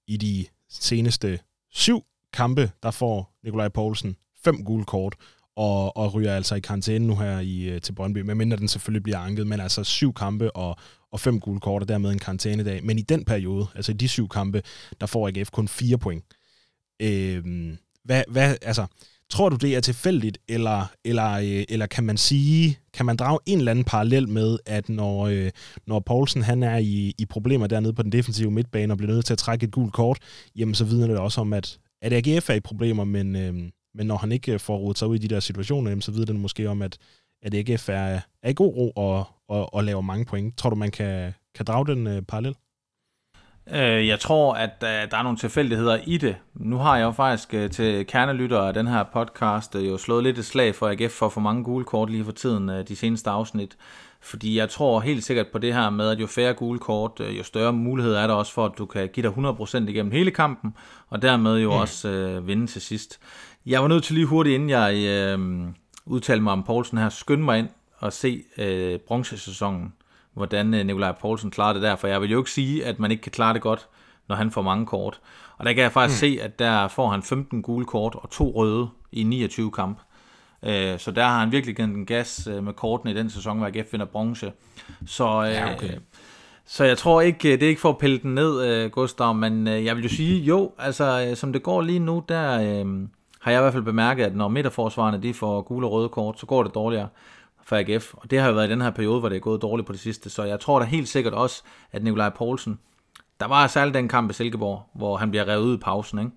I 0.09 0.16
de 0.16 0.47
seneste 0.71 1.39
syv 1.71 2.05
kampe, 2.33 2.71
der 2.83 2.91
får 2.91 3.39
Nikolaj 3.45 3.69
Poulsen 3.69 4.17
fem 4.45 4.64
gule 4.64 4.85
kort, 4.85 5.14
og, 5.57 5.97
og 5.97 6.14
ryger 6.14 6.35
altså 6.35 6.55
i 6.55 6.61
karantæne 6.61 7.07
nu 7.07 7.17
her 7.17 7.41
i, 7.41 7.62
øh, 7.62 7.81
til 7.81 7.93
Brøndby, 7.93 8.19
medmindre 8.19 8.57
den 8.57 8.69
selvfølgelig 8.69 9.03
bliver 9.03 9.19
anket, 9.19 9.47
men 9.47 9.61
altså 9.61 9.85
syv 9.85 10.14
kampe 10.14 10.57
og, 10.57 10.77
og 11.12 11.21
fem 11.21 11.41
gule 11.41 11.61
kort, 11.61 11.83
og 11.83 11.89
dermed 11.89 12.11
en 12.11 12.19
karantænedag. 12.19 12.85
Men 12.85 12.99
i 12.99 13.03
den 13.03 13.25
periode, 13.25 13.67
altså 13.75 13.93
i 13.93 13.95
de 13.95 14.09
syv 14.09 14.29
kampe, 14.29 14.62
der 15.01 15.07
får 15.07 15.29
AGF 15.29 15.51
kun 15.51 15.69
fire 15.69 15.99
point. 15.99 16.25
Øh, 17.03 17.45
hvad, 18.05 18.25
hvad, 18.29 18.57
altså, 18.62 18.87
tror 19.31 19.49
du, 19.49 19.57
det 19.57 19.77
er 19.77 19.81
tilfældigt, 19.81 20.39
eller, 20.49 20.87
eller, 21.05 21.33
øh, 21.33 21.64
eller 21.68 21.87
kan 21.87 22.05
man 22.05 22.16
sige, 22.16 22.79
kan 22.93 23.07
man 23.07 23.16
drage 23.16 23.39
en 23.47 23.59
eller 23.59 23.70
anden 23.70 23.85
parallel 23.85 24.29
med, 24.29 24.59
at 24.66 24.89
når, 24.89 25.27
øh, 25.27 25.51
når 25.87 26.01
Poulsen 26.01 26.43
han 26.43 26.62
er 26.62 26.77
i, 26.77 27.14
i 27.18 27.27
problemer 27.27 27.66
dernede 27.66 27.93
på 27.93 28.03
den 28.03 28.12
defensive 28.12 28.51
midtbane 28.51 28.93
og 28.93 28.97
bliver 28.97 29.12
nødt 29.12 29.24
til 29.24 29.35
at 29.35 29.39
trække 29.39 29.64
et 29.64 29.72
gult 29.72 29.93
kort, 29.93 30.18
jamen 30.57 30.74
så 30.74 30.85
vidner 30.85 31.07
det 31.07 31.18
også 31.18 31.41
om, 31.41 31.53
at, 31.53 31.79
at 32.03 32.12
AGF 32.12 32.51
er 32.51 32.55
i 32.55 32.61
problemer, 32.61 33.05
men, 33.05 33.37
øh, 33.37 33.55
men 33.95 34.07
når 34.07 34.16
han 34.16 34.33
ikke 34.33 34.59
får 34.59 34.77
rodet 34.77 34.99
sig 34.99 35.09
ud 35.09 35.16
i 35.16 35.18
de 35.18 35.29
der 35.29 35.41
situationer, 35.41 35.91
jamen, 35.91 36.03
så 36.03 36.11
vidner 36.11 36.27
det 36.27 36.41
måske 36.41 36.68
om, 36.68 36.83
at, 36.83 36.99
at 37.43 37.55
AGF 37.55 37.89
er, 37.89 38.20
er 38.43 38.49
i 38.49 38.55
god 38.55 38.77
ro 38.77 38.91
og, 38.91 39.24
og, 39.49 39.74
og 39.74 39.85
laver 39.85 40.01
mange 40.01 40.24
point. 40.24 40.59
Tror 40.59 40.70
du, 40.70 40.77
man 40.77 40.91
kan, 40.91 41.33
kan 41.55 41.66
drage 41.66 41.87
den 41.87 42.07
øh, 42.07 42.22
parallel? 42.22 42.55
Øh, 43.73 44.09
jeg 44.09 44.21
tror, 44.21 44.55
at 44.55 44.71
uh, 44.83 44.89
der 44.89 45.17
er 45.17 45.23
nogle 45.23 45.39
tilfældigheder 45.39 45.99
i 46.07 46.17
det. 46.17 46.37
Nu 46.55 46.77
har 46.79 46.97
jeg 46.97 47.05
jo 47.05 47.11
faktisk 47.11 47.55
uh, 47.55 47.71
til 47.71 48.07
kernelytter 48.07 48.61
af 48.61 48.75
den 48.75 48.87
her 48.87 49.03
podcast 49.03 49.75
uh, 49.75 49.89
jo 49.89 49.99
slået 49.99 50.23
lidt 50.23 50.39
et 50.39 50.45
slag 50.45 50.75
for 50.75 50.89
AGF 50.89 51.12
for 51.12 51.29
for 51.29 51.41
mange 51.41 51.64
gule 51.64 51.85
kort 51.85 52.11
lige 52.11 52.25
for 52.25 52.33
tiden 52.33 52.69
uh, 52.69 52.81
de 52.89 52.97
seneste 52.97 53.31
afsnit. 53.31 53.77
Fordi 54.21 54.59
jeg 54.59 54.71
tror 54.71 55.01
helt 55.01 55.25
sikkert 55.25 55.47
på 55.53 55.59
det 55.59 55.75
her 55.75 55.91
med, 55.91 56.11
at 56.11 56.21
jo 56.21 56.27
færre 56.27 56.55
gule 56.55 56.79
kort, 56.79 57.21
uh, 57.21 57.39
jo 57.39 57.43
større 57.43 57.73
mulighed 57.73 58.14
er 58.14 58.27
der 58.27 58.35
også 58.35 58.53
for, 58.53 58.64
at 58.64 58.73
du 58.79 58.87
kan 58.87 59.09
give 59.09 59.29
dig 59.29 59.37
100% 59.39 59.89
igennem 59.89 60.12
hele 60.12 60.31
kampen, 60.31 60.75
og 61.09 61.23
dermed 61.23 61.59
jo 61.59 61.71
mm. 61.71 61.81
også 61.81 62.37
uh, 62.39 62.49
vinde 62.49 62.67
til 62.67 62.83
sidst. 62.83 63.21
Jeg 63.67 63.83
var 63.83 63.89
nødt 63.89 64.05
til 64.05 64.14
lige 64.14 64.27
hurtigt, 64.27 64.55
inden 64.55 64.71
jeg 64.71 64.93
uh, 65.39 65.69
udtalte 66.07 66.43
mig 66.43 66.53
om 66.53 66.62
Poulsen 66.62 66.99
her, 66.99 67.09
skynde 67.09 67.45
mig 67.45 67.59
ind 67.59 67.69
og 67.99 68.12
se 68.12 68.43
uh, 68.59 69.01
bronzesæsonen 69.01 69.93
hvordan 70.37 70.74
øh, 70.74 70.87
Nikolaj 70.87 71.12
Poulsen 71.12 71.51
klarer 71.51 71.72
det 71.72 71.82
der, 71.82 71.97
for 71.97 72.09
jeg 72.09 72.20
vil 72.20 72.30
jo 72.30 72.39
ikke 72.39 72.51
sige, 72.51 72.84
at 72.84 72.99
man 72.99 73.11
ikke 73.11 73.22
kan 73.22 73.32
klare 73.32 73.55
det 73.55 73.62
godt, 73.62 73.89
når 74.28 74.37
han 74.37 74.51
får 74.51 74.62
mange 74.62 74.87
kort. 74.87 75.20
Og 75.59 75.66
der 75.66 75.72
kan 75.72 75.82
jeg 75.82 75.93
faktisk 75.93 76.22
mm. 76.22 76.28
se, 76.28 76.39
at 76.43 76.59
der 76.59 76.89
får 76.89 77.11
han 77.11 77.22
15 77.22 77.62
gule 77.62 77.84
kort 77.84 78.14
og 78.14 78.30
to 78.30 78.53
røde 78.55 78.89
i 79.12 79.22
29 79.22 79.70
kamp. 79.70 79.99
Øh, 80.62 80.99
så 80.99 81.11
der 81.11 81.24
har 81.24 81.41
han 81.41 81.53
virkelig 81.53 81.76
givet 81.76 81.89
en 81.89 82.07
gas 82.07 82.49
øh, 82.51 82.64
med 82.64 82.72
kortene 82.72 83.11
i 83.11 83.14
den 83.14 83.30
sæson, 83.30 83.59
hvor 83.59 83.66
AGF 83.66 83.93
vinder 83.93 84.07
bronze. 84.07 84.53
Så, 85.07 85.43
ja, 85.43 85.74
okay. 85.74 85.91
så 86.66 86.84
jeg 86.84 86.99
tror 86.99 87.20
ikke, 87.20 87.53
det 87.53 87.62
er 87.62 87.68
ikke 87.68 87.80
for 87.80 87.91
at 87.91 87.99
pille 87.99 88.18
den 88.18 88.34
ned, 88.34 88.91
Gustav, 88.91 89.34
men 89.34 89.66
jeg 89.66 89.97
vil 89.97 90.03
jo 90.03 90.09
sige, 90.09 90.41
jo, 90.41 90.72
altså 90.78 91.32
som 91.34 91.53
det 91.53 91.62
går 91.62 91.80
lige 91.80 91.99
nu, 91.99 92.24
der 92.28 92.49
har 93.41 93.51
jeg 93.51 93.61
i 93.61 93.62
hvert 93.62 93.72
fald 93.72 93.84
bemærket, 93.84 94.24
at 94.24 94.37
når 94.37 94.49
midterforsvarerne 94.49 95.22
de 95.22 95.34
får 95.34 95.62
gule 95.62 95.87
og 95.87 95.93
røde 95.93 96.09
kort, 96.09 96.41
så 96.41 96.47
går 96.47 96.62
det 96.62 96.74
dårligere 96.74 97.09
for 97.67 97.77
AGF. 97.77 98.14
Og 98.14 98.31
det 98.31 98.41
har 98.41 98.49
jo 98.49 98.55
været 98.55 98.69
i 98.69 98.71
den 98.71 98.81
her 98.81 98.91
periode, 98.91 99.21
hvor 99.21 99.29
det 99.29 99.37
er 99.37 99.41
gået 99.41 99.62
dårligt 99.62 99.87
på 99.87 99.93
det 99.93 100.01
sidste. 100.01 100.31
Så 100.31 100.45
jeg 100.45 100.61
tror 100.61 100.79
da 100.79 100.85
helt 100.85 101.09
sikkert 101.09 101.35
også, 101.35 101.62
at 101.93 102.03
Nikolaj 102.03 102.29
Poulsen, 102.29 102.79
der 103.41 103.47
var 103.47 103.67
særligt 103.67 103.95
den 103.95 104.09
kamp 104.09 104.31
i 104.31 104.35
Silkeborg, 104.35 104.83
hvor 104.95 105.17
han 105.17 105.31
bliver 105.31 105.49
revet 105.49 105.64
ud 105.64 105.77
i 105.77 105.81
pausen, 105.81 106.19
ikke? 106.19 106.31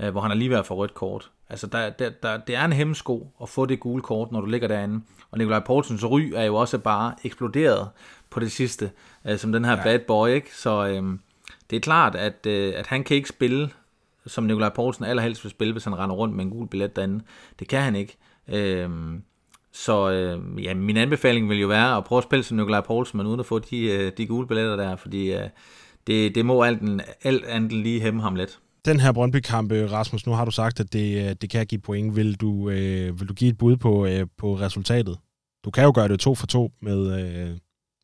Øh, 0.00 0.10
hvor 0.10 0.20
han 0.20 0.30
er 0.30 0.34
lige 0.34 0.50
ved 0.50 0.56
at 0.56 0.66
få 0.66 0.74
rødt 0.74 0.94
kort. 0.94 1.30
Altså, 1.48 1.66
der, 1.66 1.90
der, 1.90 2.10
der, 2.22 2.36
det 2.36 2.56
er 2.56 2.64
en 2.64 2.72
hemmesko 2.72 3.32
at 3.42 3.48
få 3.48 3.66
det 3.66 3.80
gule 3.80 4.02
kort, 4.02 4.32
når 4.32 4.40
du 4.40 4.46
ligger 4.46 4.68
derinde. 4.68 5.00
Og 5.30 5.38
Nikolaj 5.38 5.60
Poulsens 5.60 6.04
ry 6.04 6.32
er 6.34 6.44
jo 6.44 6.54
også 6.54 6.78
bare 6.78 7.14
eksploderet 7.24 7.88
på 8.30 8.40
det 8.40 8.52
sidste, 8.52 8.90
øh, 9.24 9.38
som 9.38 9.52
den 9.52 9.64
her 9.64 9.76
ja. 9.76 9.82
bad 9.82 9.98
boy, 9.98 10.28
ikke? 10.28 10.56
Så 10.56 10.86
øh, 10.86 11.18
det 11.70 11.76
er 11.76 11.80
klart, 11.80 12.14
at, 12.14 12.46
øh, 12.46 12.74
at 12.76 12.86
han 12.86 13.04
kan 13.04 13.16
ikke 13.16 13.28
spille, 13.28 13.70
som 14.26 14.44
Nikolaj 14.44 14.68
Poulsen 14.68 15.04
allerhelst 15.04 15.44
vil 15.44 15.50
spille, 15.50 15.72
hvis 15.72 15.84
han 15.84 15.98
render 15.98 16.16
rundt 16.16 16.34
med 16.34 16.44
en 16.44 16.50
gul 16.50 16.68
billet 16.68 16.96
derinde. 16.96 17.24
Det 17.58 17.68
kan 17.68 17.82
han 17.82 17.96
ikke. 17.96 18.16
Øh, 18.48 18.90
så 19.74 20.10
øh, 20.10 20.64
ja, 20.64 20.74
min 20.74 20.96
anbefaling 20.96 21.48
vil 21.48 21.60
jo 21.60 21.66
være 21.66 21.96
at 21.96 22.04
prøve 22.04 22.18
at 22.18 22.24
spille 22.24 22.42
som 22.42 22.56
Nikolaj 22.56 22.80
Poulsen, 22.80 23.16
men 23.16 23.26
uden 23.26 23.40
at 23.40 23.46
få 23.46 23.58
de, 23.58 23.86
øh, 23.86 24.12
de 24.16 24.26
gule 24.26 24.46
billetter 24.46 24.76
der, 24.76 24.96
fordi 24.96 25.32
øh, 25.32 25.48
det, 26.06 26.34
det 26.34 26.46
må 26.46 26.62
alt, 26.62 27.02
alt 27.22 27.44
andet 27.44 27.72
lige 27.72 28.00
hæmme 28.00 28.22
ham 28.22 28.34
lidt. 28.34 28.58
Den 28.84 29.00
her 29.00 29.12
Brøndby-kamp, 29.12 29.72
øh, 29.72 29.92
Rasmus, 29.92 30.26
nu 30.26 30.32
har 30.32 30.44
du 30.44 30.50
sagt, 30.50 30.80
at 30.80 30.92
det, 30.92 31.28
øh, 31.28 31.36
det 31.40 31.50
kan 31.50 31.66
give 31.66 31.80
point. 31.80 32.16
Vil 32.16 32.34
du, 32.34 32.70
øh, 32.70 33.20
vil 33.20 33.28
du 33.28 33.34
give 33.34 33.50
et 33.50 33.58
bud 33.58 33.76
på, 33.76 34.06
øh, 34.06 34.26
på 34.38 34.54
resultatet? 34.54 35.18
Du 35.64 35.70
kan 35.70 35.84
jo 35.84 35.92
gøre 35.94 36.08
det 36.08 36.20
to 36.20 36.34
for 36.34 36.46
to, 36.46 36.72
med, 36.82 37.20
øh, 37.20 37.58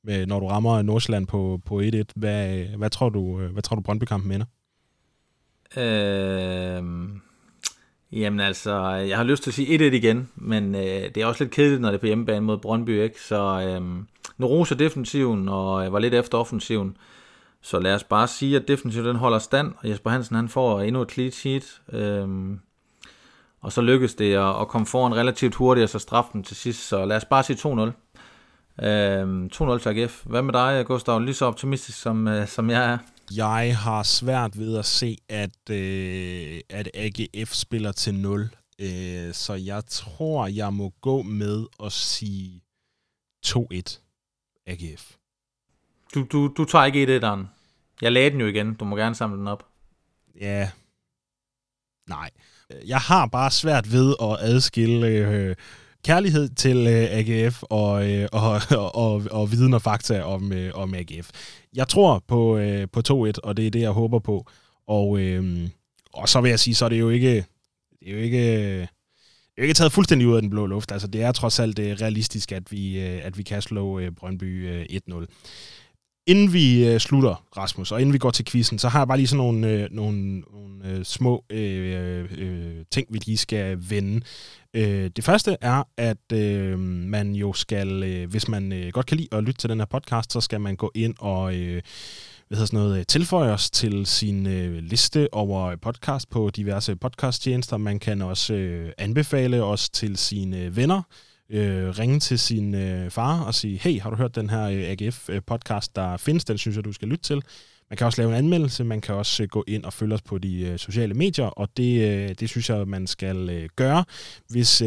med, 0.04 0.26
når 0.26 0.40
du 0.40 0.46
rammer 0.46 0.82
Nordsjælland 0.82 1.26
på, 1.26 1.60
på 1.66 1.80
1-1. 1.80 2.02
Hvad, 2.16 2.64
hvad 2.76 2.90
tror 2.90 3.08
du, 3.08 3.38
hvad 3.38 3.62
tror 3.62 3.76
du 3.76 3.82
Brøndby-kampen 3.82 4.32
ender? 4.32 4.46
Øh 5.76 6.82
Jamen 8.12 8.40
altså, 8.40 8.84
jeg 8.88 9.16
har 9.16 9.24
lyst 9.24 9.42
til 9.42 9.50
at 9.50 9.54
sige 9.54 9.88
1-1 9.88 9.94
igen, 9.94 10.28
men 10.36 10.74
øh, 10.74 10.80
det 10.80 11.16
er 11.16 11.26
også 11.26 11.44
lidt 11.44 11.54
kedeligt, 11.54 11.80
når 11.80 11.88
det 11.88 11.94
er 11.94 12.00
på 12.00 12.06
hjemmebane 12.06 12.40
mod 12.40 12.58
Brøndby, 12.58 13.02
ikke? 13.02 13.20
Så 13.20 13.36
øh, 13.66 13.82
nu 14.38 14.46
roser 14.46 14.74
defensiven, 14.74 15.48
og 15.48 15.86
øh, 15.86 15.92
var 15.92 15.98
lidt 15.98 16.14
efter 16.14 16.38
offensiven. 16.38 16.96
Så 17.62 17.78
lad 17.78 17.94
os 17.94 18.04
bare 18.04 18.28
sige, 18.28 18.56
at 18.56 18.68
defensiven 18.68 19.06
den 19.06 19.16
holder 19.16 19.38
stand, 19.38 19.72
og 19.78 19.88
Jesper 19.88 20.10
Hansen 20.10 20.36
han 20.36 20.48
får 20.48 20.80
endnu 20.80 21.02
et 21.02 21.10
clean 21.12 21.30
sheet. 21.30 21.80
Øh, 21.92 22.28
og 23.60 23.72
så 23.72 23.80
lykkes 23.80 24.14
det 24.14 24.34
at, 24.34 24.60
at 24.60 24.68
komme 24.68 24.86
foran 24.86 25.16
relativt 25.16 25.54
hurtigt, 25.54 25.82
og 25.82 25.88
så 25.88 25.98
straffe 25.98 26.30
dem 26.32 26.42
til 26.42 26.56
sidst. 26.56 26.88
Så 26.88 27.04
lad 27.04 27.16
os 27.16 27.24
bare 27.24 27.42
sige 27.42 27.56
2-0. 27.56 28.86
Øh, 28.86 29.44
2-0 29.44 29.78
til 29.78 29.88
AGF. 29.88 30.24
Hvad 30.24 30.42
med 30.42 30.52
dig, 30.52 30.86
Gustav? 30.86 31.20
Lige 31.20 31.34
så 31.34 31.44
optimistisk, 31.44 32.00
som, 32.00 32.28
øh, 32.28 32.46
som 32.48 32.70
jeg 32.70 32.92
er. 32.92 32.98
Jeg 33.36 33.78
har 33.78 34.02
svært 34.02 34.58
ved 34.58 34.78
at 34.78 34.84
se, 34.84 35.16
at, 35.28 35.70
øh, 35.70 36.60
at 36.68 36.90
AGF 36.94 37.52
spiller 37.52 37.92
til 37.92 38.14
0. 38.14 38.50
Øh, 38.78 39.34
så 39.34 39.54
jeg 39.54 39.86
tror, 39.86 40.46
jeg 40.46 40.72
må 40.74 40.92
gå 41.00 41.22
med 41.22 41.66
at 41.84 41.92
sige 41.92 42.62
2-1 43.46 44.00
AGF. 44.66 45.14
Du, 46.14 46.26
du, 46.32 46.52
du 46.56 46.64
tager 46.64 46.84
ikke 46.84 47.02
1 47.02 47.24
1 47.24 47.48
Jeg 48.02 48.12
lagde 48.12 48.30
den 48.30 48.40
jo 48.40 48.46
igen. 48.46 48.74
Du 48.74 48.84
må 48.84 48.96
gerne 48.96 49.14
samle 49.14 49.38
den 49.38 49.48
op. 49.48 49.66
Ja. 50.40 50.70
Nej. 52.08 52.30
Jeg 52.86 52.98
har 52.98 53.26
bare 53.26 53.50
svært 53.50 53.92
ved 53.92 54.14
at 54.22 54.36
adskille 54.40 55.06
øh, 55.06 55.56
kærlighed 56.04 56.48
til 56.48 56.76
øh, 56.76 57.08
AGF 57.10 57.62
og, 57.62 58.10
øh, 58.10 58.28
og, 58.32 58.60
og, 58.70 58.94
og, 59.04 59.22
og 59.30 59.52
viden 59.52 59.74
og 59.74 59.82
fakta 59.82 60.22
om, 60.22 60.52
øh, 60.52 60.70
om 60.74 60.94
AGF. 60.94 61.30
Jeg 61.74 61.88
tror 61.88 62.24
på, 62.28 62.58
øh, 62.58 62.88
på 62.92 63.00
2-1, 63.00 63.32
og 63.42 63.56
det 63.56 63.66
er 63.66 63.70
det, 63.70 63.80
jeg 63.80 63.90
håber 63.90 64.18
på. 64.18 64.46
Og, 64.86 65.18
øh, 65.18 65.68
og 66.12 66.28
så 66.28 66.40
vil 66.40 66.48
jeg 66.48 66.60
sige, 66.60 66.74
så 66.74 66.84
er 66.84 66.88
det 66.88 67.00
jo 67.00 67.10
ikke... 67.10 67.34
Det 68.00 68.08
er 68.08 68.12
jo 68.12 68.18
ikke 68.18 68.88
det 69.60 69.64
er 69.64 69.68
ikke 69.68 69.74
taget 69.74 69.92
fuldstændig 69.92 70.28
ud 70.28 70.36
af 70.36 70.42
den 70.42 70.50
blå 70.50 70.66
luft. 70.66 70.92
Altså, 70.92 71.08
det 71.08 71.22
er 71.22 71.32
trods 71.32 71.60
alt 71.60 71.78
øh, 71.78 71.96
realistisk, 72.00 72.52
at 72.52 72.72
vi, 72.72 73.00
øh, 73.00 73.20
at 73.26 73.38
vi 73.38 73.42
kan 73.42 73.62
slå 73.62 73.98
øh, 73.98 74.12
Brøndby 74.12 74.68
øh, 74.68 74.86
1-0. 75.10 75.26
Inden 76.30 76.52
vi 76.52 76.86
øh, 76.86 77.00
slutter, 77.00 77.44
Rasmus, 77.56 77.92
og 77.92 78.00
inden 78.00 78.12
vi 78.12 78.18
går 78.18 78.30
til 78.30 78.44
quizzen, 78.44 78.78
så 78.78 78.88
har 78.88 79.00
jeg 79.00 79.08
bare 79.08 79.16
lige 79.16 79.26
sådan 79.26 79.36
nogle, 79.38 79.68
øh, 79.68 79.88
nogle, 79.90 80.40
nogle 80.40 80.84
øh, 80.84 81.04
små 81.04 81.44
øh, 81.50 82.24
øh, 82.38 82.84
ting, 82.90 83.06
vi 83.10 83.18
lige 83.18 83.36
skal 83.36 83.78
vende. 83.90 84.20
Øh, 84.74 85.10
det 85.16 85.24
første 85.24 85.56
er, 85.60 85.82
at 85.96 86.32
øh, 86.32 86.78
man 86.78 87.32
jo 87.34 87.52
skal, 87.52 88.02
øh, 88.02 88.30
hvis 88.30 88.48
man 88.48 88.72
øh, 88.72 88.92
godt 88.92 89.06
kan 89.06 89.16
lide 89.16 89.28
at 89.32 89.44
lytte 89.44 89.60
til 89.60 89.70
den 89.70 89.78
her 89.78 89.86
podcast, 89.86 90.32
så 90.32 90.40
skal 90.40 90.60
man 90.60 90.76
gå 90.76 90.90
ind 90.94 91.14
og 91.18 91.54
øh, 91.54 91.82
hvad 92.48 92.56
hedder 92.56 92.66
sådan 92.66 92.78
noget, 92.78 92.98
øh, 92.98 93.06
tilføje 93.06 93.52
os 93.52 93.70
til 93.70 94.06
sin 94.06 94.46
øh, 94.46 94.78
liste 94.78 95.34
over 95.34 95.76
podcast 95.76 96.30
på 96.30 96.50
diverse 96.50 96.96
podcasttjenester. 96.96 97.76
Man 97.76 97.98
kan 97.98 98.22
også 98.22 98.54
øh, 98.54 98.92
anbefale 98.98 99.64
os 99.64 99.90
til 99.90 100.16
sine 100.16 100.58
øh, 100.58 100.76
venner, 100.76 101.02
øh, 101.50 101.88
ringe 101.98 102.20
til 102.20 102.38
sin 102.38 102.74
øh, 102.74 103.10
far 103.10 103.40
og 103.42 103.54
sige, 103.54 103.78
hey, 103.78 104.00
har 104.00 104.10
du 104.10 104.16
hørt 104.16 104.34
den 104.34 104.50
her 104.50 104.62
øh, 104.62 104.90
AGF-podcast, 104.90 105.90
øh, 105.90 105.94
der 105.94 106.16
findes? 106.16 106.44
Den 106.44 106.58
synes 106.58 106.76
jeg, 106.76 106.84
du 106.84 106.92
skal 106.92 107.08
lytte 107.08 107.24
til. 107.24 107.42
Man 107.90 107.96
kan 107.96 108.06
også 108.06 108.22
lave 108.22 108.30
en 108.30 108.36
anmeldelse, 108.36 108.84
man 108.84 109.00
kan 109.00 109.14
også 109.14 109.42
øh, 109.42 109.48
gå 109.48 109.64
ind 109.68 109.84
og 109.84 109.92
følge 109.92 110.14
os 110.14 110.22
på 110.22 110.38
de 110.38 110.60
øh, 110.60 110.78
sociale 110.78 111.14
medier, 111.14 111.46
og 111.46 111.68
det, 111.76 112.40
det 112.40 112.48
synes 112.48 112.70
jeg, 112.70 112.88
man 112.88 113.06
skal 113.06 113.68
gøre. 113.76 114.04
Hvis 114.48 114.80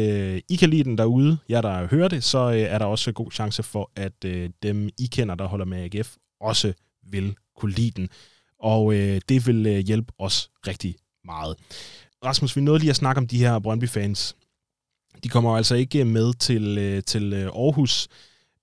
I 0.48 0.56
kan 0.58 0.70
lide 0.70 0.84
den 0.84 0.98
derude, 0.98 1.38
jer 1.48 1.60
der 1.60 1.86
hører 1.86 2.08
det, 2.08 2.24
så 2.24 2.38
er 2.38 2.78
der 2.78 2.86
også 2.86 3.12
god 3.12 3.30
chance 3.30 3.62
for, 3.62 3.90
at 3.96 4.22
dem 4.62 4.88
I 4.98 5.06
kender, 5.06 5.34
der 5.34 5.46
holder 5.46 5.64
med 5.64 5.78
AGF, 5.94 6.14
også 6.40 6.72
vil 7.10 7.36
kunne 7.56 7.72
lide 7.72 7.90
den. 7.90 8.08
Og 8.58 8.94
det 9.28 9.46
vil 9.46 9.82
hjælpe 9.82 10.12
os 10.18 10.50
rigtig 10.66 10.94
meget. 11.24 11.56
Rasmus, 12.24 12.56
vi 12.56 12.60
nåede 12.60 12.78
lige 12.78 12.90
at 12.90 12.96
snakke 12.96 13.18
om 13.18 13.26
de 13.26 13.38
her 13.38 13.58
Brøndby-fans. 13.58 14.36
De 15.24 15.28
kommer 15.28 15.56
altså 15.56 15.74
ikke 15.74 16.04
med 16.04 16.34
til, 16.34 16.78
øh, 16.78 17.02
til 17.02 17.32
øh, 17.32 17.44
Aarhus, 17.44 18.08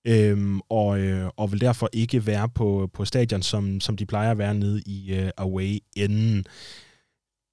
øhm, 0.04 0.60
og, 0.68 1.00
øh, 1.00 1.30
og 1.36 1.52
vil 1.52 1.60
derfor 1.60 1.88
ikke 1.92 2.26
være 2.26 2.48
på, 2.48 2.90
på 2.94 3.04
stadion, 3.04 3.42
som, 3.42 3.80
som 3.80 3.96
de 3.96 4.06
plejer 4.06 4.30
at 4.30 4.38
være 4.38 4.54
nede 4.54 4.82
i 4.86 5.14
øh, 5.14 5.30
away-enden. 5.36 6.44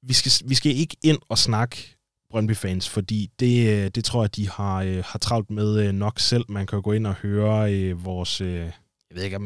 Vi 0.03 0.13
skal, 0.13 0.49
vi 0.49 0.55
skal 0.55 0.75
ikke 0.75 0.97
ind 1.03 1.17
og 1.29 1.37
snakke 1.37 1.95
Brøndby-fans, 2.29 2.89
fordi 2.89 3.29
det, 3.39 3.69
øh, 3.69 3.91
det 3.95 4.05
tror 4.05 4.23
jeg, 4.23 4.35
de 4.35 4.49
har, 4.49 4.83
øh, 4.83 5.03
har 5.05 5.19
travlt 5.19 5.51
med 5.51 5.87
øh, 5.87 5.91
nok 5.91 6.19
selv. 6.19 6.45
Man 6.49 6.67
kan 6.67 6.81
gå 6.81 6.91
ind 6.91 7.07
og 7.07 7.13
høre 7.13 7.73
øh, 7.73 8.05
vores, 8.05 8.41
øh, 8.41 8.55
jeg 8.55 8.71
ved 9.15 9.23
ikke, 9.23 9.39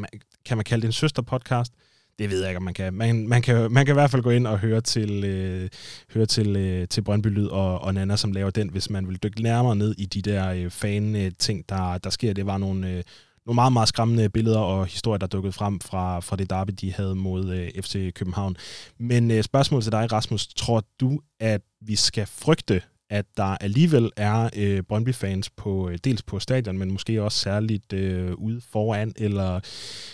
kan 0.44 0.56
man 0.56 0.64
kalde 0.64 0.82
det 0.82 0.88
en 0.88 0.92
søsterpodcast? 0.92 1.72
Det 2.18 2.30
ved 2.30 2.40
jeg 2.40 2.50
ikke, 2.50 2.56
om 2.56 2.62
man 2.62 2.74
kan. 2.74 2.94
Man, 2.94 3.28
man, 3.28 3.42
kan, 3.42 3.72
man 3.72 3.86
kan 3.86 3.92
i 3.92 3.98
hvert 3.98 4.10
fald 4.10 4.22
gå 4.22 4.30
ind 4.30 4.46
og 4.46 4.58
høre 4.58 4.80
til, 4.80 5.24
øh, 5.24 5.68
høre 6.14 6.26
til, 6.26 6.56
øh, 6.56 6.88
til 6.88 7.02
Brøndby 7.02 7.26
Lyd 7.26 7.46
og, 7.46 7.80
og 7.80 7.94
Nana, 7.94 8.16
som 8.16 8.32
laver 8.32 8.50
den, 8.50 8.68
hvis 8.68 8.90
man 8.90 9.08
vil 9.08 9.22
dykke 9.22 9.42
nærmere 9.42 9.76
ned 9.76 9.94
i 9.98 10.06
de 10.06 10.22
der 10.22 10.50
øh, 10.50 10.70
fan-ting, 10.70 11.58
øh, 11.58 11.64
der, 11.68 11.98
der 11.98 12.10
sker. 12.10 12.32
Det 12.32 12.46
var 12.46 12.58
nogle, 12.58 12.90
øh, 12.90 13.02
nogle 13.46 13.54
meget, 13.54 13.72
meget 13.72 13.88
skræmmende 13.88 14.28
billeder 14.28 14.58
og 14.58 14.86
historier, 14.86 15.18
der 15.18 15.26
dukkede 15.26 15.52
frem 15.52 15.80
fra, 15.80 16.20
fra 16.20 16.36
det 16.36 16.50
derby, 16.50 16.72
de 16.80 16.92
havde 16.92 17.14
mod 17.14 17.54
øh, 17.54 17.82
FC 17.82 18.12
København. 18.14 18.56
Men 18.98 19.30
øh, 19.30 19.42
spørgsmålet 19.42 19.84
til 19.84 19.92
dig, 19.92 20.12
Rasmus. 20.12 20.46
Tror 20.46 20.82
du, 21.00 21.20
at 21.40 21.60
vi 21.80 21.96
skal 21.96 22.26
frygte 22.26 22.82
at 23.10 23.26
der 23.36 23.56
alligevel 23.60 24.10
er 24.16 24.50
øh, 24.56 24.82
Brøndby-fans 24.82 25.50
på 25.50 25.88
øh, 25.88 25.98
dels 26.04 26.22
på 26.22 26.38
stadion, 26.38 26.78
men 26.78 26.92
måske 26.92 27.22
også 27.22 27.38
særligt 27.38 27.92
øh, 27.92 28.34
ude 28.34 28.60
foran 28.72 29.12
eller, 29.16 29.60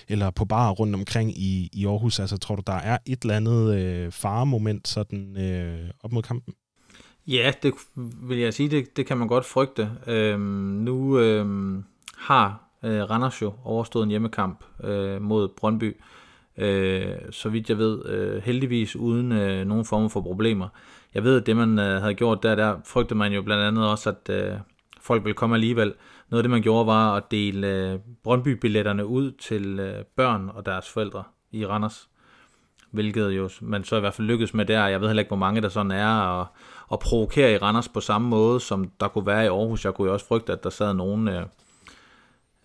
eller 0.08 0.30
på 0.30 0.44
bar 0.44 0.70
rundt 0.70 0.94
omkring 0.94 1.38
i, 1.38 1.70
i 1.72 1.86
Aarhus. 1.86 2.20
Altså 2.20 2.36
tror 2.38 2.56
du, 2.56 2.62
der 2.66 2.72
er 2.72 2.98
et 3.06 3.22
eller 3.22 3.36
andet 3.36 3.74
øh, 3.74 4.12
faremoment 4.12 4.88
sådan 4.88 5.36
øh, 5.36 5.90
op 6.02 6.12
mod 6.12 6.22
kampen? 6.22 6.54
Ja, 7.26 7.52
det 7.62 7.72
vil 8.22 8.38
jeg 8.38 8.54
sige, 8.54 8.68
det, 8.68 8.96
det 8.96 9.06
kan 9.06 9.18
man 9.18 9.28
godt 9.28 9.44
frygte. 9.44 9.90
Øhm, 10.06 10.40
nu 10.84 11.18
øhm, 11.18 11.84
har 12.16 12.70
øh, 12.84 13.02
Randers 13.10 13.42
jo 13.42 13.52
overstået 13.64 14.02
en 14.02 14.10
hjemmekamp 14.10 14.64
øh, 14.84 15.22
mod 15.22 15.48
Brøndby, 15.48 15.96
øh, 16.58 17.16
så 17.30 17.48
vidt 17.48 17.68
jeg 17.68 17.78
ved, 17.78 18.06
øh, 18.06 18.42
heldigvis 18.42 18.96
uden 18.96 19.32
øh, 19.32 19.66
nogen 19.66 19.84
form 19.84 20.10
for 20.10 20.20
problemer 20.20 20.68
jeg 21.14 21.24
ved, 21.24 21.40
at 21.40 21.46
det 21.46 21.56
man 21.56 21.78
øh, 21.78 22.00
havde 22.00 22.14
gjort 22.14 22.42
der, 22.42 22.54
der 22.54 22.76
frygtede 22.84 23.18
man 23.18 23.32
jo 23.32 23.42
blandt 23.42 23.64
andet 23.64 23.88
også, 23.88 24.10
at 24.10 24.34
øh, 24.34 24.58
folk 25.00 25.24
ville 25.24 25.34
komme 25.34 25.56
alligevel. 25.56 25.94
Noget 26.30 26.40
af 26.40 26.42
det, 26.42 26.50
man 26.50 26.62
gjorde, 26.62 26.86
var 26.86 27.16
at 27.16 27.30
dele 27.30 27.66
øh, 27.66 27.98
Brøndby-billetterne 28.24 29.06
ud 29.06 29.32
til 29.32 29.80
øh, 29.80 30.04
børn 30.16 30.50
og 30.54 30.66
deres 30.66 30.88
forældre 30.90 31.24
i 31.50 31.66
Randers. 31.66 32.08
Hvilket 32.90 33.30
jo 33.30 33.50
man 33.60 33.84
så 33.84 33.96
i 33.96 34.00
hvert 34.00 34.14
fald 34.14 34.28
lykkedes 34.28 34.54
med 34.54 34.64
der. 34.66 34.86
Jeg 34.86 35.00
ved 35.00 35.08
heller 35.08 35.20
ikke, 35.20 35.30
hvor 35.30 35.36
mange 35.36 35.60
der 35.60 35.68
sådan 35.68 35.90
er 35.90 36.20
og, 36.20 36.46
og 36.88 37.00
provokere 37.00 37.52
i 37.52 37.56
Randers 37.56 37.88
på 37.88 38.00
samme 38.00 38.28
måde, 38.28 38.60
som 38.60 38.90
der 39.00 39.08
kunne 39.08 39.26
være 39.26 39.44
i 39.44 39.48
Aarhus. 39.48 39.84
Jeg 39.84 39.94
kunne 39.94 40.08
jo 40.08 40.12
også 40.12 40.26
frygte, 40.26 40.52
at 40.52 40.64
der 40.64 40.70
sad 40.70 40.94
nogen 40.94 41.28
øh, 41.28 41.42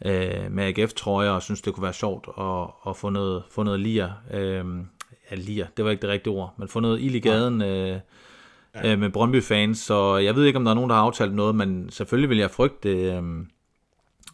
øh, 0.05 0.51
med 0.51 0.63
AGF-trøjer 0.63 1.29
og 1.29 1.41
synes 1.41 1.61
det 1.61 1.73
kunne 1.73 1.83
være 1.83 1.93
sjovt 1.93 2.27
at, 2.39 2.89
at 2.89 2.97
få 2.97 3.09
noget, 3.09 3.43
få 3.51 3.63
noget 3.63 3.79
lir. 3.79 4.09
Øh, 4.33 4.65
ja, 5.31 5.35
lir, 5.35 5.65
det 5.77 5.85
var 5.85 5.91
ikke 5.91 6.01
det 6.01 6.09
rigtige 6.09 6.33
ord, 6.33 6.53
men 6.57 6.67
få 6.67 6.79
noget 6.79 7.01
ild 7.01 7.15
i 7.15 7.19
gaden. 7.19 7.61
Øh, 7.61 7.99
ja. 8.75 8.91
øh, 8.91 8.99
med 8.99 9.09
Brøndby-fans, 9.09 9.77
så 9.77 10.17
jeg 10.17 10.35
ved 10.35 10.45
ikke, 10.45 10.57
om 10.57 10.63
der 10.63 10.71
er 10.71 10.75
nogen, 10.75 10.89
der 10.89 10.95
har 10.95 11.03
aftalt 11.03 11.33
noget, 11.33 11.55
men 11.55 11.89
selvfølgelig 11.89 12.29
vil 12.29 12.37
jeg 12.37 12.51
frygte, 12.51 12.89
øh, 12.89 13.23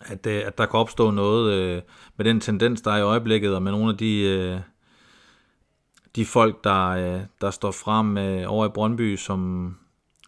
at, 0.01 0.27
øh, 0.27 0.41
at 0.45 0.57
der 0.57 0.65
kan 0.65 0.79
opstå 0.79 1.11
noget 1.11 1.53
øh, 1.53 1.81
med 2.17 2.25
den 2.25 2.39
tendens, 2.39 2.81
der 2.81 2.91
er 2.91 2.97
i 2.97 3.01
øjeblikket, 3.01 3.55
og 3.55 3.63
med 3.63 3.71
nogle 3.71 3.89
af 3.91 3.97
de, 3.97 4.21
øh, 4.21 4.59
de 6.15 6.25
folk, 6.25 6.63
der, 6.63 6.87
øh, 6.87 7.21
der 7.41 7.51
står 7.51 7.71
frem 7.71 8.17
øh, 8.17 8.43
over 8.47 8.65
i 8.65 8.69
Brøndby, 8.69 9.15
som 9.15 9.71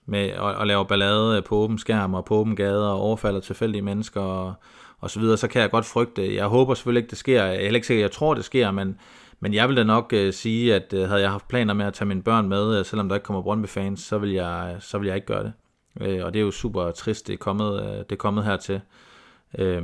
med 0.06 0.30
at, 0.30 0.62
at 0.62 0.68
lave 0.68 0.86
ballade 0.86 1.42
på 1.42 1.56
åben 1.56 1.78
skærm 1.78 2.14
og 2.14 2.26
på 2.26 2.36
åben 2.36 2.56
gader 2.56 2.88
og 2.88 3.00
overfalder 3.00 3.40
tilfældige 3.40 3.82
mennesker 3.82 4.22
og, 4.22 4.54
og 5.00 5.10
så 5.10 5.20
videre, 5.20 5.38
så 5.38 5.48
kan 5.48 5.62
jeg 5.62 5.72
godt 5.72 5.86
frygte. 5.86 6.36
Jeg 6.36 6.46
håber 6.46 6.74
selvfølgelig 6.74 7.02
ikke, 7.02 7.10
det 7.10 7.18
sker. 7.18 7.44
Jeg 7.44 7.56
er 7.56 7.76
ikke 7.76 7.88
sikker, 7.88 8.04
jeg 8.04 8.12
tror, 8.12 8.34
det 8.34 8.46
sker, 8.46 8.72
men 8.72 8.98
men 9.44 9.54
jeg 9.54 9.70
vil 9.70 9.78
da 9.78 9.84
nok 9.84 10.14
øh, 10.14 10.34
sige, 10.34 10.76
at 10.76 10.94
øh, 10.94 11.08
havde 11.10 11.22
jeg 11.22 11.32
haft 11.32 11.48
planer 11.48 11.74
med 11.74 11.86
at 11.86 11.94
tage 11.94 12.08
mine 12.08 12.24
børn 12.24 12.50
med, 12.50 12.80
øh, 12.80 12.86
selvom 12.86 13.10
der 13.10 13.16
ikke 13.16 13.26
kommer 13.26 13.42
Brøndby-fans, 13.42 14.00
så 14.00 14.18
vil, 14.18 14.32
jeg, 14.32 14.76
så 14.80 14.98
vil 14.98 15.08
jeg 15.08 15.16
ikke 15.16 15.28
gøre 15.28 15.44
det. 15.44 15.54
Øh, 16.02 16.26
og 16.26 16.34
det 16.34 16.40
er 16.40 16.44
jo 16.44 16.52
super 16.52 16.92
trist, 16.92 17.28
det 17.28 17.34
er 17.34 17.38
kommet, 17.38 17.84
øh, 17.84 17.98
det 17.98 18.12
er 18.12 18.16
kommet 18.16 18.44
hertil. 18.44 18.82
Øh, 19.58 19.84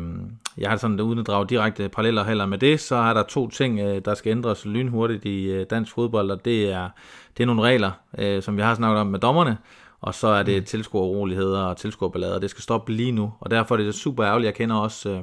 jeg 0.57 0.69
har 0.69 0.77
sådan, 0.77 0.99
uden 0.99 1.19
at 1.19 1.27
drage 1.27 1.47
direkte 1.47 1.89
paralleller 1.89 2.23
heller 2.23 2.45
med 2.45 2.57
det, 2.57 2.79
så 2.79 2.95
er 2.95 3.13
der 3.13 3.23
to 3.23 3.49
ting, 3.49 3.79
øh, 3.79 4.01
der 4.05 4.13
skal 4.13 4.31
ændres 4.31 4.65
lynhurtigt 4.65 5.25
i 5.25 5.45
øh, 5.45 5.65
dansk 5.69 5.93
fodbold, 5.93 6.31
og 6.31 6.45
det 6.45 6.71
er, 6.71 6.89
det 7.37 7.43
er 7.43 7.47
nogle 7.47 7.61
regler, 7.61 7.91
øh, 8.17 8.41
som 8.41 8.57
vi 8.57 8.61
har 8.61 8.75
snakket 8.75 9.01
om 9.01 9.07
med 9.07 9.19
dommerne, 9.19 9.57
og 10.01 10.13
så 10.13 10.27
er 10.27 10.43
det 10.43 10.61
mm. 10.61 10.65
tilskueroligheder 10.65 11.63
og 11.63 11.77
tilskuerballader. 11.77 12.39
Det 12.39 12.49
skal 12.49 12.61
stoppe 12.61 12.93
lige 12.93 13.11
nu, 13.11 13.33
og 13.39 13.51
derfor 13.51 13.75
er 13.75 13.83
det 13.83 13.95
super 13.95 14.25
ærgerligt. 14.25 14.45
Jeg 14.45 14.55
kender 14.55 14.75
også 14.75 15.09
øh, 15.09 15.19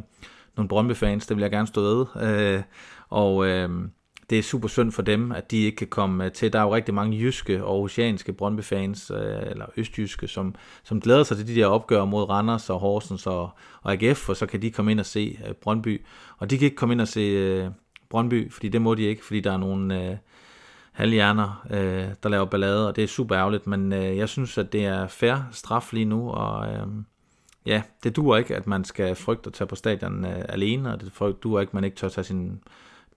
nogle 0.57 0.69
Brøndby-fans, 0.69 1.27
det 1.27 1.37
vil 1.37 1.43
jeg 1.43 1.51
gerne 1.51 1.67
stå 1.67 1.81
ved. 1.81 2.07
Øh, 2.23 2.63
og 3.11 3.47
øh, 3.47 3.71
det 4.31 4.39
er 4.39 4.43
super 4.43 4.69
synd 4.69 4.93
for 4.93 5.03
dem, 5.03 5.33
at 5.33 5.51
de 5.51 5.57
ikke 5.57 5.77
kan 5.77 5.87
komme 5.87 6.25
øh, 6.25 6.33
til. 6.33 6.53
Der 6.53 6.59
er 6.59 6.63
jo 6.63 6.75
rigtig 6.75 6.95
mange 6.95 7.19
jyske 7.19 7.65
og 7.65 7.81
oceanske 7.81 8.33
Brøndby-fans, 8.33 9.11
øh, 9.11 9.51
eller 9.51 9.67
østjyske, 9.77 10.29
som, 10.29 10.55
som 10.85 11.01
glæder 11.01 11.23
sig 11.23 11.37
til 11.37 11.47
de 11.47 11.55
der 11.55 11.67
opgør 11.67 12.05
mod 12.05 12.29
Randers 12.29 12.71
og 12.71 12.79
Horsens 12.79 13.27
og, 13.27 13.51
og 13.83 13.93
AGF, 13.93 14.29
og 14.29 14.37
så 14.37 14.47
kan 14.47 14.63
de 14.63 14.71
komme 14.71 14.91
ind 14.91 15.01
og 15.01 15.07
se 15.07 15.39
øh, 15.47 15.55
Brøndby. 15.55 16.03
Og 16.39 16.51
de 16.51 16.59
kan 16.59 16.65
ikke 16.65 16.77
komme 16.77 16.93
ind 16.93 17.01
og 17.01 17.09
se 17.09 17.71
Brøndby, 18.11 18.53
fordi 18.53 18.69
det 18.69 18.83
må 18.83 18.95
de 18.95 19.03
ikke, 19.03 19.25
fordi 19.25 19.41
der 19.41 19.53
er 19.53 19.57
nogle 19.57 20.11
uh, 20.11 20.17
halvhjerner, 20.93 21.67
der 22.23 22.29
laver 22.29 22.45
ballade, 22.45 22.89
og 22.89 22.97
det 22.97 23.05
er 23.05 23.09
super 23.09 23.39
ærgerligt, 23.39 23.67
men 23.67 23.93
jeg 23.93 24.29
synes, 24.29 24.59
at 24.59 24.73
det 24.73 24.85
er 24.85 25.07
fair 25.07 25.37
straf 25.53 25.93
lige 25.93 26.05
nu, 26.05 26.31
og 26.31 26.67
ja, 27.67 27.83
det 28.03 28.17
duer 28.17 28.37
ikke, 28.37 28.57
at 28.57 28.67
man 28.67 28.85
skal 28.85 29.15
frygte 29.15 29.49
at 29.49 29.53
tage 29.55 29.69
på 29.69 29.75
stadion 29.75 30.25
alene, 30.25 30.93
og 30.93 31.01
det 31.01 31.43
duer 31.43 31.61
ikke, 31.61 31.71
at 31.71 31.75
man 31.75 31.85
ikke 31.85 31.97
tør 31.97 32.09
tage 32.09 32.25
sin 32.25 32.61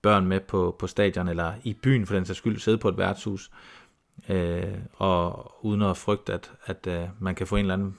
børn 0.02 0.26
med 0.26 0.40
på, 0.40 0.76
på 0.80 0.88
stadion, 0.88 1.28
eller 1.28 1.54
i 1.64 1.74
byen 1.74 2.06
for 2.06 2.16
den 2.16 2.26
sags 2.26 2.38
skyld, 2.38 2.60
sidde 2.60 2.78
på 2.78 2.90
et 2.90 2.98
værtshus, 2.98 3.52
øh, 4.30 4.64
og 4.94 5.52
uden 5.66 5.82
at 5.82 5.98
frygte, 5.98 6.34
at, 6.34 6.52
at 6.66 6.88
øh, 6.88 7.08
man 7.20 7.36
kan 7.36 7.48
få 7.48 7.56
en 7.56 7.62
eller 7.62 7.74
anden 7.74 7.98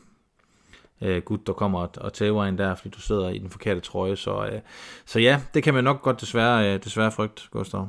øh, 1.01 1.23
gut, 1.23 1.47
der 1.47 1.53
kommer 1.53 1.81
og, 1.81 1.91
og 1.97 2.13
tæver 2.13 2.45
en 2.45 2.59
der, 2.59 2.75
fordi 2.75 2.89
du 2.89 3.01
sidder 3.01 3.29
i 3.29 3.39
den 3.39 3.51
forkerte 3.51 3.81
trøje. 3.81 4.17
Så, 4.17 4.47
øh, 4.47 4.61
så 5.05 5.21
ja, 5.21 5.41
det 5.55 5.63
kan 5.63 5.75
man 5.75 5.85
nok 5.85 6.03
godt 6.03 6.21
desværre, 6.21 6.75
øh, 6.75 6.85
desværre 6.85 7.13
frygte, 7.13 7.43
Gustav. 7.51 7.89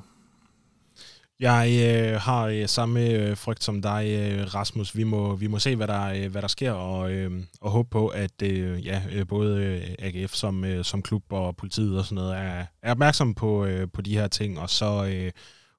Jeg 1.42 1.70
øh, 1.84 2.22
har 2.22 2.46
øh, 2.46 2.68
samme 2.68 3.10
øh, 3.10 3.38
frygt 3.38 3.64
som 3.64 3.82
dig, 3.82 4.08
øh, 4.08 4.54
Rasmus. 4.54 4.96
Vi 4.96 5.04
må, 5.04 5.36
vi 5.36 5.48
må 5.48 5.60
se, 5.60 5.76
hvad 5.76 5.88
der, 5.88 6.06
øh, 6.06 6.32
hvad 6.32 6.42
der 6.42 6.48
sker, 6.48 6.72
og, 6.72 7.12
øh, 7.12 7.32
og 7.62 7.72
håbe 7.72 7.90
på, 7.90 8.08
at 8.08 8.42
øh, 8.44 8.86
ja, 8.86 9.02
øh, 9.12 9.28
både 9.28 9.64
øh, 9.64 9.96
AGF 10.00 10.34
som, 10.34 10.66
øh, 10.66 10.86
som 10.86 11.02
klub 11.02 11.24
og 11.30 11.56
politiet 11.56 11.98
og 11.98 12.06
sådan 12.06 12.16
noget 12.16 12.38
er, 12.38 12.66
er 12.84 12.92
opmærksom 12.92 13.34
på, 13.34 13.66
øh, 13.66 13.88
på 13.94 14.02
de 14.02 14.18
her 14.18 14.28
ting, 14.28 14.60
og 14.60 14.70
så 14.70 15.06
øh, 15.06 15.32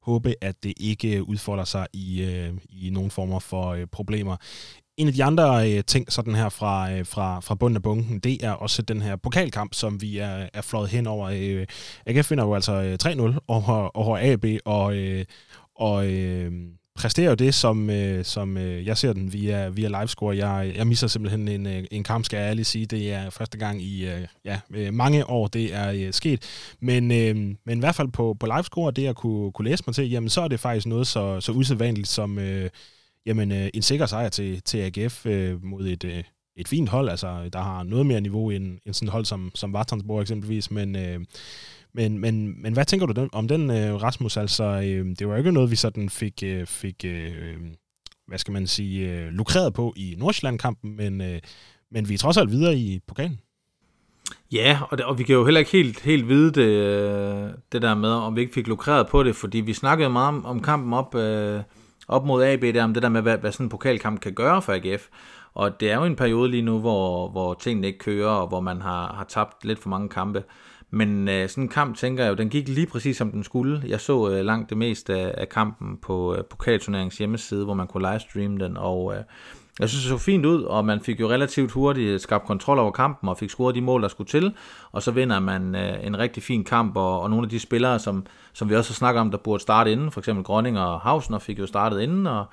håbe, 0.03 0.35
at 0.41 0.63
det 0.63 0.73
ikke 0.77 1.29
udfolder 1.29 1.65
sig 1.65 1.87
i, 1.93 2.23
øh, 2.23 2.55
i 2.69 2.91
nogle 2.91 3.11
former 3.11 3.39
for 3.39 3.69
øh, 3.69 3.87
problemer. 3.87 4.37
En 4.97 5.09
af 5.09 5.15
de 5.15 5.25
andre 5.25 5.73
øh, 5.73 5.85
ting 5.85 6.13
sådan 6.13 6.35
her 6.35 6.49
fra, 6.49 6.93
øh, 6.93 7.07
fra, 7.07 7.41
fra 7.41 7.55
bunden 7.55 7.77
af 7.77 7.83
bunken, 7.83 8.19
det 8.19 8.45
er 8.45 8.51
også 8.51 8.83
den 8.83 9.03
her 9.03 9.17
pokalkamp, 9.17 9.75
som 9.75 10.01
vi 10.01 10.19
er, 10.19 10.49
er 10.53 10.61
fløjet 10.63 10.89
hen 10.89 11.07
over. 11.07 11.31
Øh, 11.35 11.67
AGF 12.07 12.31
vinder 12.31 12.45
jo 12.45 12.55
altså 12.55 12.73
øh, 12.73 12.99
3-0 13.35 13.39
over, 13.49 13.97
over 13.97 14.19
AB, 14.33 14.45
og, 14.65 14.97
øh, 14.97 15.25
og 15.75 16.07
øh, 16.07 16.53
præsterer 16.95 17.29
jo 17.29 17.35
det, 17.35 17.55
som, 17.55 17.91
øh, 17.91 18.25
som 18.25 18.57
øh, 18.57 18.87
jeg 18.87 18.99
ser 18.99 19.13
den 19.13 19.33
via, 19.33 19.69
via 19.69 19.89
livescore. 19.89 20.37
Jeg, 20.37 20.73
jeg 20.77 20.87
misser 20.87 21.07
simpelthen 21.07 21.49
en, 21.49 21.67
øh, 21.67 21.85
en 21.91 22.05
kamp, 22.05 22.25
skal 22.25 22.37
jeg 22.37 22.51
ærligt 22.51 22.69
sige. 22.69 22.87
Det 22.87 23.13
er 23.13 23.31
første 23.31 23.59
gang 23.59 23.83
i 23.83 24.07
øh, 24.07 24.27
ja, 24.45 24.61
øh, 24.75 24.95
mange 24.95 25.31
år, 25.31 25.47
det 25.47 25.75
er 25.75 25.93
øh, 25.93 26.13
sket. 26.13 26.43
Men, 26.81 27.13
øh, 27.13 27.37
men 27.67 27.79
i 27.79 27.81
hvert 27.81 27.95
fald 27.95 28.09
på, 28.09 28.37
på 28.41 28.47
livescore, 28.47 28.93
det 28.93 29.07
at 29.07 29.17
kunne, 29.17 29.53
kunne 29.53 29.71
læse 29.71 29.85
mig 29.87 29.95
til, 29.95 30.11
jamen 30.11 30.31
så 30.31 30.41
er 30.41 30.49
det 30.49 30.61
faktisk 30.61 30.87
noget 30.87 31.07
så, 31.07 31.41
så 31.41 31.53
usædvanligt 31.53 32.09
som 32.09 32.39
øh, 32.39 32.71
jamen, 33.27 33.53
øh, 33.53 33.69
en 33.75 33.83
sikker 33.83 34.07
sejr 34.07 34.29
til, 34.29 34.63
til 34.63 34.79
AGF 34.79 35.27
øh, 35.27 35.65
mod 35.65 35.87
et, 35.87 36.05
øh, 36.05 36.25
et 36.57 36.69
fint 36.69 36.89
hold, 36.89 37.09
altså 37.09 37.49
der 37.53 37.59
har 37.59 37.83
noget 37.83 38.07
mere 38.07 38.21
niveau 38.21 38.51
end, 38.51 38.79
end 38.87 38.95
sådan 38.95 39.09
et 39.09 39.13
hold 39.13 39.25
som, 39.25 39.51
som 39.55 39.73
Vartansborg 39.73 40.21
eksempelvis, 40.21 40.71
men, 40.71 40.97
øh, 40.97 41.21
men, 41.95 42.19
men, 42.19 42.63
men 42.63 42.73
hvad 42.73 42.85
tænker 42.85 43.07
du 43.07 43.29
om 43.33 43.49
den, 43.49 43.71
øh, 43.71 44.03
Rasmus? 44.03 44.37
Altså, 44.37 44.65
øh, 44.65 45.07
det 45.19 45.29
var 45.29 45.33
jo 45.33 45.39
ikke 45.39 45.53
noget, 45.53 45.71
vi 45.71 45.77
sådan 45.77 46.11
fik, 46.11 46.43
øh, 46.45 46.67
fik 46.67 47.05
øh, 47.05 47.57
hvad 48.27 48.39
skal 48.39 48.53
man 48.53 48.67
sige, 48.67 49.11
øh, 49.11 49.29
lukreret 49.29 49.75
på 49.75 49.95
i 49.97 50.15
Nordsjælland-kampen, 50.19 50.97
men, 50.97 51.21
øh, 51.21 51.41
men 51.91 52.09
vi 52.09 52.15
er 52.15 52.19
trods 52.19 52.37
alt 52.37 52.51
videre 52.51 52.77
i 52.77 53.01
pokalen. 53.07 53.41
Ja, 54.53 54.81
og, 54.91 54.99
det, 54.99 55.07
og 55.07 55.19
vi 55.19 55.25
kan 55.25 55.35
jo 55.35 55.45
heller 55.45 55.59
ikke 55.59 55.73
helt, 55.73 56.01
helt 56.01 56.29
vide 56.29 56.53
det, 56.53 56.69
øh, 56.69 57.51
det 57.73 57.83
der 57.83 57.95
med, 57.95 58.09
om 58.09 58.37
vi 58.37 58.41
ikke 58.41 58.55
fik 58.55 58.67
lukreret 58.67 59.09
på 59.09 59.23
det, 59.23 59.37
fordi 59.37 59.61
vi 59.61 59.73
snakkede 59.73 60.11
meget 60.11 60.29
om, 60.29 60.45
om 60.45 60.63
kampen 60.63 60.93
op, 60.93 61.15
øh, 61.15 61.63
op 62.13 62.27
mod 62.27 62.45
AB, 62.45 62.63
der, 62.63 62.85
om 62.85 62.95
det 62.95 63.03
der 63.03 63.09
med, 63.09 63.23
hvad, 63.23 63.39
hvad 63.39 63.53
sådan 63.53 63.67
en 63.67 63.71
pokalkamp 63.71 64.21
kan 64.21 64.33
gøre 64.33 64.63
for 64.63 64.73
AGF. 64.73 65.09
Og 65.55 65.81
det 65.81 65.91
er 65.91 65.97
jo 65.97 66.05
en 66.05 66.17
periode 66.17 66.51
lige 66.51 66.63
nu, 66.63 66.79
hvor, 66.79 67.29
hvor 67.29 67.55
tingene 67.55 67.87
ikke 67.87 67.99
kører, 67.99 68.31
og 68.31 68.49
hvor 68.49 68.61
man 68.61 68.81
har, 68.81 69.13
har 69.13 69.25
tabt 69.25 69.65
lidt 69.65 69.79
for 69.79 69.89
mange 69.89 70.09
kampe. 70.09 70.45
Men 70.91 71.29
øh, 71.29 71.49
sådan 71.49 71.65
en 71.65 71.69
kamp, 71.69 71.97
tænker 71.97 72.25
jeg 72.25 72.31
jo, 72.31 72.35
den 72.35 72.49
gik 72.49 72.69
lige 72.69 72.87
præcis 72.87 73.17
som 73.17 73.31
den 73.31 73.45
skulle. 73.45 73.83
Jeg 73.87 74.01
så 74.01 74.31
øh, 74.31 74.45
langt 74.45 74.71
det 74.71 74.79
meste 74.79 75.15
af, 75.15 75.35
af 75.39 75.49
kampen 75.49 75.97
på 75.97 76.35
øh, 76.35 76.45
pokalturneringens 76.45 77.19
hjemmeside, 77.19 77.65
hvor 77.65 77.75
man 77.75 77.87
kunne 77.87 78.11
livestreame 78.11 78.59
den, 78.59 78.77
og 78.77 79.15
øh, 79.17 79.23
jeg 79.81 79.89
synes, 79.89 80.05
det 80.05 80.11
så 80.11 80.19
fint 80.19 80.47
ud, 80.47 80.63
og 80.63 80.85
man 80.85 81.01
fik 81.01 81.21
jo 81.21 81.31
relativt 81.31 81.73
hurtigt 81.73 82.23
skabt 82.23 82.47
kontrol 82.47 82.79
over 82.79 82.91
kampen, 82.91 83.29
og 83.29 83.39
fik 83.39 83.51
scoret 83.51 83.75
de 83.75 83.81
mål, 83.81 84.03
der 84.03 84.09
skulle 84.09 84.29
til, 84.29 84.55
og 84.93 85.03
så 85.03 85.11
vinder 85.11 85.41
man 85.41 85.75
øh, 85.75 86.07
en 86.07 86.19
rigtig 86.19 86.43
fin 86.43 86.65
kamp, 86.65 86.97
og, 86.97 87.21
og 87.21 87.31
nogle 87.31 87.45
af 87.45 87.51
de 87.51 87.61
spillere, 87.61 87.99
som, 87.99 88.27
som 88.53 88.71
vi 88.71 88.77
også 88.77 88.95
snakker 88.95 89.21
om, 89.21 89.31
der 89.31 89.39
burde 89.39 89.63
starte 89.63 89.93
inden, 89.93 90.11
for 90.11 90.21
eksempel 90.21 90.45
Grønning 90.45 90.79
og 90.79 91.01
Hausner 91.01 91.39
fik 91.39 91.59
jo 91.59 91.67
startet 91.67 92.01
inden, 92.01 92.27
og, 92.27 92.45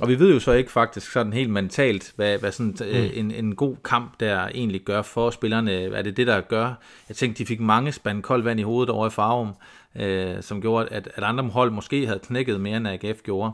og 0.00 0.08
vi 0.08 0.18
ved 0.18 0.32
jo 0.32 0.40
så 0.40 0.52
ikke 0.52 0.70
faktisk 0.70 1.12
sådan 1.12 1.32
helt 1.32 1.50
mentalt, 1.50 2.12
hvad, 2.16 2.38
hvad 2.38 2.52
sådan 2.52 2.76
øh, 2.84 3.04
mm. 3.04 3.10
en, 3.14 3.30
en 3.30 3.56
god 3.56 3.76
kamp 3.84 4.20
der 4.20 4.48
egentlig 4.48 4.80
gør 4.80 5.02
for 5.02 5.30
spillerne. 5.30 5.72
Er 5.72 6.02
det 6.02 6.16
det, 6.16 6.26
der 6.26 6.40
gør? 6.40 6.74
Jeg 7.08 7.16
tænkte, 7.16 7.38
de 7.38 7.46
fik 7.46 7.60
mange 7.60 7.92
spand 7.92 8.22
koldt 8.22 8.44
vand 8.44 8.60
i 8.60 8.62
hovedet 8.62 8.90
over 8.90 9.06
i 9.06 9.10
Farum, 9.10 9.54
øh, 9.96 10.42
som 10.42 10.60
gjorde, 10.60 10.88
at, 10.88 11.08
at 11.14 11.24
andre 11.24 11.44
hold 11.44 11.70
måske 11.70 12.06
havde 12.06 12.18
knækket 12.18 12.60
mere, 12.60 12.76
end 12.76 12.88
AGF 12.88 13.22
gjorde. 13.22 13.52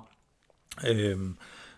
Øh, 0.91 1.19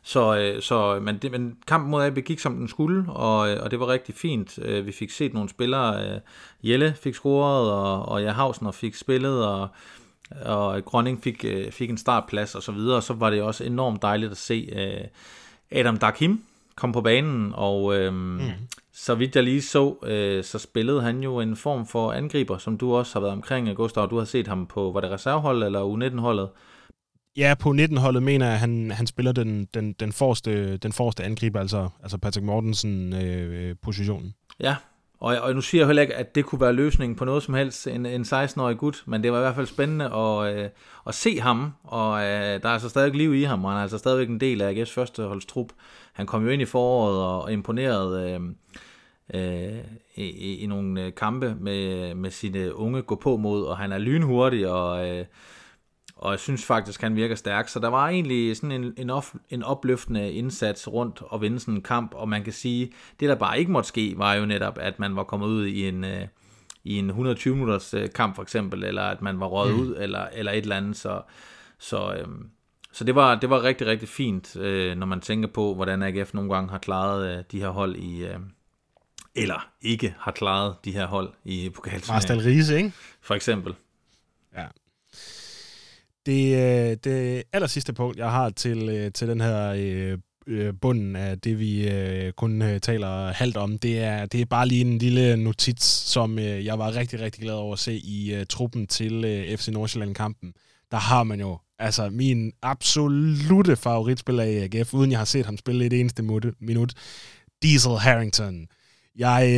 så, 0.07 0.36
øh, 0.36 0.62
så 0.62 1.00
men, 1.00 1.18
det, 1.18 1.30
men 1.30 1.57
kampen 1.66 1.90
mod 1.90 2.04
AB 2.04 2.18
gik 2.18 2.38
som 2.38 2.57
den 2.57 2.68
skulle, 2.68 3.04
og, 3.09 3.50
øh, 3.50 3.62
og 3.62 3.70
det 3.70 3.80
var 3.80 3.88
rigtig 3.88 4.14
fint. 4.14 4.59
Øh, 4.62 4.86
vi 4.86 4.92
fik 4.92 5.11
set 5.11 5.34
nogle 5.34 5.48
spillere. 5.48 6.20
Jelle 6.62 6.94
fik 7.02 7.14
scoret, 7.14 7.72
og, 7.72 8.09
og 8.09 8.22
ja, 8.22 8.32
Hausner 8.32 8.70
fik 8.70 8.94
spillet, 8.94 9.46
og, 9.46 9.68
og 10.44 10.84
Grønning 10.84 11.22
fik, 11.22 11.44
fik 11.70 11.90
en 11.90 11.98
startplads 11.98 12.54
og 12.54 12.62
så 12.62 12.72
videre. 12.72 12.96
Og 12.96 13.02
så 13.02 13.14
var 13.14 13.30
det 13.30 13.42
også 13.42 13.64
enormt 13.64 14.02
dejligt 14.02 14.30
at 14.30 14.36
se 14.36 14.70
Adam 15.70 15.96
Dakim 15.96 16.42
komme 16.76 16.92
på 16.92 17.00
banen, 17.00 17.52
og 17.54 17.96
øhm, 17.96 18.16
mm. 18.16 18.40
så 18.92 19.14
vidt 19.14 19.36
jeg 19.36 19.44
lige 19.44 19.62
så, 19.62 19.94
øh, 20.02 20.44
så 20.44 20.59
spillede 20.59 21.02
han 21.02 21.22
jo 21.22 21.40
en 21.40 21.57
form 21.57 21.86
for 21.86 22.12
angriber, 22.12 22.59
som 22.59 22.78
du 22.78 22.94
også 22.94 23.12
har 23.12 23.20
været 23.20 23.32
omkring, 23.32 23.76
Gustav. 23.76 24.11
Du 24.11 24.18
har 24.18 24.24
set 24.24 24.46
ham 24.46 24.66
på, 24.66 24.90
var 24.90 25.00
det 25.00 25.11
reservehold 25.11 25.62
eller 25.62 25.80
U19-holdet? 25.80 26.48
Ja, 27.37 27.55
på 27.61 27.70
19-holdet 27.70 28.22
mener 28.22 28.47
jeg, 28.47 28.55
at 28.55 28.61
han, 28.61 28.91
han 28.91 29.07
spiller 29.07 29.32
den, 29.32 29.68
den, 29.74 29.93
den, 29.93 30.12
forreste, 30.12 30.76
den 30.76 30.93
forreste 30.93 31.24
angriber, 31.24 31.61
altså, 31.61 31.89
altså 32.03 32.18
Patrick 32.18 32.45
Mortensen-positionen. 32.45 34.26
Øh, 34.26 34.64
ja, 34.64 34.76
og, 35.20 35.39
og 35.39 35.55
nu 35.55 35.61
siger 35.61 35.80
jeg 35.80 35.87
heller 35.87 36.03
ikke, 36.03 36.14
at 36.14 36.34
det 36.34 36.45
kunne 36.45 36.61
være 36.61 36.72
løsningen 36.72 37.16
på 37.16 37.24
noget 37.24 37.43
som 37.43 37.55
helst, 37.55 37.87
en, 37.87 38.07
en 38.07 38.22
16-årig 38.22 38.76
gut, 38.76 39.03
men 39.07 39.22
det 39.22 39.32
var 39.32 39.39
i 39.39 39.41
hvert 39.41 39.55
fald 39.55 39.66
spændende 39.66 40.05
at, 40.05 40.57
øh, 40.57 40.68
at 41.07 41.14
se 41.14 41.41
ham, 41.41 41.72
og 41.84 42.20
øh, 42.20 42.62
der 42.62 42.68
er 42.68 42.72
altså 42.72 42.89
stadig 42.89 43.14
liv 43.14 43.34
i 43.34 43.43
ham, 43.43 43.64
og 43.64 43.70
han 43.70 43.78
er 43.78 43.82
altså 43.82 43.99
stadigvæk 43.99 44.28
en 44.28 44.41
del 44.41 44.62
af 44.62 44.74
AGF's 44.74 44.95
førsteholdstrup. 44.95 45.68
Han 46.12 46.26
kom 46.26 46.45
jo 46.45 46.51
ind 46.51 46.62
i 46.62 46.64
foråret 46.64 47.18
og 47.18 47.53
imponerede 47.53 48.30
øh, 48.30 48.41
øh, 49.34 49.78
i, 50.14 50.57
i 50.57 50.66
nogle 50.66 51.11
kampe 51.11 51.57
med, 51.61 52.14
med 52.14 52.30
sine 52.30 52.74
unge 52.74 53.03
gå 53.03 53.14
på 53.14 53.37
mod, 53.37 53.64
og 53.64 53.78
han 53.78 53.93
er 53.93 53.99
lynhurtig, 53.99 54.68
og 54.68 55.09
øh, 55.09 55.24
og 56.26 56.32
jeg 56.32 56.40
synes 56.40 56.64
faktisk, 56.64 57.00
han 57.00 57.16
virker 57.16 57.34
stærk. 57.34 57.68
Så 57.68 57.78
der 57.78 57.88
var 57.88 58.08
egentlig 58.08 58.56
sådan 58.56 58.70
en, 58.70 58.94
en, 58.96 59.10
op, 59.10 59.24
en 59.50 59.62
opløftende 59.62 60.32
indsats 60.32 60.88
rundt 60.88 61.22
og 61.22 61.42
vinde 61.42 61.60
sådan 61.60 61.74
en 61.74 61.82
kamp, 61.82 62.14
og 62.14 62.28
man 62.28 62.44
kan 62.44 62.52
sige, 62.52 62.92
det 63.20 63.28
der 63.28 63.34
bare 63.34 63.58
ikke 63.58 63.72
måtte 63.72 63.88
ske, 63.88 64.14
var 64.16 64.34
jo 64.34 64.46
netop, 64.46 64.78
at 64.80 64.98
man 64.98 65.16
var 65.16 65.24
kommet 65.24 65.46
ud 65.46 65.66
i 65.66 65.88
en, 65.88 66.04
øh, 66.04 66.26
i 66.84 66.98
en 66.98 67.06
120 67.06 67.54
minutters 67.54 67.94
øh, 67.94 68.12
kamp 68.14 68.34
for 68.34 68.42
eksempel, 68.42 68.84
eller 68.84 69.02
at 69.02 69.22
man 69.22 69.40
var 69.40 69.46
røget 69.46 69.74
mm. 69.74 69.80
ud, 69.80 69.96
eller, 69.98 70.26
eller 70.32 70.52
et 70.52 70.58
eller 70.58 70.76
andet, 70.76 70.96
så, 70.96 71.22
så, 71.78 72.14
øh, 72.14 72.28
så 72.92 73.04
det, 73.04 73.14
var, 73.14 73.34
det 73.34 73.50
var 73.50 73.62
rigtig, 73.62 73.86
rigtig 73.86 74.08
fint, 74.08 74.56
øh, 74.56 74.96
når 74.96 75.06
man 75.06 75.20
tænker 75.20 75.48
på, 75.48 75.74
hvordan 75.74 76.02
AGF 76.02 76.34
nogle 76.34 76.54
gange 76.54 76.70
har 76.70 76.78
klaret 76.78 77.38
øh, 77.38 77.44
de 77.52 77.60
her 77.60 77.68
hold 77.68 77.96
i, 77.96 78.24
øh, 78.24 78.38
eller 79.34 79.68
ikke 79.82 80.14
har 80.18 80.32
klaret 80.32 80.76
de 80.84 80.92
her 80.92 81.06
hold 81.06 81.32
i 81.44 81.70
pokalturneringen. 81.74 82.14
Marstal 82.14 82.38
Riese, 82.38 82.76
ikke? 82.76 82.92
For 83.20 83.34
eksempel. 83.34 83.74
Ja. 84.56 84.66
Det, 86.26 86.56
øh, 86.56 86.96
det 87.04 87.42
aller 87.52 87.66
sidste 87.66 87.92
punkt, 87.92 88.16
jeg 88.16 88.30
har 88.30 88.50
til, 88.50 88.88
øh, 88.88 89.12
til 89.12 89.28
den 89.28 89.40
her 89.40 89.74
øh, 89.76 90.18
øh, 90.46 90.74
bunden 90.80 91.16
af 91.16 91.40
det, 91.40 91.58
vi 91.58 91.90
kun 92.36 92.62
taler 92.82 93.32
halvt 93.32 93.56
om, 93.56 93.78
det 93.78 93.98
er, 93.98 94.26
det 94.26 94.40
er 94.40 94.44
bare 94.44 94.68
lige 94.68 94.80
en 94.80 94.98
lille 94.98 95.36
notits, 95.36 95.84
som 95.84 96.38
jeg 96.38 96.78
var 96.78 96.96
rigtig, 96.96 97.20
rigtig 97.20 97.42
glad 97.42 97.54
over 97.54 97.72
at 97.72 97.78
se 97.78 97.94
i 97.94 98.44
truppen 98.48 98.86
til 98.86 99.44
FC 99.58 99.68
Nordsjælland-kampen. 99.68 100.52
Der 100.90 100.96
har 100.96 101.24
man 101.24 101.40
jo 101.40 101.58
altså 101.78 102.10
min 102.10 102.52
absolute 102.62 103.76
favoritspiller 103.76 104.44
i 104.44 104.56
AGF, 104.56 104.94
uden 104.94 105.10
jeg 105.10 105.20
har 105.20 105.24
set 105.24 105.46
ham 105.46 105.56
spille 105.56 105.86
et 105.86 105.92
eneste 105.92 106.22
minut, 106.60 106.92
Diesel 107.62 107.98
Harrington. 107.98 108.66
Jeg, 109.16 109.48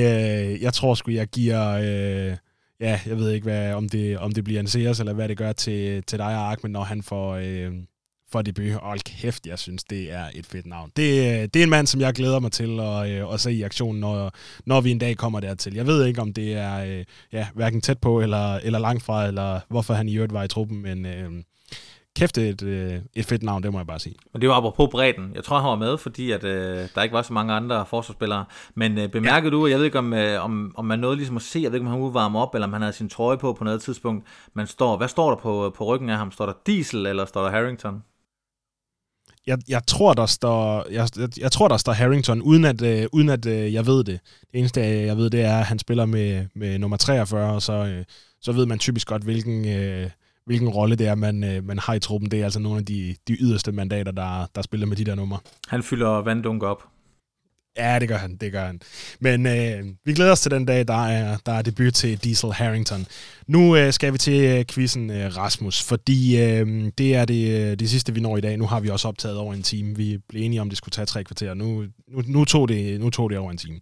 jeg 0.60 0.74
tror 0.74 0.94
sgu, 0.94 1.10
jeg 1.10 1.26
giver 1.26 2.36
ja, 2.81 3.01
jeg 3.07 3.16
ved 3.16 3.31
ikke, 3.31 3.45
hvad, 3.45 3.72
om, 3.72 3.89
det, 3.89 4.18
om 4.18 4.33
det 4.33 4.45
bliver 4.45 4.61
en 4.61 4.66
seers, 4.66 5.01
eller 5.01 5.12
hvad 5.12 5.29
det 5.29 5.37
gør 5.37 5.53
til, 5.53 6.03
til 6.03 6.18
dig 6.18 6.26
og 6.26 6.53
Ahmed, 6.53 6.70
når 6.70 6.83
han 6.85 7.03
får, 7.03 7.35
øh, 7.35 7.72
får 8.33 8.43
debut. 8.43 8.72
Hold 8.72 9.01
kæft, 9.01 9.47
jeg 9.47 9.59
synes, 9.59 9.85
det 9.85 10.12
er 10.12 10.24
et 10.35 10.47
fedt 10.47 10.66
navn. 10.66 10.93
Det, 10.97 11.18
øh, 11.18 11.49
det 11.55 11.57
er 11.57 11.62
en 11.62 11.70
mand, 11.70 11.87
som 11.87 12.01
jeg 12.01 12.14
glæder 12.14 12.41
mig 12.41 12.53
til 12.53 12.81
at, 12.81 13.09
øh, 13.09 13.33
at 13.33 13.41
se 13.41 13.53
i 13.53 13.62
aktion, 13.62 13.97
når, 13.97 14.33
når 14.66 14.81
vi 14.81 14.91
en 14.91 14.99
dag 14.99 15.16
kommer 15.16 15.41
dertil. 15.41 15.74
Jeg 15.74 15.87
ved 15.87 16.07
ikke, 16.07 16.20
om 16.20 16.33
det 16.33 16.53
er 16.53 16.85
øh, 16.85 17.05
ja, 17.33 17.47
hverken 17.55 17.81
tæt 17.81 17.99
på 17.99 18.20
eller, 18.20 18.55
eller 18.55 18.79
langt 18.79 19.03
fra, 19.03 19.26
eller 19.26 19.61
hvorfor 19.68 19.95
han 19.95 20.09
i 20.09 20.14
øvrigt 20.14 20.33
var 20.33 20.45
i 20.45 20.49
truppen, 20.49 20.83
men 20.83 21.07
øh, 21.07 21.31
kæft 22.18 22.38
et, 22.38 22.62
øh, 22.62 22.94
et 23.14 23.24
fedt 23.24 23.42
navn, 23.42 23.62
det 23.62 23.72
må 23.72 23.78
jeg 23.78 23.86
bare 23.86 23.98
sige. 23.98 24.14
Og 24.34 24.40
det 24.40 24.48
var 24.48 24.54
apropos 24.54 24.88
bredden. 24.90 25.32
Jeg 25.34 25.44
tror, 25.44 25.58
han 25.58 25.68
var 25.68 25.76
med, 25.76 25.98
fordi 25.98 26.30
at, 26.30 26.44
øh, 26.44 26.88
der 26.94 27.02
ikke 27.02 27.12
var 27.12 27.22
så 27.22 27.32
mange 27.32 27.52
andre 27.52 27.86
forsvarsspillere. 27.86 28.44
Men 28.74 28.98
øh, 28.98 29.08
bemærkede 29.08 29.56
ja. 29.56 29.60
du, 29.60 29.66
jeg 29.66 29.78
ved 29.78 29.84
ikke, 29.84 29.98
om, 29.98 30.12
øh, 30.12 30.44
om, 30.44 30.72
om 30.76 30.84
man 30.84 30.98
nåede 30.98 31.16
ligesom 31.16 31.36
at 31.36 31.42
se, 31.42 31.60
jeg 31.62 31.72
ved 31.72 31.78
ikke, 31.78 31.90
om 31.90 32.02
han 32.02 32.14
varme 32.14 32.38
op, 32.38 32.54
eller 32.54 32.66
om 32.66 32.72
han 32.72 32.82
havde 32.82 32.92
sin 32.92 33.08
trøje 33.08 33.38
på 33.38 33.52
på 33.52 33.64
noget 33.64 33.82
tidspunkt. 33.82 34.26
Men 34.54 34.66
står, 34.66 34.96
hvad 34.96 35.08
står 35.08 35.28
der 35.28 35.36
på, 35.36 35.74
på 35.76 35.84
ryggen 35.84 36.10
af 36.10 36.16
ham? 36.16 36.32
Står 36.32 36.46
der 36.46 36.52
Diesel, 36.66 37.06
eller 37.06 37.24
står 37.24 37.42
der 37.42 37.50
Harrington? 37.50 38.02
Jeg, 39.46 39.58
jeg 39.68 39.86
tror 39.86 40.14
der 40.14 40.26
står 40.26 40.86
jeg, 40.90 41.08
jeg, 41.16 41.28
jeg 41.40 41.52
tror 41.52 41.68
der 41.68 41.76
står 41.76 41.92
Harrington 41.92 42.42
uden 42.42 42.64
at 42.64 42.82
øh, 42.82 43.06
uden 43.12 43.28
at 43.28 43.46
øh, 43.46 43.74
jeg 43.74 43.86
ved 43.86 44.04
det. 44.04 44.20
Det 44.40 44.58
eneste 44.58 44.80
jeg 44.80 45.16
ved 45.16 45.30
det 45.30 45.42
er 45.42 45.58
at 45.58 45.64
han 45.64 45.78
spiller 45.78 46.06
med 46.06 46.46
med 46.54 46.78
nummer 46.78 46.96
43 46.96 47.52
og 47.52 47.62
så 47.62 47.72
øh, 47.72 48.04
så 48.40 48.52
ved 48.52 48.66
man 48.66 48.78
typisk 48.78 49.08
godt 49.08 49.22
hvilken 49.22 49.68
øh, 49.68 50.10
hvilken 50.49 50.68
rolle 50.68 50.96
det 50.96 51.07
er, 51.07 51.14
man, 51.14 51.44
øh, 51.44 51.66
man 51.66 51.78
har 51.78 51.94
i 51.94 52.01
truppen. 52.01 52.30
Det 52.30 52.40
er 52.40 52.44
altså 52.44 52.61
nogle 52.61 52.78
af 52.78 52.84
de, 52.84 53.16
de 53.28 53.36
yderste 53.40 53.72
mandater, 53.72 54.12
der, 54.12 54.46
der 54.55 54.62
spiller 54.62 54.86
med 54.86 54.96
de 54.96 55.05
der 55.05 55.14
numre. 55.14 55.38
Han 55.68 55.82
fylder 55.82 56.09
vanddunk 56.09 56.62
op. 56.62 56.84
Ja, 57.79 57.99
det 57.99 58.09
gør 58.09 58.16
han, 58.16 58.37
det 58.37 58.53
gør 58.53 58.66
han. 58.66 58.81
Men 59.20 59.47
øh, 59.47 59.85
vi 60.05 60.12
glæder 60.12 60.33
os 60.33 60.41
til 60.41 60.51
den 60.51 60.64
dag, 60.64 60.89
der 60.89 61.07
er, 61.07 61.37
der 61.47 61.53
er 61.53 61.62
debut 61.62 61.95
til 61.95 62.24
Diesel 62.24 62.53
Harrington. 62.53 63.07
Nu 63.47 63.76
øh, 63.76 63.93
skal 63.93 64.12
vi 64.12 64.18
til 64.18 64.45
øh, 64.45 64.64
quizzen, 64.64 65.11
øh, 65.11 65.37
Rasmus, 65.37 65.83
fordi 65.83 66.43
øh, 66.43 66.93
det 66.99 67.14
er 67.14 67.24
det, 67.24 67.70
øh, 67.70 67.79
det 67.79 67.91
sidste, 67.91 68.14
vi 68.14 68.20
når 68.20 68.37
i 68.37 68.41
dag. 68.41 68.57
Nu 68.57 68.66
har 68.66 68.81
vi 68.81 68.89
også 68.89 69.09
optaget 69.09 69.37
over 69.37 69.55
en 69.55 69.62
time. 69.62 69.97
Vi 69.97 70.18
blev 70.29 70.43
enige 70.43 70.61
om, 70.61 70.66
at 70.66 70.70
det 70.70 70.79
skulle 70.79 70.93
tage 70.93 71.07
tre 71.07 71.24
kvarter. 71.24 71.55
Nu, 71.55 71.83
nu, 72.09 72.22
nu, 72.26 72.45
tog, 72.45 72.68
det, 72.68 73.01
nu 73.01 73.11
tog 73.11 73.31
det 73.31 73.39
over 73.39 73.51
en 73.51 73.59
time. 73.59 73.81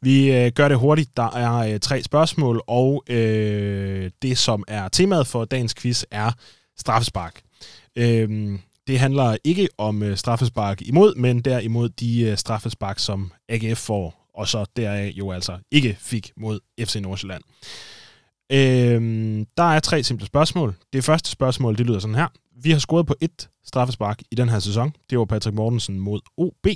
Vi 0.00 0.32
øh, 0.32 0.52
gør 0.52 0.68
det 0.68 0.78
hurtigt. 0.78 1.16
Der 1.16 1.30
er 1.36 1.72
øh, 1.72 1.80
tre 1.80 2.02
spørgsmål, 2.02 2.62
og 2.66 3.04
øh, 3.08 4.10
det, 4.22 4.38
som 4.38 4.64
er 4.68 4.88
temaet 4.88 5.26
for 5.26 5.44
dagens 5.44 5.74
quiz, 5.74 6.04
er 6.10 6.32
straffespark. 6.78 7.40
Øh, 7.96 8.58
det 8.86 8.98
handler 8.98 9.36
ikke 9.44 9.68
om 9.78 10.02
øh, 10.02 10.16
straffespark 10.16 10.82
imod, 10.82 11.14
men 11.14 11.40
derimod 11.40 11.88
de 11.88 12.22
øh, 12.22 12.36
straffespark, 12.36 12.98
som 12.98 13.32
AGF 13.48 13.78
får, 13.78 14.28
og 14.34 14.48
så 14.48 14.64
deraf 14.76 15.12
jo 15.16 15.30
altså 15.30 15.58
ikke 15.70 15.96
fik 16.00 16.32
mod 16.36 16.60
FC 16.80 16.96
Nordsjælland. 16.96 17.42
Øhm, 18.52 19.46
der 19.56 19.62
er 19.62 19.80
tre 19.80 20.02
simple 20.02 20.26
spørgsmål. 20.26 20.74
Det 20.92 21.04
første 21.04 21.30
spørgsmål, 21.30 21.78
det 21.78 21.86
lyder 21.86 21.98
sådan 21.98 22.14
her. 22.14 22.28
Vi 22.62 22.70
har 22.70 22.78
scoret 22.78 23.06
på 23.06 23.14
et 23.20 23.48
straffespark 23.64 24.22
i 24.30 24.34
den 24.34 24.48
her 24.48 24.58
sæson. 24.58 24.96
Det 25.10 25.18
var 25.18 25.24
Patrick 25.24 25.54
Mortensen 25.54 26.00
mod 26.00 26.20
OB. 26.36 26.66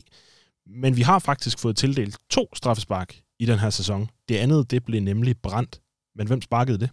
Men 0.66 0.96
vi 0.96 1.02
har 1.02 1.18
faktisk 1.18 1.58
fået 1.58 1.76
tildelt 1.76 2.16
to 2.30 2.54
straffespark 2.54 3.20
i 3.38 3.46
den 3.46 3.58
her 3.58 3.70
sæson. 3.70 4.10
Det 4.28 4.36
andet, 4.36 4.70
det 4.70 4.84
blev 4.84 5.00
nemlig 5.00 5.38
brændt. 5.38 5.80
Men 6.14 6.26
hvem 6.26 6.42
sparkede 6.42 6.78
det? 6.78 6.90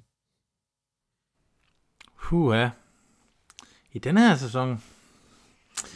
Huha. 2.15 2.69
I 3.91 3.99
den 3.99 4.18
her 4.18 4.35
sæson? 4.35 4.81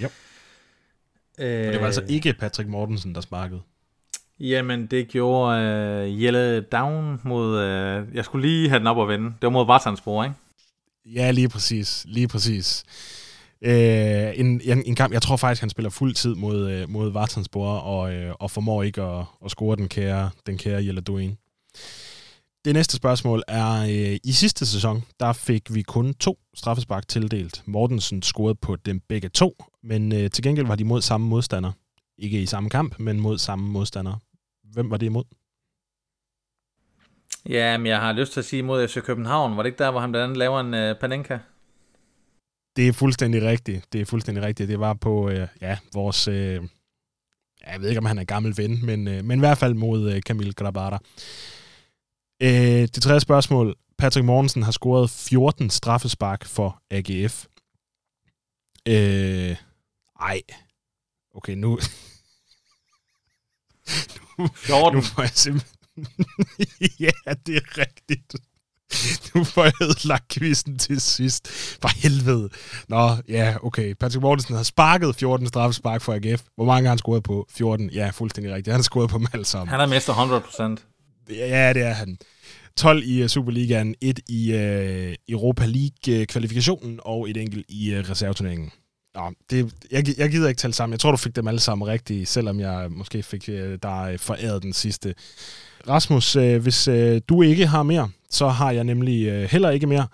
Ja. 0.01 0.07
Øh, 1.39 1.67
og 1.67 1.73
det 1.73 1.79
var 1.79 1.85
altså 1.85 2.03
ikke 2.09 2.33
Patrick 2.33 2.69
Mortensen, 2.69 3.15
der 3.15 3.21
sparkede. 3.21 3.61
Jamen, 4.39 4.85
det 4.85 5.07
gjorde 5.07 6.03
uh, 6.05 6.23
Jelle 6.23 6.61
Down 6.61 7.21
mod... 7.23 7.55
Uh, 7.55 8.15
jeg 8.15 8.25
skulle 8.25 8.47
lige 8.47 8.69
have 8.69 8.79
den 8.79 8.87
op 8.87 8.97
og 8.97 9.07
vende. 9.07 9.25
Det 9.25 9.35
var 9.41 9.49
mod 9.49 9.65
Vartanspor, 9.65 10.23
ikke? 10.23 10.35
Ja, 11.05 11.31
lige 11.31 11.49
præcis. 11.49 12.05
Lige 12.07 12.27
præcis. 12.27 12.85
Uh, 13.61 13.69
en, 13.69 14.61
en, 14.63 14.83
en 14.85 14.95
kamp, 14.95 15.13
jeg 15.13 15.21
tror 15.21 15.37
faktisk, 15.37 15.61
han 15.61 15.69
spiller 15.69 15.89
fuld 15.89 16.13
tid 16.13 16.35
mod, 16.35 16.83
uh, 16.83 16.89
mod 16.89 17.11
Vartanspor, 17.11 17.69
og, 17.69 18.13
uh, 18.13 18.35
og 18.39 18.51
formår 18.51 18.83
ikke 18.83 19.01
at, 19.01 19.25
at 19.45 19.51
score 19.51 19.75
den 19.75 19.89
kære, 19.89 20.29
den 20.47 20.57
kære 20.57 20.85
Jelle 20.85 21.01
Doin. 21.01 21.37
Det 22.67 22.75
næste 22.75 22.97
spørgsmål 22.97 23.43
er, 23.47 23.81
øh, 23.81 24.19
i 24.23 24.31
sidste 24.31 24.65
sæson, 24.65 25.03
der 25.19 25.33
fik 25.33 25.73
vi 25.73 25.81
kun 25.81 26.13
to 26.13 26.39
straffespark 26.55 27.07
tildelt. 27.07 27.63
Mortensen 27.65 28.21
scorede 28.21 28.55
på 28.55 28.75
dem 28.75 28.99
begge 28.99 29.29
to, 29.29 29.63
men 29.83 30.11
øh, 30.11 30.31
til 30.31 30.43
gengæld 30.43 30.67
var 30.67 30.75
de 30.75 30.83
mod 30.83 31.01
samme 31.01 31.27
modstander. 31.27 31.71
Ikke 32.17 32.41
i 32.41 32.45
samme 32.45 32.69
kamp, 32.69 32.99
men 32.99 33.19
mod 33.19 33.37
samme 33.37 33.69
modstander. 33.69 34.13
Hvem 34.73 34.91
var 34.91 34.97
det 34.97 35.05
imod? 35.05 35.23
Ja, 37.49 37.77
men 37.77 37.87
jeg 37.87 37.99
har 37.99 38.13
lyst 38.13 38.33
til 38.33 38.39
at 38.39 38.45
sige 38.45 38.63
mod 38.63 38.87
FC 38.87 39.01
København. 39.01 39.57
Var 39.57 39.63
det 39.63 39.67
ikke 39.67 39.83
der, 39.83 39.91
hvor 39.91 39.99
han 39.99 40.11
blandt 40.11 40.23
andet 40.23 40.37
laver 40.37 40.59
en 40.59 40.73
øh, 40.73 40.95
Panenka? 40.95 41.39
Det 42.75 42.87
er 42.87 42.93
fuldstændig 42.93 43.41
rigtigt. 43.41 43.93
Det 43.93 44.01
er 44.01 44.05
fuldstændig 44.05 44.43
rigtigt. 44.43 44.69
Det 44.69 44.79
var 44.79 44.93
på 44.93 45.29
øh, 45.29 45.47
ja, 45.61 45.77
vores... 45.93 46.27
Øh, 46.27 46.61
jeg 47.67 47.81
ved 47.81 47.89
ikke, 47.89 47.99
om 47.99 48.05
han 48.05 48.17
er 48.17 48.23
gammel 48.23 48.53
ven, 48.57 48.85
men, 48.85 49.07
øh, 49.07 49.23
men 49.23 49.39
i 49.39 49.41
hvert 49.41 49.57
fald 49.57 49.73
mod 49.73 50.13
øh, 50.13 50.21
Camille 50.21 50.53
Grabara. 50.53 50.99
Øh, 52.41 52.49
det 52.81 53.03
tredje 53.03 53.19
spørgsmål. 53.19 53.75
Patrick 53.97 54.25
Mortensen 54.25 54.63
har 54.63 54.71
scoret 54.71 55.09
14 55.09 55.69
straffespark 55.69 56.45
for 56.45 56.81
AGF. 56.91 57.45
Øh, 58.87 59.55
ej. 60.21 60.41
Okay, 61.35 61.53
nu... 61.53 61.69
nu 64.37 64.49
14. 64.55 64.95
Nu 64.95 65.01
får 65.01 65.21
jeg 65.21 65.31
simpelthen... 65.33 65.73
ja, 66.99 67.33
det 67.45 67.55
er 67.55 67.77
rigtigt. 67.77 68.35
Nu 69.35 69.43
får 69.43 69.63
jeg 69.63 69.73
ødelagt 69.81 70.27
quizzen 70.27 70.77
til 70.77 71.01
sidst. 71.01 71.47
For 71.81 71.87
helvede. 71.87 72.49
Nå, 72.87 73.15
ja, 73.27 73.55
okay. 73.63 73.93
Patrick 73.93 74.21
Mortensen 74.21 74.55
har 74.55 74.63
sparket 74.63 75.15
14 75.15 75.47
straffespark 75.47 76.01
for 76.01 76.13
AGF. 76.13 76.43
Hvor 76.55 76.65
mange 76.65 76.83
har 76.83 76.89
han 76.89 76.97
scoret 76.97 77.23
på? 77.23 77.47
14. 77.49 77.89
Ja, 77.89 78.09
fuldstændig 78.09 78.53
rigtigt. 78.53 78.71
Han 78.71 78.79
har 78.79 78.83
scoret 78.83 79.09
på 79.09 79.17
dem 79.17 79.27
alle 79.33 79.45
sammen. 79.45 79.67
Han 79.67 79.79
er 79.79 79.85
mester 79.85 80.13
100%. 80.77 80.96
Ja, 81.29 81.73
det 81.73 81.81
er 81.81 81.93
han. 81.93 82.17
12 82.77 83.03
i 83.03 83.21
øh, 83.21 83.29
Superligaen, 83.29 83.95
1 84.01 84.19
i 84.29 84.53
øh, 84.53 85.15
Europa 85.29 85.65
League-kvalifikationen 85.65 86.99
og 87.03 87.29
et 87.29 87.37
enkelt 87.37 87.65
i 87.69 87.93
øh, 87.93 88.09
reserveturneringen. 88.09 88.71
Nå, 89.15 89.33
det, 89.49 89.73
jeg, 89.91 90.19
jeg 90.19 90.29
gider 90.29 90.49
ikke 90.49 90.59
tælle 90.59 90.73
sammen. 90.73 90.93
Jeg 90.93 90.99
tror, 90.99 91.11
du 91.11 91.17
fik 91.17 91.35
dem 91.35 91.47
alle 91.47 91.59
sammen 91.59 91.87
rigtigt, 91.87 92.29
selvom 92.29 92.59
jeg 92.59 92.87
måske 92.89 93.23
fik 93.23 93.49
øh, 93.49 93.79
dig 93.83 94.09
øh, 94.13 94.19
foræret 94.19 94.63
den 94.63 94.73
sidste. 94.73 95.15
Rasmus, 95.89 96.35
øh, 96.35 96.61
hvis 96.61 96.87
øh, 96.87 97.21
du 97.29 97.41
ikke 97.41 97.67
har 97.67 97.83
mere, 97.83 98.09
så 98.29 98.47
har 98.47 98.71
jeg 98.71 98.83
nemlig 98.83 99.27
øh, 99.27 99.43
heller 99.43 99.69
ikke 99.69 99.87
mere. 99.87 100.07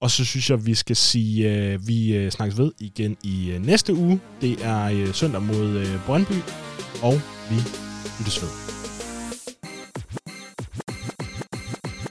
Og 0.00 0.10
så 0.10 0.24
synes 0.24 0.50
jeg, 0.50 0.66
vi 0.66 0.74
skal 0.74 0.96
sige, 0.96 1.50
øh, 1.50 1.88
vi 1.88 2.14
øh, 2.16 2.30
snakkes 2.30 2.58
ved 2.58 2.72
igen 2.78 3.16
i 3.22 3.50
øh, 3.50 3.66
næste 3.66 3.94
uge. 3.94 4.20
Det 4.40 4.64
er 4.64 4.84
øh, 4.84 5.14
søndag 5.14 5.42
mod 5.42 5.68
øh, 5.68 6.06
Brøndby, 6.06 6.38
og 7.02 7.20
vi 7.50 7.56
lyttes 8.18 8.42
ved. 8.42 8.61